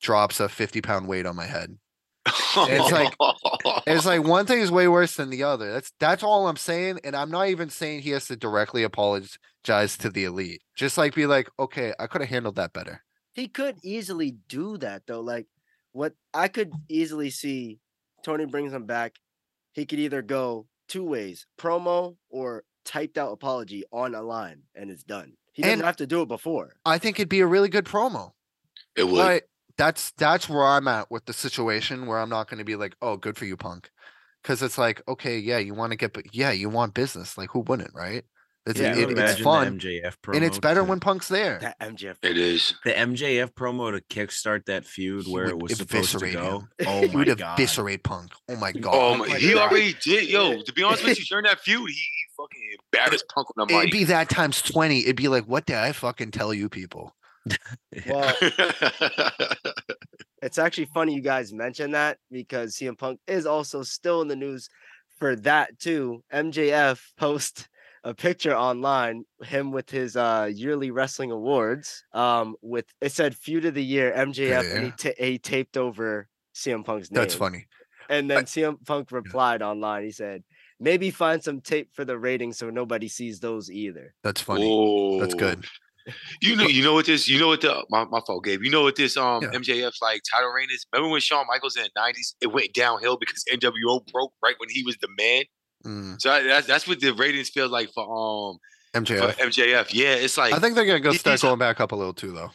drops 0.00 0.40
a 0.40 0.48
50 0.48 0.80
pound 0.80 1.08
weight 1.08 1.26
on 1.26 1.36
my 1.36 1.46
head. 1.46 1.76
It's 2.26 2.92
like- 2.92 3.14
It's 3.86 4.04
like 4.06 4.22
one 4.26 4.46
thing 4.46 4.60
is 4.60 4.70
way 4.70 4.86
worse 4.86 5.16
than 5.16 5.30
the 5.30 5.42
other. 5.44 5.72
That's 5.72 5.92
that's 5.98 6.22
all 6.22 6.46
I'm 6.48 6.56
saying. 6.56 7.00
And 7.04 7.16
I'm 7.16 7.30
not 7.30 7.48
even 7.48 7.70
saying 7.70 8.00
he 8.02 8.10
has 8.10 8.26
to 8.26 8.36
directly 8.36 8.82
apologize 8.82 9.96
to 9.98 10.10
the 10.10 10.24
elite. 10.24 10.62
Just 10.76 10.98
like 10.98 11.14
be 11.14 11.26
like, 11.26 11.48
okay, 11.58 11.94
I 11.98 12.06
could 12.06 12.20
have 12.20 12.30
handled 12.30 12.56
that 12.56 12.72
better. 12.72 13.02
He 13.34 13.48
could 13.48 13.76
easily 13.82 14.36
do 14.48 14.78
that 14.78 15.02
though. 15.06 15.20
Like 15.20 15.46
what 15.92 16.14
I 16.34 16.48
could 16.48 16.70
mm. 16.70 16.80
easily 16.88 17.30
see 17.30 17.80
Tony 18.24 18.46
brings 18.46 18.72
him 18.72 18.84
back. 18.86 19.16
He 19.72 19.86
could 19.86 19.98
either 20.00 20.22
go 20.22 20.66
two 20.88 21.04
ways, 21.04 21.46
promo 21.58 22.16
or 22.30 22.64
typed 22.84 23.18
out 23.18 23.32
apology 23.32 23.84
on 23.92 24.14
a 24.14 24.22
line 24.22 24.62
and 24.74 24.90
it's 24.90 25.04
done. 25.04 25.34
He 25.52 25.62
doesn't 25.62 25.80
And- 25.80 25.86
have 25.86 25.96
to 25.96 26.06
do 26.06 26.22
it 26.22 26.28
before. 26.28 26.74
I 26.84 26.98
think 26.98 27.18
it'd 27.18 27.28
be 27.28 27.40
a 27.40 27.46
really 27.46 27.68
good 27.68 27.84
promo. 27.84 28.32
it 28.96 29.04
would. 29.04 29.16
But 29.16 29.44
that's 29.76 30.10
that's 30.12 30.48
where 30.48 30.64
I'm 30.66 30.88
at 30.88 31.10
with 31.10 31.26
the 31.26 31.32
situation 31.32 32.06
where 32.06 32.18
I'm 32.18 32.28
not 32.28 32.48
going 32.48 32.58
to 32.58 32.64
be 32.64 32.76
like, 32.76 32.96
oh, 33.00 33.16
good 33.16 33.36
for 33.36 33.44
you, 33.44 33.56
punk, 33.56 33.90
because 34.42 34.60
it's 34.62 34.76
like, 34.78 35.02
okay, 35.06 35.38
yeah, 35.38 35.58
you 35.58 35.72
want 35.74 35.92
to 35.92 35.96
get, 35.96 36.12
bu- 36.14 36.22
yeah, 36.32 36.50
you 36.50 36.68
want 36.68 36.94
business. 36.94 37.38
Like, 37.38 37.50
who 37.50 37.60
wouldn't, 37.60 37.94
right? 37.94 38.24
It's 38.68 38.80
Yeah, 38.80 38.96
it- 38.96 39.18
it's 39.18 39.40
fun, 39.40 39.78
the 39.78 40.00
MJF 40.02 40.16
promo 40.22 40.36
and 40.36 40.44
it's 40.44 40.58
better 40.58 40.80
to- 40.80 40.84
when 40.84 41.00
Punk's 41.00 41.28
there. 41.28 41.58
That 41.60 41.78
MJF. 41.80 42.16
It 42.22 42.36
is. 42.38 42.74
the 42.84 42.92
MJF 42.92 43.52
promo 43.54 43.90
to 43.92 44.00
kickstart 44.14 44.66
that 44.66 44.84
feud 44.84 45.24
He 45.26 45.32
where 45.32 45.46
it 45.46 45.58
was 45.58 45.76
supposed 45.76 46.18
to 46.18 46.30
go. 46.30 46.60
him. 46.60 46.68
Oh 46.86 47.00
He 47.00 47.08
my 47.08 47.14
would 47.14 47.38
god! 47.38 47.58
eviscerate 47.58 48.02
Punk. 48.04 48.30
Oh 48.48 48.56
my 48.56 48.72
oh 48.76 48.80
god. 48.80 48.94
Oh, 48.94 49.00
Oh 49.00 49.16
my, 49.16 49.28
my 49.28 49.38
he 49.38 49.54
God. 49.54 49.70
already 49.72 49.94
did. 50.02 50.28
Yo, 50.28 50.62
to 50.62 50.72
be 50.72 50.82
honest 50.82 51.04
with 51.04 51.18
you, 51.18 51.24
during 51.24 51.44
that 51.44 51.60
feud, 51.60 51.88
he, 51.88 51.94
he 51.94 52.24
fucking 52.36 52.76
embarrassed 52.92 53.24
Punk 53.34 53.48
on 53.56 53.66
the 53.66 53.72
mic. 53.74 53.82
It'd 53.84 53.92
be 53.92 54.04
that 54.04 54.28
times 54.28 54.60
twenty. 54.62 55.00
It'd 55.00 55.16
be 55.16 55.28
like, 55.28 55.44
what 55.46 55.66
did 55.66 55.76
I 55.76 55.92
fucking 55.92 56.30
tell 56.32 56.52
you 56.52 56.68
people? 56.68 57.14
Well, 58.06 58.34
it's 60.42 60.58
actually 60.58 60.86
funny 60.94 61.14
you 61.14 61.20
guys 61.22 61.52
mentioned 61.52 61.94
that 61.94 62.18
because 62.30 62.76
CM 62.76 62.96
Punk 62.98 63.20
is 63.26 63.46
also 63.46 63.82
still 63.82 64.22
in 64.22 64.28
the 64.28 64.36
news 64.36 64.68
for 65.18 65.36
that 65.36 65.78
too. 65.78 66.22
MJF 66.32 67.00
post 67.16 67.68
a 68.04 68.14
picture 68.14 68.54
online, 68.56 69.24
him 69.42 69.70
with 69.72 69.90
his 69.90 70.16
uh 70.16 70.50
yearly 70.52 70.90
wrestling 70.90 71.30
awards. 71.30 72.04
Um, 72.12 72.56
with 72.62 72.86
it 73.00 73.12
said 73.12 73.36
feud 73.36 73.64
of 73.64 73.74
the 73.74 73.84
year 73.84 74.12
MJF, 74.12 74.74
and 74.74 74.84
he, 74.84 74.92
Yeah. 75.04 75.12
he 75.26 75.38
taped 75.38 75.76
over 75.76 76.28
CM 76.54 76.84
Punk's 76.84 77.10
name. 77.10 77.20
That's 77.22 77.34
funny. 77.34 77.66
And 78.08 78.30
then 78.30 78.44
CM 78.46 78.84
Punk 78.86 79.12
replied 79.12 79.60
online. 79.62 80.04
He 80.04 80.10
said, 80.12 80.42
"Maybe 80.80 81.10
find 81.10 81.42
some 81.44 81.60
tape 81.60 81.90
for 81.94 82.04
the 82.04 82.18
ratings 82.18 82.56
so 82.58 82.70
nobody 82.70 83.08
sees 83.08 83.40
those 83.40 83.70
either." 83.70 84.14
That's 84.22 84.40
funny. 84.40 84.64
That's 85.20 85.34
Oh. 85.34 85.38
good. 85.38 85.66
You 86.40 86.56
know, 86.56 86.64
you 86.66 86.82
know 86.82 86.94
what 86.94 87.04
this, 87.04 87.28
you 87.28 87.38
know 87.38 87.48
what 87.48 87.60
the 87.60 87.84
my, 87.90 88.06
my 88.06 88.20
fault, 88.26 88.42
Gabe. 88.42 88.62
You 88.62 88.70
know 88.70 88.82
what 88.82 88.96
this 88.96 89.16
um 89.18 89.42
Yeah. 89.42 89.50
MJF's 89.50 90.00
like 90.00 90.22
title 90.32 90.48
reign 90.50 90.68
is? 90.72 90.86
Remember 90.92 91.12
when 91.12 91.20
Shawn 91.20 91.46
Michaels 91.46 91.76
in 91.76 91.82
the 91.82 91.90
nineties, 91.96 92.34
it 92.40 92.46
went 92.46 92.72
downhill 92.72 93.18
because 93.18 93.44
NWO 93.52 94.00
broke 94.10 94.32
right 94.42 94.54
when 94.58 94.70
he 94.70 94.82
was 94.84 94.96
the 95.02 95.08
man. 95.18 95.44
Mm, 95.86 96.20
So 96.20 96.30
I- 96.30 96.42
that's 96.42 96.66
that's 96.66 96.86
what 96.88 97.00
the 97.00 97.12
ratings 97.14 97.48
feel 97.50 97.68
like 97.68 97.90
for 97.92 98.02
um 98.02 98.58
for 98.94 99.00
MJF. 99.00 99.36
MJF. 99.38 99.94
Yeah, 99.94 100.14
it's 100.14 100.36
like 100.36 100.52
I 100.54 100.58
think 100.58 100.74
they're 100.74 100.86
gonna 100.86 101.00
go 101.00 101.12
start 101.12 101.40
going 101.40 101.58
back 101.58 101.80
up 101.80 101.92
a 101.92 101.96
little 101.96 102.14
too, 102.14 102.32
though. 102.32 102.50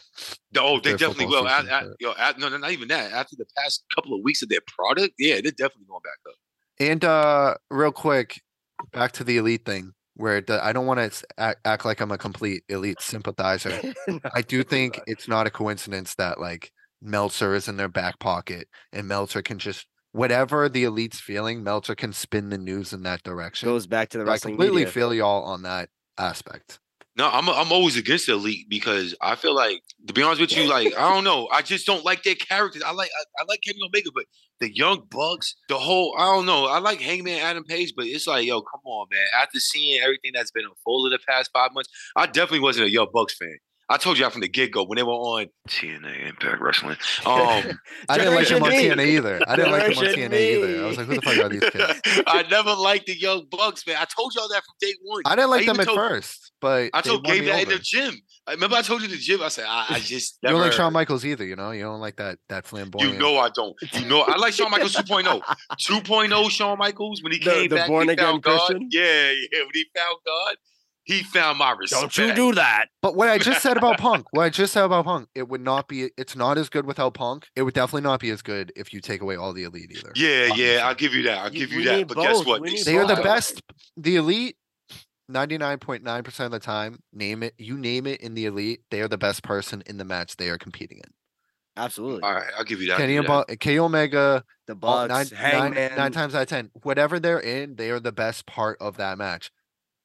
oh, 0.58 0.80
they 0.80 0.90
definitely 0.92 1.26
will. 1.26 1.48
Season, 1.48 1.94
yo, 2.00 2.12
no, 2.38 2.48
no, 2.48 2.56
not 2.58 2.70
even 2.72 2.88
that. 2.88 3.12
After 3.12 3.36
the 3.36 3.46
past 3.56 3.84
couple 3.94 4.14
of 4.14 4.20
weeks 4.22 4.42
of 4.42 4.48
their 4.48 4.60
product, 4.66 5.14
yeah, 5.18 5.34
they're 5.40 5.52
definitely 5.52 5.86
going 5.88 6.02
back 6.02 6.18
up. 6.28 6.34
And 6.80 7.04
uh 7.04 7.54
real 7.70 7.92
quick, 7.92 8.42
back 8.92 9.12
to 9.12 9.24
the 9.24 9.36
elite 9.38 9.64
thing, 9.64 9.92
where 10.16 10.42
I 10.48 10.72
don't 10.72 10.86
want 10.86 11.12
to 11.12 11.26
act, 11.38 11.60
act 11.64 11.84
like 11.84 12.00
I'm 12.00 12.12
a 12.12 12.18
complete 12.18 12.64
elite 12.68 13.00
sympathizer. 13.00 13.80
I 14.34 14.42
do 14.42 14.62
think 14.64 15.00
it's 15.06 15.28
not 15.28 15.46
a 15.46 15.50
coincidence 15.50 16.14
that 16.16 16.40
like 16.40 16.72
Meltzer 17.00 17.54
is 17.54 17.68
in 17.68 17.76
their 17.76 17.88
back 17.88 18.18
pocket 18.18 18.68
and 18.92 19.06
Meltzer 19.06 19.40
can 19.42 19.58
just 19.58 19.86
whatever 20.14 20.68
the 20.68 20.84
elite's 20.84 21.20
feeling, 21.20 21.62
Meltzer 21.64 21.94
can 21.94 22.12
spin 22.12 22.48
the 22.48 22.58
news 22.58 22.92
in 22.92 23.02
that 23.02 23.22
direction. 23.24 23.68
goes 23.68 23.86
back 23.86 24.08
to 24.10 24.18
the 24.18 24.24
I 24.24 24.28
wrestling 24.28 24.54
completely 24.54 24.82
media. 24.82 24.92
feel 24.92 25.12
y'all 25.12 25.42
on 25.42 25.62
that 25.62 25.90
aspect. 26.16 26.78
No, 27.16 27.28
I'm 27.30 27.48
I'm 27.48 27.70
always 27.70 27.96
against 27.96 28.26
the 28.26 28.32
elite 28.32 28.66
because 28.68 29.14
I 29.20 29.36
feel 29.36 29.54
like 29.54 29.82
to 30.08 30.12
be 30.12 30.22
honest 30.22 30.40
with 30.40 30.56
you, 30.56 30.68
like 30.68 30.96
I 30.96 31.14
don't 31.14 31.22
know, 31.22 31.48
I 31.52 31.62
just 31.62 31.86
don't 31.86 32.04
like 32.04 32.24
their 32.24 32.34
characters. 32.34 32.82
I 32.82 32.90
like 32.92 33.10
I, 33.16 33.42
I 33.42 33.44
like 33.46 33.60
Kenny 33.62 33.78
Omega, 33.84 34.10
but 34.12 34.24
the 34.58 34.74
Young 34.74 35.06
Bucks, 35.10 35.54
the 35.68 35.78
whole 35.78 36.14
I 36.18 36.24
don't 36.24 36.44
know. 36.46 36.66
I 36.66 36.78
like 36.80 37.00
Hangman 37.00 37.38
Adam 37.38 37.62
Page, 37.62 37.92
but 37.96 38.06
it's 38.06 38.26
like, 38.26 38.46
yo, 38.46 38.62
come 38.62 38.80
on, 38.84 39.06
man. 39.12 39.26
After 39.40 39.60
seeing 39.60 40.00
everything 40.00 40.32
that's 40.34 40.50
been 40.50 40.64
unfolded 40.64 41.12
the 41.12 41.22
past 41.24 41.50
five 41.52 41.70
months, 41.72 41.88
I 42.16 42.26
definitely 42.26 42.60
wasn't 42.60 42.86
a 42.86 42.90
Young 42.90 43.08
Bucks 43.12 43.36
fan. 43.36 43.58
I 43.88 43.98
told 43.98 44.16
you 44.18 44.24
that 44.24 44.32
from 44.32 44.40
the 44.40 44.48
get 44.48 44.70
go 44.70 44.84
when 44.84 44.96
they 44.96 45.02
were 45.02 45.12
on 45.12 45.46
TNA 45.68 46.28
Impact 46.28 46.60
Wrestling. 46.60 46.96
Um, 47.26 47.78
I 48.08 48.16
didn't 48.16 48.34
like 48.34 48.48
them 48.48 48.62
on 48.62 48.70
Me. 48.70 48.88
TNA 48.88 49.06
either. 49.06 49.40
I 49.46 49.56
didn't 49.56 49.72
like 49.72 49.82
them 49.82 49.98
on 49.98 50.04
Generation 50.04 50.30
TNA 50.32 50.40
either. 50.56 50.84
I 50.84 50.86
was 50.88 50.96
like, 50.96 51.06
who 51.06 51.14
the 51.16 51.20
fuck 51.22 51.36
are 51.38 51.48
these 51.50 51.68
kids? 51.70 52.00
I 52.26 52.44
never 52.50 52.72
liked 52.74 53.06
the 53.06 53.18
Young 53.18 53.46
Bucks, 53.50 53.86
man. 53.86 53.96
I 54.00 54.06
told 54.06 54.32
y'all 54.34 54.48
that 54.48 54.62
from 54.64 54.74
day 54.80 54.94
one. 55.02 55.22
I 55.26 55.36
didn't 55.36 55.50
like 55.50 55.66
them 55.66 55.78
at 55.80 55.86
told- 55.86 55.98
first, 55.98 56.52
but 56.62 56.90
I 56.94 57.02
told 57.02 57.26
won 57.26 57.34
Gabe 57.36 57.44
me 57.44 57.50
that 57.50 57.62
in 57.64 57.68
the 57.68 57.78
gym. 57.78 58.14
I 58.46 58.52
remember 58.52 58.76
I 58.76 58.82
told 58.82 59.00
you 59.02 59.06
in 59.06 59.10
the 59.12 59.18
gym. 59.18 59.42
I 59.42 59.48
said 59.48 59.64
I, 59.68 59.86
I 59.90 59.98
just 60.00 60.38
You 60.42 60.48
don't 60.50 60.60
like 60.60 60.72
Shawn 60.72 60.92
Michaels 60.92 61.24
either, 61.24 61.44
you 61.44 61.56
know? 61.56 61.70
You 61.70 61.82
don't 61.82 62.00
like 62.00 62.16
that 62.16 62.38
that 62.48 62.66
flamboyant. 62.66 63.12
You 63.12 63.18
know 63.18 63.36
I 63.38 63.50
don't. 63.50 63.74
You 63.92 64.06
know 64.06 64.22
I 64.22 64.36
like 64.36 64.54
Shawn 64.54 64.70
Michaels 64.70 64.94
2.0. 64.96 65.42
2.0 65.80 66.50
Shawn 66.50 66.78
Michaels 66.78 67.22
when 67.22 67.32
he 67.32 67.38
The- 67.38 67.44
came 67.50 67.68
the 67.68 67.76
back, 67.76 67.88
born 67.88 68.08
he 68.08 68.12
again 68.14 68.24
found 68.26 68.42
God. 68.42 68.58
Christian? 68.66 68.88
Yeah, 68.90 69.30
yeah. 69.30 69.60
When 69.62 69.70
he 69.74 69.84
found 69.94 70.16
God, 70.26 70.56
he 71.04 71.22
found 71.22 71.58
my 71.58 71.72
respect. 71.72 72.16
Don't 72.16 72.28
you 72.28 72.34
do 72.34 72.54
that? 72.54 72.86
But 73.02 73.14
what 73.14 73.28
I 73.28 73.38
just 73.38 73.60
said 73.62 73.76
about 73.76 73.98
Punk, 74.06 74.26
what 74.32 74.44
I 74.44 74.48
just 74.48 74.72
said 74.72 74.84
about 74.84 75.04
Punk, 75.04 75.28
it 75.34 75.48
would 75.48 75.60
not 75.60 75.86
be. 75.88 76.10
It's 76.16 76.34
not 76.34 76.56
as 76.58 76.68
good 76.68 76.86
without 76.86 77.14
Punk. 77.14 77.46
It 77.54 77.62
would 77.62 77.74
definitely 77.74 78.02
not 78.02 78.20
be 78.20 78.30
as 78.30 78.42
good 78.42 78.72
if 78.74 78.92
you 78.92 79.00
take 79.00 79.20
away 79.20 79.36
all 79.36 79.52
the 79.52 79.64
elite 79.64 79.90
either. 79.92 80.12
Yeah, 80.14 80.48
Obviously. 80.50 80.74
yeah. 80.74 80.86
I'll 80.88 80.94
give 80.94 81.14
you 81.14 81.22
that. 81.24 81.38
I'll 81.38 81.52
You- 81.52 81.60
give 81.60 81.72
you 81.72 81.78
we 81.78 81.84
that. 81.84 81.96
need 81.96 82.08
But 82.08 82.16
guess 82.18 82.44
what? 82.44 82.60
We 82.62 82.72
need 82.72 82.84
They 82.84 82.96
are 82.98 83.06
the 83.06 83.16
best. 83.22 83.60
The 83.96 84.16
elite, 84.16 84.56
ninety 85.28 85.58
nine 85.58 85.78
point 85.78 86.02
nine 86.02 86.22
percent 86.22 86.46
of 86.46 86.52
the 86.52 86.64
time, 86.64 87.00
name 87.12 87.42
it. 87.42 87.54
You 87.58 87.76
name 87.76 88.06
it 88.06 88.20
in 88.20 88.34
the 88.34 88.46
elite, 88.46 88.80
they 88.90 89.00
are 89.00 89.08
the 89.08 89.18
best 89.18 89.42
person 89.42 89.82
in 89.86 89.98
the 89.98 90.04
match 90.04 90.36
they 90.36 90.48
are 90.48 90.58
competing 90.58 90.98
in. 90.98 91.10
Absolutely. 91.76 92.22
All 92.22 92.32
right, 92.32 92.46
I'll 92.56 92.64
give 92.64 92.80
you 92.80 92.88
that. 92.88 92.98
Kenny 92.98 93.18
I'll 93.18 93.38
and 93.40 93.46
give 93.48 93.58
K 93.58 93.78
Omega, 93.80 94.44
The 94.68 94.74
all- 94.74 95.06
Bucks, 95.08 95.32
nine, 95.32 95.40
nine, 95.42 95.50
Hangman. 95.74 95.96
nine 95.96 96.12
times 96.12 96.34
out 96.34 96.42
of 96.42 96.48
ten, 96.48 96.70
whatever 96.82 97.18
they're 97.18 97.40
in, 97.40 97.74
they 97.76 97.90
are 97.90 97.98
the 98.00 98.12
best 98.12 98.46
part 98.46 98.78
of 98.80 98.96
that 98.98 99.18
match. 99.18 99.50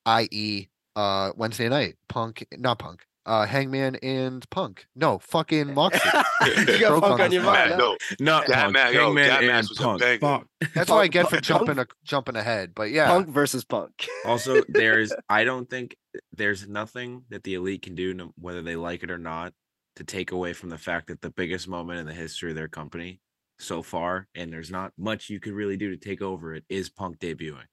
I.e., 0.06 0.70
uh, 1.00 1.32
Wednesday 1.36 1.70
night, 1.70 1.96
Punk, 2.10 2.46
not 2.58 2.80
Punk, 2.80 3.06
uh, 3.26 3.46
Hangman 3.46 3.96
and 3.98 4.48
Punk. 4.50 4.86
No, 4.96 5.20
fucking 5.20 5.74
Moxley. 5.74 6.12
you 6.46 6.80
got 6.80 6.90
Broke 6.90 7.02
Punk 7.04 7.14
on 7.14 7.22
on 7.22 7.32
your 7.32 7.44
mind. 7.44 7.70
Man, 7.72 7.78
no, 7.80 7.98
Not 8.20 8.48
That 8.48 8.64
Punk. 8.64 8.74
match- 8.74 8.94
yo, 8.94 9.06
Hangman 9.06 9.28
that 9.28 9.42
match 9.44 9.50
and 9.52 9.70
was 9.70 9.80
a 9.80 9.84
Punk. 9.84 10.02
banger. 10.22 10.44
That's 10.76 10.90
what 10.90 10.98
I 11.00 11.08
get 11.08 11.26
for 11.30 11.36
Punk- 11.38 11.44
jumping 11.44 11.80
a, 11.80 11.86
jumping 12.04 12.36
ahead. 12.36 12.74
But 12.76 12.92
yeah, 12.92 13.08
Punk 13.08 13.30
versus 13.30 13.64
Punk. 13.64 14.08
Also, 14.26 14.62
there's 14.70 15.14
I 15.30 15.44
don't 15.44 15.70
think 15.70 15.96
there's 16.34 16.68
nothing 16.68 17.24
that 17.30 17.44
the 17.44 17.54
elite 17.56 17.82
can 17.84 17.96
do, 17.96 18.14
no, 18.14 18.32
whether 18.38 18.62
they 18.62 18.76
like 18.76 19.04
it 19.04 19.12
or 19.12 19.18
not, 19.20 19.54
to 19.98 20.04
take 20.04 20.32
away 20.32 20.54
from 20.54 20.70
the 20.70 20.78
fact 20.78 21.08
that 21.08 21.22
the 21.22 21.30
biggest 21.32 21.68
moment 21.68 22.00
in 22.00 22.06
the 22.06 22.14
history 22.14 22.50
of 22.52 22.56
their 22.56 22.68
company 22.68 23.22
so 23.60 23.82
far, 23.82 24.28
and 24.36 24.52
there's 24.54 24.72
not 24.72 24.94
much 24.98 25.30
you 25.30 25.40
could 25.40 25.54
really 25.54 25.76
do 25.78 25.90
to 25.90 25.98
take 25.98 26.22
over 26.22 26.54
it, 26.56 26.64
is 26.70 26.90
Punk 26.90 27.20
debuting. 27.20 27.66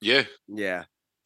Yeah, 0.00 0.24
Yeah. 0.48 0.84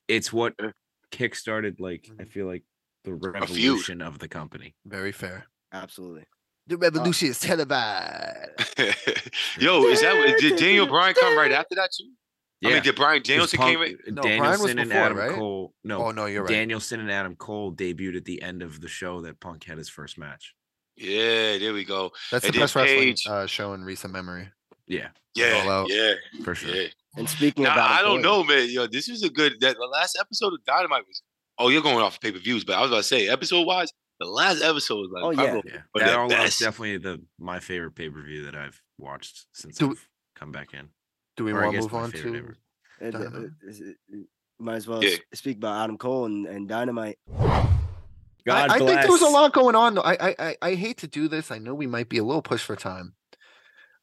It's 0.08 0.32
what 0.32 0.54
Yeah. 0.60 0.70
Kickstarted, 1.18 1.80
like 1.80 2.08
I 2.18 2.24
Mhm. 2.24 2.28
feel 2.28 2.46
like 2.46 2.64
the 3.04 3.14
revolution 3.14 4.00
of 4.02 4.18
the 4.18 4.28
company. 4.28 4.74
very 4.86 5.12
fair. 5.12 5.46
Absolutely. 5.72 6.24
The 6.66 6.76
revolution 6.78 7.28
is 7.28 7.38
televised. 7.40 8.78
yo, 9.58 9.84
is 9.86 10.00
that 10.00 10.16
what- 10.16 10.38
did 10.40 10.56
Daniel 10.58 10.86
Bryan 10.86 11.14
come 11.14 11.36
right 11.36 11.52
after 11.52 11.74
that 11.74 11.90
too? 11.92 12.08
I 12.64 12.68
Yeah, 12.68 12.74
mean, 12.76 12.82
did 12.84 12.96
Bryan 12.96 13.20
'cause 13.20 13.28
Danielson 13.28 13.58
Punk- 13.58 13.70
came 13.72 13.82
in? 14.08 14.14
No, 14.14 14.22
Bryan 14.22 14.38
was 14.40 14.48
Danielson 14.48 14.78
and 14.78 14.88
before, 14.88 15.02
Adam 15.04 15.18
right? 15.18 15.34
Cole. 15.34 15.74
No, 15.84 16.04
Oh 16.06 16.10
no, 16.12 16.24
you're 16.26 16.42
right. 16.44 16.48
Danielson 16.50 17.00
and 17.00 17.10
Adam 17.10 17.36
Cole 17.36 17.74
debuted 17.74 18.16
at 18.16 18.24
the 18.24 18.40
end 18.40 18.62
of 18.62 18.80
the 18.80 18.88
show 18.88 19.20
that 19.22 19.38
Punk 19.40 19.64
had 19.64 19.76
his 19.76 19.90
first 19.90 20.16
match. 20.16 20.54
Yeah, 20.96 21.58
there 21.58 21.74
we 21.74 21.84
go. 21.84 22.12
That's 22.30 22.42
the 22.42 22.48
and 22.48 22.54
then 22.54 22.60
best 22.62 22.74
wrestling 22.76 22.98
Paige- 23.00 23.26
uh, 23.26 23.46
show 23.46 23.74
in 23.74 23.84
recent 23.84 24.12
memory. 24.14 24.48
Yeah, 24.86 25.08
Yeah, 25.34 25.64
out. 25.66 25.88
yeah, 25.90 26.14
for 26.44 26.54
sure. 26.54 26.74
yeah. 26.74 26.88
And 27.16 27.28
speaking 27.28 27.64
Now, 27.64 27.74
about 27.74 27.90
I 27.90 28.02
don't 28.02 28.22
know, 28.22 28.42
man. 28.44 28.68
Yo, 28.70 28.86
this 28.86 29.08
was 29.08 29.22
a 29.22 29.30
good. 29.30 29.60
That 29.60 29.76
the 29.76 29.86
last 29.86 30.16
episode 30.20 30.52
of 30.52 30.64
Dynamite 30.64 31.06
was. 31.06 31.22
Oh, 31.58 31.68
you're 31.68 31.82
going 31.82 31.98
off 31.98 32.20
pay 32.20 32.32
per 32.32 32.38
views, 32.38 32.64
but 32.64 32.76
I 32.76 32.80
was 32.80 32.90
about 32.90 32.96
to 32.98 33.02
say, 33.04 33.28
episode 33.28 33.64
wise, 33.66 33.92
the 34.18 34.26
last 34.26 34.62
episode 34.62 34.96
was 34.96 35.10
like. 35.12 35.22
Oh, 35.22 35.32
probably 35.32 35.70
Yeah, 35.72 35.80
But 35.92 36.00
that 36.00 36.14
all 36.18 36.28
was 36.28 36.58
definitely 36.58 36.96
the 36.98 37.22
my 37.38 37.60
favorite 37.60 37.94
pay 37.94 38.10
per 38.10 38.20
view 38.22 38.44
that 38.46 38.56
I've 38.56 38.80
watched 38.98 39.46
since 39.52 39.78
Do- 39.78 39.92
I've 39.92 40.08
come 40.34 40.50
back 40.50 40.74
in. 40.74 40.88
Do 41.36 41.44
we 41.44 41.52
Or 41.52 41.62
want 41.62 41.74
to 41.76 41.80
move 41.82 41.94
on 41.94 42.10
to? 42.12 42.36
ever. 42.36 42.56
The- 43.00 43.10
Dynamite. 43.12 43.50
uh, 43.64 43.68
is 43.68 43.80
it- 43.80 43.96
Might 44.58 44.76
as 44.76 44.86
well 44.86 45.02
Yeah. 45.04 45.16
speak 45.34 45.56
about 45.58 45.82
Adam 45.82 45.98
Cole 45.98 46.26
and, 46.26 46.46
and 46.46 46.68
Dynamite. 46.68 47.18
God 48.46 48.70
I, 48.70 48.74
I 48.74 48.78
think 48.78 49.00
there 49.00 49.10
was 49.10 49.22
a 49.22 49.28
lot 49.28 49.52
going 49.52 49.74
on. 49.74 49.94
though. 49.94 50.02
I, 50.02 50.12
I 50.30 50.34
I 50.38 50.56
I 50.62 50.74
hate 50.74 50.98
to 50.98 51.06
do 51.08 51.28
this. 51.28 51.50
I 51.50 51.58
know 51.58 51.74
we 51.74 51.86
might 51.86 52.08
be 52.08 52.18
a 52.18 52.24
little 52.24 52.42
pushed 52.42 52.64
for 52.66 52.76
time. 52.76 53.14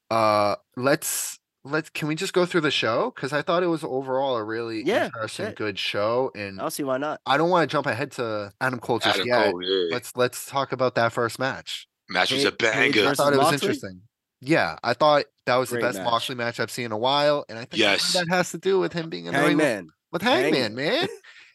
Uh, 0.10 0.56
let's 0.76 1.40
let's. 1.64 1.90
Can 1.90 2.08
we 2.08 2.16
just 2.16 2.34
go 2.34 2.46
through 2.46 2.62
the 2.62 2.72
show? 2.72 3.12
Because 3.16 3.34
I 3.34 3.42
thought 3.42 3.64
it 3.64 3.68
was 3.68 3.84
overall 3.84 4.36
a 4.36 4.44
really 4.44 4.84
Yeah, 4.84 5.06
interesting, 5.06 5.48
shit. 5.48 5.56
good 5.56 5.80
show, 5.80 6.32
and 6.36 6.60
I'll 6.62 6.72
see 6.72 6.84
why 6.84 6.98
not. 6.98 7.20
I 7.26 7.38
don't 7.38 7.50
want 7.50 7.70
to 7.70 7.72
jump 7.74 7.88
ahead 7.88 8.12
to 8.14 8.52
Adam 8.62 8.80
Cole 8.80 9.00
just 9.00 9.16
Adam 9.16 9.28
yet. 9.28 9.52
Cole, 9.52 9.64
yeah. 9.64 9.88
Let's 9.92 10.16
let's 10.16 10.46
talk 10.46 10.72
about 10.72 10.96
that 10.96 11.12
first 11.14 11.40
match. 11.40 11.88
Match 12.10 12.32
was 12.32 12.44
a 12.46 12.52
Paige- 12.52 12.74
Paige 12.74 12.96
banger. 12.96 13.10
I 13.10 13.14
thought 13.14 13.34
it 13.34 13.38
was 13.38 13.52
Moxley? 13.52 13.68
interesting. 13.68 14.02
Yeah, 14.42 14.78
I 14.84 14.94
thought 14.96 15.26
that 15.46 15.56
was 15.58 15.70
Great 15.70 15.82
the 15.82 15.88
best 15.88 15.98
match. 16.00 16.06
Moxley 16.06 16.36
match 16.36 16.60
I've 16.60 16.72
seen 16.72 16.86
in 16.86 16.92
a 16.92 16.98
while, 16.98 17.46
and 17.48 17.58
I 17.60 17.66
think 17.66 17.82
a 17.82 17.86
lot 17.86 17.94
of 17.94 18.00
Yes. 18.02 18.14
that 18.14 18.28
has 18.30 18.52
to 18.52 18.58
do 18.58 18.80
with 18.80 18.92
him 18.94 19.10
being 19.10 19.28
in 19.28 19.34
the 19.34 19.40
ring 19.40 19.58
with- 19.58 19.66
Hangman. 19.66 19.90
with 20.12 20.22
Hangman, 20.24 20.54
Hangman. 20.54 20.76
man. 20.76 21.08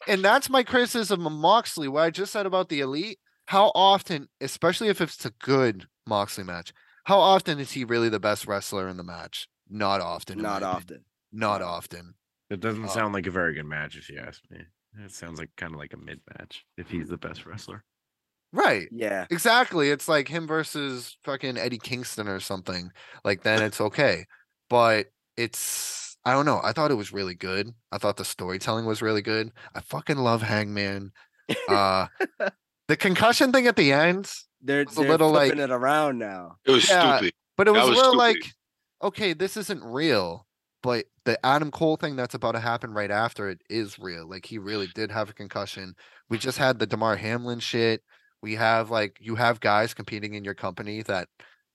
and 0.07 0.23
that's 0.23 0.49
my 0.49 0.63
criticism 0.63 1.25
of 1.27 1.33
Moxley. 1.33 1.87
What 1.89 2.03
I 2.03 2.09
just 2.09 2.31
said 2.31 2.45
about 2.45 2.69
the 2.69 2.79
elite. 2.79 3.19
How 3.47 3.71
often, 3.75 4.27
especially 4.41 4.89
if 4.89 4.99
it's 4.99 5.25
a 5.25 5.29
good 5.29 5.87
Moxley 6.05 6.43
match, 6.43 6.73
how 7.05 7.19
often 7.19 7.59
is 7.59 7.71
he 7.71 7.83
really 7.85 8.09
the 8.09 8.19
best 8.19 8.45
wrestler 8.45 8.87
in 8.89 8.97
the 8.97 9.03
match? 9.03 9.47
Not 9.69 10.01
often. 10.01 10.37
Not 10.39 10.61
my 10.61 10.69
opinion. 10.69 10.75
often. 10.75 11.05
Not 11.31 11.61
often. 11.61 12.13
It 12.49 12.59
doesn't 12.59 12.85
Uh, 12.85 12.87
sound 12.87 13.13
like 13.13 13.27
a 13.27 13.31
very 13.31 13.53
good 13.53 13.65
match, 13.65 13.97
if 13.97 14.09
you 14.09 14.19
ask 14.19 14.41
me. 14.49 14.59
It 15.03 15.11
sounds 15.11 15.37
like 15.39 15.49
kind 15.57 15.73
of 15.73 15.79
like 15.79 15.93
a 15.93 15.97
mid 15.97 16.21
match 16.39 16.65
if 16.77 16.89
he's 16.89 17.09
the 17.09 17.17
best 17.17 17.45
wrestler. 17.45 17.83
Right. 18.53 18.87
Yeah. 18.91 19.25
Exactly. 19.29 19.89
It's 19.89 20.07
like 20.07 20.27
him 20.29 20.47
versus 20.47 21.17
fucking 21.25 21.57
Eddie 21.57 21.77
Kingston 21.77 22.27
or 22.27 22.39
something. 22.39 22.91
Like 23.25 23.43
then 23.43 23.61
it's 23.61 23.81
okay. 23.81 24.25
But 24.69 25.07
it's 25.35 26.17
I 26.25 26.31
don't 26.33 26.45
know. 26.45 26.61
I 26.63 26.71
thought 26.71 26.91
it 26.91 26.95
was 26.95 27.11
really 27.13 27.35
good. 27.35 27.73
I 27.91 27.97
thought 27.97 28.17
the 28.17 28.25
storytelling 28.25 28.85
was 28.85 29.01
really 29.01 29.21
good. 29.21 29.51
I 29.75 29.81
fucking 29.81 30.17
love 30.17 30.41
Hangman. 30.41 31.11
Uh, 31.67 32.07
the 32.87 32.97
concussion 32.97 33.51
thing 33.51 33.67
at 33.67 33.75
the 33.75 33.91
end, 33.93 34.31
They're, 34.61 34.81
a 34.81 34.85
they're 34.85 35.07
little, 35.09 35.31
like- 35.31 35.53
it 35.55 35.69
around 35.69 36.17
now. 36.17 36.55
It 36.65 36.71
was 36.71 36.89
Yeah. 36.89 37.17
stupid. 37.17 37.33
but 37.55 37.67
it 37.67 37.71
was, 37.71 37.81
was 37.81 37.91
real 37.91 38.03
stupid. 38.11 38.17
like, 38.17 38.53
okay, 39.01 39.33
this 39.33 39.57
isn't 39.57 39.83
real. 39.83 40.45
But 40.83 41.05
the 41.25 41.43
Adam 41.45 41.71
Cole 41.71 41.97
thing 41.97 42.15
that's 42.15 42.35
about 42.35 42.51
to 42.53 42.59
happen 42.59 42.93
right 42.93 43.09
after 43.11 43.49
it 43.49 43.59
is 43.69 43.97
real. 43.99 44.29
Like 44.29 44.45
he 44.45 44.57
really 44.57 44.87
did 44.93 45.11
have 45.11 45.29
a 45.29 45.33
concussion. 45.33 45.95
We 46.29 46.37
just 46.37 46.57
had 46.59 46.77
the 46.79 46.85
Damar 46.85 47.15
Hamlin 47.15 47.59
shit. 47.59 48.03
We 48.41 48.55
have 48.55 48.91
like 48.91 49.17
you 49.19 49.35
have 49.35 49.59
guys 49.59 49.93
competing 49.95 50.35
in 50.35 50.43
your 50.43 50.53
company 50.53 51.01
that 51.03 51.27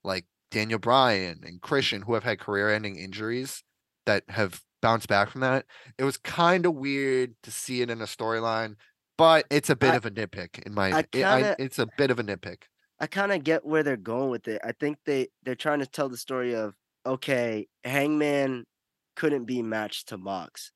like 0.05 0.25
Daniel 0.51 0.79
Bryan 0.79 1.41
and 1.45 1.61
Christian 1.61 2.03
who 2.03 2.15
have 2.15 2.23
had 2.25 2.39
career-ending 2.39 2.97
injuries 2.97 3.63
that 4.07 4.23
have 4.29 4.63
bounced 4.81 5.09
back 5.09 5.31
from 5.31 5.41
that. 5.41 5.67
It 5.99 6.05
was 6.05 6.17
kind 6.17 6.65
of 6.65 6.75
weird 6.75 7.35
to 7.43 7.51
see 7.51 7.83
it 7.83 7.91
in 7.91 8.01
a 8.01 8.05
storyline, 8.05 8.77
but 9.19 9.47
it's 9.51 9.69
a 9.71 9.77
bit 9.77 9.93
I- 9.93 9.97
of 9.97 10.07
a 10.07 10.11
nitpick 10.11 10.61
in 10.65 10.75
my. 10.75 10.93
I 10.93 10.99
eh, 11.01 11.25
I- 11.25 11.41
kinda- 11.43 11.57
it's 11.59 11.79
a 11.81 11.89
bit 11.99 12.11
of 12.13 12.21
a 12.21 12.25
nitpick. 12.25 12.63
I 13.01 13.09
kind 13.09 13.33
of 13.33 13.43
get 13.43 13.65
where 13.67 13.83
they're 13.83 13.97
going 13.97 14.31
with 14.31 14.47
it. 14.47 14.61
I 14.65 14.73
think 14.73 14.99
they 15.05 15.29
they're 15.43 15.57
trying 15.57 15.81
to 15.81 15.87
tell 15.87 16.09
the 16.09 16.17
story 16.17 16.55
of 16.55 16.75
okay, 17.07 17.67
Hangman 17.85 18.65
couldn't 19.17 19.45
be 19.45 19.63
matched 19.63 20.09
to 20.09 20.19
Mox, 20.19 20.73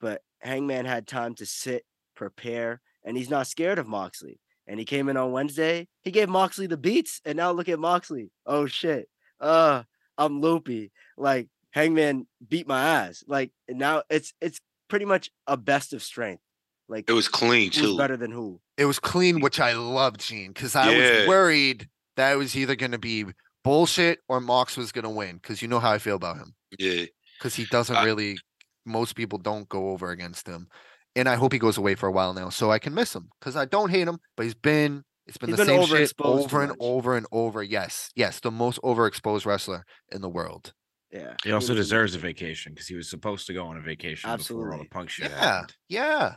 but 0.00 0.22
Hangman 0.40 0.84
had 0.86 1.06
time 1.06 1.34
to 1.36 1.46
sit, 1.46 1.84
prepare, 2.14 2.80
and 3.04 3.16
he's 3.16 3.30
not 3.30 3.46
scared 3.46 3.78
of 3.78 3.88
Moxley. 3.88 4.40
And 4.66 4.78
he 4.78 4.84
came 4.84 5.08
in 5.08 5.16
on 5.16 5.32
Wednesday. 5.32 5.88
He 6.02 6.10
gave 6.12 6.28
Moxley 6.28 6.66
the 6.68 6.76
beats, 6.76 7.20
and 7.24 7.36
now 7.36 7.50
look 7.50 7.68
at 7.68 7.78
Moxley. 7.78 8.30
Oh 8.46 8.66
shit. 8.66 9.08
Uh, 9.40 9.82
I'm 10.16 10.40
loopy. 10.40 10.92
Like 11.16 11.48
Hangman 11.70 12.26
beat 12.46 12.68
my 12.68 12.80
ass. 12.80 13.24
Like 13.26 13.50
now 13.68 14.02
it's 14.10 14.32
it's 14.40 14.60
pretty 14.88 15.06
much 15.06 15.30
a 15.48 15.56
best 15.56 15.92
of 15.92 16.02
strength. 16.02 16.42
Like 16.88 17.08
It 17.08 17.14
was 17.14 17.26
clean 17.26 17.72
who's 17.72 17.80
too. 17.82 17.96
better 17.96 18.16
than 18.16 18.30
who? 18.30 18.60
It 18.76 18.84
was 18.84 18.98
clean, 19.00 19.40
which 19.40 19.58
I 19.60 19.72
love, 19.72 20.18
Gene, 20.18 20.52
because 20.52 20.76
I 20.76 20.90
Yeah. 20.92 20.96
was 21.20 21.26
worried 21.28 21.88
that 22.16 22.32
it 22.32 22.36
was 22.36 22.56
either 22.56 22.76
going 22.76 22.92
to 22.92 22.98
be 22.98 23.24
bullshit 23.64 24.20
or 24.28 24.40
Mox 24.40 24.76
was 24.76 24.92
going 24.92 25.04
to 25.04 25.10
win. 25.10 25.36
Because 25.36 25.62
you 25.62 25.68
know 25.68 25.80
how 25.80 25.90
I 25.92 25.98
feel 25.98 26.16
about 26.16 26.36
him. 26.36 26.54
Yeah. 26.78 27.04
Because 27.38 27.54
he 27.54 27.64
doesn't 27.66 27.96
I- 27.96 28.04
really. 28.04 28.36
Most 28.86 29.14
people 29.14 29.38
don't 29.38 29.68
go 29.68 29.90
over 29.90 30.10
against 30.10 30.46
him, 30.48 30.66
and 31.14 31.28
I 31.28 31.34
hope 31.34 31.52
he 31.52 31.58
goes 31.58 31.76
away 31.76 31.94
for 31.94 32.08
a 32.08 32.12
while 32.12 32.32
now, 32.32 32.48
so 32.48 32.70
I 32.72 32.78
can 32.78 32.94
miss 32.94 33.14
him. 33.14 33.28
Because 33.38 33.54
I 33.54 33.66
don't 33.66 33.90
hate 33.90 34.08
him, 34.08 34.18
but 34.36 34.44
he's 34.44 34.54
been. 34.54 35.04
It's 35.26 35.36
been 35.36 35.50
He's 35.50 35.58
the 35.58 35.66
been 35.66 35.86
same 35.86 35.96
shit 36.08 36.12
over 36.18 36.60
and 36.62 36.70
much. 36.70 36.78
over 36.80 37.16
and 37.16 37.26
over. 37.30 37.62
Yes, 37.62 38.10
yes, 38.16 38.40
the 38.40 38.50
most 38.50 38.80
overexposed 38.82 39.44
wrestler 39.44 39.84
in 40.10 40.22
the 40.22 40.30
world. 40.30 40.72
Yeah. 41.12 41.34
He 41.44 41.52
also 41.52 41.74
was 41.74 41.86
deserves 41.86 42.14
a 42.14 42.18
vacation 42.18 42.72
because 42.72 42.88
he 42.88 42.96
was 42.96 43.08
supposed 43.10 43.46
to 43.48 43.52
go 43.52 43.66
on 43.66 43.76
a 43.76 43.80
vacation 43.82 44.34
before 44.34 44.72
all 44.72 44.78
the 44.78 44.88
punk 44.88 45.10
shit 45.10 45.30
Yeah, 45.30 45.38
happened. 45.38 45.74
yeah. 45.90 46.34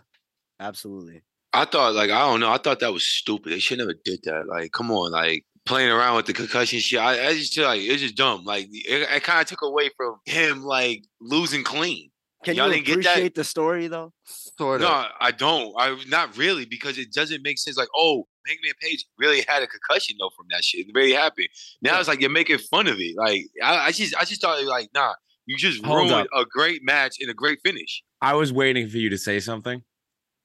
Absolutely. 0.60 1.22
I 1.54 1.66
thought 1.66 1.94
like 1.94 2.10
I 2.12 2.20
don't 2.20 2.40
know. 2.40 2.52
I 2.52 2.58
thought 2.58 2.80
that 2.82 2.94
was 2.94 3.08
stupid. 3.08 3.52
They 3.54 3.60
should 3.60 3.78
never 3.80 3.94
did 4.04 4.20
that. 4.24 4.48
Like, 4.48 4.72
come 4.74 4.92
on, 4.92 5.12
like 5.12 5.46
playing 5.66 5.90
around 5.90 6.16
with 6.18 6.26
the 6.26 6.34
concussion 6.34 6.80
shit. 6.80 7.00
I, 7.00 7.28
I 7.30 7.34
just 7.34 7.54
feel 7.54 7.66
like 7.66 7.82
it's 7.82 8.02
just 8.02 8.16
dumb. 8.16 8.44
Like 8.44 8.68
it, 8.72 9.08
it 9.10 9.24
kind 9.24 9.42
of 9.42 9.48
took 9.48 9.62
away 9.62 9.90
from 9.96 10.18
him 10.26 10.64
like 10.64 11.04
losing 11.22 11.64
clean. 11.64 12.10
Can 12.44 12.56
Y'all 12.56 12.68
you 12.68 12.74
didn't 12.74 12.86
get 12.88 13.04
that? 13.04 13.12
appreciate 13.12 13.36
the 13.36 13.44
story 13.46 13.88
though? 13.88 14.12
Sort 14.26 14.82
of. 14.82 14.90
No, 14.90 15.06
I 15.22 15.32
don't. 15.32 15.74
I 15.80 15.98
not 16.10 16.36
really 16.38 16.66
because 16.66 16.98
it 16.98 17.14
doesn't 17.14 17.42
make 17.42 17.58
sense. 17.58 17.78
Like, 17.78 17.88
oh, 17.96 18.28
Hangman 18.46 18.74
Page 18.82 19.06
really 19.18 19.46
had 19.48 19.64
a 19.64 19.68
concussion 19.68 20.18
though 20.20 20.30
from 20.36 20.48
that 20.52 20.64
shit. 20.66 20.88
It 20.88 20.92
really 20.94 21.14
happened. 21.14 21.48
Now 21.82 21.94
Yeah. 21.94 22.00
it's 22.00 22.10
like 22.10 22.20
you're 22.20 22.30
making 22.30 22.58
fun 22.58 22.88
of 22.88 23.00
it. 23.00 23.16
Like 23.16 23.46
I, 23.64 23.78
I 23.88 23.92
just 23.92 24.14
I 24.18 24.26
just 24.26 24.42
thought 24.42 24.62
like, 24.66 24.90
nah, 24.94 25.14
you 25.46 25.56
just 25.58 25.86
Hold 25.86 26.10
ruined 26.10 26.28
a 26.36 26.44
great 26.44 26.84
match 26.84 27.16
and 27.22 27.30
a 27.30 27.34
great 27.34 27.60
finish. 27.64 28.04
I 28.22 28.34
was 28.34 28.52
waiting 28.52 28.90
for 28.90 28.98
you 28.98 29.10
to 29.10 29.18
say 29.18 29.40
something 29.40 29.82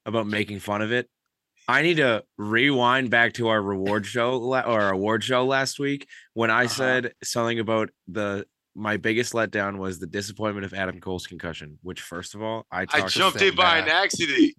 about 0.05 0.25
making 0.25 0.59
fun 0.59 0.81
of 0.81 0.93
it. 0.93 1.09
I 1.69 1.83
need 1.83 1.97
to 1.97 2.23
rewind 2.37 3.09
back 3.11 3.33
to 3.33 3.49
our 3.49 3.61
reward 3.61 4.05
show 4.13 4.37
la- 4.37 4.61
or 4.61 4.81
our 4.81 4.91
award 4.91 5.23
show 5.23 5.45
last 5.45 5.79
week 5.79 6.07
when 6.33 6.49
I 6.49 6.65
Uh-huh. 6.65 6.73
said 6.73 7.13
something 7.23 7.59
about 7.59 7.89
the 8.07 8.45
my 8.75 8.97
biggest 8.97 9.33
letdown 9.33 9.77
was 9.77 9.99
the 9.99 10.07
disappointment 10.07 10.65
of 10.65 10.73
Adam 10.73 10.99
Cole's 10.99 11.27
concussion. 11.27 11.77
Which, 11.81 12.01
first 12.01 12.33
of 12.33 12.41
all, 12.41 12.65
I 12.71 12.85
I 12.91 13.01
jumped 13.07 13.41
in 13.41 13.53
by 13.55 13.77
an 13.77 13.87
accident. 13.89 14.53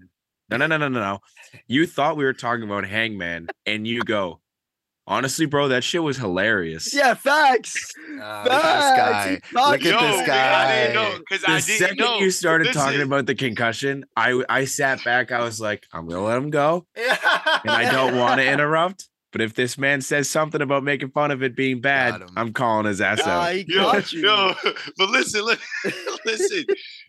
No, 0.51 0.57
no, 0.57 0.67
no, 0.67 0.77
no, 0.77 0.89
no, 0.89 1.01
no. 1.01 1.19
You 1.69 1.87
thought 1.87 2.17
we 2.17 2.25
were 2.25 2.33
talking 2.33 2.65
about 2.65 2.85
Hangman, 2.85 3.49
and 3.67 3.87
you 3.87 4.03
go, 4.03 4.41
honestly, 5.11 5.45
bro, 5.45 5.69
that 5.69 5.85
shit 5.85 6.03
was 6.03 6.17
hilarious. 6.17 6.95
Yeah, 6.95 7.13
facts. 7.15 7.93
Ah, 8.19 8.43
look 8.45 8.53
at 8.53 8.63
this 8.63 8.97
guy. 8.97 9.37
Facts. 9.37 9.49
He 9.51 9.57
Look 9.57 9.75
at 9.75 9.83
Yo, 9.83 10.01
this 10.09 10.17
man, 10.19 10.27
guy. 10.27 10.63
I 10.65 10.73
didn't 10.87 10.95
know 10.95 11.19
because 11.19 11.43
The 11.43 11.51
I 11.51 11.61
didn't 11.61 11.79
second 11.79 11.97
know. 11.99 12.19
you 12.21 12.31
started 12.31 12.73
talking 12.73 12.93
Listen. 12.99 13.03
about 13.13 13.27
the 13.27 13.35
concussion, 13.35 14.05
I 14.17 14.43
I 14.49 14.65
sat 14.65 15.05
back. 15.05 15.33
I 15.33 15.41
was 15.43 15.61
like, 15.61 15.85
I'm 15.93 16.09
gonna 16.09 16.23
let 16.25 16.39
him 16.39 16.49
go, 16.51 16.87
and 16.97 17.71
I 17.71 17.91
don't 17.93 18.17
want 18.17 18.41
to 18.41 18.51
interrupt. 18.51 19.09
But 19.33 19.43
if 19.43 19.55
this 19.55 19.79
man 19.79 20.01
says 20.01 20.29
something 20.29 20.61
about 20.61 20.83
making 20.83 21.11
fun 21.13 21.31
of 21.31 21.41
it 21.45 21.55
being 21.55 21.81
bad, 21.81 22.21
I'm 22.37 22.53
calling 22.53 22.87
his 22.87 23.01
ass 23.01 23.21
Ah, 23.25 23.43
out. 23.47 23.55
he 23.55 23.65
Yo, 23.69 23.83
got 23.93 24.13
you. 24.13 24.23
yo, 24.23 24.55
but 24.99 25.09
listen, 25.11 25.45
li- 25.47 25.57
listen. 26.27 26.65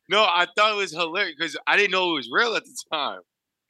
No, 0.07 0.21
I 0.23 0.45
thought 0.55 0.73
it 0.73 0.77
was 0.77 0.91
hilarious 0.91 1.35
because 1.39 1.57
I 1.65 1.77
didn't 1.77 1.91
know 1.91 2.11
it 2.11 2.15
was 2.17 2.29
real 2.31 2.55
at 2.55 2.63
the 2.63 2.77
time. 2.93 3.21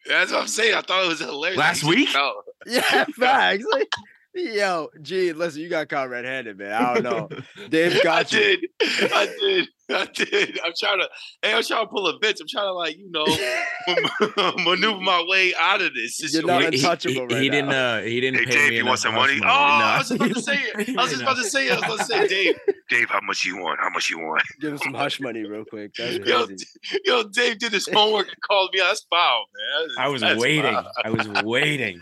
That's 0.05 0.31
what 0.33 0.41
I'm 0.41 0.47
saying. 0.47 0.73
I 0.75 0.81
thought 0.81 1.05
it 1.05 1.07
was 1.07 1.19
hilarious. 1.19 1.57
Last 1.59 1.83
week? 1.85 2.09
fell. 2.09 2.43
Yeah, 2.65 3.05
facts. 3.17 3.63
Like, 3.71 3.87
yo, 4.35 4.89
Gene, 5.01 5.37
listen, 5.37 5.61
you 5.61 5.69
got 5.69 5.89
caught 5.89 6.09
red-handed, 6.09 6.57
man. 6.57 6.71
I 6.73 6.93
don't 6.93 7.03
know. 7.03 7.29
Dave 7.69 7.97
I 7.97 8.03
got 8.03 8.31
you. 8.31 8.39
I 8.39 8.43
did. 8.79 9.11
I 9.11 9.25
did. 9.39 9.67
I 9.89 10.05
did. 10.05 10.59
I'm 10.63 10.71
trying 10.79 10.99
to. 10.99 11.09
Hey, 11.41 11.53
I'm 11.53 11.63
trying 11.63 11.85
to 11.85 11.87
pull 11.91 12.07
a 12.07 12.17
bitch. 12.19 12.39
I'm 12.39 12.47
trying 12.49 12.65
to 12.67 12.73
like 12.73 12.97
you 12.97 13.11
know 13.11 13.25
maneuver 14.63 15.01
my 15.01 15.23
way 15.27 15.53
out 15.59 15.81
of 15.81 15.93
this 15.93 16.33
You're 16.33 16.43
not 16.43 16.61
situation. 16.61 16.73
He- 16.73 16.79
he- 16.79 16.85
untouchable 16.85 17.13
he, 17.13 17.21
right 17.35 17.51
didn't. 17.51 17.69
Uh, 17.71 18.01
he 18.01 18.21
didn't. 18.21 18.39
Hey 18.39 18.45
pay 18.45 18.51
Dave, 18.51 18.69
me 18.69 18.77
you 18.77 18.85
want 18.85 18.99
some 18.99 19.13
hush 19.13 19.27
money? 19.29 19.41
Oh, 19.43 19.47
I 19.47 19.97
was 19.97 20.07
just 20.09 20.21
about 20.21 20.33
to 20.35 20.41
say 20.41 20.55
it. 20.55 20.89
I 20.97 21.01
was 21.01 21.11
just 21.11 21.21
about 21.23 21.37
to 21.37 21.43
say 21.43 21.67
it. 21.67 21.71
I 21.73 21.75
was 21.75 21.83
about 21.83 21.97
to 21.99 22.05
say, 22.05 22.27
Dave, 22.27 22.55
Dave, 22.89 23.09
how 23.09 23.19
much 23.23 23.43
you 23.43 23.57
want? 23.57 23.79
How 23.81 23.89
much 23.89 24.09
you 24.09 24.19
want? 24.19 24.43
Give 24.61 24.71
him 24.71 24.77
some 24.77 24.93
hush 24.93 25.19
money 25.19 25.43
real 25.45 25.65
quick. 25.65 25.93
That's 25.95 26.17
Yo, 26.25 26.45
crazy. 26.47 26.65
yo, 27.05 27.23
Dave 27.23 27.59
did 27.59 27.73
his 27.73 27.87
homework 27.91 28.27
and 28.27 28.37
called 28.47 28.69
me. 28.73 28.79
That's 28.79 29.05
foul, 29.09 29.43
man. 29.77 29.89
I 29.99 30.07
was 30.07 30.23
waiting. 30.37 30.73
foul. 30.73 30.91
I 31.03 31.09
was 31.09 31.27
waiting. 31.43 32.01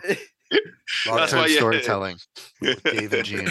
Long 1.08 1.18
That's 1.18 1.32
term 1.32 1.48
storytelling. 1.50 2.18
with 2.62 2.84
Dave 2.84 3.14
and 3.14 3.26
Gene. 3.26 3.48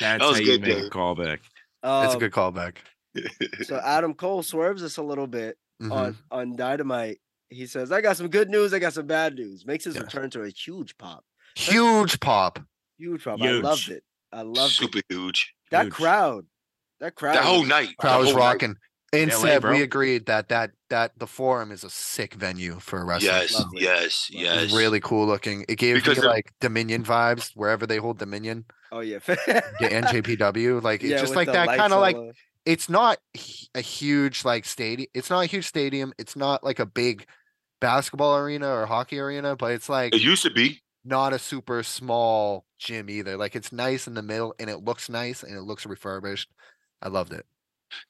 That's 0.00 0.22
was 0.24 0.36
how 0.36 0.36
you 0.36 0.44
good, 0.46 0.60
make 0.62 0.78
a 0.78 0.80
Dave. 0.82 0.90
callback. 0.90 1.38
It's 1.38 1.84
a 1.84 1.88
Um, 2.10 2.18
good 2.18 2.32
callback. 2.32 2.76
So 3.64 3.80
Adam 3.82 4.12
Cole 4.14 4.42
swerves 4.42 4.82
us 4.82 4.98
a 4.98 5.02
little 5.02 5.26
bit 5.26 5.56
Mhm. 5.82 5.90
on 5.92 6.18
on 6.30 6.56
Dynamite. 6.56 7.18
He 7.48 7.66
says, 7.66 7.90
"I 7.90 8.00
got 8.02 8.16
some 8.16 8.28
good 8.28 8.50
news. 8.50 8.74
I 8.74 8.78
got 8.78 8.92
some 8.92 9.06
bad 9.06 9.34
news." 9.36 9.64
Makes 9.64 9.84
his 9.84 9.94
Yeah. 9.94 10.02
return 10.02 10.28
to 10.30 10.42
a 10.42 10.50
huge 10.50 10.98
pop. 10.98 11.24
Huge 11.56 12.20
pop. 12.20 12.60
Huge 12.98 13.24
pop. 13.24 13.40
I 13.40 13.50
loved 13.52 13.88
it. 13.88 14.04
I 14.32 14.42
loved 14.42 14.72
Super 14.74 14.98
it. 14.98 15.04
Super 15.10 15.22
huge. 15.22 15.54
That 15.70 15.84
huge. 15.86 15.94
crowd. 15.94 16.46
That 17.00 17.14
crowd. 17.14 17.36
That 17.36 17.44
whole 17.44 17.64
night. 17.64 17.96
Crowd 17.98 18.20
was 18.20 18.32
rocking. 18.34 18.70
night. 18.70 18.78
And 19.12 19.30
LA, 19.30 19.36
Seb, 19.38 19.62
bro. 19.62 19.72
we 19.72 19.82
agreed 19.82 20.26
that 20.26 20.48
that 20.48 20.72
that 20.90 21.18
the 21.18 21.26
forum 21.26 21.70
is 21.72 21.84
a 21.84 21.90
sick 21.90 22.34
venue 22.34 22.78
for 22.80 23.04
wrestling. 23.04 23.30
Yes, 23.32 23.64
yes. 23.72 24.30
Yes. 24.30 24.72
really 24.74 25.00
cool 25.00 25.26
looking. 25.26 25.64
It 25.68 25.76
gave 25.76 25.94
Because 25.96 26.18
me 26.18 26.22
the- 26.22 26.28
like 26.28 26.52
Dominion 26.60 27.04
vibes 27.04 27.52
wherever 27.54 27.86
they 27.86 27.98
hold 27.98 28.18
Dominion, 28.18 28.64
Oh 28.92 29.00
yeah. 29.00 29.18
the 29.26 29.62
NJPW. 29.80 30.82
Like 30.82 31.02
it's 31.02 31.10
Yeah, 31.12 31.18
just 31.20 31.36
like 31.36 31.46
that 31.52 31.68
kind 31.76 31.92
of 31.92 32.00
like 32.00 32.16
it's 32.64 32.88
not 32.88 33.18
a 33.76 33.80
huge 33.80 34.44
like 34.44 34.64
stadium. 34.64 35.08
It's 35.14 35.30
not 35.30 35.40
a 35.44 35.46
huge 35.46 35.66
stadium. 35.66 36.12
It's 36.18 36.34
not 36.36 36.64
like 36.64 36.80
a 36.80 36.86
big 36.86 37.26
basketball 37.80 38.36
arena 38.38 38.68
or 38.68 38.86
hockey 38.86 39.18
arena, 39.20 39.54
but 39.54 39.70
it's 39.72 39.88
like 39.88 40.14
It 40.14 40.20
used 40.22 40.42
to 40.42 40.50
be. 40.50 40.82
not 41.04 41.32
a 41.32 41.38
super 41.38 41.82
small 41.84 42.64
gym 42.78 43.08
either. 43.08 43.36
Like 43.36 43.54
it's 43.54 43.70
nice 43.72 44.08
in 44.08 44.14
the 44.14 44.22
middle 44.22 44.52
and 44.58 44.68
it 44.68 44.78
looks 44.78 45.08
nice 45.08 45.42
and 45.44 45.56
it 45.56 45.62
looks 45.62 45.86
refurbished. 45.86 46.48
I 47.00 47.08
loved 47.08 47.32
it. 47.32 47.46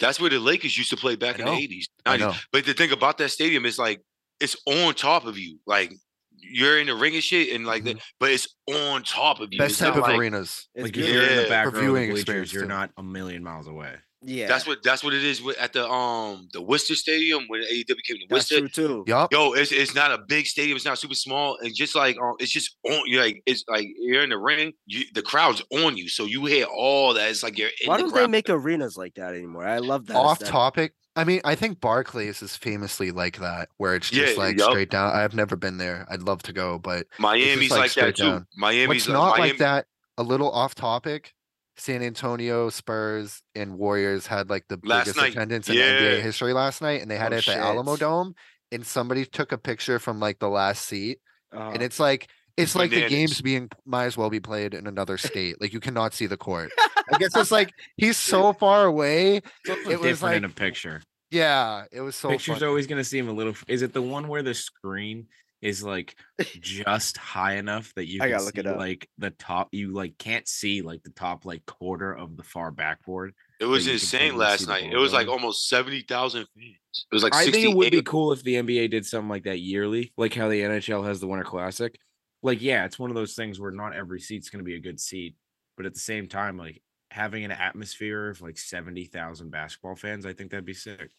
That's 0.01 0.19
where 0.21 0.31
the 0.31 0.39
Lakers 0.41 0.77
used 0.77 0.91
to 0.91 0.97
play 0.97 1.17
back 1.17 1.37
I 1.39 1.41
in 1.41 1.45
the 1.47 1.53
eighties, 1.53 1.89
I 2.05 2.17
nineties. 2.17 2.27
know. 2.27 2.41
But 2.53 2.65
the 2.67 2.75
thing 2.75 2.93
about 2.93 3.19
that 3.19 3.31
stadium 3.31 3.65
is 3.67 3.79
like 3.79 4.01
it's 4.41 4.57
on 4.67 4.95
top 4.95 5.27
of 5.27 5.39
you. 5.39 5.59
Like 5.67 5.93
you're 6.39 6.79
in 6.79 6.87
the 6.87 6.95
ring 6.95 7.15
and 7.15 7.23
shit, 7.23 7.55
and 7.55 7.67
like 7.67 7.85
that, 7.85 7.97
but 8.21 8.31
it's 8.31 8.47
on 8.69 9.03
top 9.03 9.41
of 9.41 9.49
you. 9.53 9.59
Mm-hmm. 9.59 9.65
Best 9.65 9.71
It's 9.73 9.81
type 9.81 9.95
of 9.97 10.03
like- 10.03 10.19
arenas. 10.19 10.69
Like 10.77 10.97
if 10.97 11.07
you're 11.09 11.23
in 11.27 11.37
the 11.43 11.49
back 11.49 11.65
For 11.65 11.69
of 11.69 11.75
the 11.75 11.81
viewing 11.81 12.07
bleachers, 12.11 12.21
experience, 12.21 12.53
you're 12.53 12.63
too. 12.63 12.69
not 12.69 12.91
a 12.97 13.03
million 13.03 13.43
miles 13.43 13.67
away. 13.67 13.95
Yeah. 14.27 14.49
That's 14.49 14.67
what 14.67 14.83
that's 14.83 15.03
what 15.05 15.15
it 15.15 15.25
is 15.25 15.41
with, 15.41 15.57
at 15.59 15.73
the 15.73 15.89
um 15.89 16.49
the 16.53 16.61
Worcester 16.61 16.95
Stadium 16.95 17.45
when 17.49 17.63
AEW 17.63 17.87
came 18.05 18.17
to 18.19 18.27
That's 18.29 18.51
Worcester. 18.51 18.69
true 18.69 18.69
too. 18.69 19.05
Yup. 19.07 19.33
Yo, 19.33 19.53
it's 19.53 19.73
it's 19.73 19.95
not 19.95 20.11
a 20.13 20.19
big 20.19 20.47
stadium. 20.47 20.77
It's 20.77 20.85
not 20.85 20.99
super 20.99 21.15
small, 21.15 21.57
and 21.63 21.75
just 21.75 21.95
like 21.95 22.17
um, 22.21 22.35
it's 22.41 22.51
just 22.53 22.77
on. 22.85 23.03
You're 23.07 23.23
like 23.23 23.43
it's 23.47 23.65
like 23.69 23.87
you're 23.99 24.23
in 24.23 24.31
the 24.31 24.39
ring. 24.39 24.73
You, 24.87 25.05
the 25.15 25.23
crowd's 25.23 25.63
on 25.73 25.97
you, 25.97 26.09
so 26.09 26.25
you 26.25 26.45
hear 26.45 26.67
all 26.67 27.15
that. 27.15 27.31
It's 27.31 27.43
like 27.43 27.57
you're 27.57 27.71
in 27.83 27.89
Why 27.89 27.97
the 27.99 28.03
don't 28.03 28.15
they 28.15 28.27
make 28.27 28.51
arenas 28.51 28.97
like 28.97 29.15
that 29.15 29.35
anymore? 29.35 29.67
I 29.67 29.79
love 29.79 30.07
that. 30.07 30.17
Off 30.17 30.39
aesthetic. 30.39 30.53
topic. 30.53 30.93
I 31.19 31.25
mean, 31.25 31.41
I 31.45 31.55
think 31.55 31.81
Barclays 31.81 32.43
is 32.43 32.57
famously 32.57 33.11
like 33.11 33.39
that, 33.39 33.71
where 33.79 33.95
it's 33.95 34.13
Yeah, 34.13 34.25
just 34.27 34.37
like 34.37 34.59
yup. 34.59 34.71
straight 34.71 34.91
down. 34.91 35.15
I've 35.17 35.35
never 35.35 35.57
been 35.57 35.79
there. 35.79 36.07
I'd 36.11 36.23
love 36.23 36.43
to 36.43 36.53
go, 36.53 36.79
but 36.79 37.07
Miami's 37.19 37.71
like, 37.71 37.79
like, 37.81 37.95
that 37.95 38.17
straight 38.17 38.17
too. 38.17 38.45
Miami's 38.57 38.89
what's 38.89 39.09
not 39.09 39.39
Miami, 39.39 39.51
like 39.53 39.59
that. 39.61 39.87
A 40.19 40.23
little 40.23 40.51
off 40.51 40.75
topic. 40.75 41.33
San 41.77 42.03
Antonio 42.03 42.71
Spurs 42.71 43.43
and 43.55 43.77
Warriors 43.79 44.27
had 44.27 44.49
like 44.51 44.65
the 44.69 44.79
Last 44.85 45.05
biggest 45.07 45.17
night, 45.19 45.33
attendance 45.33 45.69
in 45.69 45.77
yeah. 45.77 46.01
NBA 46.01 46.23
history 46.23 46.53
last 46.53 46.81
night, 46.83 47.03
and 47.03 47.11
they 47.11 47.17
had 47.17 47.33
Oh, 47.33 47.37
it 47.37 47.49
at 47.49 47.57
the. 47.57 47.61
Alamodome, 47.63 48.33
and 48.73 48.87
somebody 48.87 49.25
took 49.25 49.53
a 49.53 49.59
picture 49.59 49.99
from 49.99 50.19
like 50.21 50.39
the 50.39 50.49
last 50.49 50.87
seat, 50.87 51.19
Uh, 51.55 51.71
and 51.75 51.83
it's 51.83 52.01
like 52.01 52.29
it's 52.57 52.75
like 52.75 52.91
the 52.91 53.07
games 53.09 53.43
being 53.43 53.69
might 53.85 54.07
as 54.07 54.17
well 54.17 54.31
be 54.31 54.41
played 54.41 54.73
in 54.73 54.87
another 54.87 55.19
state. 55.19 55.61
Like 55.61 55.73
you 55.75 55.81
cannot 55.81 56.15
see 56.15 56.27
the 56.27 56.39
court. 56.39 56.71
I 57.13 57.19
guess 57.19 57.37
it's 57.37 57.51
like 57.51 57.71
he's 57.99 58.17
so 58.17 58.53
far 58.55 58.87
away. 58.87 59.43
It 59.67 59.87
was 59.87 60.01
different 60.01 60.37
in 60.37 60.45
a 60.45 60.49
picture. 60.49 61.03
Yeah, 61.31 61.85
it 61.93 62.01
was 62.01 62.17
so. 62.17 62.31
Picture's 62.31 62.59
funny. 62.59 62.69
always 62.69 62.87
gonna 62.87 63.05
seem 63.05 63.29
a 63.29 63.33
little. 63.33 63.55
Is 63.69 63.83
it 63.83 63.93
the 63.93 64.01
one 64.03 64.29
where 64.29 64.43
the 64.43 64.55
screen 64.55 65.27
is 65.67 65.83
like 65.83 66.17
just 66.61 67.17
high 67.17 67.55
enough 67.55 67.93
that 67.95 68.07
you 68.07 68.21
I 68.23 68.27
can 68.27 68.31
gotta 68.33 68.45
look 68.45 68.59
it 68.59 68.67
up. 68.67 68.79
like 68.79 69.09
the 69.19 69.31
top? 69.31 69.69
You 69.73 69.93
like 69.93 70.17
can't 70.17 70.47
see 70.47 70.81
like 70.83 71.03
the 71.03 71.11
top 71.11 71.45
like 71.45 71.67
quarter 71.67 72.13
of 72.13 72.37
the 72.37 72.45
far 72.45 72.71
backboard. 72.71 73.35
It 73.59 73.65
was 73.65 73.89
insane 73.89 74.37
last 74.37 74.69
night. 74.69 74.93
It 74.93 74.97
was 74.97 75.13
like 75.13 75.27
going. 75.27 75.41
almost 75.41 75.69
seventy 75.69 76.03
thousand 76.03 76.47
fans. 76.55 76.77
It 77.11 77.15
was 77.15 77.23
like 77.25 77.35
I 77.35 77.51
think 77.51 77.65
it 77.65 77.77
would 77.77 77.91
be 77.91 78.03
cool 78.03 78.33
if 78.33 78.43
the 78.45 78.55
NBA 78.55 78.91
did 78.91 79.05
something 79.05 79.29
like 79.29 79.45
that 79.45 79.59
yearly, 79.59 80.13
like 80.17 80.35
how 80.35 80.49
the 80.49 80.61
NHL 80.61 81.05
has 81.05 81.21
the 81.21 81.27
Winter 81.27 81.45
Classic. 81.45 81.99
Like, 82.43 82.63
yeah, 82.63 82.85
it's 82.85 82.99
one 82.99 83.11
of 83.11 83.17
those 83.17 83.35
things 83.35 83.59
where 83.59 83.73
not 83.73 83.95
every 83.95 84.21
seat's 84.21 84.51
going 84.51 84.61
to 84.61 84.65
be 84.65 84.77
a 84.77 84.81
good 84.81 85.01
seat, 85.01 85.35
but 85.77 85.85
at 85.85 85.95
the 85.95 86.01
same 86.01 86.29
time, 86.29 86.57
like 86.57 86.81
having 87.11 87.45
an 87.45 87.51
atmosphere 87.51 88.29
of 88.31 88.41
like 88.41 88.57
seventy 88.57 89.05
thousand 89.07 89.51
basketball 89.51 89.97
fans, 89.97 90.27
I 90.27 90.33
think 90.33 90.53
that'd 90.53 90.65
be 90.65 90.75
sick. 90.75 91.11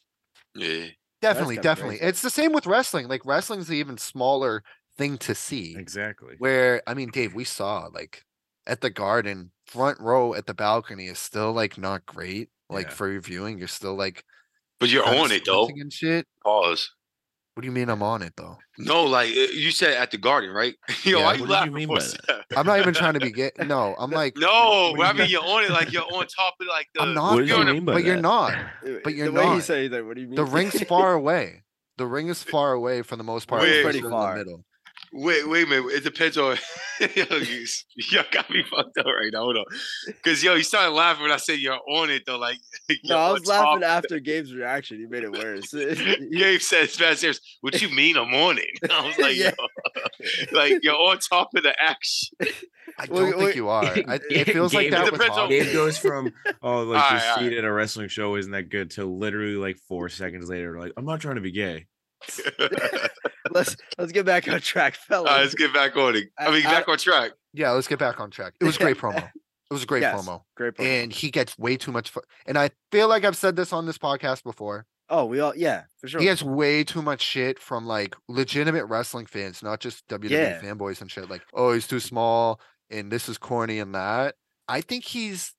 Yeah. 0.55 0.85
Definitely, 1.22 1.57
definitely. 1.57 1.98
crazy. 1.98 2.10
It's 2.10 2.22
the 2.22 2.30
same 2.30 2.53
with 2.53 2.65
wrestling. 2.68 3.07
Like 3.07 3.26
wrestling's 3.26 3.68
the 3.68 3.76
even 3.77 3.98
smaller 3.98 4.64
thing 4.98 5.18
to 5.19 5.34
see. 5.35 5.76
Exactly. 5.77 6.35
Where 6.38 6.81
I 6.88 6.94
mean, 6.94 7.10
Dave, 7.10 7.34
we 7.34 7.44
saw 7.44 7.88
like 7.94 8.23
at 8.68 8.81
the 8.81 8.89
garden, 8.89 9.52
front 9.65 9.99
row 9.99 10.34
at 10.34 10.45
the 10.45 10.53
balcony 10.53 11.07
is 11.07 11.19
still 11.19 11.53
like 11.53 11.77
not 11.77 12.06
great. 12.06 12.49
Like 12.69 12.88
Yeah. 12.88 12.94
for 12.94 13.11
your 13.11 13.22
viewing, 13.22 13.57
you're 13.57 13.68
still 13.68 13.95
like 13.95 14.23
But 14.80 14.89
you're 14.89 15.03
kinda 15.03 15.19
on 15.23 15.31
it 15.31 15.44
though. 15.45 15.65
squinting 15.65 15.81
and 15.81 15.94
shit. 15.94 16.27
Pause. 16.44 16.91
What 17.57 17.61
do 17.63 17.65
you 17.69 17.71
mean 17.71 17.89
I'm 17.89 18.03
on 18.03 18.21
it 18.21 18.34
though? 18.38 18.59
No, 18.77 19.05
like 19.05 19.29
uh, 19.29 19.49
you 19.51 19.71
said 19.71 19.93
at 19.97 20.11
the 20.11 20.19
garden, 20.19 20.51
right? 20.51 20.75
Yo, 21.03 21.17
Yeah. 21.17 21.25
why 21.25 21.38
What 21.38 21.39
you 21.39 21.47
did 21.47 21.65
you 21.65 21.71
mean 21.71 21.88
by 21.88 21.97
Seth? 22.01 22.45
I'm 22.55 22.67
not 22.67 22.77
even 22.77 22.93
trying 22.93 23.15
to 23.15 23.19
be 23.19 23.31
get 23.41 23.57
no, 23.65 23.95
I'm 23.97 24.11
like 24.11 24.38
No, 24.38 24.93
I 25.01 25.11
mean 25.13 25.27
you're 25.27 25.41
on 25.41 25.63
it 25.63 25.71
like 25.71 25.91
you're 25.91 26.03
on 26.03 26.27
top 26.27 26.53
of 26.61 26.67
like 26.67 26.85
the. 26.93 27.01
I'm 27.01 27.15
not 27.15 27.34
What 27.34 27.39
did 27.39 27.49
you're 27.49 27.65
you 27.67 27.73
mean 27.73 27.85
by 27.85 27.93
but 27.93 28.03
you're 28.03 28.21
not. 28.21 28.53
but 29.03 29.15
you're 29.15 29.25
the 29.25 29.31
way 29.34 29.45
he 29.47 29.55
not. 29.55 29.63
said 29.63 29.89
that. 29.89 30.05
What 30.05 30.17
do 30.17 30.21
you 30.21 30.27
mean? 30.27 30.35
The 30.35 30.45
ring's 30.45 30.79
far 30.84 31.13
away. 31.13 31.63
The 31.97 32.05
ring 32.05 32.27
is 32.27 32.43
far 32.43 32.73
away 32.73 33.01
for 33.01 33.15
the 33.15 33.23
most 33.23 33.47
part. 33.47 33.63
Wait, 33.63 33.71
It's 33.71 33.84
pretty 33.84 34.01
far. 34.07 34.34
In 34.34 34.38
the 34.38 34.45
middle. 34.45 34.65
Wait, 35.13 35.47
wait 35.47 35.65
a 35.65 35.69
minute. 35.69 35.91
It 35.93 36.03
depends 36.03 36.38
on. 36.38 36.57
yo, 36.99 37.07
you, 37.38 37.65
you 37.95 38.21
got 38.31 38.49
me 38.49 38.63
fucked 38.69 38.97
up 38.97 39.05
right 39.05 39.31
now. 39.31 39.39
Hold 39.43 39.57
on. 39.57 39.65
Because, 40.07 40.43
yo, 40.43 40.55
you 40.55 40.63
started 40.63 40.91
laughing 40.91 41.23
when 41.23 41.31
I 41.31 41.38
said 41.38 41.59
you're 41.59 41.79
on 41.89 42.09
it, 42.09 42.23
though. 42.25 42.38
Like, 42.38 42.57
No, 43.05 43.17
I 43.17 43.31
was 43.31 43.45
laughing 43.47 43.84
of 43.84 43.89
after 43.89 44.19
Gabe's 44.19 44.53
reaction. 44.53 44.97
He 44.99 45.05
made 45.05 45.23
it 45.23 45.31
worse. 45.31 45.73
it. 45.73 46.31
Gabe 46.31 46.59
said, 46.61 46.89
"Fast 46.89 47.21
serious. 47.21 47.39
What 47.61 47.81
you 47.81 47.89
mean 47.89 48.17
I'm 48.17 48.34
on 48.34 48.57
it? 48.57 48.91
I 48.91 49.05
was 49.07 49.17
like, 49.17 49.35
Yeah. 49.35 49.51
yo, 49.57 50.57
like 50.57 50.79
you're 50.81 50.95
on 50.95 51.19
top 51.19 51.49
of 51.55 51.63
the 51.63 51.73
action. 51.81 52.29
I 52.99 53.05
don't 53.05 53.15
well, 53.15 53.39
think 53.39 53.55
you 53.55 53.69
are. 53.69 53.85
I, 53.85 54.19
it 54.29 54.45
feels 54.45 54.73
like 54.73 54.89
that 54.91 55.07
It 55.07 55.11
with 55.13 55.21
on- 55.29 55.49
Gabe 55.49 55.71
goes 55.73 55.97
from 55.97 56.34
oh 56.63 56.81
like 56.84 57.03
Alright, 57.03 57.21
the 57.21 57.29
alright. 57.29 57.39
seat 57.51 57.57
at 57.57 57.63
a 57.63 57.71
wrestling 57.71 58.07
show 58.07 58.35
isn't 58.35 58.51
that 58.53 58.69
good 58.69 58.91
to 58.91 59.05
literally 59.05 59.55
like 59.55 59.77
four 59.88 60.09
seconds 60.09 60.49
later 60.49 60.79
like 60.79 60.93
I'm 60.97 61.05
not 61.05 61.19
trying 61.19 61.35
to 61.35 61.41
be 61.41 61.51
gay. 61.51 61.85
let's 63.52 63.76
let's 63.98 64.11
get 64.11 64.26
back 64.26 64.48
on 64.48 64.60
track, 64.60 64.95
fellas. 64.95 65.30
All 65.30 65.35
right, 65.38 65.41
let's 65.44 65.56
get 65.56 65.73
back 65.73 65.95
on 65.98 66.15
it. 66.15 66.30
I 66.38 66.52
mean, 66.52 66.65
I- 66.65 66.72
back 66.72 66.88
on 66.88 66.98
track. 66.98 67.31
Yeah, 67.53 67.72
let's 67.72 67.88
get 67.88 67.99
back 67.99 68.19
on 68.19 68.30
track. 68.30 68.53
It 68.60 68.65
was 68.65 68.76
a 68.76 68.80
great 68.80 68.98
promo. 69.02 69.18
It 69.69 69.73
was 69.73 69.84
a 69.84 69.88
great 69.88 70.02
Yes. 70.02 70.15
promo. 70.26 70.44
Great 70.56 70.76
point. 70.77 70.88
and 70.89 71.11
he 71.14 71.30
gets 71.31 71.57
way 71.57 71.76
too 71.77 71.91
much. 71.91 72.10
Fu- 72.10 72.22
and 72.45 72.57
I 72.57 72.69
feel 72.91 73.07
like 73.07 73.26
I've 73.26 73.35
said 73.38 73.56
this 73.56 73.73
on 73.73 73.85
this 73.85 73.98
podcast 73.98 74.44
before. 74.44 74.85
oh, 75.10 75.26
we 75.26 75.39
all 75.39 75.53
yeah, 75.56 75.84
for 75.98 76.07
sure. 76.07 76.19
He 76.19 76.26
gets 76.27 76.44
way 76.44 76.84
too 76.84 77.02
much 77.02 77.22
shit 77.22 77.60
from 77.60 77.85
like 77.85 78.15
legitimate 78.27 78.85
wrestling 78.85 79.26
fans, 79.26 79.64
not 79.64 79.80
just 79.80 80.07
WWE 80.07 80.30
Yeah. 80.30 80.61
fanboys 80.61 81.02
and 81.02 81.10
shit. 81.11 81.30
Like, 81.30 81.41
oh, 81.53 81.73
he's 81.73 81.88
too 81.88 81.99
small, 81.99 82.60
and 82.89 83.11
this 83.11 83.27
is 83.30 83.38
corny 83.38 83.80
and 83.80 83.94
that. 83.95 84.35
I 84.68 84.81
think 84.81 85.03
he's 85.06 85.53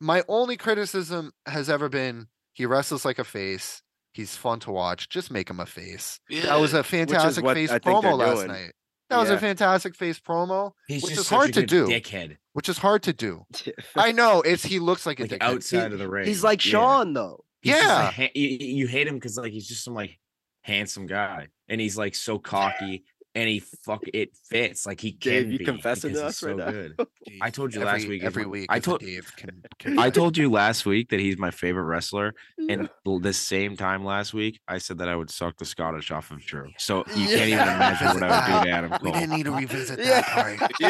my 0.00 0.22
only 0.28 0.56
criticism 0.56 1.32
has 1.46 1.68
ever 1.70 1.88
been 1.88 2.26
he 2.52 2.66
wrestles 2.66 3.04
like 3.04 3.18
a 3.18 3.24
face. 3.24 3.82
He's 4.18 4.34
fun 4.36 4.58
to 4.60 4.72
watch. 4.72 5.08
Just 5.08 5.30
make 5.30 5.48
him 5.48 5.60
a 5.60 5.66
face. 5.66 6.18
That 6.42 6.58
was 6.58 6.74
a 6.74 6.82
fantastic 6.82 7.44
face 7.44 7.70
I 7.70 7.78
promo 7.78 8.18
last 8.18 8.34
doing. 8.38 8.48
night. 8.48 8.72
That 9.10 9.18
was 9.18 9.30
a 9.30 9.38
fantastic 9.38 9.94
face 9.94 10.18
promo, 10.18 10.72
He's 10.88 11.04
Which 11.04 11.10
just 11.12 11.20
is 11.22 11.26
such 11.28 11.36
hard 11.36 11.50
a 11.50 11.52
to 11.52 11.60
good 11.60 11.68
do. 11.68 11.86
Dickhead. 11.86 12.36
which 12.52 12.68
is 12.68 12.78
hard 12.78 13.04
to 13.04 13.12
do. 13.12 13.46
I 13.96 14.10
know 14.10 14.42
it's 14.42 14.64
he 14.64 14.80
looks 14.80 15.06
like 15.06 15.20
a 15.20 15.22
Like 15.22 15.30
dickhead. 15.30 15.40
outside 15.42 15.92
of 15.92 16.00
the 16.00 16.10
ring. 16.10 16.26
He's 16.26 16.42
like 16.42 16.64
Yeah. 16.66 16.70
Shawn 16.72 17.12
though. 17.12 17.44
He's 17.62 17.76
Yeah. 17.76 18.10
ha- 18.10 18.30
you, 18.34 18.48
you 18.48 18.86
hate 18.88 19.06
him 19.06 19.14
because 19.14 19.36
like 19.38 19.52
he's 19.52 19.68
just 19.68 19.84
some 19.84 19.94
like 19.94 20.18
handsome 20.62 21.06
guy, 21.06 21.46
and 21.68 21.80
he's 21.80 21.96
like 21.96 22.16
so 22.16 22.38
cocky, 22.52 23.04
and 23.38 23.48
he 23.48 23.60
fuck 23.60 24.02
it 24.12 24.34
fits 24.50 24.84
like 24.86 25.00
he 25.00 25.12
can 25.12 25.32
Dave, 25.32 25.52
you 25.52 25.58
be 25.58 25.64
confessing 25.64 26.12
to 26.14 26.24
us 26.26 26.40
he's 26.40 26.48
right 26.48 26.58
so 26.58 26.64
now? 26.64 26.70
good. 26.70 27.06
I 27.40 27.50
told 27.50 27.72
you 27.74 27.82
every, 27.82 27.92
last 27.92 28.08
week. 28.08 28.22
Every 28.24 28.46
week, 28.46 28.66
I 28.68 28.80
told 28.80 29.00
Dave 29.00 29.30
can. 29.36 29.62
can 29.78 29.98
I 29.98 30.10
told 30.10 30.36
you 30.36 30.50
last 30.62 30.84
week 30.86 31.10
that 31.10 31.20
he's 31.20 31.38
my 31.38 31.50
favorite 31.50 31.84
wrestler, 31.84 32.34
and 32.68 32.88
the 33.22 33.32
same 33.32 33.76
time 33.76 34.04
last 34.04 34.34
week 34.34 34.58
I 34.66 34.78
said 34.78 34.98
that 34.98 35.08
I 35.08 35.14
would 35.16 35.30
suck 35.30 35.56
the 35.56 35.64
Scottish 35.64 36.10
off 36.10 36.30
of 36.32 36.40
Drew. 36.44 36.70
So 36.78 37.04
you 37.14 37.26
can't 37.26 37.48
even 37.48 37.60
imagine 37.68 38.08
what 38.08 38.22
I 38.24 38.58
would 38.58 38.64
do 38.64 38.70
to 38.70 38.76
Adam 38.76 38.90
We 38.90 38.98
Cole. 38.98 39.12
didn't 39.20 39.36
need 39.36 39.44
to 39.44 39.52
revisit 39.52 39.98
Yeah. 40.00 40.04
that 40.22 40.24
part. 40.58 40.70
Yo, 40.80 40.88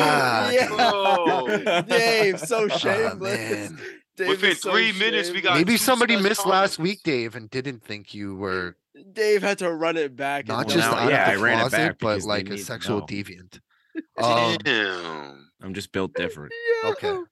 Ah, 0.00 0.50
yeah. 0.50 1.82
Dave, 1.82 2.40
so 2.40 2.68
shameless. 2.68 3.20
man. 3.70 3.78
Dave 4.16 4.28
Within 4.30 4.56
so 4.56 4.72
three 4.72 4.90
minutes, 4.92 5.30
we 5.30 5.40
got 5.40 5.56
Maybe 5.56 5.76
somebody 5.76 6.14
such 6.14 6.22
missed 6.24 6.46
last 6.46 6.78
week, 6.80 7.02
Dave, 7.04 7.36
and 7.36 7.48
didn't 7.50 7.84
think 7.84 8.14
you 8.14 8.34
were 8.34 8.76
Dave 9.12 9.42
had 9.42 9.58
to 9.58 9.72
run 9.72 9.96
it 9.96 10.16
back. 10.16 10.46
not 10.48 10.62
and 10.62 10.70
just 10.70 10.90
now- 10.90 10.96
now- 10.96 11.02
out 11.04 11.10
yeah, 11.10 11.30
of 11.32 11.38
the 11.38 11.44
ran 11.44 11.54
it 11.58 11.60
closet, 11.60 11.76
back 11.76 11.98
but 11.98 12.22
like 12.22 12.48
a 12.50 12.58
sexual 12.58 13.00
know. 13.00 13.06
deviant. 13.06 13.60
Um, 14.16 15.50
I'm 15.62 15.74
just 15.74 15.92
built 15.92 16.14
different. 16.14 16.52
Okay. 16.84 17.08
Yo, 17.08 17.24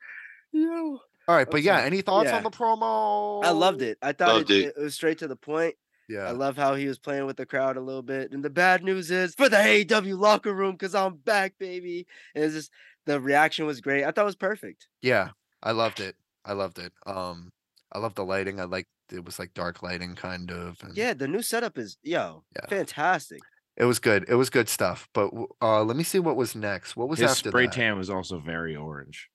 yo. 0.53 0.99
all 1.29 1.37
right, 1.37 1.49
but 1.51 1.63
yeah, 1.63 1.81
any 1.81 2.01
thoughts 2.03 2.29
Yeah. 2.29 2.37
on 2.39 2.43
the 2.43 2.51
promo? 2.51 3.45
I 3.45 3.51
loved 3.51 3.83
it. 3.83 3.99
I 4.03 4.13
thought 4.13 4.43
it, 4.43 4.51
it. 4.51 4.75
it 4.77 4.81
was 4.81 4.95
straight 4.95 5.19
to 5.19 5.29
the 5.29 5.37
point. 5.37 5.75
Yeah. 6.09 6.21
I 6.27 6.31
love 6.33 6.57
how 6.57 6.75
he 6.75 6.87
was 6.87 6.99
playing 6.99 7.27
with 7.27 7.37
the 7.37 7.47
crowd 7.47 7.77
a 7.77 7.81
little 7.81 8.03
bit. 8.03 8.31
And 8.33 8.45
the 8.45 8.51
bad 8.51 8.85
news 8.85 9.11
is 9.11 9.35
for 9.35 9.49
the 9.49 9.57
AEW 9.57 10.19
locker 10.19 10.53
room 10.55 10.73
because 10.73 10.95
I'm 10.95 11.17
back, 11.17 11.55
baby. 11.59 12.07
And 12.35 12.45
it's 12.45 12.55
just 12.55 12.71
the 13.07 13.21
reaction 13.21 13.67
was 13.67 13.81
great. 13.81 14.05
I 14.05 14.11
thought 14.13 14.23
it 14.23 14.25
was 14.25 14.37
perfect. 14.37 14.87
Yeah, 15.03 15.31
I 15.63 15.73
loved 15.73 15.99
it. 16.01 16.15
I 16.45 16.53
loved 16.53 16.79
it. 16.79 16.93
Um, 17.07 17.51
I 17.93 17.99
love 17.99 18.15
the 18.15 18.25
lighting. 18.25 18.61
I 18.61 18.65
like 18.65 18.87
it 19.13 19.25
was 19.25 19.39
like 19.39 19.55
dark 19.55 19.83
lighting 19.83 20.15
kind 20.15 20.51
of. 20.51 20.77
And 20.83 20.97
Yeah, 20.97 21.15
the 21.15 21.29
new 21.29 21.43
setup 21.43 21.79
is 21.79 21.97
yo 22.03 22.45
Yeah. 22.55 22.67
fantastic. 22.69 23.41
it 23.77 23.85
was 23.85 23.99
good. 23.99 24.25
It 24.29 24.35
was 24.37 24.51
good 24.51 24.69
stuff. 24.69 25.09
But 25.15 25.31
uh, 25.63 25.83
let 25.85 25.97
me 25.97 26.03
see 26.05 26.19
what 26.19 26.37
was 26.37 26.55
next. 26.55 26.97
What 26.97 27.09
was 27.09 27.19
His 27.19 27.31
after 27.31 27.51
spray 27.51 27.67
that? 27.67 27.73
tan 27.75 27.97
was 27.99 28.11
also 28.11 28.39
very 28.39 28.75
orange. 28.77 29.29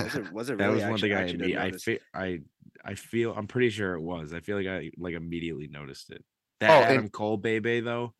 Was 0.00 0.14
it, 0.16 0.32
was 0.32 0.50
it 0.50 0.58
That 0.58 0.64
really 0.66 0.76
was 0.82 0.90
one 0.90 0.98
thing 1.00 1.12
I 1.12 1.22
actually 1.22 1.56
I 1.56 1.64
notice. 1.66 1.84
fe- 1.84 2.00
I 2.12 2.40
I 2.84 2.94
feel 2.94 3.32
I'm 3.32 3.46
pretty 3.46 3.70
sure 3.70 3.94
it 3.94 4.00
was. 4.00 4.32
I 4.34 4.40
feel 4.40 4.56
like 4.56 4.66
I 4.66 4.90
like 4.98 5.14
immediately 5.14 5.68
noticed 5.68 6.10
it. 6.10 6.24
That 6.60 6.70
Oh, 6.70 6.82
and- 6.82 6.92
Adam 6.98 7.08
Cole 7.10 7.36
baby 7.36 7.80
though. 7.80 8.12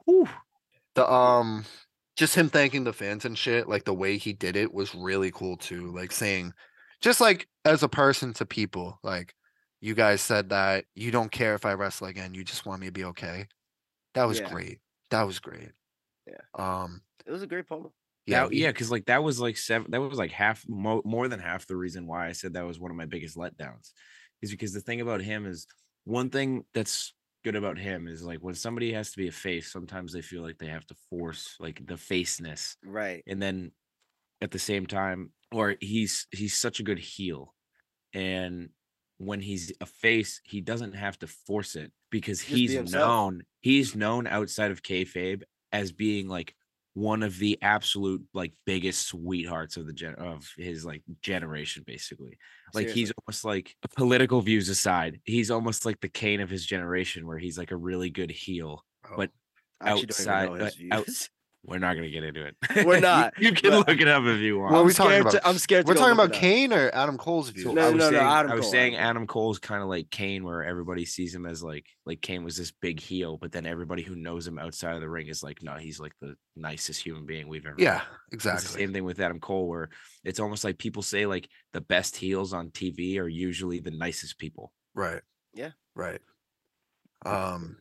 the 0.95 1.11
um 1.11 1.65
just 2.17 2.35
him 2.35 2.49
thanking 2.49 2.85
the 2.85 2.93
fans 2.93 3.25
and 3.25 3.37
shit 3.39 3.69
like 3.69 3.85
the 3.85 3.95
way 3.95 4.17
he 4.19 4.33
did 4.33 4.57
it 4.57 4.73
was 4.73 4.95
really 4.95 5.31
cool 5.31 5.57
too 5.57 5.93
like 5.95 6.11
saying 6.13 6.53
just 7.01 7.21
like 7.21 7.47
as 7.65 7.83
a 7.85 7.89
person 7.89 8.33
to 8.35 8.45
people 8.47 8.99
like 9.05 9.35
you 9.81 9.95
guys 9.95 10.21
said 10.21 10.49
that 10.51 10.85
you 10.95 11.11
don't 11.11 11.31
care 11.33 11.55
if 11.55 11.65
i 11.65 11.73
wrestle 11.73 12.07
again 12.07 12.35
you 12.35 12.45
just 12.45 12.67
want 12.67 12.81
me 12.81 12.87
to 12.87 12.93
be 12.93 13.05
okay 13.05 13.47
that 14.15 14.25
was 14.25 14.41
Yeah. 14.41 14.51
great 14.51 14.81
that 15.11 15.23
was 15.23 15.39
great 15.39 15.71
Yeah. 16.27 16.35
um 16.55 17.03
It 17.27 17.31
was 17.33 17.43
a 17.43 17.47
great 17.47 17.67
promo. 17.69 17.93
Yeah, 18.27 18.47
we- 18.47 18.59
yeah, 18.59 18.69
because 18.73 18.91
like 18.91 19.07
that 19.07 19.23
was 19.23 19.41
like 19.41 19.57
seven. 19.57 19.91
That 19.91 20.01
was 20.03 20.19
like 20.19 20.31
half, 20.31 20.63
mo- 20.69 21.01
more 21.07 21.29
than 21.29 21.41
half 21.41 21.67
the 21.67 21.77
reason 21.77 22.07
why 22.07 22.29
I 22.29 22.33
said 22.33 22.53
that 22.55 22.67
was 22.67 22.79
one 22.79 22.91
of 22.91 22.97
my 22.99 23.07
biggest 23.07 23.37
letdowns, 23.39 23.93
is 24.43 24.51
because 24.51 24.75
the 24.75 24.83
thing 24.83 25.01
about 25.01 25.23
him 25.23 25.47
is 25.47 25.67
one 26.05 26.29
thing 26.29 26.65
that's 26.75 27.15
good 27.43 27.57
about 27.57 27.79
him 27.79 28.07
is 28.07 28.23
like 28.23 28.41
when 28.41 28.55
somebody 28.55 28.93
has 28.93 29.13
to 29.13 29.17
be 29.17 29.29
a 29.29 29.33
face, 29.33 29.73
sometimes 29.73 30.13
they 30.13 30.21
feel 30.21 30.43
like 30.43 30.59
they 30.59 30.67
have 30.67 30.87
to 30.89 30.95
force 31.09 31.57
like 31.59 31.87
the 31.87 31.97
faceness, 31.97 32.77
Right. 32.85 33.23
and 33.27 33.41
then 33.41 33.73
at 34.43 34.51
the 34.51 34.59
same 34.59 34.87
time, 34.87 35.33
or 35.51 35.77
he's 35.81 36.27
he's 36.31 36.55
such 36.55 36.81
a 36.81 36.85
good 36.85 36.99
heel, 36.99 37.55
and 38.13 38.69
when 39.19 39.41
he's 39.41 39.73
a 39.81 39.87
face, 39.87 40.41
he 40.45 40.61
doesn't 40.61 40.95
have 40.95 41.19
to 41.19 41.27
force 41.27 41.75
it 41.77 41.93
because 42.11 42.39
Just 42.39 42.51
he's 42.51 42.73
himself. 42.73 43.07
known. 43.09 43.43
He's 43.61 43.95
known 43.95 44.27
outside 44.27 44.71
of 44.71 44.83
kayfabe 44.83 45.43
as 45.73 45.93
being 45.93 46.29
like 46.29 46.55
one 46.95 47.23
of 47.23 47.39
the 47.39 47.59
absolute 47.63 48.23
like 48.35 48.53
biggest 48.67 49.07
sweethearts 49.07 49.77
of 49.77 49.87
the 49.87 49.93
gen 49.93 50.15
of 50.15 50.49
his 50.57 50.85
like 50.85 51.03
generation, 51.23 51.85
basically. 51.87 52.39
Like 52.75 52.91
he's 52.91 53.13
almost 53.13 53.45
like 53.45 53.75
political 53.97 54.41
views 54.41 54.69
aside, 54.69 55.21
he's 55.25 55.51
almost 55.51 55.85
like 55.85 56.01
the 56.01 56.09
Kane 56.09 56.41
of 56.41 56.51
his 56.51 56.65
generation, 56.67 57.27
where 57.27 57.39
he's 57.39 57.59
like 57.59 57.71
a 57.73 57.77
really 57.77 58.11
good 58.11 58.31
heel. 58.31 58.85
oh, 59.07 59.15
but 59.17 59.31
outside- 59.81 60.49
uh, 60.63 60.71
out-. 60.93 61.09
We're 61.69 61.79
not 61.79 61.95
gonna 61.95 62.09
get 62.11 62.25
into 62.25 62.47
it. 62.47 62.57
We're 62.87 63.01
not, 63.01 63.35
You, 63.39 63.53
can 63.53 63.71
but- 63.71 63.89
look 63.89 64.01
it 64.01 64.09
up 64.09 64.25
if 64.25 64.41
you 64.41 64.59
want. 64.59 64.73
What 64.73 64.79
are 64.79 64.81
I'm 64.81 64.87
we 64.87 64.93
talking 64.95 65.11
scared 65.13 65.21
about? 65.23 65.33
to- 65.33 65.47
I'm 65.49 65.59
scared 65.59 65.87
We're 65.87 65.95
go 65.95 66.01
talking 66.01 66.15
about. 66.15 66.33
Kane 66.33 66.73
or 66.73 66.91
Adam 66.95 67.19
Cole's 67.19 67.51
view. 67.51 67.65
So 67.65 67.73
No, 67.73 67.83
I 67.89 67.91
was 67.91 67.99
no, 67.99 68.11
no, 68.11 68.21
Adam 68.21 68.53
I 68.53 68.55
was 68.55 68.63
Cole, 68.65 68.71
saying 68.73 68.95
Adam 68.97 69.09
Adam 69.09 69.27
Cole's 69.27 69.59
kind 69.59 69.83
of 69.83 69.89
like 69.89 70.11
Kane, 70.11 70.45
where 70.45 70.65
everybody 70.65 71.05
sees 71.05 71.35
him 71.35 71.45
as 71.47 71.63
like 71.63 71.87
like 72.07 72.21
Kane 72.23 72.43
was 72.43 72.57
this 72.57 72.73
big 72.73 73.01
heel, 73.01 73.37
but 73.37 73.53
then 73.53 73.67
everybody 73.67 74.03
who 74.03 74.17
knows 74.17 74.47
him 74.47 74.59
outside 74.59 74.95
of 74.95 75.01
the 75.03 75.09
ring 75.11 75.29
is 75.29 75.43
like, 75.43 75.63
no, 75.63 75.75
he's 75.75 76.01
like 76.01 76.13
the 76.21 76.35
nicest 76.57 77.03
human 77.03 77.27
being 77.27 77.49
we've 77.49 77.67
ever. 77.67 77.75
met." 77.77 77.83
yeah, 77.85 78.01
It's 78.33 78.45
the 78.45 78.51
exactly. 78.55 78.81
same 78.81 78.93
thing 78.95 79.05
with 79.05 79.21
Adam 79.21 79.39
Cole, 79.41 79.69
where 79.69 79.91
it's 80.25 80.41
almost 80.41 80.65
like 80.65 80.79
people 80.79 81.03
say 81.03 81.27
like 81.27 81.49
the 81.75 81.81
best 81.83 82.17
heels 82.17 82.53
on 82.55 82.71
TV 82.71 83.19
are 83.19 83.29
usually 83.29 83.81
the 83.81 83.91
nicest 83.91 84.39
people. 84.39 84.73
Right. 84.95 85.21
Yeah. 85.55 85.71
Right. 85.95 86.21
Um, 87.27 87.79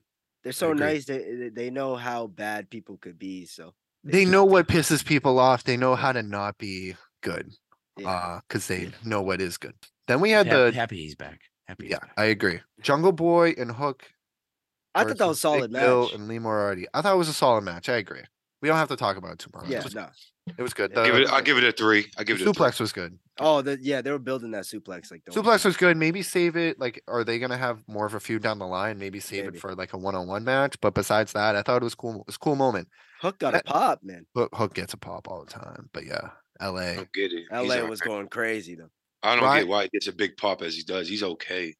They're 0.47 0.53
so 0.53 0.71
nice. 0.71 1.03
They 1.03 1.17
they- 1.19 1.49
they 1.49 1.69
know 1.69 1.97
how 1.97 2.27
bad 2.27 2.69
people 2.69 2.95
could 2.97 3.19
be. 3.19 3.45
So 3.45 3.73
they 4.05 4.23
know 4.23 4.45
what 4.45 4.69
pisses 4.69 5.03
people 5.05 5.39
off. 5.39 5.65
They 5.65 5.75
know 5.75 5.95
how 5.95 6.13
to 6.13 6.23
not 6.23 6.57
be 6.57 6.95
good. 7.21 7.51
Yeah. 7.97 8.09
Uh, 8.09 8.39
because 8.47 8.67
they 8.67 8.91
know 9.03 9.21
what 9.21 9.41
is 9.41 9.57
good. 9.57 9.75
Then 10.07 10.21
we 10.21 10.29
had 10.31 10.47
Hap- 10.47 10.55
the 10.55 10.71
happy 10.71 10.97
he's 10.97 11.15
back. 11.15 11.41
Happy. 11.67 11.85
he's 11.85 11.91
yeah, 11.91 11.99
back. 11.99 12.13
I 12.15 12.25
agree. 12.25 12.61
Jungle 12.79 13.11
Boy 13.11 13.55
and 13.57 13.71
Hook. 13.71 14.09
I 14.95 15.03
thought 15.03 15.17
that 15.17 15.27
was 15.27 15.41
solid 15.41 15.73
Big 15.73 15.81
Bill. 15.81 16.09
And 16.13 16.29
Lee 16.29 16.39
Moriarty. 16.39 16.87
I 16.93 17.01
thought 17.01 17.13
it 17.13 17.17
was 17.17 17.27
a 17.27 17.33
solid 17.33 17.63
match. 17.65 17.89
I 17.89 17.97
agree. 17.97 18.23
We 18.61 18.69
don't 18.69 18.77
have 18.77 18.87
to 18.87 18.95
talk 18.95 19.17
about 19.17 19.33
it 19.33 19.39
too 19.39 19.51
much. 19.53 19.67
Yeah, 19.67 19.83
it 19.85 19.93
no. 19.93 20.07
It 20.57 20.61
was 20.61 20.73
good. 20.73 20.91
Yeah, 20.95 21.05
Give 21.05 21.15
it, 21.15 21.27
I'll 21.29 21.41
give 21.41 21.57
it 21.57 21.63
a 21.63 21.71
three. 21.71 22.05
I 22.17 22.23
give 22.23 22.37
it 22.39 22.41
a 22.41 22.45
three. 22.45 22.53
suplex 22.53 22.79
was 22.79 22.91
good. 22.91 23.17
Oh, 23.39 23.61
the, 23.61 23.77
yeah, 23.81 24.01
they 24.01 24.11
were 24.11 24.19
building 24.19 24.51
that 24.51 24.63
suplex 24.63 25.11
like 25.11 25.23
don't 25.25 25.35
worry. 25.45 25.57
Suplex 25.57 25.65
was 25.65 25.77
good. 25.77 25.97
Maybe 25.97 26.21
save 26.21 26.55
it. 26.55 26.79
Like, 26.79 27.03
are 27.07 27.23
they 27.23 27.39
gonna 27.39 27.57
have 27.57 27.83
more 27.87 28.05
of 28.05 28.13
a 28.13 28.19
feud 28.19 28.41
down 28.41 28.59
the 28.59 28.65
line? 28.67 28.97
Maybe 28.97 29.19
save 29.19 29.45
Maybe. 29.45 29.57
it 29.57 29.61
for 29.61 29.75
like 29.75 29.93
a 29.93 29.97
one-on-one 29.97 30.43
match. 30.43 30.79
But 30.81 30.93
besides 30.93 31.33
that, 31.33 31.55
I 31.55 31.61
thought 31.61 31.81
it 31.81 31.83
was 31.83 31.95
cool. 31.95 32.21
It 32.21 32.27
was 32.27 32.35
a 32.35 32.39
cool 32.39 32.55
moment. 32.55 32.87
Hook 33.21 33.39
got 33.39 33.55
a 33.55 33.63
pop, 33.63 34.03
man. 34.03 34.25
Hook, 34.35 34.49
Hook 34.55 34.73
gets 34.73 34.93
a 34.93 34.97
pop 34.97 35.27
all 35.27 35.43
the 35.43 35.51
time. 35.51 35.89
But 35.93 36.05
yeah, 36.05 36.29
L.A. 36.59 36.95
don't 36.95 37.13
get 37.13 37.31
it. 37.33 37.45
LA 37.51 37.75
all 37.81 37.87
was 37.87 37.99
right. 38.01 38.07
going 38.07 38.27
crazy 38.27 38.75
though. 38.75 38.89
I 39.23 39.35
don't 39.35 39.43
Right. 39.43 39.59
get 39.61 39.67
why 39.67 39.83
he 39.83 39.89
gets 39.89 40.07
a 40.07 40.11
big 40.13 40.37
pop 40.37 40.61
as 40.61 40.75
he 40.75 40.83
does. 40.83 41.07
He's 41.07 41.23
okay. 41.23 41.75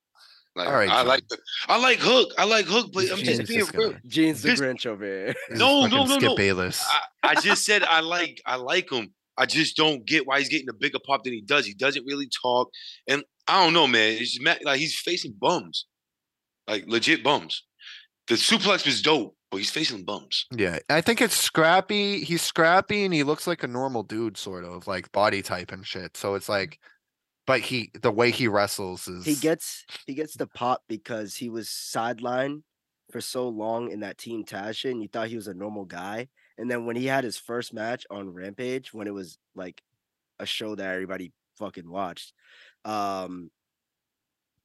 Like 0.58 0.68
All 0.68 0.74
right, 0.74 0.90
I 0.90 0.96
John. 0.98 1.08
like 1.08 1.24
I 1.68 1.78
like 1.80 2.00
Hook. 2.00 2.30
I 2.38 2.46
like 2.46 2.66
Hook, 2.66 2.90
but 2.94 3.12
I'm 3.12 3.18
just 3.20 3.48
being 3.48 3.66
real. 3.74 3.94
Gene's 4.08 4.42
the 4.42 4.50
This- 4.50 4.60
Grinch 4.62 4.86
over 4.86 5.06
here. 5.06 5.36
No, 5.52 5.86
no, 5.86 6.06
no, 6.06 6.16
Skip 6.18 6.22
no. 6.30 6.36
Bayless. 6.36 6.84
I, 7.24 7.30
I 7.30 7.36
just 7.42 7.64
said 7.64 7.84
I 7.84 8.00
like 8.02 8.42
I 8.46 8.56
like 8.56 8.92
him. 8.92 9.14
I 9.38 9.46
just 9.46 9.78
don't 9.78 10.04
get 10.06 10.26
why 10.26 10.40
he's 10.40 10.50
getting 10.50 10.70
a 10.70 10.74
bigger 10.74 10.98
pop 11.06 11.24
than 11.24 11.34
he 11.34 11.42
does. 11.42 11.66
He 11.68 11.74
doesn't 11.76 12.06
really 12.06 12.28
talk, 12.42 12.70
and 13.08 13.24
I 13.48 13.64
don't 13.64 13.74
know, 13.74 13.86
man. 13.88 14.14
It's 14.20 14.34
just, 14.38 14.64
like 14.66 14.80
he's 14.80 14.98
facing 14.98 15.36
bums, 15.40 15.86
like 16.68 16.86
legit 16.88 17.24
bums. 17.24 17.64
The 18.28 18.36
suplex 18.36 18.86
was 18.86 19.02
dope, 19.02 19.36
but 19.52 19.58
he's 19.58 19.70
facing 19.70 20.04
bums. 20.04 20.48
Yeah, 20.52 20.80
I 20.90 21.02
think 21.02 21.22
it's 21.22 21.36
scrappy. 21.36 22.24
He's 22.24 22.42
scrappy 22.42 23.06
and 23.06 23.14
he 23.14 23.24
looks 23.24 23.48
like 23.48 23.64
a 23.64 23.68
normal 23.68 24.04
dude, 24.04 24.38
sort 24.38 24.66
of 24.66 24.88
like 24.88 25.12
body 25.12 25.42
type 25.42 25.72
and 25.72 25.86
shit. 25.86 26.18
So 26.18 26.36
it's 26.36 26.50
like, 26.50 26.80
but 27.48 27.61
he 27.61 27.90
the 27.99 28.11
way 28.11 28.30
he 28.30 28.48
wrestles 28.48 29.07
is 29.07 29.26
he 29.26 29.34
gets 29.34 29.86
he 30.06 30.14
gets 30.14 30.36
the 30.36 30.45
pop 30.45 30.84
because 30.88 31.36
he 31.36 31.49
was 31.49 31.68
sidelined 31.69 32.61
for 33.10 33.22
so 33.22 33.48
long 33.48 33.90
in 33.90 34.02
that 34.02 34.18
team 34.18 34.44
Taz 34.44 34.76
shit, 34.76 34.91
and 34.91 35.02
you 35.02 35.07
thought 35.07 35.30
he 35.30 35.38
was 35.38 35.48
a 35.48 35.53
normal 35.53 35.86
guy. 35.86 36.28
And 36.57 36.69
then 36.69 36.86
when 36.86 36.95
he 36.95 37.06
had 37.06 37.24
his 37.24 37.38
first 37.38 37.74
match 37.74 38.06
on 38.10 38.34
Rampage, 38.34 38.94
when 38.94 39.07
it 39.07 39.14
was 39.14 39.38
like 39.56 39.82
a 40.40 40.45
show 40.45 40.76
that 40.76 40.94
everybody 40.94 41.32
fucking 41.57 41.90
watched, 41.90 42.34
um, 42.84 43.49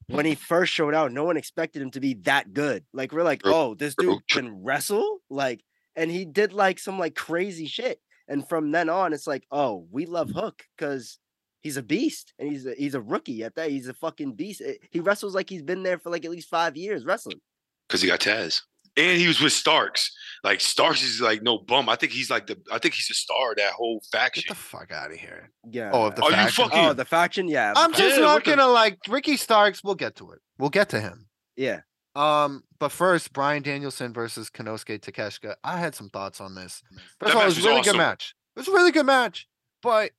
when 0.07 0.25
he 0.25 0.35
first 0.35 0.73
showed 0.73 0.93
out, 0.93 1.13
no 1.13 1.23
one 1.23 1.37
expected 1.37 1.81
him 1.81 1.91
to 1.91 2.01
be 2.01 2.15
that 2.25 2.53
good. 2.53 2.83
Like 2.93 3.13
we're 3.13 3.23
like, 3.23 3.41
oh, 3.45 3.75
this 3.75 3.95
dude 3.95 4.27
can 4.29 4.61
wrestle, 4.63 5.19
like, 5.29 5.63
and 5.95 6.11
he 6.11 6.25
did 6.25 6.51
like 6.51 6.79
some 6.79 6.99
like 6.99 7.15
crazy 7.15 7.67
shit. 7.67 7.99
And 8.27 8.47
from 8.47 8.71
then 8.71 8.89
on, 8.89 9.13
it's 9.13 9.27
like, 9.27 9.45
oh, 9.51 9.87
we 9.91 10.05
love 10.05 10.31
Hook 10.31 10.63
because 10.77 11.19
he's 11.63 11.77
a 11.77 11.83
beast 11.83 12.33
and 12.37 12.51
he's 12.51 12.65
a, 12.67 12.73
he's 12.75 12.93
a 12.95 13.01
rookie 13.01 13.43
at 13.43 13.55
that. 13.55 13.71
He's 13.71 13.87
a 13.87 13.93
fucking 13.95 14.33
beast. 14.33 14.61
Eh, 14.63 14.73
He 14.91 14.99
wrestles 14.99 15.33
like 15.33 15.49
he's 15.49 15.63
been 15.63 15.81
there 15.83 15.97
for 15.97 16.11
like 16.11 16.23
at 16.25 16.31
least 16.31 16.49
five 16.49 16.77
years 16.77 17.03
wrestling. 17.05 17.39
because 17.87 18.01
he 18.01 18.07
got 18.09 18.19
Taz. 18.19 18.61
And 18.95 19.19
he 19.19 19.27
was 19.27 19.41
with 19.41 19.53
Starks. 19.53 20.11
Like 20.43 20.61
Starks 20.61 21.01
is 21.01 21.19
like 21.19 21.41
no 21.41 21.57
bum. 21.57 21.89
I 21.89 21.95
think 21.95 22.11
he's 22.11 22.29
like 22.29 22.45
the. 22.45 22.59
I 22.71 22.77
think 22.77 22.93
he's 22.93 23.09
a 23.09 23.15
star 23.15 23.49
of 23.51 23.57
that 23.57 23.73
whole 23.73 24.03
faction. 24.11 24.43
get 24.47 24.55
the 24.55 24.61
fuck 24.61 24.91
out 24.91 25.09
of 25.11 25.17
here. 25.17 25.49
Yeah. 25.67 25.89
Oh, 25.91 26.11
the 26.11 26.21
Are 26.21 26.29
you 26.29 26.35
faction? 26.35 26.65
fucking- 26.65 26.79
oh, 26.85 26.93
the 26.93 27.03
faction. 27.05 27.47
Yeah. 27.47 27.73
I'm 27.75 27.89
faction, 27.89 28.05
just 28.09 28.19
Yeah, 28.19 28.25
not 28.25 28.43
gonna 28.43 28.67
like 28.67 28.99
Ricky 29.09 29.35
Starks. 29.35 29.83
We'll 29.83 29.95
get 29.95 30.15
to 30.17 30.31
it. 30.33 30.39
We'll 30.59 30.69
get 30.69 30.89
to 30.89 30.99
him. 31.01 31.25
yeah. 31.55 31.79
Um, 32.15 32.63
but 32.77 32.91
first, 32.91 33.33
Bryan 33.33 33.63
Danielson 33.63 34.13
versus 34.13 34.51
Konosuke 34.51 34.99
Takeshita. 34.99 35.55
I 35.63 35.77
had 35.79 35.95
some 35.95 36.09
thoughts 36.11 36.39
on 36.39 36.53
this. 36.53 36.83
First 36.91 37.03
That 37.21 37.29
of 37.31 37.35
all, 37.37 37.41
it 37.41 37.45
was 37.45 37.55
a 37.55 37.57
was 37.61 37.65
really 37.65 37.79
awesome. 37.79 37.91
good 37.93 37.97
match. 37.97 38.35
It 38.55 38.59
was 38.59 38.67
a 38.67 38.71
really 38.71 38.91
good 38.91 39.07
match. 39.07 39.47
But 39.81 40.11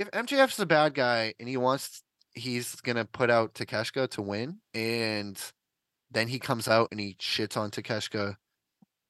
if 0.00 0.10
MJF's 0.12 0.56
the 0.56 0.66
bad 0.66 0.94
guy 0.94 1.34
and 1.38 1.48
he 1.48 1.56
wants, 1.56 2.02
he's 2.34 2.74
gonna 2.76 3.04
put 3.04 3.30
out 3.30 3.54
Takeshita 3.54 4.08
to 4.10 4.22
win, 4.22 4.58
and 4.74 5.38
then 6.10 6.26
he 6.28 6.38
comes 6.38 6.66
out 6.68 6.88
and 6.90 6.98
he 6.98 7.14
shits 7.20 7.56
on 7.56 7.70
Takeshita, 7.70 8.34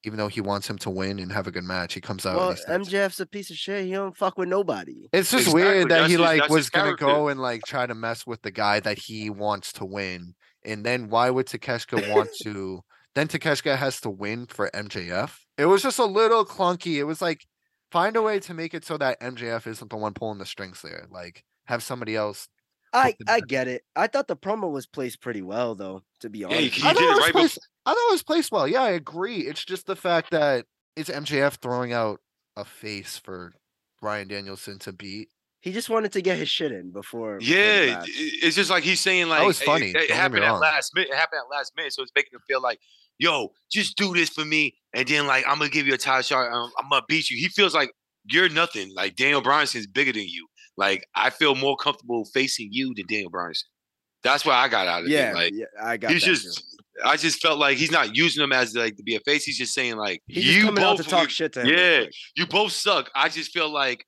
even 0.05 0.19
though 0.19 0.29
he 0.29 0.41
wants 0.41 0.69
him 0.69 0.79
to 0.79 0.91
win 0.91 1.19
and 1.19 1.33
have 1.33 1.47
a 1.47 1.51
good 1.51 1.65
match. 1.65 1.95
He 1.95 2.01
comes 2.01 2.27
out. 2.27 2.37
Well, 2.37 2.57
and 2.69 2.87
he 2.87 2.95
MJF's 2.97 3.21
a 3.21 3.27
piece 3.27 3.51
of 3.51 3.57
shit. 3.57 3.85
He 3.87 3.93
don't 3.93 4.17
fuck 4.17 4.37
with 4.37 4.49
nobody. 4.49 5.09
It's 5.13 5.31
just 5.31 5.47
Exactly, 5.49 5.63
weird 5.63 5.89
that 5.91 5.99
that's 6.01 6.07
he 6.09 6.13
his- 6.13 6.21
like 6.21 6.43
his 6.43 6.51
was 6.51 6.71
gonna 6.71 6.85
character. 6.97 7.07
go 7.07 7.29
and 7.29 7.41
like 7.41 7.63
try 7.67 7.87
to 7.87 7.95
mess 7.95 8.27
with 8.27 8.43
the 8.43 8.51
guy 8.51 8.81
that 8.81 8.99
he 8.99 9.31
wants 9.31 9.73
to 9.75 9.85
win. 9.85 10.35
And 10.65 10.85
then 10.85 11.09
why 11.09 11.31
would 11.31 11.47
Takeshka 11.47 12.13
want 12.15 12.29
to 12.43 12.81
then 13.15 13.29
Takeshka 13.29 13.77
has 13.77 14.01
to 14.03 14.11
win 14.11 14.47
for 14.47 14.71
MJF? 14.75 15.33
It 15.59 15.67
was 15.67 15.83
just 15.83 15.99
a 15.99 16.05
little 16.05 16.45
clunky. 16.45 16.97
It 16.97 17.05
was 17.05 17.21
like 17.23 17.45
find 17.91 18.17
a 18.17 18.23
way 18.23 18.41
to 18.41 18.55
make 18.55 18.75
it 18.75 18.85
so 18.85 18.97
that 18.99 19.21
MJF 19.21 19.67
isn't 19.67 19.91
the 19.91 19.97
one 19.97 20.15
pulling 20.15 20.39
the 20.39 20.47
strings 20.47 20.83
there. 20.83 21.07
Like 21.11 21.45
have 21.67 21.83
somebody 21.83 22.17
else. 22.17 22.49
I 22.93 23.15
the 23.19 23.31
I 23.31 23.37
match. 23.37 23.49
get 23.49 23.69
it. 23.69 23.83
I 23.95 24.07
thought 24.09 24.27
the 24.29 24.37
promo 24.37 24.71
was 24.71 24.87
placed 24.87 25.21
pretty 25.21 25.43
well 25.43 25.75
though. 25.75 26.03
To 26.21 26.29
be 26.31 26.41
Yeah, 26.41 26.47
honest, 26.49 26.75
he 26.75 26.83
I 26.89 26.93
thought, 26.93 27.03
it 27.03 27.05
it 27.05 27.09
was 27.15 27.19
right 27.21 27.33
placed, 27.33 27.59
I 27.87 27.91
thought 27.95 28.09
it 28.09 28.13
was 28.13 28.23
placed 28.23 28.53
well. 28.53 28.67
Yeah, 28.69 28.83
I 28.83 28.91
agree. 28.91 29.39
It's 29.39 29.65
just 29.65 29.87
the 29.87 29.97
fact 29.97 30.31
that 30.33 30.67
it's 30.97 31.09
MJF 31.11 31.55
throwing 31.63 31.93
out 31.93 32.21
a 32.57 32.65
face 32.65 33.17
for 33.17 33.53
Bryan 34.01 34.29
Danielson 34.29 34.79
to 34.81 34.93
beat. 34.93 35.29
he 35.61 35.73
just 35.73 35.89
wanted 35.91 36.11
to 36.13 36.21
get 36.23 36.39
his 36.39 36.49
shit 36.49 36.73
in 36.73 36.91
before. 36.91 37.39
before 37.39 37.55
Yeah, 37.55 37.95
match. 37.95 38.09
it- 38.09 38.45
it's 38.45 38.57
just 38.57 38.71
like 38.71 38.83
he's 38.83 39.01
saying 39.01 39.29
like 39.29 39.47
was 39.47 39.61
it- 39.61 39.65
funny, 39.67 39.91
It, 39.91 39.93
don't 39.93 40.03
it 40.03 40.09
get 40.09 40.15
me 40.15 40.21
happened 40.21 40.45
at 40.45 40.51
wrong. 40.51 40.61
last 40.61 40.95
minute. 40.95 41.11
It 41.11 41.17
happened 41.17 41.43
at 41.45 41.55
last 41.57 41.73
minute, 41.77 41.93
so 41.93 42.03
it's 42.03 42.13
making 42.17 42.33
him 42.35 42.41
feel 42.49 42.61
like, 42.63 42.81
yo, 43.21 43.53
just 43.71 43.97
do 43.97 44.13
this 44.15 44.31
for 44.31 44.45
me, 44.45 44.75
and 44.95 45.07
then 45.07 45.27
like 45.27 45.45
I'm 45.47 45.59
gonna 45.59 45.71
give 45.71 45.87
you 45.87 45.95
a 45.95 45.99
title 45.99 46.23
shot. 46.23 46.51
Um, 46.51 46.71
I'm 46.79 46.89
gonna 46.91 47.05
beat 47.09 47.31
you. 47.31 47.37
He 47.37 47.49
feels 47.49 47.75
like 47.75 47.93
you're 48.25 48.49
nothing. 48.49 48.93
Like 48.95 49.15
Daniel 49.15 49.43
Bryanson's 49.43 49.87
bigger 49.87 50.13
than 50.13 50.27
you. 50.27 50.49
Like 50.77 51.05
I 51.15 51.31
feel 51.31 51.55
more 51.55 51.77
comfortable 51.77 52.25
facing 52.35 52.69
you 52.73 52.93
than 52.97 53.07
Daniel 53.07 53.31
Bryanson. 53.31 53.65
That's 54.23 54.45
what 54.45 54.55
I 54.55 54.69
got 54.69 54.89
out 54.89 55.03
of 55.03 55.09
yeah, 55.09 55.31
it. 55.31 55.35
Like 55.35 55.53
yeah, 55.55 55.67
I 55.81 55.97
got. 55.97 56.11
he's 56.11 56.25
just. 56.25 56.59
too. 56.59 56.65
I 57.03 57.17
just 57.17 57.41
felt 57.41 57.59
like 57.59 57.79
he's 57.79 57.91
not 57.91 58.15
using 58.15 58.45
him 58.45 58.53
as 58.53 58.75
like 58.75 58.97
to 58.97 59.03
be 59.03 59.17
a 59.17 59.21
face. 59.21 59.45
He's 59.45 59.57
just 59.57 59.73
saying 59.73 59.97
like 59.97 60.23
He's 60.27 60.55
you 60.55 60.65
coming 60.65 60.85
out 60.85 60.99
to 60.99 61.03
both 61.03 61.11
talk 61.11 61.31
shit 61.31 61.53
to 61.55 61.63
him. 61.63 61.69
yeah, 61.69 62.05
you 62.37 62.47
both 62.47 62.73
suck. 62.73 63.11
I 63.15 63.31
just 63.31 63.53
feel 63.53 63.71
like 63.71 64.05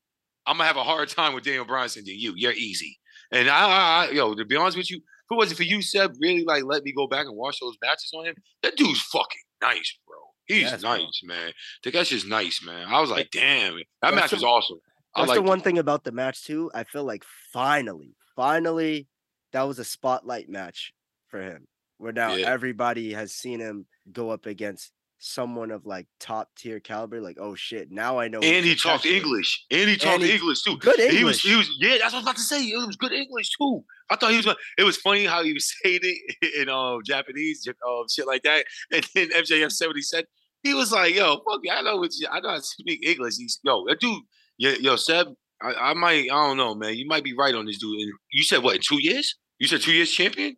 I'm 0.47 0.59
gonna 0.59 0.67
have 0.67 0.77
a 0.77 0.85
harder 0.85 1.07
time 1.07 1.35
with 1.35 1.45
Daniel 1.45 1.65
Bryanson 1.65 2.05
than 2.05 2.19
you. 2.19 2.35
You're 2.37 2.53
easy. 2.53 2.99
And 3.31 3.49
I, 3.49 3.61
I, 3.61 4.07
I 4.09 4.11
yo, 4.11 4.35
to 4.35 4.45
be 4.45 4.57
honest 4.57 4.77
with 4.77 4.91
you, 4.91 5.01
it 5.33 5.37
wasn't 5.37 5.57
for 5.57 5.65
you, 5.65 5.83
Seb, 5.83 6.15
really 6.21 6.45
like 6.45 6.65
let 6.65 6.85
me 6.85 6.93
go 6.93 7.07
back 7.07 7.27
and 7.27 7.37
watch 7.37 7.59
those 7.61 7.77
matches 7.83 8.11
on 8.15 8.27
him. 8.27 8.35
That 8.63 8.77
dude's 8.77 9.01
fucking 9.03 9.41
nice, 9.61 9.99
bro. 10.07 10.17
He's 10.47 10.63
Yes, 10.63 10.81
bro. 10.83 10.97
nice, 10.97 11.21
man. 11.25 11.53
Takeshi's 11.85 12.25
nice, 12.25 12.63
man. 12.65 12.87
I 12.89 13.01
was 13.01 13.11
like, 13.11 13.31
damn, 13.31 13.77
that 13.77 13.85
That's 14.03 14.15
match 14.17 14.31
the- 14.31 14.37
was 14.37 14.45
awesome. 14.45 14.79
I 15.15 15.27
That's 15.27 15.35
the 15.39 15.43
one 15.43 15.61
thing 15.61 15.79
about 15.79 16.05
the 16.05 16.13
match 16.13 16.45
too. 16.45 16.71
I 16.75 16.85
feel 16.85 17.05
like 17.05 17.23
finally, 17.53 18.15
finally, 18.35 19.09
that 19.53 19.63
was 19.63 19.79
a 19.79 19.85
spotlight 19.85 20.49
match 20.49 20.93
for 21.29 21.41
him. 21.43 21.67
Where 21.99 22.13
now 22.13 22.35
Yeah. 22.35 22.49
everybody 22.49 23.13
has 23.13 23.33
seen 23.35 23.61
him 23.61 23.87
go 24.11 24.31
up 24.31 24.47
against 24.47 24.91
someone 25.19 25.71
of 25.71 25.87
like 25.87 26.09
top 26.19 26.49
tier 26.57 26.81
caliber. 26.81 27.21
Like, 27.21 27.37
oh 27.39 27.55
shit, 27.55 27.91
now 27.93 28.19
I 28.19 28.27
know. 28.29 28.41
And 28.41 28.65
he 28.65 28.75
talked 28.75 29.07
English. 29.07 29.65
And 29.71 29.89
he 29.89 29.97
talked 29.97 30.23
he- 30.23 30.33
English 30.33 30.63
too. 30.63 30.77
Good 30.79 30.99
And 30.99 31.13
He 31.17 31.23
was, 31.23 31.41
he 31.41 31.55
was, 31.55 31.71
yeah, 31.79 31.99
that's 32.01 32.13
what 32.13 32.15
I 32.15 32.17
was 32.17 32.25
about 32.25 32.37
to 32.37 32.43
say. 32.43 32.65
It 32.65 32.87
was 32.87 32.97
good 32.97 33.13
English 33.13 33.51
too. 33.57 33.85
I 34.13 34.17
thought 34.17 34.31
he 34.31 34.37
was. 34.37 34.55
It 34.79 34.85
was 34.85 34.97
funny 34.97 35.25
how 35.25 35.43
he 35.43 35.53
was 35.53 35.73
saying 35.83 36.01
it 36.03 36.63
in 36.63 36.69
um, 36.69 37.01
Japanese, 37.05 37.67
um, 37.69 38.05
shit 38.11 38.27
like 38.27 38.43
that. 38.43 38.65
And 38.93 39.07
then 39.15 39.31
MJF 39.31 39.73
said 39.73 39.87
what 39.87 39.97
he 39.97 40.03
said. 40.03 40.27
He 40.63 40.75
was 40.75 40.93
like, 40.93 41.15
"Yo, 41.15 41.37
fuck 41.49 41.61
you. 41.63 41.73
I 41.73 41.83
know 41.83 41.97
what 41.97 42.11
you, 42.15 42.29
I 42.31 42.41
know 42.41 42.51
how 42.51 42.57
to 42.57 42.63
speak 42.63 43.05
English." 43.07 43.37
He's, 43.37 43.59
yo, 43.65 43.85
that 43.89 44.01
dude, 44.01 44.23
yo, 44.59 44.71
yo, 44.73 44.97
Seb, 44.97 45.29
I, 45.61 45.73
I 45.75 45.95
might, 45.95 46.25
I 46.25 46.47
don't 46.47 46.57
know, 46.57 46.75
man. 46.75 46.95
You 46.95 47.07
might 47.07 47.25
be 47.25 47.35
right 47.35 47.55
on 47.55 47.67
this 47.67 47.79
dude. 47.79 48.01
And 48.01 48.13
you 48.31 48.45
said 48.45 48.63
what? 48.63 48.81
Two 48.83 49.01
years? 49.01 49.37
You 49.59 49.67
said 49.67 49.81
two 49.81 49.93
years 49.93 50.13
champion? 50.13 50.57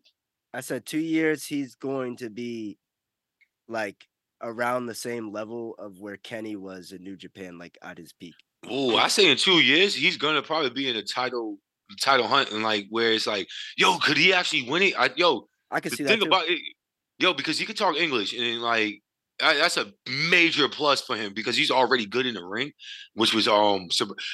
I 0.52 0.60
said 0.60 0.86
two 0.86 0.98
years. 0.98 1.46
He's 1.46 1.74
going 1.74 2.16
to 2.18 2.30
be 2.30 2.78
like 3.68 4.06
around 4.42 4.86
the 4.86 4.94
same 4.94 5.32
level 5.32 5.74
of 5.78 6.00
where 6.00 6.16
Kenny 6.16 6.56
was 6.56 6.92
in 6.92 7.02
New 7.02 7.16
Japan, 7.16 7.58
like 7.58 7.78
at 7.82 7.98
his 7.98 8.12
peak. 8.12 8.34
Oh, 8.68 8.96
I 8.96 9.08
say 9.08 9.30
in 9.30 9.36
two 9.36 9.60
years, 9.60 9.94
he's 9.94 10.16
gonna 10.16 10.42
probably 10.42 10.70
be 10.70 10.88
in 10.88 10.96
a 10.96 11.02
title 11.02 11.58
title 12.00 12.26
hunt 12.26 12.50
and 12.50 12.62
like 12.62 12.86
where 12.90 13.12
it's 13.12 13.26
like, 13.26 13.48
yo, 13.76 13.98
could 13.98 14.16
he 14.16 14.32
actually 14.32 14.68
win 14.68 14.82
it? 14.82 14.94
I, 14.98 15.10
yo, 15.16 15.48
I 15.70 15.80
can 15.80 15.90
the 15.90 15.96
see 15.96 16.04
that. 16.04 16.18
Too. 16.20 16.26
about 16.26 16.48
it, 16.48 16.60
yo, 17.18 17.34
because 17.34 17.58
he 17.58 17.66
could 17.66 17.76
talk 17.76 17.96
English 17.96 18.32
and 18.32 18.62
like 18.62 19.02
I, 19.42 19.54
that's 19.54 19.76
a 19.76 19.92
major 20.30 20.68
plus 20.68 21.00
for 21.00 21.16
him 21.16 21.32
because 21.34 21.56
he's 21.56 21.70
already 21.70 22.06
good 22.06 22.26
in 22.26 22.34
the 22.34 22.44
ring, 22.44 22.72
which 23.14 23.34
was 23.34 23.48
um 23.48 23.88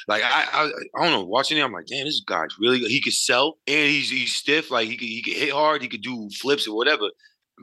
like 0.07 0.21
I 0.23 0.45
I, 0.51 0.71
I 0.95 1.03
don't 1.03 1.11
know 1.11 1.25
watching 1.25 1.57
it 1.57 1.63
I'm 1.63 1.73
like 1.73 1.87
damn 1.87 2.05
this 2.05 2.21
guy's 2.21 2.55
really 2.59 2.79
good. 2.79 2.91
he 2.91 3.01
could 3.01 3.13
sell 3.13 3.57
and 3.67 3.89
he's 3.89 4.09
he's 4.09 4.33
stiff 4.33 4.69
like 4.69 4.87
he 4.87 4.97
could 4.97 5.07
he 5.07 5.23
could 5.23 5.33
hit 5.33 5.51
hard 5.51 5.81
he 5.81 5.87
could 5.87 6.03
do 6.03 6.29
flips 6.39 6.67
or 6.67 6.75
whatever. 6.75 7.09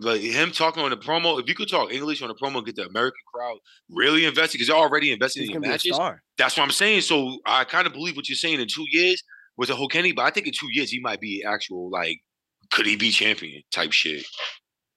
But 0.01 0.21
him 0.21 0.53
talking 0.53 0.83
on 0.85 0.91
the 0.91 0.97
promo, 0.97 1.41
if 1.41 1.49
you 1.49 1.57
could 1.57 1.69
talk 1.69 1.93
English 1.93 2.23
on 2.23 2.29
the 2.29 2.35
promo, 2.35 2.65
get 2.65 2.77
the 2.77 2.87
American 2.87 3.19
crowd 3.33 3.59
really 3.91 4.25
invested 4.27 4.59
because 4.59 4.69
they're 4.69 4.77
already 4.77 5.11
invested 5.11 5.41
He's 5.41 5.49
in 5.49 5.55
your 5.55 5.61
gonna 5.61 5.77
be 5.77 5.91
a 5.91 5.93
matches. 5.93 6.21
That's 6.37 6.57
what 6.57 6.63
I'm 6.63 6.71
saying. 6.71 7.01
So 7.01 7.39
I 7.45 7.65
kind 7.65 7.87
of 7.87 7.93
believe 7.93 8.17
what 8.17 8.29
you're 8.29 8.37
saying. 8.37 8.61
In 8.61 8.69
two 8.69 8.87
years 8.91 9.23
with 9.59 9.69
a 9.71 9.89
Kenny, 9.91 10.13
but 10.13 10.23
I 10.25 10.31
think 10.31 10.47
in 10.47 10.53
two 10.59 10.69
years 10.73 10.91
he 10.91 11.01
might 11.01 11.21
be 11.21 11.45
actual 11.47 11.91
like 11.91 12.19
could 12.71 12.87
he 12.87 12.97
be 12.97 13.11
champion 13.11 13.63
type 13.73 13.93
shit. 13.93 14.25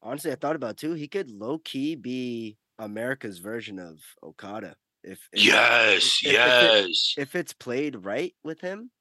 Honestly, 0.01 0.31
I 0.31 0.35
thought 0.35 0.55
about 0.55 0.77
too. 0.77 0.93
He 0.93 1.07
could 1.07 1.29
low 1.29 1.57
key 1.59 1.95
be 1.95 2.57
America's 2.79 3.39
version 3.39 3.77
of 3.79 3.99
Okada. 4.23 4.75
If, 5.03 5.19
if 5.33 5.43
Yes, 5.43 6.19
if- 6.23 6.27
if 6.27 6.33
it- 6.33 6.35
yes. 6.87 7.13
if 7.17 7.35
it's 7.35 7.53
played 7.53 7.95
right 8.05 8.33
with 8.43 8.61
him, 8.61 8.91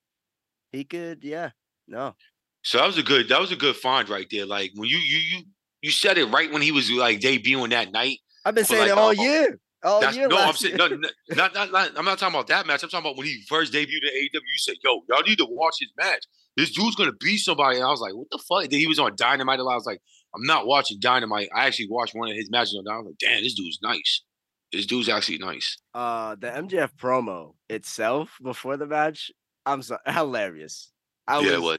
he 0.73 0.85
could. 0.85 1.23
Yeah, 1.23 1.51
no, 1.89 2.15
So 2.63 2.79
that 2.79 2.87
was 2.87 2.99
a 2.99 3.03
good 3.03 3.29
that 3.29 3.41
was 3.41 3.53
a 3.53 3.57
good 3.57 3.77
find 3.77 4.09
right 4.09 4.27
there. 4.31 4.47
Like 4.47 4.71
when 4.75 4.89
you 4.89 4.99
you 4.99 5.19
you 5.19 5.43
you 5.83 5.91
said 5.91 6.17
it 6.19 6.27
right 6.27 6.51
when 6.53 6.63
he 6.63 6.73
was 6.73 6.91
like 6.91 7.21
debuting 7.21 7.71
that 7.71 7.93
night. 7.93 8.19
I've 8.45 8.55
been 8.55 8.65
saying 8.65 8.83
like, 8.83 8.91
it 8.93 8.99
all 8.99 9.13
year. 9.13 9.59
All 9.83 10.01
That's 10.01 10.17
no, 10.17 10.37
I'm 10.37 10.55
saying 10.55 10.77
no, 10.77 10.89
no, 10.89 10.97
not, 11.31 11.55
not, 11.55 11.73
not 11.73 11.93
I'm 11.97 12.05
not 12.05 12.19
talking 12.19 12.35
about 12.35 12.49
that 12.49 12.67
match. 12.67 12.83
I'm 12.83 12.91
talking 12.91 13.07
about 13.07 13.17
when 13.17 13.27
he 13.27 13.43
first 13.49 13.73
debuted 13.73 14.03
in 14.03 14.11
AEW. 14.11 14.35
You 14.35 14.59
said, 14.59 14.75
"Yo, 14.85 15.01
y'all 15.09 15.23
need 15.23 15.39
to 15.39 15.47
watch 15.49 15.77
his 15.81 15.91
match. 15.97 16.27
This 16.57 16.71
dude's 16.71 16.97
gonna 16.97 17.13
beat 17.13 17.39
somebody." 17.39 17.77
And 17.77 17.87
I 17.87 17.91
was 17.91 18.01
like, 18.01 18.15
"What 18.15 18.29
the 18.31 18.39
fuck?" 18.39 18.69
Then 18.69 18.79
he 18.79 18.87
was 18.87 18.99
on 18.99 19.17
Dynamite. 19.17 19.59
a 19.59 19.65
lot. 19.65 19.73
I 19.73 19.77
was 19.77 19.87
like, 19.87 20.03
"I'm 20.35 20.45
not 20.45 20.67
watching 20.67 20.99
Dynamite." 21.01 21.49
I 21.55 21.67
actually 21.67 21.89
watched 21.89 22.15
one 22.15 22.29
of 22.29 22.37
his 22.37 22.51
matches 22.51 22.75
on 22.77 22.85
Dynamite. 22.85 22.99
I 22.99 23.03
was 23.05 23.17
like, 23.23 23.33
"Damn, 23.33 23.43
this 23.43 23.55
dude's 23.55 23.79
nice. 23.83 24.23
This 24.71 24.85
dude's 24.85 25.09
actually 25.09 25.39
nice." 25.39 25.79
uh 25.95 26.37
the 26.39 26.49
MJF 26.49 26.91
promo 27.01 27.55
itself 27.71 28.37
before 28.43 28.77
the 28.77 28.87
match, 28.87 29.31
I'm 29.65 29.81
so 29.81 29.97
hilarious. 30.07 30.93
I 31.27 31.41
yeah, 31.41 31.57
was? 31.57 31.79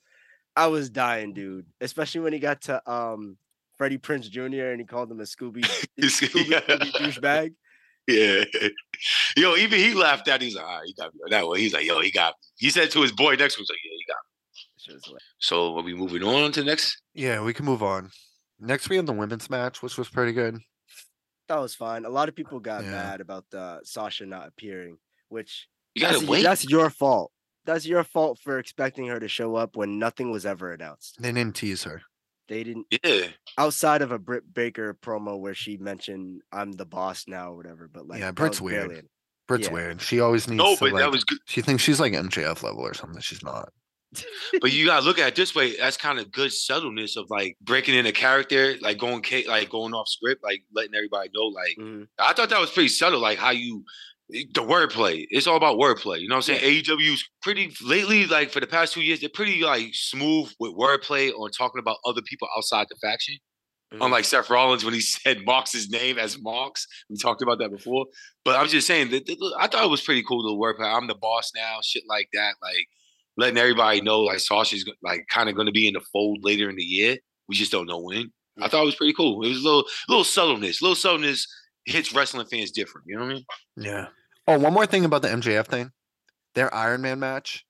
I 0.55 0.67
was 0.67 0.89
dying, 0.89 1.33
dude. 1.33 1.67
Especially 1.79 2.21
when 2.21 2.33
he 2.33 2.39
got 2.39 2.61
to 2.63 2.91
um 2.91 3.37
Freddie 3.77 3.97
Prinze 3.97 4.29
Jr. 4.29 4.71
and 4.71 4.79
he 4.79 4.85
called 4.85 5.11
him 5.11 5.19
a 5.19 5.23
Scooby 5.23 5.61
Scooby, 6.01 6.49
yeah. 6.49 6.61
Scooby 6.61 6.91
douchebag. 6.93 7.53
Yeah. 8.11 8.67
Yo, 9.37 9.55
even 9.55 9.79
he 9.79 9.93
laughed 9.93 10.27
at. 10.27 10.41
it. 10.41 10.45
He's 10.45 10.55
like, 10.55 10.65
"All 10.65 10.77
right, 10.79 10.85
he 10.85 10.93
got 10.93 11.13
me 11.13 11.19
on 11.25 11.31
that 11.31 11.47
one." 11.47 11.57
He's 11.59 11.73
like, 11.73 11.85
"Yo, 11.85 11.99
he 12.01 12.11
got." 12.11 12.33
Me. 12.33 12.47
He 12.57 12.69
said 12.69 12.91
to 12.91 13.01
his 13.01 13.11
boy 13.11 13.35
next 13.35 13.55
to 13.55 13.59
him, 13.61 13.63
he's 13.63 13.69
like, 13.69 13.79
"Yeah, 13.83 13.91
he 13.97 14.05
got." 14.07 14.15
Me. 14.15 14.61
Shit 14.77 14.93
was 14.95 15.03
hilarious. 15.05 15.23
So 15.39 15.77
are 15.77 15.83
we 15.83 15.93
moving 15.93 16.23
on 16.23 16.51
to 16.53 16.63
next? 16.63 17.01
Yeah, 17.13 17.41
we 17.43 17.53
can 17.53 17.65
move 17.65 17.81
on. 17.83 18.09
Next, 18.59 18.89
we 18.89 18.95
have 18.97 19.05
the 19.07 19.13
women's 19.13 19.49
match, 19.49 19.81
which 19.81 19.97
was 19.97 20.09
pretty 20.09 20.33
good. 20.33 20.57
That 21.47 21.59
was 21.59 21.73
fine. 21.75 22.05
A 22.05 22.09
lot 22.09 22.29
of 22.29 22.35
people 22.35 22.59
got 22.59 22.83
Yeah. 22.83 22.91
mad 22.91 23.21
about 23.21 23.45
uh, 23.53 23.79
Sasha 23.83 24.25
not 24.25 24.47
appearing, 24.47 24.97
which 25.29 25.67
You 25.95 26.01
gotta 26.01 26.19
that's, 26.19 26.27
wait. 26.29 26.43
that's 26.43 26.69
your 26.69 26.89
fault. 26.89 27.31
That's 27.65 27.85
your 27.85 28.03
fault 28.03 28.39
for 28.39 28.57
expecting 28.59 29.07
her 29.07 29.19
to 29.19 29.27
show 29.27 29.55
up 29.55 29.75
when 29.75 29.99
nothing 29.99 30.31
was 30.31 30.45
ever 30.45 30.71
announced. 30.73 31.17
They 31.21 31.31
didn't 31.31 31.55
tease 31.55 31.83
her. 31.83 32.03
They 32.51 32.63
didn't 32.65 32.85
yeah. 33.01 33.27
outside 33.57 34.01
of 34.01 34.11
a 34.11 34.19
Britt 34.19 34.53
Baker 34.53 34.93
promo 34.93 35.39
where 35.39 35.53
she 35.55 35.77
mentioned 35.77 36.41
I'm 36.51 36.73
the 36.73 36.85
boss 36.85 37.23
now 37.25 37.53
or 37.53 37.55
whatever. 37.55 37.87
But 37.87 38.09
like, 38.09 38.19
Yeah, 38.19 38.31
Britt's 38.31 38.59
weird. 38.59 38.91
it. 38.91 39.05
Britt's 39.47 39.67
Yeah. 39.67 39.73
weird. 39.73 40.01
She 40.01 40.19
always 40.19 40.49
needs 40.49 40.57
No, 40.57 40.73
to 40.75 40.79
but 40.81 40.91
like. 40.91 41.01
that 41.01 41.11
was 41.11 41.23
good. 41.23 41.37
She 41.45 41.61
thinks 41.61 41.81
she's 41.81 42.01
like 42.01 42.11
MJF 42.11 42.61
level 42.61 42.81
or 42.81 42.93
something. 42.93 43.21
She's 43.21 43.41
not. 43.41 43.69
But 44.59 44.73
you 44.73 44.85
gotta 44.85 45.05
look 45.05 45.17
at 45.17 45.29
it 45.29 45.35
this 45.37 45.55
way. 45.55 45.77
That's 45.77 45.95
kind 45.95 46.19
of 46.19 46.29
good 46.33 46.51
subtleness 46.51 47.15
of 47.15 47.29
like 47.29 47.55
breaking 47.61 47.95
in 47.95 48.05
a 48.05 48.11
character, 48.11 48.75
like 48.81 48.97
going 48.97 49.21
ca- 49.21 49.47
like 49.47 49.69
going 49.69 49.93
off 49.93 50.09
script, 50.09 50.43
like 50.43 50.63
letting 50.73 50.93
everybody 50.93 51.29
know. 51.33 51.45
Like 51.45 51.77
Mhm. 51.79 52.09
I 52.19 52.33
thought 52.33 52.49
that 52.49 52.59
was 52.59 52.71
pretty 52.71 52.89
subtle, 52.89 53.21
like 53.21 53.37
how 53.39 53.51
you 53.51 53.85
the 54.31 54.61
wordplay. 54.61 55.25
It's 55.29 55.47
all 55.47 55.57
about 55.57 55.77
wordplay. 55.77 56.19
You 56.21 56.27
know 56.29 56.35
what 56.35 56.49
I'm 56.49 56.57
saying? 56.57 56.83
AEW's 56.83 57.27
pretty 57.41 57.73
lately, 57.83 58.25
like 58.27 58.51
for 58.51 58.59
the 58.59 58.67
past 58.67 58.93
two 58.93 59.01
years, 59.01 59.19
they're 59.19 59.29
pretty 59.33 59.61
like 59.63 59.89
smooth 59.93 60.51
with 60.59 60.73
wordplay 60.75 61.31
on 61.31 61.51
talking 61.51 61.79
about 61.79 61.97
other 62.05 62.21
people 62.21 62.47
outside 62.57 62.87
the 62.89 62.95
faction. 63.01 63.35
Mhm. 63.93 64.05
Unlike 64.05 64.25
Seth 64.25 64.49
Rollins 64.49 64.85
when 64.85 64.93
he 64.93 65.01
said 65.15 65.43
Mox's 65.45 65.89
name 65.89 66.17
as 66.17 66.37
Mox. 66.41 66.87
We 67.09 67.17
talked 67.17 67.41
about 67.41 67.59
that 67.59 67.71
before. 67.71 68.05
But 68.45 68.55
I'm 68.57 68.67
just 68.67 68.87
saying 68.87 69.11
that 69.11 69.25
that- 69.25 69.55
I 69.59 69.67
thought 69.67 69.83
it 69.83 69.89
was 69.91 70.01
pretty 70.01 70.23
cool 70.23 70.41
to 70.43 70.57
wordplay. 70.57 70.93
I'm 70.95 71.07
the 71.07 71.15
boss 71.15 71.51
now, 71.55 71.79
shit 71.83 72.03
like 72.07 72.29
that. 72.33 72.55
Like 72.61 72.87
letting 73.37 73.57
everybody 73.57 74.01
know 74.01 74.21
like 74.21 74.39
Sasha's 74.39 74.85
like 75.03 75.25
kind 75.29 75.49
of 75.49 75.55
going 75.55 75.65
to 75.67 75.71
be 75.73 75.87
in 75.87 75.93
the 75.93 76.01
fold 76.13 76.39
later 76.41 76.69
in 76.69 76.75
the 76.77 76.83
year. 76.83 77.17
We 77.49 77.55
just 77.55 77.71
don't 77.71 77.87
know 77.87 77.99
when. 77.99 78.31
I 78.61 78.67
thought 78.69 78.83
it 78.83 78.85
was 78.85 78.95
pretty 78.95 79.13
cool. 79.13 79.43
It 79.43 79.49
was 79.49 79.59
a 79.59 79.63
little 79.63 79.85
little 80.07 80.23
subtleness. 80.23 80.81
Little 80.81 80.95
subtleness 80.95 81.47
hits 81.85 82.13
wrestling 82.13 82.45
fans 82.47 82.71
different. 82.71 83.07
You 83.07 83.15
know 83.17 83.23
what 83.25 83.31
I 83.31 83.33
mean? 83.33 83.45
Yeah. 83.77 84.07
Oh, 84.47 84.57
one 84.59 84.73
more 84.73 84.85
thing 84.85 85.05
about 85.05 85.21
the 85.21 85.27
MJF 85.29 85.67
thing. 85.67 85.91
Their 86.55 86.73
Iron 86.73 87.01
Man 87.01 87.19
match. 87.19 87.65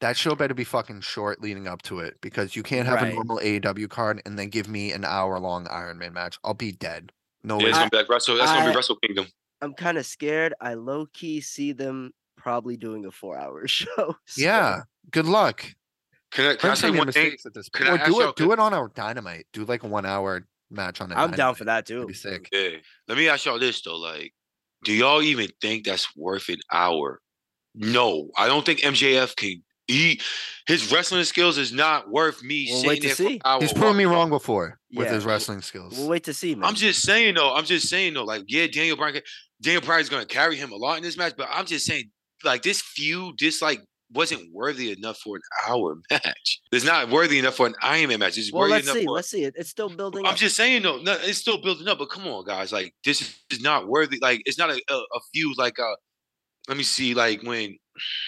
That 0.00 0.16
show 0.16 0.34
better 0.34 0.54
be 0.54 0.64
fucking 0.64 1.02
short 1.02 1.40
leading 1.40 1.68
up 1.68 1.82
to 1.82 2.00
it 2.00 2.16
because 2.20 2.56
you 2.56 2.62
can't 2.64 2.88
have 2.88 2.96
Right. 3.02 3.12
a 3.12 3.14
normal 3.14 3.38
AEW 3.38 3.88
card 3.88 4.20
and 4.26 4.36
then 4.38 4.48
give 4.48 4.66
me 4.68 4.90
an 4.92 5.04
hour 5.04 5.38
long 5.38 5.68
Iron 5.68 5.98
Man 5.98 6.12
match. 6.12 6.38
I'll 6.42 6.54
be 6.54 6.72
dead. 6.72 7.12
No 7.44 7.58
Yeah, 7.58 7.64
way. 7.64 7.68
it's 7.70 7.78
gonna 7.78 7.90
be 7.90 7.96
like 7.98 8.08
Wrestle. 8.08 8.36
That's 8.36 8.50
gonna 8.50 8.66
I- 8.66 8.70
be 8.70 8.76
Wrestle 8.76 8.96
Kingdom. 8.96 9.26
I'm 9.60 9.74
kind 9.74 9.96
of 9.98 10.04
scared. 10.06 10.54
I 10.60 10.74
low 10.74 11.06
key 11.06 11.40
see 11.40 11.70
them 11.72 12.12
probably 12.36 12.76
doing 12.76 13.04
a 13.06 13.12
four 13.12 13.38
hour 13.38 13.66
show. 13.68 13.86
so- 13.96 14.16
Yeah. 14.36 14.82
Good 15.12 15.26
luck. 15.26 15.64
Can 16.32 16.46
I, 16.46 16.56
can 16.56 16.66
I 16.66 16.68
Learn 16.70 16.76
say 16.76 16.88
from 16.88 16.96
one 16.98 17.12
thing? 17.12 17.22
mistakes 17.24 17.46
at 17.46 17.54
this 17.54 17.68
Can 17.68 17.86
point. 17.86 18.00
I 18.00 18.04
Or 18.04 18.06
do 18.06 18.12
y'all- 18.12 18.30
it. 18.30 18.36
Do 18.36 18.52
it 18.52 18.58
on 18.58 18.74
our 18.74 18.88
dynamite. 18.88 19.46
Do 19.52 19.64
like 19.64 19.84
a 19.84 19.86
one 19.86 20.06
hour 20.06 20.48
match 20.70 21.00
on. 21.00 21.12
it. 21.12 21.14
I'm 21.16 21.30
down 21.30 21.54
for 21.54 21.64
that 21.64 21.86
too. 21.86 22.06
be 22.06 22.14
sick. 22.14 22.48
Yeah. 22.50 22.70
Let 23.06 23.18
me 23.18 23.28
ask 23.28 23.44
y'all 23.44 23.58
this 23.60 23.80
though. 23.82 23.98
Like, 23.98 24.32
do 24.84 24.92
y'all 24.92 25.22
even 25.22 25.48
think 25.60 25.84
that's 25.84 26.14
worth 26.16 26.48
an 26.48 26.58
hour? 26.70 27.20
No, 27.74 28.28
I 28.36 28.46
don't 28.48 28.64
think 28.66 28.80
MJF 28.80 29.34
can. 29.36 29.62
He 29.88 30.20
his 30.66 30.92
wrestling 30.92 31.24
skills 31.24 31.58
is 31.58 31.72
not 31.72 32.08
worth 32.10 32.42
me 32.42 32.66
We'll 32.68 32.76
sitting 32.76 32.88
wait 32.88 33.00
to 33.02 33.06
there 33.08 33.16
see. 33.16 33.40
hour. 33.44 33.60
He's 33.60 33.72
proven 33.72 33.96
me 33.96 34.04
wrong 34.04 34.30
before 34.30 34.78
with 34.94 35.08
Yeah, 35.08 35.14
his 35.14 35.24
wrestling 35.24 35.60
skills. 35.60 35.98
We'll 35.98 36.08
wait 36.08 36.24
to 36.24 36.34
see, 36.34 36.54
man. 36.54 36.68
I'm 36.68 36.74
just 36.74 37.02
saying 37.02 37.34
though. 37.34 37.54
I'm 37.54 37.64
just 37.64 37.88
saying 37.88 38.14
though. 38.14 38.24
Like, 38.24 38.44
yeah, 38.46 38.66
Daniel 38.68 38.96
Bryan. 38.96 39.14
can- 39.14 39.22
Daniel 39.60 39.82
Bryan's 39.82 40.08
gonna 40.08 40.24
carry 40.26 40.56
him 40.56 40.70
a 40.72 40.76
lot 40.76 40.96
in 40.98 41.02
this 41.02 41.16
match, 41.16 41.34
but 41.36 41.48
I'm 41.50 41.66
just 41.66 41.84
saying, 41.86 42.10
like, 42.44 42.62
this 42.62 42.80
feud, 42.80 43.36
this 43.38 43.60
like 43.62 43.80
wasn't 44.12 44.52
worthy 44.52 44.92
enough 44.92 45.18
for 45.18 45.36
an 45.36 45.42
hour 45.68 45.96
match. 46.10 46.60
It's 46.70 46.84
not 46.84 47.10
worthy 47.10 47.38
enough 47.38 47.54
for 47.54 47.66
an 47.66 47.74
Iron 47.82 48.08
Man 48.08 48.18
match. 48.20 48.38
It's 48.38 48.52
well, 48.52 48.62
worthy 48.62 48.72
let's 48.72 48.86
enough 48.86 48.96
see. 48.96 49.04
for. 49.04 49.10
Let's 49.12 49.30
see. 49.30 49.44
It, 49.44 49.54
it's 49.56 49.70
still 49.70 49.88
building. 49.88 50.26
I'm 50.26 50.32
up. 50.32 50.38
just 50.38 50.56
saying 50.56 50.82
though, 50.82 50.98
no, 50.98 51.16
it's 51.20 51.38
still 51.38 51.60
building 51.60 51.88
up. 51.88 51.98
But 51.98 52.10
come 52.10 52.26
on, 52.26 52.44
guys, 52.44 52.72
like 52.72 52.94
this 53.04 53.38
is 53.50 53.62
not 53.62 53.88
worthy. 53.88 54.18
Like 54.20 54.42
it's 54.44 54.58
not 54.58 54.70
a, 54.70 54.80
a, 54.90 54.94
a 54.94 55.20
feud. 55.32 55.56
Like 55.58 55.78
uh, 55.78 55.94
let 56.68 56.76
me 56.76 56.84
see. 56.84 57.14
Like 57.14 57.42
when 57.42 57.76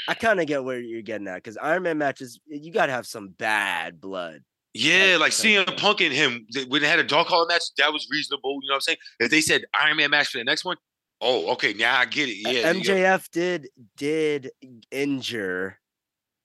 I 0.09 0.15
kind 0.15 0.41
of 0.41 0.47
get 0.47 0.65
where 0.65 0.81
you're 0.81 1.03
getting 1.03 1.29
at 1.29 1.37
because 1.37 1.57
Iron 1.57 1.83
Man 1.85 1.99
matches, 1.99 2.41
you 2.47 2.73
got 2.73 2.87
to 2.87 2.93
have 2.93 3.07
some 3.07 3.29
bad 3.29 4.01
blood. 4.01 4.41
Yeah, 4.77 5.19
like 5.21 5.31
CM 5.31 5.77
Punk 5.77 6.01
and 6.01 6.13
him 6.13 6.47
th- 6.53 6.67
when 6.67 6.83
they 6.83 6.89
had 6.89 6.99
a 6.99 7.05
dog 7.05 7.29
collar 7.29 7.47
match, 7.47 7.63
that 7.79 7.93
was 7.93 8.09
reasonable. 8.11 8.59
You 8.61 8.69
know 8.69 8.73
what 8.73 8.77
I'm 8.77 8.81
saying? 8.81 8.99
If 9.21 9.31
they 9.31 9.41
said 9.41 9.65
Iron 9.81 9.97
Man 9.97 10.11
match 10.11 10.29
for 10.29 10.39
the 10.39 10.45
next 10.45 10.65
one, 10.65 10.77
oh, 11.25 11.53
okay, 11.55 11.73
now 11.73 11.99
I 11.99 12.05
get 12.05 12.29
it. 12.29 12.37
Yeah. 12.37 12.73
MJF 12.73 13.31
did 13.31 13.69
did 13.97 14.51
injure 14.91 15.79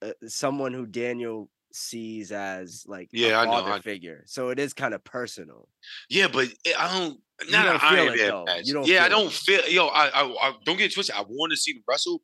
uh, 0.02 0.12
someone 0.26 0.72
who 0.72 0.86
Daniel 0.86 1.48
sees 1.72 2.32
as 2.32 2.84
like 2.88 3.08
Yeah, 3.12 3.38
a 3.40 3.42
I 3.42 3.44
know, 3.44 3.64
I- 3.72 3.80
figure, 3.80 4.24
so 4.26 4.48
it 4.48 4.58
is 4.58 4.72
kind 4.74 4.94
of 4.94 5.04
personal. 5.04 5.68
yeah, 6.08 6.26
but 6.26 6.48
it- 6.64 6.78
I 6.78 6.98
don't. 6.98 7.20
You 7.46 7.52
Not 7.52 7.64
don't 7.64 7.80
feel 7.80 7.88
Iron 8.00 8.14
it, 8.14 8.28
though. 8.28 8.44
match. 8.44 8.66
You 8.66 8.74
don't 8.74 8.86
yeah, 8.86 9.04
I 9.04 9.08
feel 9.08 9.18
it. 9.18 9.22
don't 9.22 9.32
feel. 9.32 9.68
Yo, 9.68 9.86
I, 9.86 10.08
I, 10.08 10.22
I 10.48 10.52
don't 10.66 10.76
get 10.76 10.90
it 10.90 10.94
twisted. 10.94 11.14
I 11.16 11.22
want 11.22 11.50
to 11.52 11.56
see 11.56 11.72
them 11.72 11.82
wrestle, 11.88 12.20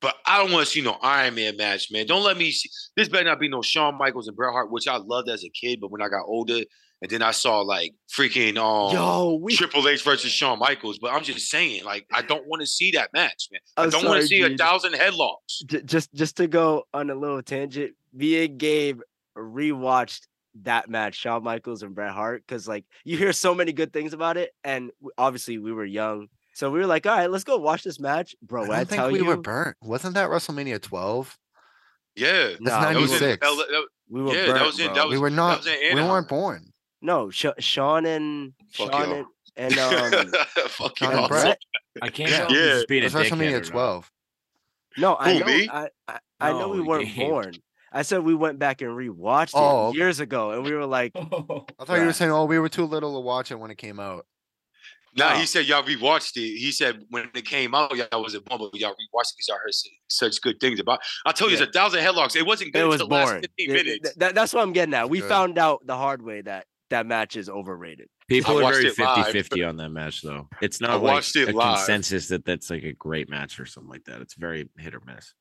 but 0.00 0.14
I 0.26 0.38
don't 0.42 0.52
want 0.52 0.66
to 0.66 0.72
see 0.72 0.80
no 0.80 0.96
Iron 1.02 1.34
Man 1.34 1.56
match, 1.58 1.90
man. 1.92 2.06
Don't 2.06 2.22
let 2.24 2.38
me. 2.38 2.50
See, 2.50 2.70
this 2.96 3.08
better 3.10 3.24
not 3.24 3.38
be 3.40 3.48
no 3.50 3.60
Shawn 3.60 3.98
Michaels 3.98 4.26
and 4.26 4.34
Bret 4.36 4.52
Hart, 4.52 4.70
which 4.70 4.88
I 4.88 4.96
loved 4.96 5.28
as 5.28 5.44
a 5.44 5.50
kid, 5.50 5.80
but 5.82 5.90
when 5.90 6.00
I 6.00 6.08
got 6.08 6.22
older, 6.26 6.60
and 7.02 7.10
then 7.10 7.22
I 7.22 7.32
saw 7.32 7.60
like 7.60 7.94
freaking 8.16 8.56
um. 8.56 8.94
Yo, 8.94 9.38
we. 9.42 9.56
Triple 9.56 9.86
H 9.88 10.02
versus 10.02 10.30
Shawn 10.30 10.58
Michaels, 10.58 10.98
but 10.98 11.12
I'm 11.12 11.22
just 11.22 11.50
saying, 11.50 11.84
like, 11.84 12.06
I 12.12 12.22
don't 12.22 12.46
want 12.46 12.60
to 12.62 12.66
see 12.66 12.92
that 12.92 13.10
match, 13.12 13.48
man. 13.52 13.60
I 13.76 13.82
I'm 13.84 13.90
don't 13.90 14.04
want 14.06 14.20
to 14.22 14.26
see 14.26 14.40
a 14.42 14.56
thousand 14.56 14.94
headlocks. 14.94 15.64
j- 15.66 15.82
just 15.82 16.12
just 16.14 16.36
to 16.38 16.46
go 16.46 16.84
on 16.94 17.10
a 17.10 17.14
little 17.14 17.42
tangent, 17.42 17.92
me 18.12 18.44
and 18.44 18.58
Gabe 18.58 19.00
rewatched 19.36 20.22
that 20.62 20.88
match, 20.88 21.16
Shawn 21.16 21.42
Michaels 21.42 21.82
and 21.82 21.94
Bret 21.94 22.12
Hart, 22.12 22.42
because 22.46 22.68
like 22.68 22.84
you 23.04 23.16
hear 23.16 23.32
so 23.32 23.54
many 23.54 23.72
good 23.72 23.92
things 23.92 24.12
about 24.12 24.36
it, 24.36 24.52
and 24.62 24.90
obviously 25.18 25.58
we 25.58 25.72
were 25.72 25.84
young, 25.84 26.28
so 26.54 26.70
we 26.70 26.78
were 26.78 26.86
like, 26.86 27.06
all 27.06 27.16
right, 27.16 27.30
let's 27.30 27.44
go 27.44 27.56
watch 27.56 27.82
this 27.82 27.98
match, 27.98 28.36
bro. 28.40 28.62
I 28.62 28.64
I, 28.64 28.76
don't 28.78 28.88
think 28.88 29.00
tell 29.00 29.10
we 29.10 29.18
you, 29.18 29.24
were 29.24 29.36
burnt. 29.36 29.76
Wasn't 29.82 30.14
that 30.14 30.30
WrestleMania 30.30 30.80
12? 30.80 31.36
Yeah, 32.16 32.28
That's 32.50 32.60
Nah, 32.60 32.80
that 32.92 32.96
was 33.00 33.10
in 33.20 33.28
96. 33.28 33.40
That- 33.40 33.86
we 34.08 34.22
were 34.22 34.34
yeah, 34.34 34.46
that 34.46 34.52
burnt, 34.52 34.66
was 34.66 34.78
in- 34.78 34.86
bro. 34.86 34.94
that 34.94 35.08
we 35.08 35.18
were 35.18 35.30
not. 35.30 35.58
was 35.58 35.66
in 35.66 35.96
We 35.96 36.02
weren't 36.02 36.28
born. 36.28 36.72
No, 37.04 37.28
Sh- 37.30 37.46
Shawn 37.58 38.06
and 38.06 38.54
Fuck 38.72 38.92
Shawn 38.92 39.10
y'all. 39.10 39.12
and, 39.18 39.26
and 39.56 39.78
um 39.78 40.32
Fuck 40.68 40.96
Shawn 40.98 41.12
y'all. 41.12 41.18
and 41.20 41.28
Bret? 41.28 41.58
I 42.02 42.08
can't 42.08 42.30
Yeah. 42.30 42.36
tell 42.38 42.46
if 42.46 42.50
he's 42.52 42.58
Yeah. 42.58 42.82
being 42.88 43.02
It 43.04 43.14
a 43.14 43.16
was 43.16 43.26
dickhead 43.26 43.32
or 43.32 43.36
WrestleMania 43.36 43.52
not. 43.62 43.64
12. 43.70 44.12
no, 44.98 45.16
I 45.20 45.32
Who, 45.34 45.40
know, 45.40 45.46
me? 45.46 45.68
I, 45.70 45.88
I, 46.08 46.18
I 46.40 46.52
know 46.52 46.68
we 46.70 46.78
No, 46.78 46.84
weren't 46.84 47.14
Gabe. 47.14 47.28
born. 47.28 47.54
I 47.92 48.02
said 48.02 48.20
we 48.24 48.34
went 48.34 48.58
back 48.58 48.80
and 48.80 48.90
rewatched 48.90 49.50
it 49.50 49.52
Oh, 49.54 49.88
okay. 49.88 49.98
years 49.98 50.18
ago, 50.18 50.50
and 50.52 50.64
we 50.64 50.72
were 50.72 50.86
like, 50.86 51.12
I 51.16 51.20
thought 51.20 51.68
you 51.78 51.92
were 52.00 52.06
Right. 52.06 52.14
saying, 52.14 52.32
oh, 52.32 52.46
we 52.46 52.58
were 52.58 52.68
too 52.70 52.86
little 52.86 53.14
to 53.14 53.20
watch 53.20 53.52
it 53.52 53.56
when 53.56 53.70
it 53.70 53.78
came 53.78 54.00
out. 54.00 54.26
Nah, 55.16 55.36
he 55.36 55.46
said 55.46 55.66
y'all 55.66 55.84
rewatched 55.84 56.36
it. 56.36 56.56
He 56.58 56.72
said 56.72 57.04
when 57.10 57.30
it 57.34 57.44
came 57.44 57.72
out, 57.72 57.94
y'all 57.96 58.20
was 58.20 58.34
a 58.34 58.40
bumble. 58.40 58.70
Y'all 58.74 58.90
rewatched 58.90 59.30
it 59.30 59.34
because 59.36 59.46
y'all 59.48 59.58
heard 59.62 59.72
su- 59.72 59.90
such 60.08 60.40
good 60.40 60.58
things 60.58 60.80
about. 60.80 61.02
I 61.24 61.30
told 61.30 61.52
you, 61.52 61.56
Yeah. 61.58 61.62
it's 61.64 61.70
a 61.70 61.78
thousand 61.78 62.00
headlocks. 62.00 62.34
It 62.34 62.44
wasn't 62.44 62.72
good 62.72 62.82
It 62.82 62.84
was 62.86 62.94
until 63.00 63.08
the 63.08 63.14
last 63.14 63.26
boring. 63.28 63.42
15 63.42 63.66
Th- 63.68 63.68
th- 63.84 63.86
minutes. 64.00 64.16
th- 64.18 64.32
that's 64.34 64.52
what 64.52 64.62
I'm 64.62 64.72
getting 64.72 64.92
at. 64.94 65.08
We 65.08 65.20
Good. 65.20 65.28
found 65.28 65.56
out 65.56 65.86
the 65.86 65.96
hard 65.96 66.20
way 66.22 66.40
that 66.42 66.66
that 66.90 67.06
match 67.06 67.36
is 67.36 67.48
overrated. 67.48 68.08
People 68.28 68.58
I 68.58 68.62
are 68.68 68.72
very 68.72 68.86
it 68.86 68.98
live. 68.98 69.26
50-50 69.34 69.68
on 69.68 69.76
that 69.78 69.90
match, 69.90 70.22
though. 70.22 70.48
It's 70.62 70.80
not 70.80 70.90
I 70.90 70.94
like 70.94 71.24
it 71.36 71.48
a 71.48 71.52
live. 71.56 71.76
consensus 71.78 72.28
that 72.28 72.44
that's 72.44 72.70
like 72.70 72.84
a 72.84 72.92
great 72.92 73.28
match 73.28 73.58
or 73.60 73.66
something 73.66 73.90
like 73.90 74.04
that. 74.04 74.20
It's 74.20 74.34
very 74.34 74.68
hit 74.78 74.94
or 74.94 75.00
miss. 75.06 75.32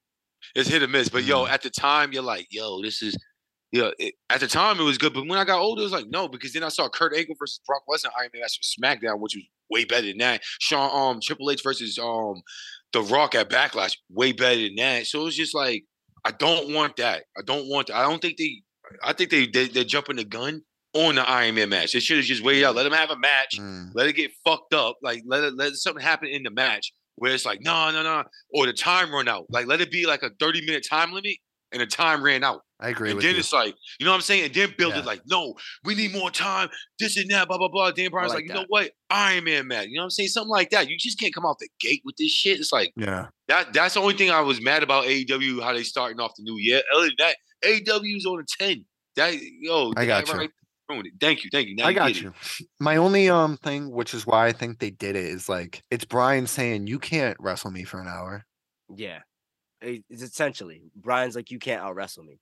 It's 0.56 0.70
hit 0.70 0.84
or 0.84 0.88
miss. 0.88 1.10
But 1.10 1.24
yo, 1.24 1.46
Mhm. 1.46 1.50
at 1.50 1.62
the 1.62 1.70
time, 1.70 2.12
you're 2.14 2.24
like, 2.24 2.48
yo, 2.50 2.82
this 2.82 3.02
is. 3.02 3.16
Yeah, 3.72 3.90
it, 3.98 4.14
at 4.30 4.40
the 4.40 4.48
time 4.48 4.80
it 4.80 4.84
was 4.84 5.00
good, 5.00 5.16
but 5.16 5.26
when 5.26 5.40
I 5.40 5.46
got 5.46 5.60
older, 5.60 5.82
it 5.82 5.86
was 5.86 5.92
like 5.92 6.06
no, 6.08 6.28
because 6.28 6.54
then 6.54 6.62
I 6.64 6.70
saw 6.70 6.88
Kurt 6.90 7.16
Angle 7.16 7.34
versus 7.40 7.60
Brock 7.66 7.82
Lesnar 7.90 8.12
Iron 8.20 8.30
Man 8.32 8.42
match 8.44 8.60
for 8.60 8.82
SmackDown, 8.82 9.20
which 9.20 9.36
was 9.36 9.44
way 9.72 9.84
better 9.84 10.06
than 10.06 10.20
that. 10.20 10.44
Shawn 10.60 11.16
um 11.16 11.20
Triple 11.22 11.50
H 11.50 11.64
versus 11.64 11.98
um 11.98 12.44
The 12.92 13.02
Rock 13.02 13.34
at 13.34 13.50
Backlash, 13.50 13.98
way 14.12 14.32
better 14.32 14.62
than 14.62 14.76
that. 14.76 15.08
So 15.08 15.22
it 15.22 15.24
was 15.24 15.36
just 15.36 15.56
like 15.56 15.86
I 16.24 16.30
don't 16.32 16.72
want 16.74 16.98
that. 16.98 17.24
I 17.36 17.42
don't 17.44 17.68
want. 17.68 17.88
That. 17.88 17.96
I 17.98 18.04
don't 18.04 18.22
think 18.22 18.38
they. 18.38 18.62
I 19.02 19.12
think 19.14 19.32
they, 19.32 19.48
they 19.48 19.68
they're 19.68 19.84
jumping 19.84 20.18
the 20.18 20.24
gun 20.26 20.62
on 20.94 21.16
the 21.16 21.28
Iron 21.28 21.56
Man 21.56 21.70
match. 21.70 21.94
They 21.94 22.00
should 22.00 22.18
have 22.18 22.26
just 22.26 22.44
waited 22.44 22.64
out, 22.66 22.76
let 22.76 22.84
them 22.84 22.94
have 22.94 23.10
a 23.10 23.18
match, 23.18 23.58
Mm. 23.60 23.92
let 23.94 24.08
it 24.08 24.14
get 24.14 24.32
fucked 24.46 24.74
up, 24.74 24.98
like 25.02 25.24
let 25.26 25.44
it 25.44 25.56
let 25.56 25.74
something 25.74 26.04
happen 26.04 26.28
in 26.30 26.44
the 26.44 26.52
match 26.52 26.94
where 27.16 27.34
it's 27.34 27.46
like 27.46 27.62
no 27.62 27.92
no 27.92 28.04
no, 28.04 28.24
or 28.54 28.66
the 28.66 28.74
time 28.74 29.12
run 29.12 29.28
out. 29.28 29.46
Like 29.50 29.66
let 29.68 29.82
it 29.82 29.92
be 29.92 30.06
like 30.06 30.24
a 30.24 30.30
thirty 30.40 30.62
minute 30.66 30.86
time 30.90 31.12
limit, 31.14 31.38
and 31.72 31.82
the 31.82 31.88
time 31.88 32.22
ran 32.24 32.44
out. 32.44 32.62
I 32.80 32.90
agree 32.90 33.12
And 33.12 33.22
then 33.22 33.34
you. 33.36 33.40
it's 33.40 33.54
like, 33.54 33.74
you 33.98 34.06
know 34.06 34.12
what 34.12 34.16
I'm 34.18 34.22
saying? 34.22 34.44
And 34.44 34.54
then 34.54 34.74
build 34.78 34.94
Yeah. 34.94 35.00
it 35.00 35.06
like, 35.06 35.22
no, 35.26 35.56
we 35.86 35.96
need 35.96 36.12
more 36.12 36.30
time, 36.30 36.68
this 37.00 37.16
and 37.16 37.30
that, 37.32 37.48
blah, 37.48 37.58
blah, 37.58 37.70
blah. 37.70 37.92
Dan 37.92 38.10
Bryan's 38.12 38.34
like, 38.34 38.40
like 38.44 38.48
you 38.50 38.54
know 38.54 38.66
what? 38.68 38.92
Iron 39.10 39.46
Man, 39.46 39.68
man. 39.68 39.88
You 39.88 39.96
know 39.96 40.02
what 40.02 40.06
I'm 40.06 40.10
saying? 40.10 40.28
Something 40.30 40.50
like 40.50 40.70
that. 40.72 40.90
You 40.90 40.98
just 40.98 41.18
can't 41.18 41.34
come 41.34 41.46
off 41.46 41.56
the 41.60 41.70
gate 41.80 42.02
with 42.04 42.18
this 42.18 42.30
shit. 42.32 42.60
It's 42.60 42.74
like 42.74 42.92
Yeah. 42.98 43.28
that 43.48 43.72
that's 43.72 43.94
the 43.94 44.02
only 44.02 44.16
thing 44.16 44.32
I 44.32 44.42
was 44.42 44.62
mad 44.62 44.84
about 44.84 45.06
AEW, 45.06 45.62
how 45.64 45.72
they 45.72 45.84
starting 45.84 46.20
off 46.20 46.34
the 46.36 46.44
new 46.44 46.58
year. 46.58 46.82
Other 46.94 47.06
than 47.06 47.16
that, 47.20 47.38
AEW's 47.64 48.26
on 48.26 48.42
a 48.42 48.44
10. 48.64 48.86
That 49.16 49.34
yo, 49.42 49.94
I 49.96 50.06
got 50.06 50.26
that 50.26 50.34
you. 50.34 50.40
right- 50.40 50.50
ruined 50.90 51.08
it. 51.08 51.14
Thank 51.20 51.44
you, 51.44 51.50
thank 51.52 51.68
you. 51.68 51.76
Now 51.76 51.86
I 51.86 51.90
you 51.90 51.96
got 51.96 52.08
get 52.10 52.18
it. 52.18 52.24
you. 52.24 52.34
My 52.80 52.98
only 52.98 53.30
um 53.30 53.58
thing, 53.58 53.92
which 53.92 54.14
is 54.14 54.26
why 54.26 54.48
I 54.48 54.52
think 54.52 54.80
they 54.80 54.92
did 54.92 55.16
it, 55.16 55.26
is 55.26 55.48
like 55.50 55.82
it's 55.92 56.06
Bryan 56.06 56.48
saying 56.48 56.88
you 56.88 57.00
can't 57.00 57.38
wrestle 57.40 57.72
me 57.72 57.84
for 57.84 58.00
an 58.00 58.08
hour. 58.08 58.46
Yeah. 58.96 59.20
It's 59.82 60.24
essentially 60.24 60.82
Bryan's 60.96 61.36
like, 61.36 61.52
you 61.52 61.60
can't 61.60 61.82
out 61.82 61.96
wrestle 61.96 62.24
me. 62.24 62.40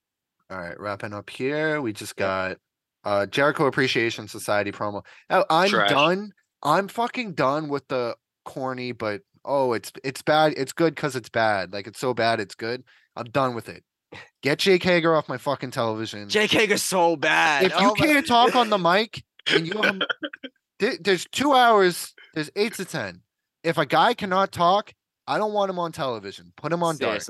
All 0.49 0.57
right, 0.59 0.79
wrapping 0.79 1.13
up 1.13 1.29
here. 1.29 1.81
We 1.81 1.93
just 1.93 2.15
got 2.15 2.57
uh 3.03 3.25
Jericho 3.25 3.65
Appreciation 3.65 4.27
Society 4.27 4.71
promo. 4.71 5.03
Oh, 5.29 5.45
I'm 5.49 5.69
Trash. 5.69 5.89
done. 5.89 6.31
I'm 6.63 6.87
fucking 6.87 7.33
done 7.33 7.67
with 7.69 7.87
the 7.87 8.15
corny, 8.45 8.91
but 8.91 9.21
oh, 9.45 9.73
it's 9.73 9.91
it's 10.03 10.21
bad. 10.21 10.53
It's 10.57 10.73
good 10.73 10.93
because 10.93 11.15
it's 11.15 11.29
bad. 11.29 11.73
Like 11.73 11.87
it's 11.87 11.99
so 11.99 12.13
bad, 12.13 12.39
it's 12.39 12.55
good. 12.55 12.83
I'm 13.15 13.25
done 13.25 13.55
with 13.55 13.69
it. 13.69 13.83
Get 14.43 14.59
Jake 14.59 14.83
Hager 14.83 15.15
off 15.15 15.29
my 15.29 15.37
fucking 15.37 15.71
television. 15.71 16.27
Jake 16.29 16.51
Hager's 16.51 16.83
so 16.83 17.15
bad. 17.15 17.65
if 17.65 17.71
you 17.79 17.89
Oh 17.89 17.93
can't 17.93 18.25
talk 18.27 18.55
on 18.55 18.69
the 18.69 18.77
mic 18.77 19.23
and 19.47 19.67
you 19.67 19.81
have, 19.81 20.01
there's 20.99 21.25
two 21.31 21.53
hours, 21.53 22.13
there's 22.33 22.49
eight 22.55 22.73
to 22.75 22.85
ten. 22.85 23.21
If 23.63 23.77
a 23.77 23.85
guy 23.85 24.13
cannot 24.13 24.51
talk, 24.51 24.93
I 25.27 25.37
don't 25.37 25.53
want 25.53 25.69
him 25.69 25.77
on 25.79 25.91
television. 25.91 26.51
Put 26.57 26.71
him 26.73 26.81
on 26.83 26.97
dark 26.97 27.21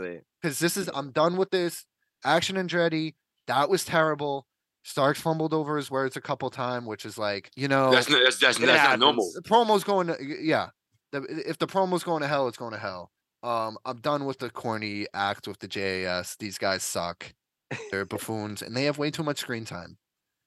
because 0.42 0.60
this 0.60 0.78
is 0.78 0.90
I'm 0.94 1.12
done 1.12 1.36
with 1.38 1.52
this. 1.52 1.86
Action 2.24 2.56
and 2.56 2.70
Andretti, 2.70 3.16
that 3.48 3.70
was 3.70 3.84
terrible. 3.84 4.48
Starks 4.84 5.20
fumbled 5.22 5.54
over 5.54 5.76
his 5.78 5.92
words 5.92 6.16
a 6.18 6.22
couple 6.22 6.50
times, 6.50 6.86
which 6.88 7.06
is 7.06 7.18
like, 7.18 7.52
you 7.56 7.68
know, 7.68 7.92
That's 7.92 8.10
not 8.10 8.22
that's 8.24 8.38
that's, 8.40 8.58
that's 8.58 8.84
not 8.90 9.00
normal. 9.00 9.30
the 9.36 9.42
promo's 9.42 9.84
going 9.84 10.08
to 10.08 10.16
yeah. 10.42 10.70
The, 11.12 11.24
if 11.46 11.58
the 11.58 11.68
promo's 11.68 12.04
going 12.04 12.22
to 12.22 12.28
hell, 12.28 12.48
it's 12.48 12.58
going 12.58 12.72
to 12.72 12.80
hell. 12.80 13.12
Um, 13.44 13.78
I'm 13.86 13.98
done 13.98 14.26
with 14.26 14.40
the 14.40 14.50
corny 14.50 15.08
act 15.14 15.48
with 15.48 15.60
the 15.60 15.68
JAS. 15.68 16.36
These 16.40 16.58
guys 16.58 16.84
suck. 16.84 17.34
They're 17.90 18.06
buffoons 18.14 18.62
and 18.62 18.76
they 18.76 18.84
have 18.86 18.98
way 18.98 19.12
too 19.12 19.24
much 19.24 19.40
screen 19.40 19.66
time. 19.66 19.98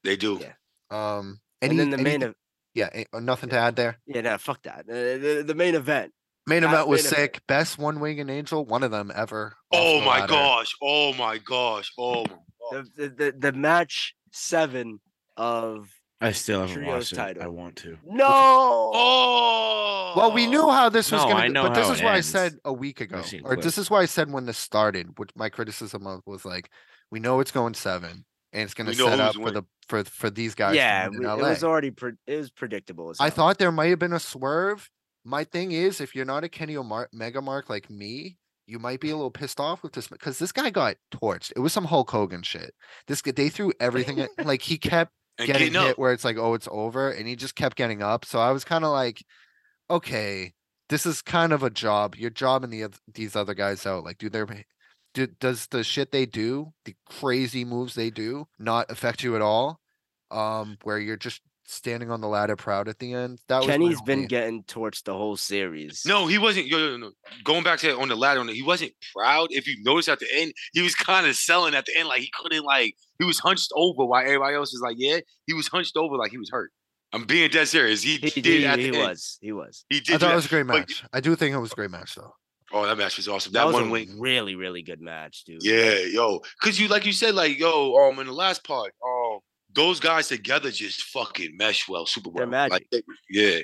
They 0.05 0.17
do. 0.17 0.41
Yeah. 0.41 0.53
Um, 0.91 1.41
And 1.63 1.79
then 1.79 1.91
the 1.91 1.97
main 1.97 2.07
anything- 2.07 2.23
ev- 2.29 2.35
yeah, 2.75 3.05
uh, 3.13 3.21
nothing 3.21 3.51
to 3.51 3.57
add 3.59 3.77
there. 3.77 3.99
yeah, 4.07 4.21
no, 4.21 4.37
fuck 4.39 4.63
that. 4.65 4.81
Uh, 4.89 4.93
the, 5.19 5.45
the 5.47 5.55
main 5.55 5.75
event. 5.77 6.13
Main 6.47 6.63
That 6.63 6.73
event 6.73 6.89
was 6.89 7.05
main 7.05 7.13
event. 7.13 7.35
sick. 7.37 7.43
Best 7.47 7.79
one 7.79 8.01
winged 8.01 8.29
angel, 8.29 8.65
one 8.65 8.83
of 8.83 8.91
them 8.91 9.11
ever. 9.15 9.55
Oh 9.73 10.01
the 10.01 10.05
my 10.07 10.19
ladder. 10.21 10.33
gosh. 10.33 10.75
Oh 10.83 11.15
my 11.15 11.39
gosh. 11.39 11.93
Oh 11.99 12.23
my 12.23 12.27
gosh. 12.27 12.37
The, 12.73 12.91
the, 12.97 13.09
the, 13.09 13.35
the 13.39 13.53
match 13.53 14.15
seven 14.33 14.99
of 15.37 15.89
I 16.25 16.33
still 16.33 16.61
haven't 16.63 16.77
Trios 16.83 17.13
watched 17.13 17.37
it. 17.37 17.43
I 17.43 17.47
want 17.49 17.77
to. 17.77 17.99
no. 18.05 18.25
Oh 18.95 20.13
Well, 20.17 20.33
we 20.33 20.47
knew 20.47 20.69
how 20.71 20.89
this 20.89 21.11
was 21.13 21.23
No, 21.23 21.29
going 21.29 21.37
I 21.43 21.47
to 21.49 21.53
know 21.53 21.63
but 21.65 21.75
this 21.75 21.87
how 21.87 21.93
is 21.93 22.01
it 22.01 22.05
what 22.05 22.13
I 22.13 22.17
ends. 22.17 22.29
said 22.29 22.59
a 22.65 22.73
week 22.73 23.01
ago. 23.01 23.23
seen 23.23 23.43
Or 23.45 23.57
this 23.57 23.79
is 23.79 23.91
why 23.91 24.01
I 24.03 24.07
said 24.07 24.31
when 24.33 24.47
this 24.47 24.59
started, 24.59 25.19
which 25.19 25.31
my 25.37 25.49
criticism 25.49 26.07
of 26.07 26.21
was 26.27 26.45
like, 26.45 26.71
we 27.11 27.21
know 27.21 27.41
it's 27.41 27.51
going 27.51 27.75
seven 27.75 28.25
and 28.53 28.63
it's 28.63 28.75
going 28.75 28.87
to 28.87 28.93
We 28.93 28.99
know 28.99 29.11
set 29.11 29.19
who's 29.19 29.29
up 29.29 29.35
for 29.35 29.41
winning. 29.41 29.55
the 29.55 29.67
for 29.89 30.05
for 30.05 30.31
these 30.31 30.55
guys. 30.55 30.73
to 30.73 30.77
yeah, 30.77 31.09
win 31.09 31.15
in 31.17 31.21
we- 31.21 31.27
it 31.27 31.37
LA. 31.43 31.49
was 31.51 31.65
already 31.65 31.91
pre- 31.91 32.13
it 32.27 32.37
was 32.37 32.51
predictable. 32.51 33.11
As 33.11 33.21
I 33.21 33.25
hell. 33.25 33.31
thought 33.33 33.59
there 33.59 33.73
might 33.73 33.89
have 33.91 33.99
been 33.99 34.13
a 34.13 34.21
swerve. 34.21 34.89
My 35.25 35.45
thing 35.45 35.73
is, 35.73 36.01
if 36.01 36.15
you're 36.15 36.25
not 36.27 36.45
a 36.45 36.49
Kenny 36.49 36.77
Omega 36.77 37.09
mega 37.13 37.41
mark 37.41 37.71
like 37.71 37.89
me, 37.91 38.37
you 38.67 38.79
might 38.79 39.01
be 39.01 39.11
a 39.11 39.17
little 39.17 39.31
pissed 39.31 39.59
off 39.61 39.83
with 39.83 39.93
this 39.93 40.09
because 40.09 40.39
this 40.39 40.53
guy 40.53 40.71
got 40.71 40.97
torched. 41.13 41.53
It 41.57 41.61
was 41.61 41.73
some 41.73 41.85
Hulk 41.87 42.11
Hogan 42.11 42.43
shit. 42.43 42.75
This 43.09 43.21
g- 43.23 43.31
they 43.31 43.49
threw 43.49 43.73
everything 43.81 44.21
at 44.21 44.31
like 44.45 44.63
he 44.63 44.77
kept 44.79 45.13
And 45.39 45.47
getting 45.47 45.73
hit 45.73 45.77
up. 45.77 45.99
where 45.99 46.13
it's 46.13 46.25
like, 46.25 46.37
oh, 46.37 46.55
it's 46.55 46.69
over, 46.71 47.11
and 47.11 47.27
he 47.27 47.37
just 47.37 47.57
kept 47.57 47.77
getting 47.77 48.03
up. 48.03 48.25
So 48.25 48.39
I 48.39 48.53
was 48.53 48.65
kind 48.65 48.85
of 48.85 48.93
like, 48.93 49.25
okay, 49.91 50.53
this 50.89 51.07
is 51.07 51.23
kind 51.23 51.53
of 51.53 51.63
a 51.63 51.71
job. 51.71 52.15
You're 52.17 52.31
jobbing 52.31 52.71
the 52.71 52.87
these 53.13 53.35
other 53.35 53.55
guys 53.55 53.87
out. 53.87 54.05
Like, 54.05 54.19
do 54.19 54.29
their 54.29 54.47
do, 55.15 55.27
does 55.27 55.67
the 55.69 55.83
shit 55.83 56.13
they 56.13 56.27
do, 56.27 56.73
the 56.85 56.95
crazy 57.07 57.65
moves 57.65 57.95
they 57.95 58.11
do, 58.11 58.47
not 58.59 58.91
affect 58.91 59.23
you 59.23 59.35
at 59.37 59.43
all? 59.43 59.81
Um, 60.31 60.79
where 60.83 60.99
you're 60.99 61.17
just 61.17 61.41
standing 61.67 62.11
on 62.11 62.21
the 62.21 62.29
ladder 62.29 62.57
proud 62.57 62.89
at 62.89 62.99
the 62.99 63.13
end. 63.15 63.41
That 63.49 63.59
was 63.59 63.67
Kenny's 63.67 64.01
been 64.03 64.19
only- 64.21 64.29
getting 64.29 64.63
torched 64.65 65.05
the 65.05 65.15
whole 65.15 65.37
series. 65.37 66.03
No, 66.07 66.27
he 66.27 66.39
wasn't. 66.39 66.67
Yo, 66.67 66.79
yo, 66.79 66.97
no. 66.97 67.11
Going 67.43 67.65
back 67.65 67.79
to 67.81 67.97
on 67.99 68.09
the 68.09 68.17
ladder, 68.17 68.45
he 68.53 68.63
wasn't 68.63 68.93
proud. 69.15 69.49
If 69.51 69.67
you 69.67 69.83
notice 69.83 70.09
at 70.09 70.19
the 70.21 70.27
end, 70.35 70.53
he 70.73 70.83
was 70.83 70.95
kind 70.95 71.27
of 71.27 71.35
selling 71.37 71.75
at 71.75 71.87
the 71.87 71.97
end, 71.99 72.09
like 72.09 72.21
he 72.21 72.31
couldn't, 72.39 72.65
like 72.65 72.95
he 73.19 73.25
was 73.25 73.39
hunched 73.39 73.71
over 73.75 74.05
while 74.05 74.23
everybody 74.23 74.55
else 74.57 74.73
is 74.75 74.81
like, 74.81 74.97
yeah, 74.99 75.21
he 75.47 75.55
was 75.55 75.69
hunched 75.69 75.97
over 75.97 76.17
like 76.17 76.31
he 76.31 76.39
was 76.39 76.51
hurt. 76.51 76.71
I'm 77.13 77.25
being 77.25 77.49
dead 77.51 77.69
serious. 77.69 78.03
He, 78.03 78.17
he, 78.17 78.41
did 78.41 78.61
he, 78.61 78.67
at 78.67 78.79
he 78.79 78.89
end. 78.89 78.97
was. 78.97 79.39
He 79.41 79.53
was. 79.53 79.85
He 79.89 80.01
did. 80.01 80.17
I 80.17 80.19
thought 80.19 80.33
it 80.33 80.37
was 80.37 80.47
a 80.47 80.49
great 80.49 80.67
but- 80.67 80.81
match. 80.81 81.05
I 81.13 81.21
do 81.21 81.35
think 81.37 81.55
it 81.55 81.59
was 81.59 81.73
a 81.73 81.77
great 81.77 81.91
match 81.91 82.15
though. 82.17 82.35
Oh, 82.73 82.85
that 82.87 82.99
match 82.99 83.19
was 83.19 83.29
awesome. 83.29 83.53
That, 83.53 83.61
That, 83.61 83.67
was 83.67 83.75
one 83.75 83.85
a 83.85 83.91
wing. 83.91 84.19
really, 84.19 84.57
really 84.57 84.83
good 84.83 85.01
match, 85.01 85.45
dude. 85.45 85.63
Yeah, 85.63 85.97
yo, 86.11 86.41
cause 86.61 86.81
you 86.81 86.89
like 86.89 87.07
you 87.07 87.13
said, 87.13 87.35
like 87.37 87.57
yo, 87.57 87.95
um, 87.95 88.19
in 88.19 88.27
the 88.27 88.33
last 88.33 88.65
part, 88.65 88.93
um, 89.07 89.39
those 89.75 90.01
guys 90.01 90.29
together 90.29 90.71
just 90.71 91.03
fucking 91.05 91.57
mesh 91.57 91.89
well, 91.89 92.07
super 92.07 92.31
well. 92.31 92.47
Like, 92.71 92.87
they- 92.91 93.03
yeah, 93.29 93.61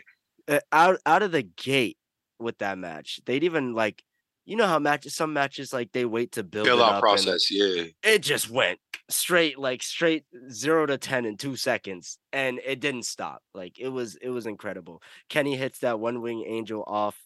Uh, 0.49 0.61
out 0.73 0.99
out 1.07 1.23
of 1.23 1.32
the 1.32 1.43
gate 1.43 1.99
with 2.39 2.59
that 2.59 2.78
match, 2.78 3.20
they'd 3.27 3.45
even 3.45 3.74
like, 3.74 4.03
you 4.47 4.57
know 4.57 4.66
how 4.66 4.78
matches, 4.78 5.15
some 5.15 5.32
matches 5.32 5.73
like 5.73 5.93
they 5.93 6.05
wait 6.05 6.32
to 6.32 6.43
build 6.43 6.66
it 6.66 6.73
out 6.73 7.01
process. 7.01 7.51
Yeah, 7.51 7.85
It 8.03 8.20
just 8.20 8.51
went 8.51 8.81
straight, 9.09 9.59
like 9.59 9.82
straight 9.82 10.24
zero 10.51 10.87
to 10.87 10.99
ten 10.99 11.24
in 11.24 11.37
two 11.37 11.55
seconds, 11.57 12.19
and 12.32 12.59
it 12.65 12.81
didn't 12.81 13.05
stop. 13.05 13.43
Like 13.55 13.78
it 13.78 13.89
was, 13.89 14.16
it 14.16 14.31
was 14.31 14.47
incredible. 14.47 15.03
Kenny 15.28 15.57
hits 15.57 15.81
that 15.81 16.01
one 16.01 16.20
wing 16.23 16.45
angel 16.47 16.82
off 16.87 17.16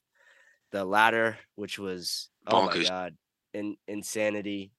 the 0.72 0.84
ladder, 0.84 1.38
which 1.54 1.78
was 1.78 2.28
oh 2.48 2.66
my 2.66 2.82
god, 2.82 3.16
in 3.54 3.76
insanity. 3.88 4.72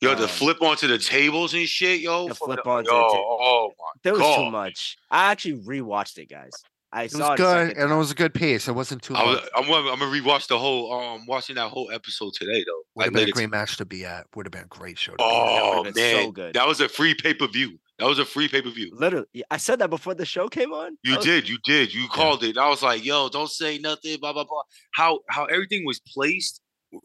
Yo, 0.00 0.14
the 0.14 0.22
Um, 0.24 0.28
flip 0.28 0.62
onto 0.62 0.86
the 0.86 0.98
tables 0.98 1.54
and 1.54 1.68
shit, 1.68 2.00
yo, 2.00 2.28
the 2.28 2.34
flip 2.34 2.60
the- 2.64 2.70
onto 2.70 2.90
yo, 2.90 2.96
the 2.96 3.14
ta- 3.14 3.18
oh 3.18 3.68
my 3.78 3.84
God. 3.84 4.00
There 4.02 4.12
was 4.14 4.22
God. 4.22 4.36
too 4.44 4.50
much. 4.50 4.96
I 5.10 5.30
actually 5.30 5.60
rewatched 5.62 6.18
it, 6.18 6.26
guys. 6.28 6.52
I 6.92 7.04
It 7.04 7.12
saw 7.12 7.18
was 7.18 7.38
it 7.38 7.42
good 7.42 7.68
second 7.68 7.82
and 7.84 7.92
it 7.92 7.94
was 7.96 8.10
a 8.10 8.14
good 8.16 8.34
pace. 8.34 8.66
It 8.66 8.72
wasn't 8.72 9.02
too 9.02 9.14
I 9.14 9.24
was, 9.24 9.36
much. 9.36 9.48
I'm, 9.54 9.66
gonna- 9.68 9.92
I'm 9.92 9.98
gonna 10.00 10.10
rewatch 10.10 10.48
the 10.48 10.58
whole, 10.58 10.92
um, 10.92 11.24
watching 11.26 11.54
that 11.54 11.68
whole 11.68 11.88
episode 11.92 12.32
today 12.34 12.64
though. 12.66 12.82
Would 12.96 12.96
Like 12.96 13.04
have 13.04 13.12
been 13.12 13.22
a 13.22 13.26
later 13.26 13.32
great 13.32 13.50
match 13.50 13.76
to 13.76 13.84
be 13.84 14.04
at. 14.04 14.26
Would 14.34 14.46
have 14.46 14.50
been 14.50 14.64
a 14.64 14.66
great 14.66 14.98
show. 14.98 15.12
To. 15.12 15.18
Oh 15.20 15.78
would've 15.78 15.94
been 15.94 16.10
so 16.16 16.22
man, 16.24 16.30
good. 16.32 16.54
that 16.54 16.66
was 16.66 16.80
a 16.80 16.88
free 16.88 17.14
pay 17.14 17.32
per 17.34 17.46
view. 17.46 17.78
That 18.00 18.06
was 18.06 18.18
a 18.18 18.24
free 18.24 18.48
pay 18.48 18.60
per 18.62 18.70
view. 18.70 18.90
Literally, 18.92 19.26
I 19.52 19.58
said 19.58 19.78
that 19.78 19.90
before 19.90 20.14
the 20.14 20.24
show 20.24 20.48
came 20.48 20.72
on. 20.72 20.96
You 21.04 21.14
was- 21.16 21.24
did, 21.24 21.48
you 21.48 21.58
did. 21.62 21.94
You 21.94 22.08
called 22.08 22.42
it. 22.42 22.58
I 22.58 22.68
was 22.68 22.82
like, 22.82 23.04
yo, 23.04 23.28
don't 23.28 23.50
say 23.50 23.78
nothing, 23.78 24.18
blah, 24.18 24.32
blah, 24.32 24.42
blah. 24.44 24.62
How 24.92 25.20
how 25.28 25.44
everything 25.44 25.84
was 25.86 26.00
placed, 26.00 26.60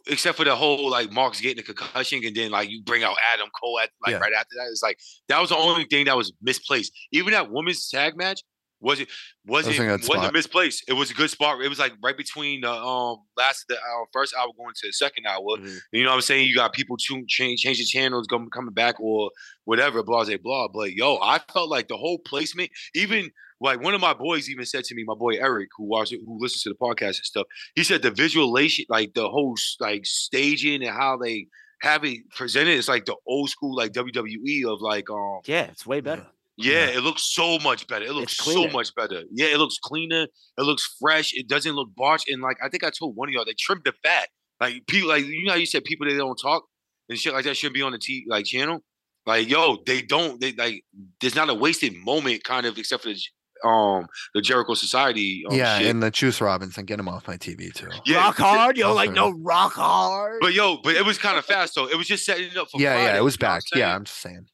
except 0.07 0.37
for 0.37 0.43
the 0.45 0.55
whole 0.55 0.89
like 0.89 1.11
Mark's 1.11 1.41
getting 1.41 1.59
a 1.59 1.63
concussion, 1.63 2.21
and 2.25 2.35
then 2.35 2.51
like 2.51 2.69
you 2.69 2.81
bring 2.83 3.03
out 3.03 3.15
Adam 3.33 3.49
Cole 3.59 3.79
at 3.79 3.89
like 4.05 4.13
Yeah. 4.13 4.19
right 4.19 4.33
after 4.33 4.55
that. 4.57 4.67
It's 4.71 4.83
like 4.83 4.99
that 5.29 5.39
was 5.39 5.49
the 5.49 5.57
only 5.57 5.85
thing 5.85 6.05
that 6.05 6.17
was 6.17 6.33
misplaced. 6.41 6.91
Even 7.11 7.33
that 7.33 7.51
women's 7.51 7.87
tag 7.89 8.15
match 8.17 8.41
wasn't 8.81 9.09
wasn't 9.45 9.75
a 9.75 9.79
good 9.79 9.89
wasn't 9.91 10.03
spot. 10.05 10.33
misplaced. 10.33 10.83
It 10.87 10.93
was 10.93 11.09
a 11.09 11.13
good 11.13 11.29
spot. 11.29 11.61
It 11.63 11.69
was 11.69 11.79
like 11.79 11.93
right 12.03 12.17
between 12.17 12.61
the 12.61 12.71
um 12.71 13.17
last 13.37 13.65
the 13.69 13.75
uh, 13.77 14.05
first 14.11 14.35
hour 14.37 14.47
going 14.57 14.73
to 14.75 14.87
the 14.87 14.93
second 14.93 15.25
hour. 15.27 15.39
Mhm. 15.57 15.79
You 15.93 16.03
know 16.03 16.09
what 16.09 16.15
I'm 16.15 16.21
saying? 16.21 16.47
You 16.47 16.55
got 16.55 16.73
people 16.73 16.97
to 16.97 17.25
change 17.27 17.61
change 17.61 17.77
the 17.77 17.85
channels 17.85 18.27
going 18.27 18.49
coming 18.49 18.73
back 18.73 18.99
or 18.99 19.31
whatever, 19.63 20.03
blah 20.03 20.25
blah 20.25 20.37
blah. 20.37 20.67
But 20.67 20.93
yo, 20.93 21.17
I 21.21 21.39
felt 21.53 21.69
like 21.69 21.87
the 21.87 21.97
whole 21.97 22.19
placement, 22.19 22.69
even 22.93 23.29
like 23.61 23.82
one 23.82 23.94
of 23.94 24.02
my 24.02 24.14
boys 24.14 24.49
even 24.49 24.65
said 24.65 24.84
to 24.86 24.95
me, 24.95 25.03
my 25.06 25.15
boy 25.15 25.36
Eric, 25.36 25.69
who 25.77 25.86
watches 25.86 26.19
who 26.26 26.38
listens 26.40 26.64
to 26.64 26.69
the 26.69 26.76
podcast 26.76 27.18
and 27.18 27.26
stuff, 27.26 27.48
he 27.76 27.84
said 27.84 28.02
the 28.02 28.11
visualization, 28.11 28.86
like 28.90 29.14
the 29.14 29.27
whole 29.30 29.56
like 29.80 30.06
staging 30.06 30.84
and 30.84 30.95
how 30.95 31.18
they 31.18 31.48
have 31.82 32.03
it 32.03 32.30
presented, 32.32 32.72
is 32.72 32.88
like 32.88 33.06
the 33.06 33.15
old 33.27 33.49
school 33.49 33.76
like 33.76 33.91
WWE 33.94 34.65
of 34.72 34.82
like 34.82 35.10
um 35.10 35.40
Yeah, 35.45 35.64
it's 35.72 35.86
way 35.86 36.02
better. 36.02 36.26
yeah, 36.57 36.88
Yeah. 36.88 36.98
it 36.98 37.02
looks 37.02 37.23
so 37.34 37.57
much 37.60 37.88
better. 37.88 38.06
It 38.06 38.14
looks 38.14 38.36
so 38.38 38.68
much 38.69 38.94
better. 38.95 39.23
Yeah, 39.32 39.48
it 39.48 39.57
looks 39.57 39.77
cleaner. 39.82 40.23
It 40.57 40.61
looks 40.64 40.95
fresh. 40.99 41.34
It 41.34 41.48
doesn't 41.48 41.73
look 41.76 41.90
botched. 41.95 42.30
And 42.30 42.41
like 42.41 42.57
I 42.64 42.69
think 42.69 42.84
I 42.84 42.90
told 42.90 43.15
one 43.15 43.30
of 43.30 43.34
y'all, 43.34 43.45
they 43.45 43.53
trimmed 43.60 43.84
the 43.86 43.94
fat. 44.03 44.30
Like 44.60 44.86
people, 44.88 45.10
like 45.10 45.26
you 45.26 45.45
know, 45.45 45.52
how 45.53 45.57
you 45.57 45.65
said 45.65 45.84
people 45.84 46.07
that 46.07 46.15
don't 46.18 46.38
talk 46.41 46.64
and 47.10 47.18
shit 47.19 47.34
like 47.34 47.45
that 47.45 47.56
shouldn't 47.57 47.76
be 47.76 47.82
on 47.82 47.91
the 47.91 47.98
T 47.99 48.26
like 48.27 48.45
channel. 48.45 48.80
Like 49.26 49.49
yo, 49.49 49.77
they 49.86 50.02
don't. 50.02 50.40
They 50.40 50.52
like 50.53 50.84
there's 51.19 51.36
not 51.36 51.49
a 51.49 51.53
wasted 51.53 51.95
moment, 51.95 52.44
kind 52.44 52.65
of, 52.65 52.77
except 52.77 53.03
for 53.03 53.10
the 53.10 53.19
um 53.64 54.07
the 54.34 54.41
Jericho 54.41 54.73
Society. 54.73 55.44
Um, 55.49 55.56
yeah, 55.56 55.77
shit. 55.80 55.88
and 55.88 56.03
the 56.03 56.11
Juice 56.11 56.41
Robinson, 56.41 56.86
get 56.86 56.99
him 56.99 57.07
off 57.07 57.27
my 57.27 57.38
TV 57.38 57.73
too. 57.73 57.88
yeah, 58.06 58.18
rock 58.18 58.38
hard, 58.38 58.77
yo, 58.77 58.94
like 58.94 59.11
no 59.11 59.32
rock 59.32 59.73
hard. 59.73 60.40
But 60.41 60.53
yo, 60.53 60.77
but 60.84 60.95
it 60.95 61.06
was 61.06 61.18
kind 61.18 61.38
of 61.38 61.45
fast 61.45 61.76
though. 61.76 61.88
It 61.88 61.98
was 61.98 62.07
just 62.07 62.26
setting 62.26 62.45
it 62.52 62.57
up 62.57 62.69
for. 62.69 62.80
yeah, 62.82 62.98
yeah, 62.98 63.18
it 63.18 63.23
was 63.23 63.38
you 63.40 63.48
I'm 63.48 63.53
back. 63.56 63.61
Yeah. 63.76 63.95
I'm 63.95 64.03
just 64.03 64.19
saying. 64.19 64.48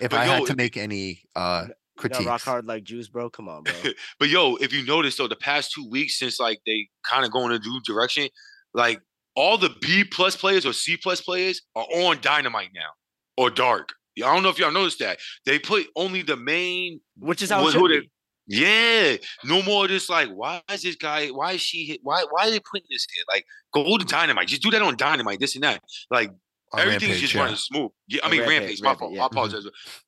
If 0.00 0.10
But 0.10 0.20
I 0.20 0.26
yo, 0.26 0.32
had 0.32 0.46
to 0.46 0.56
make 0.56 0.76
any 0.76 1.22
uh 1.34 1.62
you 1.64 1.68
know, 1.68 1.74
critiques, 1.96 2.24
rock 2.26 2.42
hard 2.42 2.66
like 2.66 2.84
juice, 2.84 3.08
bro. 3.08 3.30
Come 3.30 3.48
on, 3.48 3.62
bro. 3.62 3.72
But 4.20 4.28
yo, 4.28 4.56
if 4.56 4.72
you 4.72 4.84
notice 4.84 5.16
though, 5.16 5.28
the 5.28 5.36
past 5.36 5.72
two 5.72 5.88
weeks 5.88 6.18
since 6.18 6.38
like 6.38 6.60
they 6.66 6.88
kind 7.08 7.24
of 7.24 7.32
going 7.32 7.52
a 7.52 7.58
new 7.58 7.80
direction, 7.86 8.28
like 8.74 9.00
all 9.34 9.56
the 9.58 9.70
B 9.80 10.04
plus 10.04 10.36
players 10.36 10.64
or 10.66 10.72
C 10.72 10.96
plus 10.96 11.20
players 11.20 11.62
are 11.74 11.84
on 11.84 12.18
Dynamite 12.20 12.70
now 12.74 12.90
or 13.36 13.50
Dark. 13.50 13.90
Yeah, 14.14 14.28
I 14.28 14.34
don't 14.34 14.42
know 14.42 14.48
if 14.50 14.58
y'all 14.58 14.70
noticed 14.72 14.98
that 15.00 15.18
they 15.44 15.58
put 15.58 15.86
only 15.96 16.22
the 16.22 16.36
main. 16.36 17.00
Which 17.18 17.42
is 17.42 17.50
how 17.50 17.60
Who- 17.62 17.68
it 17.68 17.72
should 17.72 17.80
who 17.80 17.88
they- 17.88 18.00
be. 18.00 18.10
Yeah, 18.46 19.16
no 19.44 19.62
more 19.62 19.88
just 19.88 20.08
like 20.08 20.28
why 20.30 20.62
is 20.72 20.82
this 20.82 20.96
guy? 20.96 21.28
Why 21.28 21.52
is 21.52 21.60
she? 21.60 21.84
hit- 21.86 22.00
Why 22.02 22.24
why 22.30 22.46
are 22.48 22.50
they 22.50 22.60
putting 22.60 22.86
this 22.90 23.06
here? 23.12 23.24
Like 23.28 23.44
go 23.72 23.98
to 23.98 24.04
Dynamite, 24.04 24.48
just 24.48 24.62
do 24.62 24.70
that 24.70 24.82
on 24.82 24.96
Dynamite. 24.96 25.40
This 25.40 25.54
and 25.56 25.64
that. 25.64 25.82
Like 26.10 26.30
on 26.72 26.80
Everything's 26.80 27.02
Rampage, 27.02 27.20
just 27.20 27.34
yeah. 27.34 27.40
running 27.42 27.56
smooth. 27.56 27.90
Yeah, 28.08 28.20
I 28.22 28.26
On 28.26 28.30
mean 28.32 28.40
Rampage, 28.40 28.58
Rampage. 28.60 28.82
my 28.82 28.94
fault. 28.96 29.12
yeah. 29.14 29.22
I 29.22 29.26
apologize. 29.26 29.66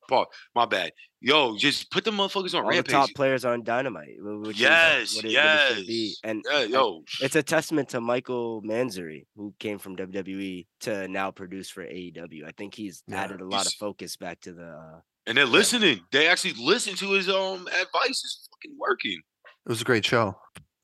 Paul, 0.09 0.27
my 0.55 0.66
bad. 0.66 0.93
Yo, 1.20 1.56
just 1.56 1.90
put 1.90 2.05
the 2.05 2.10
motherfuckers 2.12 2.55
on 2.55 2.62
All 2.65 2.70
the 2.70 2.77
Rampage. 2.77 2.93
top 2.93 3.10
players 3.15 3.44
on 3.44 3.62
Dynamite. 3.65 4.09
Yes, 4.55 5.10
is 5.10 5.16
what 5.16 5.24
it, 5.24 5.36
what 5.36 5.78
it 5.78 5.86
be. 5.86 5.93
yes. 5.94 6.20
And 6.24 6.44
yeah, 6.51 6.62
yo, 6.65 7.02
it's 7.20 7.36
a 7.36 7.43
testament 7.43 7.89
to 7.90 8.01
Michael 8.01 8.62
Mansury, 8.62 9.24
who 9.36 9.52
came 9.59 9.78
from 9.78 9.97
WWE 9.97 10.66
to 10.81 11.09
now 11.09 11.31
produce 11.32 11.70
for 11.70 11.85
AEW. 11.85 12.44
I 12.47 12.52
think 12.56 12.74
he's 12.74 13.02
added 13.10 13.40
a 13.40 13.44
lot 13.47 13.66
of 13.66 13.73
focus 13.74 14.16
back 14.16 14.40
to 14.43 14.52
the. 14.52 14.66
Uh, 14.69 15.01
and 15.28 15.36
they're 15.38 15.44
listening. 15.46 16.00
They 16.10 16.26
actually 16.26 16.55
listen 16.55 16.94
to 16.96 17.12
his 17.12 17.28
um 17.28 17.66
advice. 17.68 18.10
It's 18.24 18.48
fucking 18.50 18.76
working. 18.78 19.20
It 19.66 19.68
was 19.68 19.80
a 19.80 19.84
great 19.84 20.05
show. 20.05 20.34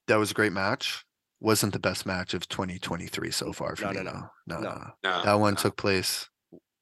That 0.06 0.16
was 0.16 0.30
a 0.30 0.34
great 0.34 0.52
match. 0.52 1.04
Wasn't 1.40 1.72
the 1.72 1.78
best 1.78 2.06
match 2.06 2.32
of 2.34 2.48
2023 2.48 3.30
so 3.30 3.52
far 3.52 3.74
for 3.76 3.84
No, 3.86 3.90
me. 3.92 3.96
no, 3.96 4.02
no. 4.02 4.20
no, 4.46 4.60
No. 4.60 4.60
no, 4.70 4.92
no. 5.02 5.22
That 5.24 5.34
one 5.40 5.54
nah. 5.54 5.60
took 5.60 5.76
place 5.76 6.28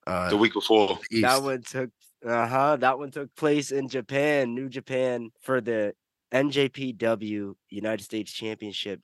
uh 0.06 0.28
the 0.30 0.36
week 0.36 0.52
before. 0.52 0.98
east. 1.10 1.22
That 1.22 1.42
one 1.42 1.62
took. 1.62 1.90
Uh 2.24 2.46
huh. 2.46 2.76
That 2.76 2.98
one 2.98 3.10
took 3.10 3.34
place 3.34 3.72
in 3.72 3.88
Japan, 3.88 4.54
New 4.54 4.68
Japan, 4.68 5.30
for 5.40 5.60
the 5.60 5.94
NJPW 6.32 7.54
United 7.70 8.04
States 8.04 8.32
Championship. 8.32 9.00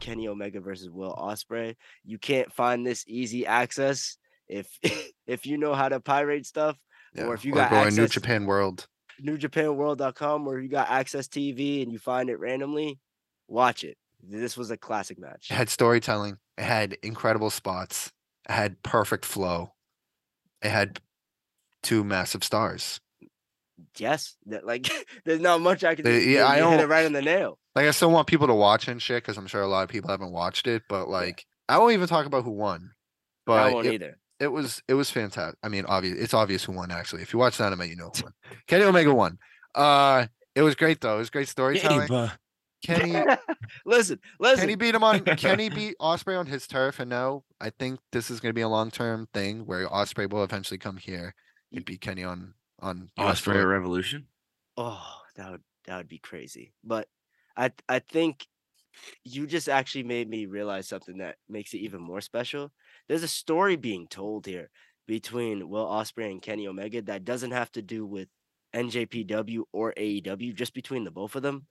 Kenny 0.00 0.28
Omega 0.28 0.60
versus 0.60 0.90
Will 0.90 1.14
Ospreay. 1.14 1.76
You 2.04 2.18
can't 2.18 2.52
find 2.52 2.86
this 2.86 3.04
easy 3.06 3.46
access 3.46 4.18
if 4.48 4.66
if 5.26 5.46
you 5.46 5.56
know 5.56 5.74
how 5.74 5.88
to 5.88 6.00
pirate 6.00 6.44
stuff. 6.46 6.76
Yeah. 7.14 7.24
or 7.24 7.34
if 7.34 7.44
you 7.44 7.52
or 7.52 7.56
got 7.56 7.70
go 7.70 7.76
on 7.76 7.94
New 7.94 8.08
Japan 8.08 8.46
World. 8.46 8.86
NewJapanWorld.com, 9.22 10.44
where 10.44 10.58
you 10.58 10.68
got 10.68 10.90
access 10.90 11.28
TV 11.28 11.82
and 11.82 11.92
you 11.92 11.98
find 11.98 12.28
it 12.28 12.38
randomly. 12.40 12.98
Watch 13.46 13.84
it. 13.84 13.96
This 14.22 14.56
was 14.56 14.70
a 14.70 14.76
classic 14.76 15.18
match. 15.18 15.48
It 15.50 15.54
had 15.54 15.68
storytelling. 15.68 16.38
It 16.58 16.64
had 16.64 16.96
incredible 17.02 17.50
spots. 17.50 18.10
It 18.48 18.52
had 18.52 18.82
perfect 18.82 19.24
flow. 19.24 19.72
It 20.62 20.70
had 20.70 21.00
two 21.82 22.02
massive 22.04 22.42
stars. 22.42 23.00
Yes, 23.96 24.36
that 24.46 24.66
like 24.66 24.88
there's 25.24 25.40
not 25.40 25.60
much 25.60 25.84
I 25.84 25.94
can. 25.94 26.04
They- 26.04 26.20
do. 26.20 26.30
yeah, 26.30 26.46
I 26.46 26.70
hit 26.70 26.80
it 26.80 26.88
right 26.88 27.06
on 27.06 27.12
the 27.12 27.22
nail. 27.22 27.58
Like 27.74 27.86
I 27.86 27.90
still 27.90 28.10
want 28.10 28.26
people 28.26 28.46
to 28.46 28.54
watch 28.54 28.88
and 28.88 29.02
shit 29.02 29.22
because 29.22 29.36
I'm 29.36 29.46
sure 29.46 29.62
a 29.62 29.68
lot 29.68 29.82
of 29.82 29.90
people 29.90 30.10
haven't 30.10 30.32
watched 30.32 30.66
it. 30.66 30.82
But 30.88 31.08
like 31.08 31.44
I 31.68 31.78
won't 31.78 31.92
even 31.92 32.08
talk 32.08 32.26
about 32.26 32.44
who 32.44 32.50
won. 32.50 32.92
But 33.46 33.60
I 33.60 33.72
won't 33.72 33.86
it, 33.86 33.94
either. 33.94 34.18
It 34.40 34.48
was 34.48 34.82
it 34.88 34.94
was 34.94 35.10
fantastic. 35.10 35.58
I 35.62 35.68
mean, 35.68 35.84
obvious 35.86 36.18
it's 36.18 36.34
obvious 36.34 36.64
who 36.64 36.72
won 36.72 36.90
actually. 36.90 37.22
If 37.22 37.32
you 37.32 37.38
watch 37.38 37.58
Dynamite, 37.58 37.90
you 37.90 37.96
know 37.96 38.10
who 38.14 38.24
won. 38.24 38.32
Kenny 38.66 38.84
Omega 38.84 39.14
won. 39.14 39.38
Uh 39.74 40.26
it 40.54 40.62
was 40.62 40.74
great 40.74 41.00
though. 41.00 41.16
It 41.16 41.18
was 41.18 41.30
great 41.30 41.48
storytelling. 41.48 42.08
Gabe, 42.08 42.12
uh, 42.12 42.28
Kenny 42.84 43.24
listen, 43.86 44.20
listen. 44.38 44.60
Kenny 44.60 44.74
beat 44.74 44.94
him 44.94 45.02
on 45.02 45.20
Kenny 45.36 45.68
beat 45.70 45.96
Ospreay 46.00 46.38
on 46.38 46.46
his 46.46 46.66
turf, 46.66 47.00
and 47.00 47.08
now 47.08 47.44
I 47.60 47.70
think 47.70 47.98
this 48.12 48.30
is 48.30 48.40
going 48.40 48.50
to 48.50 48.54
be 48.54 48.60
a 48.60 48.68
long 48.68 48.90
term 48.90 49.28
thing 49.32 49.66
where 49.66 49.88
Ospreay 49.88 50.30
will 50.30 50.44
eventually 50.44 50.78
come 50.78 50.96
here 50.96 51.34
and 51.72 51.84
beat 51.84 52.00
Kenny 52.00 52.24
on 52.24 52.54
on 52.80 53.10
US 53.18 53.38
Osprey. 53.38 53.64
Revolution. 53.64 54.26
Oh, 54.76 55.02
that 55.36 55.50
would 55.50 55.62
that 55.86 55.96
would 55.96 56.08
be 56.08 56.18
crazy. 56.18 56.74
But 56.84 57.08
I 57.56 57.72
I 57.88 58.00
think 58.00 58.46
you 59.24 59.46
just 59.46 59.68
actually 59.68 60.04
made 60.04 60.28
me 60.28 60.46
realize 60.46 60.88
something 60.88 61.18
that 61.18 61.36
makes 61.48 61.74
it 61.74 61.78
even 61.78 62.00
more 62.00 62.20
special. 62.20 62.72
There's 63.08 63.22
a 63.22 63.28
story 63.28 63.76
being 63.76 64.06
told 64.08 64.46
here 64.46 64.70
between 65.06 65.68
Will 65.68 65.86
Ospreay 65.86 66.30
and 66.30 66.42
Kenny 66.42 66.66
Omega 66.66 67.02
that 67.02 67.24
doesn't 67.24 67.50
have 67.50 67.70
to 67.72 67.82
do 67.82 68.06
with 68.06 68.28
NJPW 68.74 69.62
or 69.72 69.92
AEW, 69.96 70.54
just 70.54 70.74
between 70.74 71.04
the 71.04 71.10
both 71.10 71.36
of 71.36 71.42
them. 71.42 71.66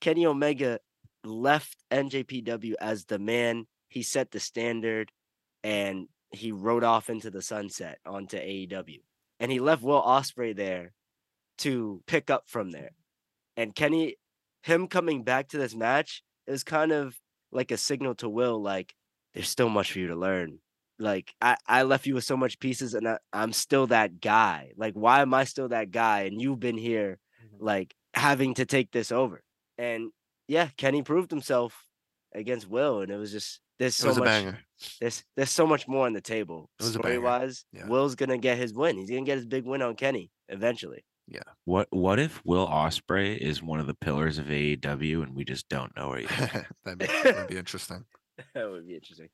Kenny 0.00 0.26
Omega 0.26 0.78
left 1.24 1.76
NJPW 1.90 2.74
as 2.80 3.04
the 3.04 3.18
man. 3.18 3.66
He 3.88 4.02
set 4.02 4.30
the 4.30 4.40
standard 4.40 5.10
and 5.64 6.08
he 6.30 6.52
rode 6.52 6.84
off 6.84 7.10
into 7.10 7.30
the 7.30 7.42
sunset 7.42 7.98
onto 8.06 8.36
AEW. 8.36 9.00
And 9.40 9.50
he 9.50 9.60
left 9.60 9.82
Will 9.82 10.02
Ospreay 10.02 10.54
there 10.54 10.92
to 11.58 12.02
pick 12.06 12.30
up 12.30 12.44
from 12.46 12.70
there. 12.70 12.90
And 13.56 13.74
Kenny, 13.74 14.16
him 14.62 14.86
coming 14.86 15.24
back 15.24 15.48
to 15.48 15.58
this 15.58 15.74
match 15.74 16.22
is 16.48 16.64
kind 16.64 16.92
of 16.92 17.16
like 17.52 17.70
a 17.70 17.76
signal 17.76 18.14
to 18.16 18.28
Will, 18.28 18.60
like, 18.60 18.94
there's 19.34 19.48
still 19.48 19.68
much 19.68 19.92
for 19.92 19.98
you 19.98 20.08
to 20.08 20.16
learn. 20.16 20.58
Like, 20.98 21.32
I, 21.40 21.56
I 21.66 21.82
left 21.84 22.06
you 22.06 22.14
with 22.14 22.24
so 22.24 22.36
much 22.36 22.58
pieces 22.58 22.94
and 22.94 23.06
I, 23.06 23.18
I'm 23.32 23.52
still 23.52 23.86
that 23.88 24.20
guy. 24.20 24.72
Like, 24.76 24.94
why 24.94 25.20
am 25.20 25.32
I 25.32 25.44
still 25.44 25.68
that 25.68 25.90
guy? 25.90 26.22
And 26.22 26.40
you've 26.40 26.58
been 26.60 26.78
here, 26.78 27.18
like, 27.58 27.94
having 28.14 28.54
to 28.54 28.66
take 28.66 28.90
this 28.90 29.12
over. 29.12 29.42
And 29.76 30.10
yeah, 30.48 30.68
Kenny 30.76 31.02
proved 31.02 31.30
himself 31.30 31.86
against 32.34 32.68
Will. 32.68 33.00
And 33.02 33.12
it 33.12 33.16
was 33.16 33.30
just, 33.30 33.60
there's 33.78 33.94
so 33.94 34.08
much 34.14 34.54
there's 35.00 35.24
there's 35.36 35.50
so 35.50 35.66
much 35.66 35.86
more 35.86 36.06
on 36.06 36.12
the 36.12 36.20
table. 36.20 36.68
It 36.80 36.82
was 36.82 36.92
Story 36.94 37.18
wise, 37.18 37.64
Yeah. 37.72 37.86
Will's 37.86 38.16
gonna 38.16 38.38
get 38.38 38.58
his 38.58 38.74
win. 38.74 38.96
He's 38.96 39.10
gonna 39.10 39.22
get 39.22 39.36
his 39.36 39.46
big 39.46 39.64
win 39.64 39.82
on 39.82 39.94
Kenny 39.94 40.30
eventually. 40.48 41.04
What 41.64 41.88
what 41.90 42.18
if 42.18 42.40
Will 42.44 42.66
Ospreay 42.66 43.36
is 43.36 43.62
one 43.62 43.78
of 43.80 43.86
the 43.86 43.94
pillars 43.94 44.38
of 44.38 44.46
AEW 44.46 45.22
and 45.22 45.34
we 45.34 45.44
just 45.44 45.68
don't 45.68 45.94
know 45.96 46.14
it 46.14 46.22
yet? 46.30 46.66
that'd, 46.84 46.98
be, 46.98 47.06
that'd 47.06 47.46
be 47.48 47.56
interesting. 47.58 48.04
that 48.54 48.70
would 48.70 48.86
be 48.86 48.94
interesting. 48.94 49.28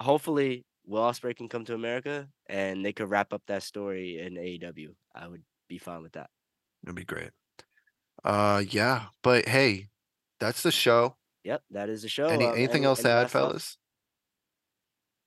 Hopefully, 0.00 0.64
Will 0.86 1.02
Ospreay 1.02 1.36
can 1.36 1.48
come 1.48 1.64
to 1.66 1.74
America 1.74 2.28
and 2.48 2.84
they 2.84 2.92
could 2.92 3.10
wrap 3.10 3.32
up 3.32 3.42
that 3.48 3.62
story 3.62 4.18
in 4.20 4.34
AEW. 4.34 4.94
I 5.14 5.26
would 5.28 5.42
be 5.68 5.78
fine 5.78 6.02
with 6.02 6.12
that. 6.12 6.30
It'd 6.84 6.94
be 6.96 7.04
great. 7.04 7.30
Uh, 8.24 8.62
yeah, 8.68 9.06
but 9.22 9.46
hey, 9.48 9.88
that's 10.40 10.62
the 10.62 10.72
show. 10.72 11.16
Yep, 11.44 11.62
that 11.72 11.88
is 11.90 12.02
the 12.02 12.08
show. 12.08 12.26
Any 12.28 12.46
Um, 12.46 12.54
anything 12.54 12.76
any- 12.78 12.86
else 12.86 13.02
to 13.02 13.08
add, 13.10 13.22
last 13.24 13.32
thoughts? 13.32 13.32
fellas? 13.48 13.78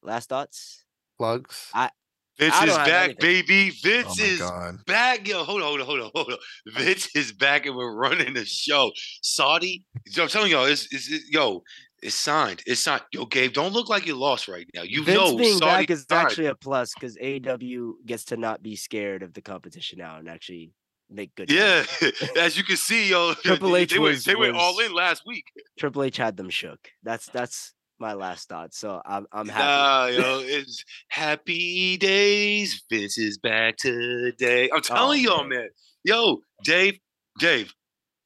Last 0.02 0.30
thoughts? 0.30 0.86
Plugs. 1.18 1.70
I- 1.74 1.92
Vince 2.40 2.56
I 2.56 2.66
is 2.68 2.76
back, 2.78 3.04
anything. 3.22 3.44
baby. 3.46 3.72
oh 3.72 3.80
Vince 3.84 4.18
my 4.20 4.26
is 4.26 4.40
god. 4.40 4.86
back. 4.86 5.28
Yo, 5.28 5.44
hold 5.44 5.62
on, 5.62 5.68
hold 5.68 5.82
on, 5.82 5.86
hold 5.86 6.00
on, 6.02 6.12
hold 6.16 6.32
on. 6.34 6.38
Vince 6.74 7.16
is 7.16 7.32
back 7.34 7.66
and 7.66 7.76
we're 7.76 7.94
running 7.96 8.34
the 8.34 8.46
show. 8.46 8.92
Saudi, 9.22 9.84
yo, 10.08 10.24
I'm 10.24 10.30
telling 10.30 10.52
y'all, 10.52 10.66
it's, 10.66 10.88
it's, 10.94 11.12
it- 11.12 11.24
yo, 11.30 11.64
it's 12.02 12.16
signed. 12.16 12.64
It's 12.66 12.80
signed. 12.80 13.02
Yo, 13.12 13.26
Gabe, 13.26 13.52
don't 13.52 13.74
look 13.74 13.90
like 13.90 14.06
you're 14.08 14.16
lost 14.16 14.48
right 14.48 14.66
now. 14.74 14.84
You 14.84 15.04
Vince 15.04 15.18
know, 15.20 15.36
being 15.38 15.58
Saudi 15.58 15.66
back 15.84 15.90
is 15.90 16.06
signed. 16.10 16.28
actually 16.28 16.46
a 16.48 16.56
plus 16.56 16.94
because 16.94 17.18
AW 17.22 17.94
gets 18.06 18.24
to 18.26 18.38
not 18.38 18.64
be 18.64 18.78
scared 18.78 19.22
of 19.22 19.34
the 19.34 19.42
competition 19.42 20.00
now 20.00 20.18
and 20.18 20.30
actually 20.30 20.72
make 21.10 21.36
good. 21.36 21.52
Yeah, 21.52 21.84
as 22.38 22.56
you 22.58 22.64
can 22.64 22.78
see, 22.78 23.10
yo, 23.10 23.34
Triple 23.34 23.72
they, 23.74 23.82
H 23.82 23.92
they 23.92 24.00
went, 24.00 24.14
was- 24.16 24.24
they 24.24 24.36
went 24.36 24.56
all 24.56 24.80
in 24.80 24.94
last 24.94 25.24
week. 25.26 25.44
Triple 25.78 26.04
H 26.04 26.16
had 26.16 26.38
them 26.38 26.50
shook. 26.50 26.80
That's 27.04 27.26
that's 27.26 27.74
my 28.00 28.14
last 28.14 28.50
thought. 28.50 28.74
So 28.74 29.02
I'm 29.06 29.26
I'm 29.32 29.48
happy. 29.48 29.64
Nah, 29.64 30.06
yo, 30.24 30.40
it's 30.44 30.84
happy 31.10 31.98
days. 31.98 32.84
Vince 32.90 33.18
is 33.18 33.38
back 33.38 33.78
today. 33.78 34.70
I'm 34.74 34.82
telling 34.82 35.20
Oh, 35.28 35.36
y'all, 35.38 35.44
man. 35.44 35.60
man. 35.60 35.70
Yo, 36.04 36.40
Dave, 36.64 37.00
Dave, 37.40 37.74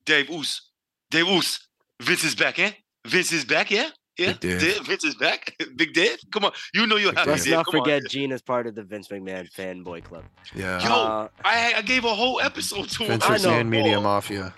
Dave 0.06 0.30
Oos, 0.30 0.70
Dave 1.12 1.28
Oos. 1.28 1.68
Vince 2.02 2.24
is 2.24 2.36
back, 2.36 2.60
eh? 2.60 2.72
Vince 3.08 3.32
is 3.32 3.46
back, 3.46 3.72
yeah? 3.72 3.90
Yeah, 4.18 4.34
Big 4.34 4.40
Dave. 4.42 4.60
Dave. 4.62 4.86
Vince 4.86 5.04
is 5.06 5.16
back. 5.16 5.56
Big 5.76 5.94
Dave, 5.94 6.18
come 6.32 6.46
on. 6.46 6.52
You 6.74 6.86
know 6.86 6.98
you're 6.98 7.14
happy. 7.14 7.32
Let's 7.32 7.44
Dave. 7.46 7.54
not 7.54 7.66
Come 7.66 7.80
on. 7.80 7.86
forget 7.86 8.04
Gene 8.10 8.32
is 8.32 8.42
part 8.44 8.68
of 8.68 8.76
the 8.76 8.84
Vince 8.84 9.08
McMahon 9.08 9.52
fanboy 9.54 10.04
club. 10.04 10.24
Yeah. 10.56 10.80
Yo, 10.84 10.90
Uh, 10.94 11.28
I, 11.44 11.74
I 11.78 11.82
gave 11.82 12.06
a 12.06 12.14
whole 12.14 12.40
episode 12.40 12.90
to 12.90 13.04
him. 13.06 13.20
Vince 13.20 13.26
I 13.26 13.38
know. 13.38 13.50
McMahon 13.64 13.68
Media 13.70 14.00
Mafia. 14.02 14.54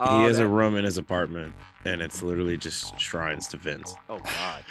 uh, 0.00 0.18
he 0.18 0.24
has 0.24 0.40
a 0.40 0.48
room 0.48 0.74
in 0.76 0.84
his 0.84 0.98
apartment, 0.98 1.54
and 1.84 2.00
it's 2.02 2.22
literally 2.22 2.56
just 2.56 2.98
shrines 2.98 3.46
to 3.48 3.56
Vince. 3.56 3.94
Oh 4.08 4.18
God. 4.18 4.64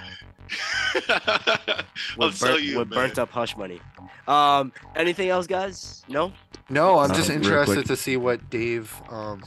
I'll 1.10 2.28
With, 2.28 2.40
tell 2.40 2.50
burnt, 2.54 2.64
you, 2.64 2.80
with 2.80 2.90
man. 2.90 2.98
burnt 3.00 3.20
up 3.20 3.30
hush 3.32 3.56
money. 3.58 3.80
Um, 4.28 4.72
anything 4.96 5.30
else, 5.30 5.48
guys? 5.48 6.04
No. 6.08 6.32
No, 6.70 7.00
I'm 7.00 7.12
Uh, 7.12 7.16
just 7.16 7.30
real 7.30 7.38
interested 7.38 7.86
to 7.88 7.96
see 7.96 8.18
what 8.18 8.50
Dave, 8.50 8.94
um, 9.10 9.44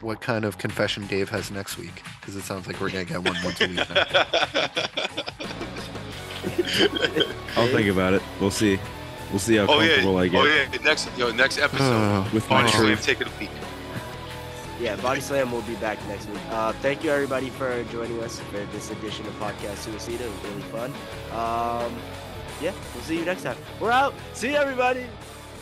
what 0.00 0.20
kind 0.20 0.44
of 0.44 0.58
confession 0.58 1.06
Dave 1.06 1.28
has 1.30 1.50
next 1.50 1.76
week, 1.78 2.02
because 2.20 2.36
it 2.36 2.42
sounds 2.42 2.66
like 2.66 2.80
we're 2.80 2.90
gonna 2.90 3.04
get 3.04 3.22
one 3.22 3.36
once 3.44 3.60
a 3.60 3.66
week. 3.68 3.76
Now. 3.76 4.06
I'll 7.56 7.68
think 7.68 7.88
about 7.88 8.14
it. 8.14 8.22
We'll 8.40 8.50
see. 8.50 8.78
We'll 9.30 9.38
see 9.40 9.56
how 9.56 9.66
oh 9.68 9.80
yeah, 9.80 9.86
comfortable 9.88 10.18
I 10.18 10.28
get 10.28 10.40
oh 10.40 10.44
yeah. 10.44 10.66
Next, 10.84 11.08
yo, 11.18 11.32
next 11.32 11.58
episode. 11.58 11.82
Uh, 11.92 12.28
with 12.32 12.48
my 12.48 12.60
Body 12.62 12.72
Slam 12.72 12.86
truth. 12.86 13.02
taking 13.04 13.26
a 13.26 13.30
peek. 13.30 13.50
Yeah, 14.80 14.96
Body 14.96 15.20
Slam 15.20 15.50
will 15.52 15.62
be 15.62 15.74
back 15.76 15.98
next 16.06 16.28
week. 16.28 16.38
Uh, 16.50 16.72
thank 16.74 17.02
you 17.02 17.10
everybody 17.10 17.48
for 17.48 17.82
joining 17.84 18.22
us 18.22 18.40
for 18.40 18.58
this 18.72 18.90
edition 18.90 19.26
of 19.26 19.32
Podcast 19.34 19.86
Suicida. 19.88 20.20
It 20.20 20.30
was 20.30 20.50
really 20.50 20.62
fun. 20.70 20.90
Um, 21.32 21.94
yeah, 22.60 22.72
we'll 22.94 23.02
see 23.04 23.18
you 23.18 23.24
next 23.24 23.42
time. 23.42 23.56
We're 23.80 23.90
out. 23.90 24.12
See 24.34 24.50
you 24.50 24.56
everybody. 24.56 25.06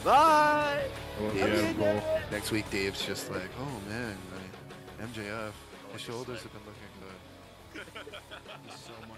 Bye. 0.05 0.85
Yeah, 1.21 1.29
Okay, 1.45 1.75
well, 1.79 2.21
next 2.33 2.51
week 2.51 2.69
Dave's 2.71 3.07
just 3.07 3.31
like, 3.31 3.51
oh 3.61 3.89
man, 3.89 4.17
I, 4.35 5.05
MJF, 5.05 5.53
his 5.93 6.01
shoulders 6.01 6.43
have 6.43 6.53
been 6.53 6.63
looking 6.67 7.95
good. 8.03 8.13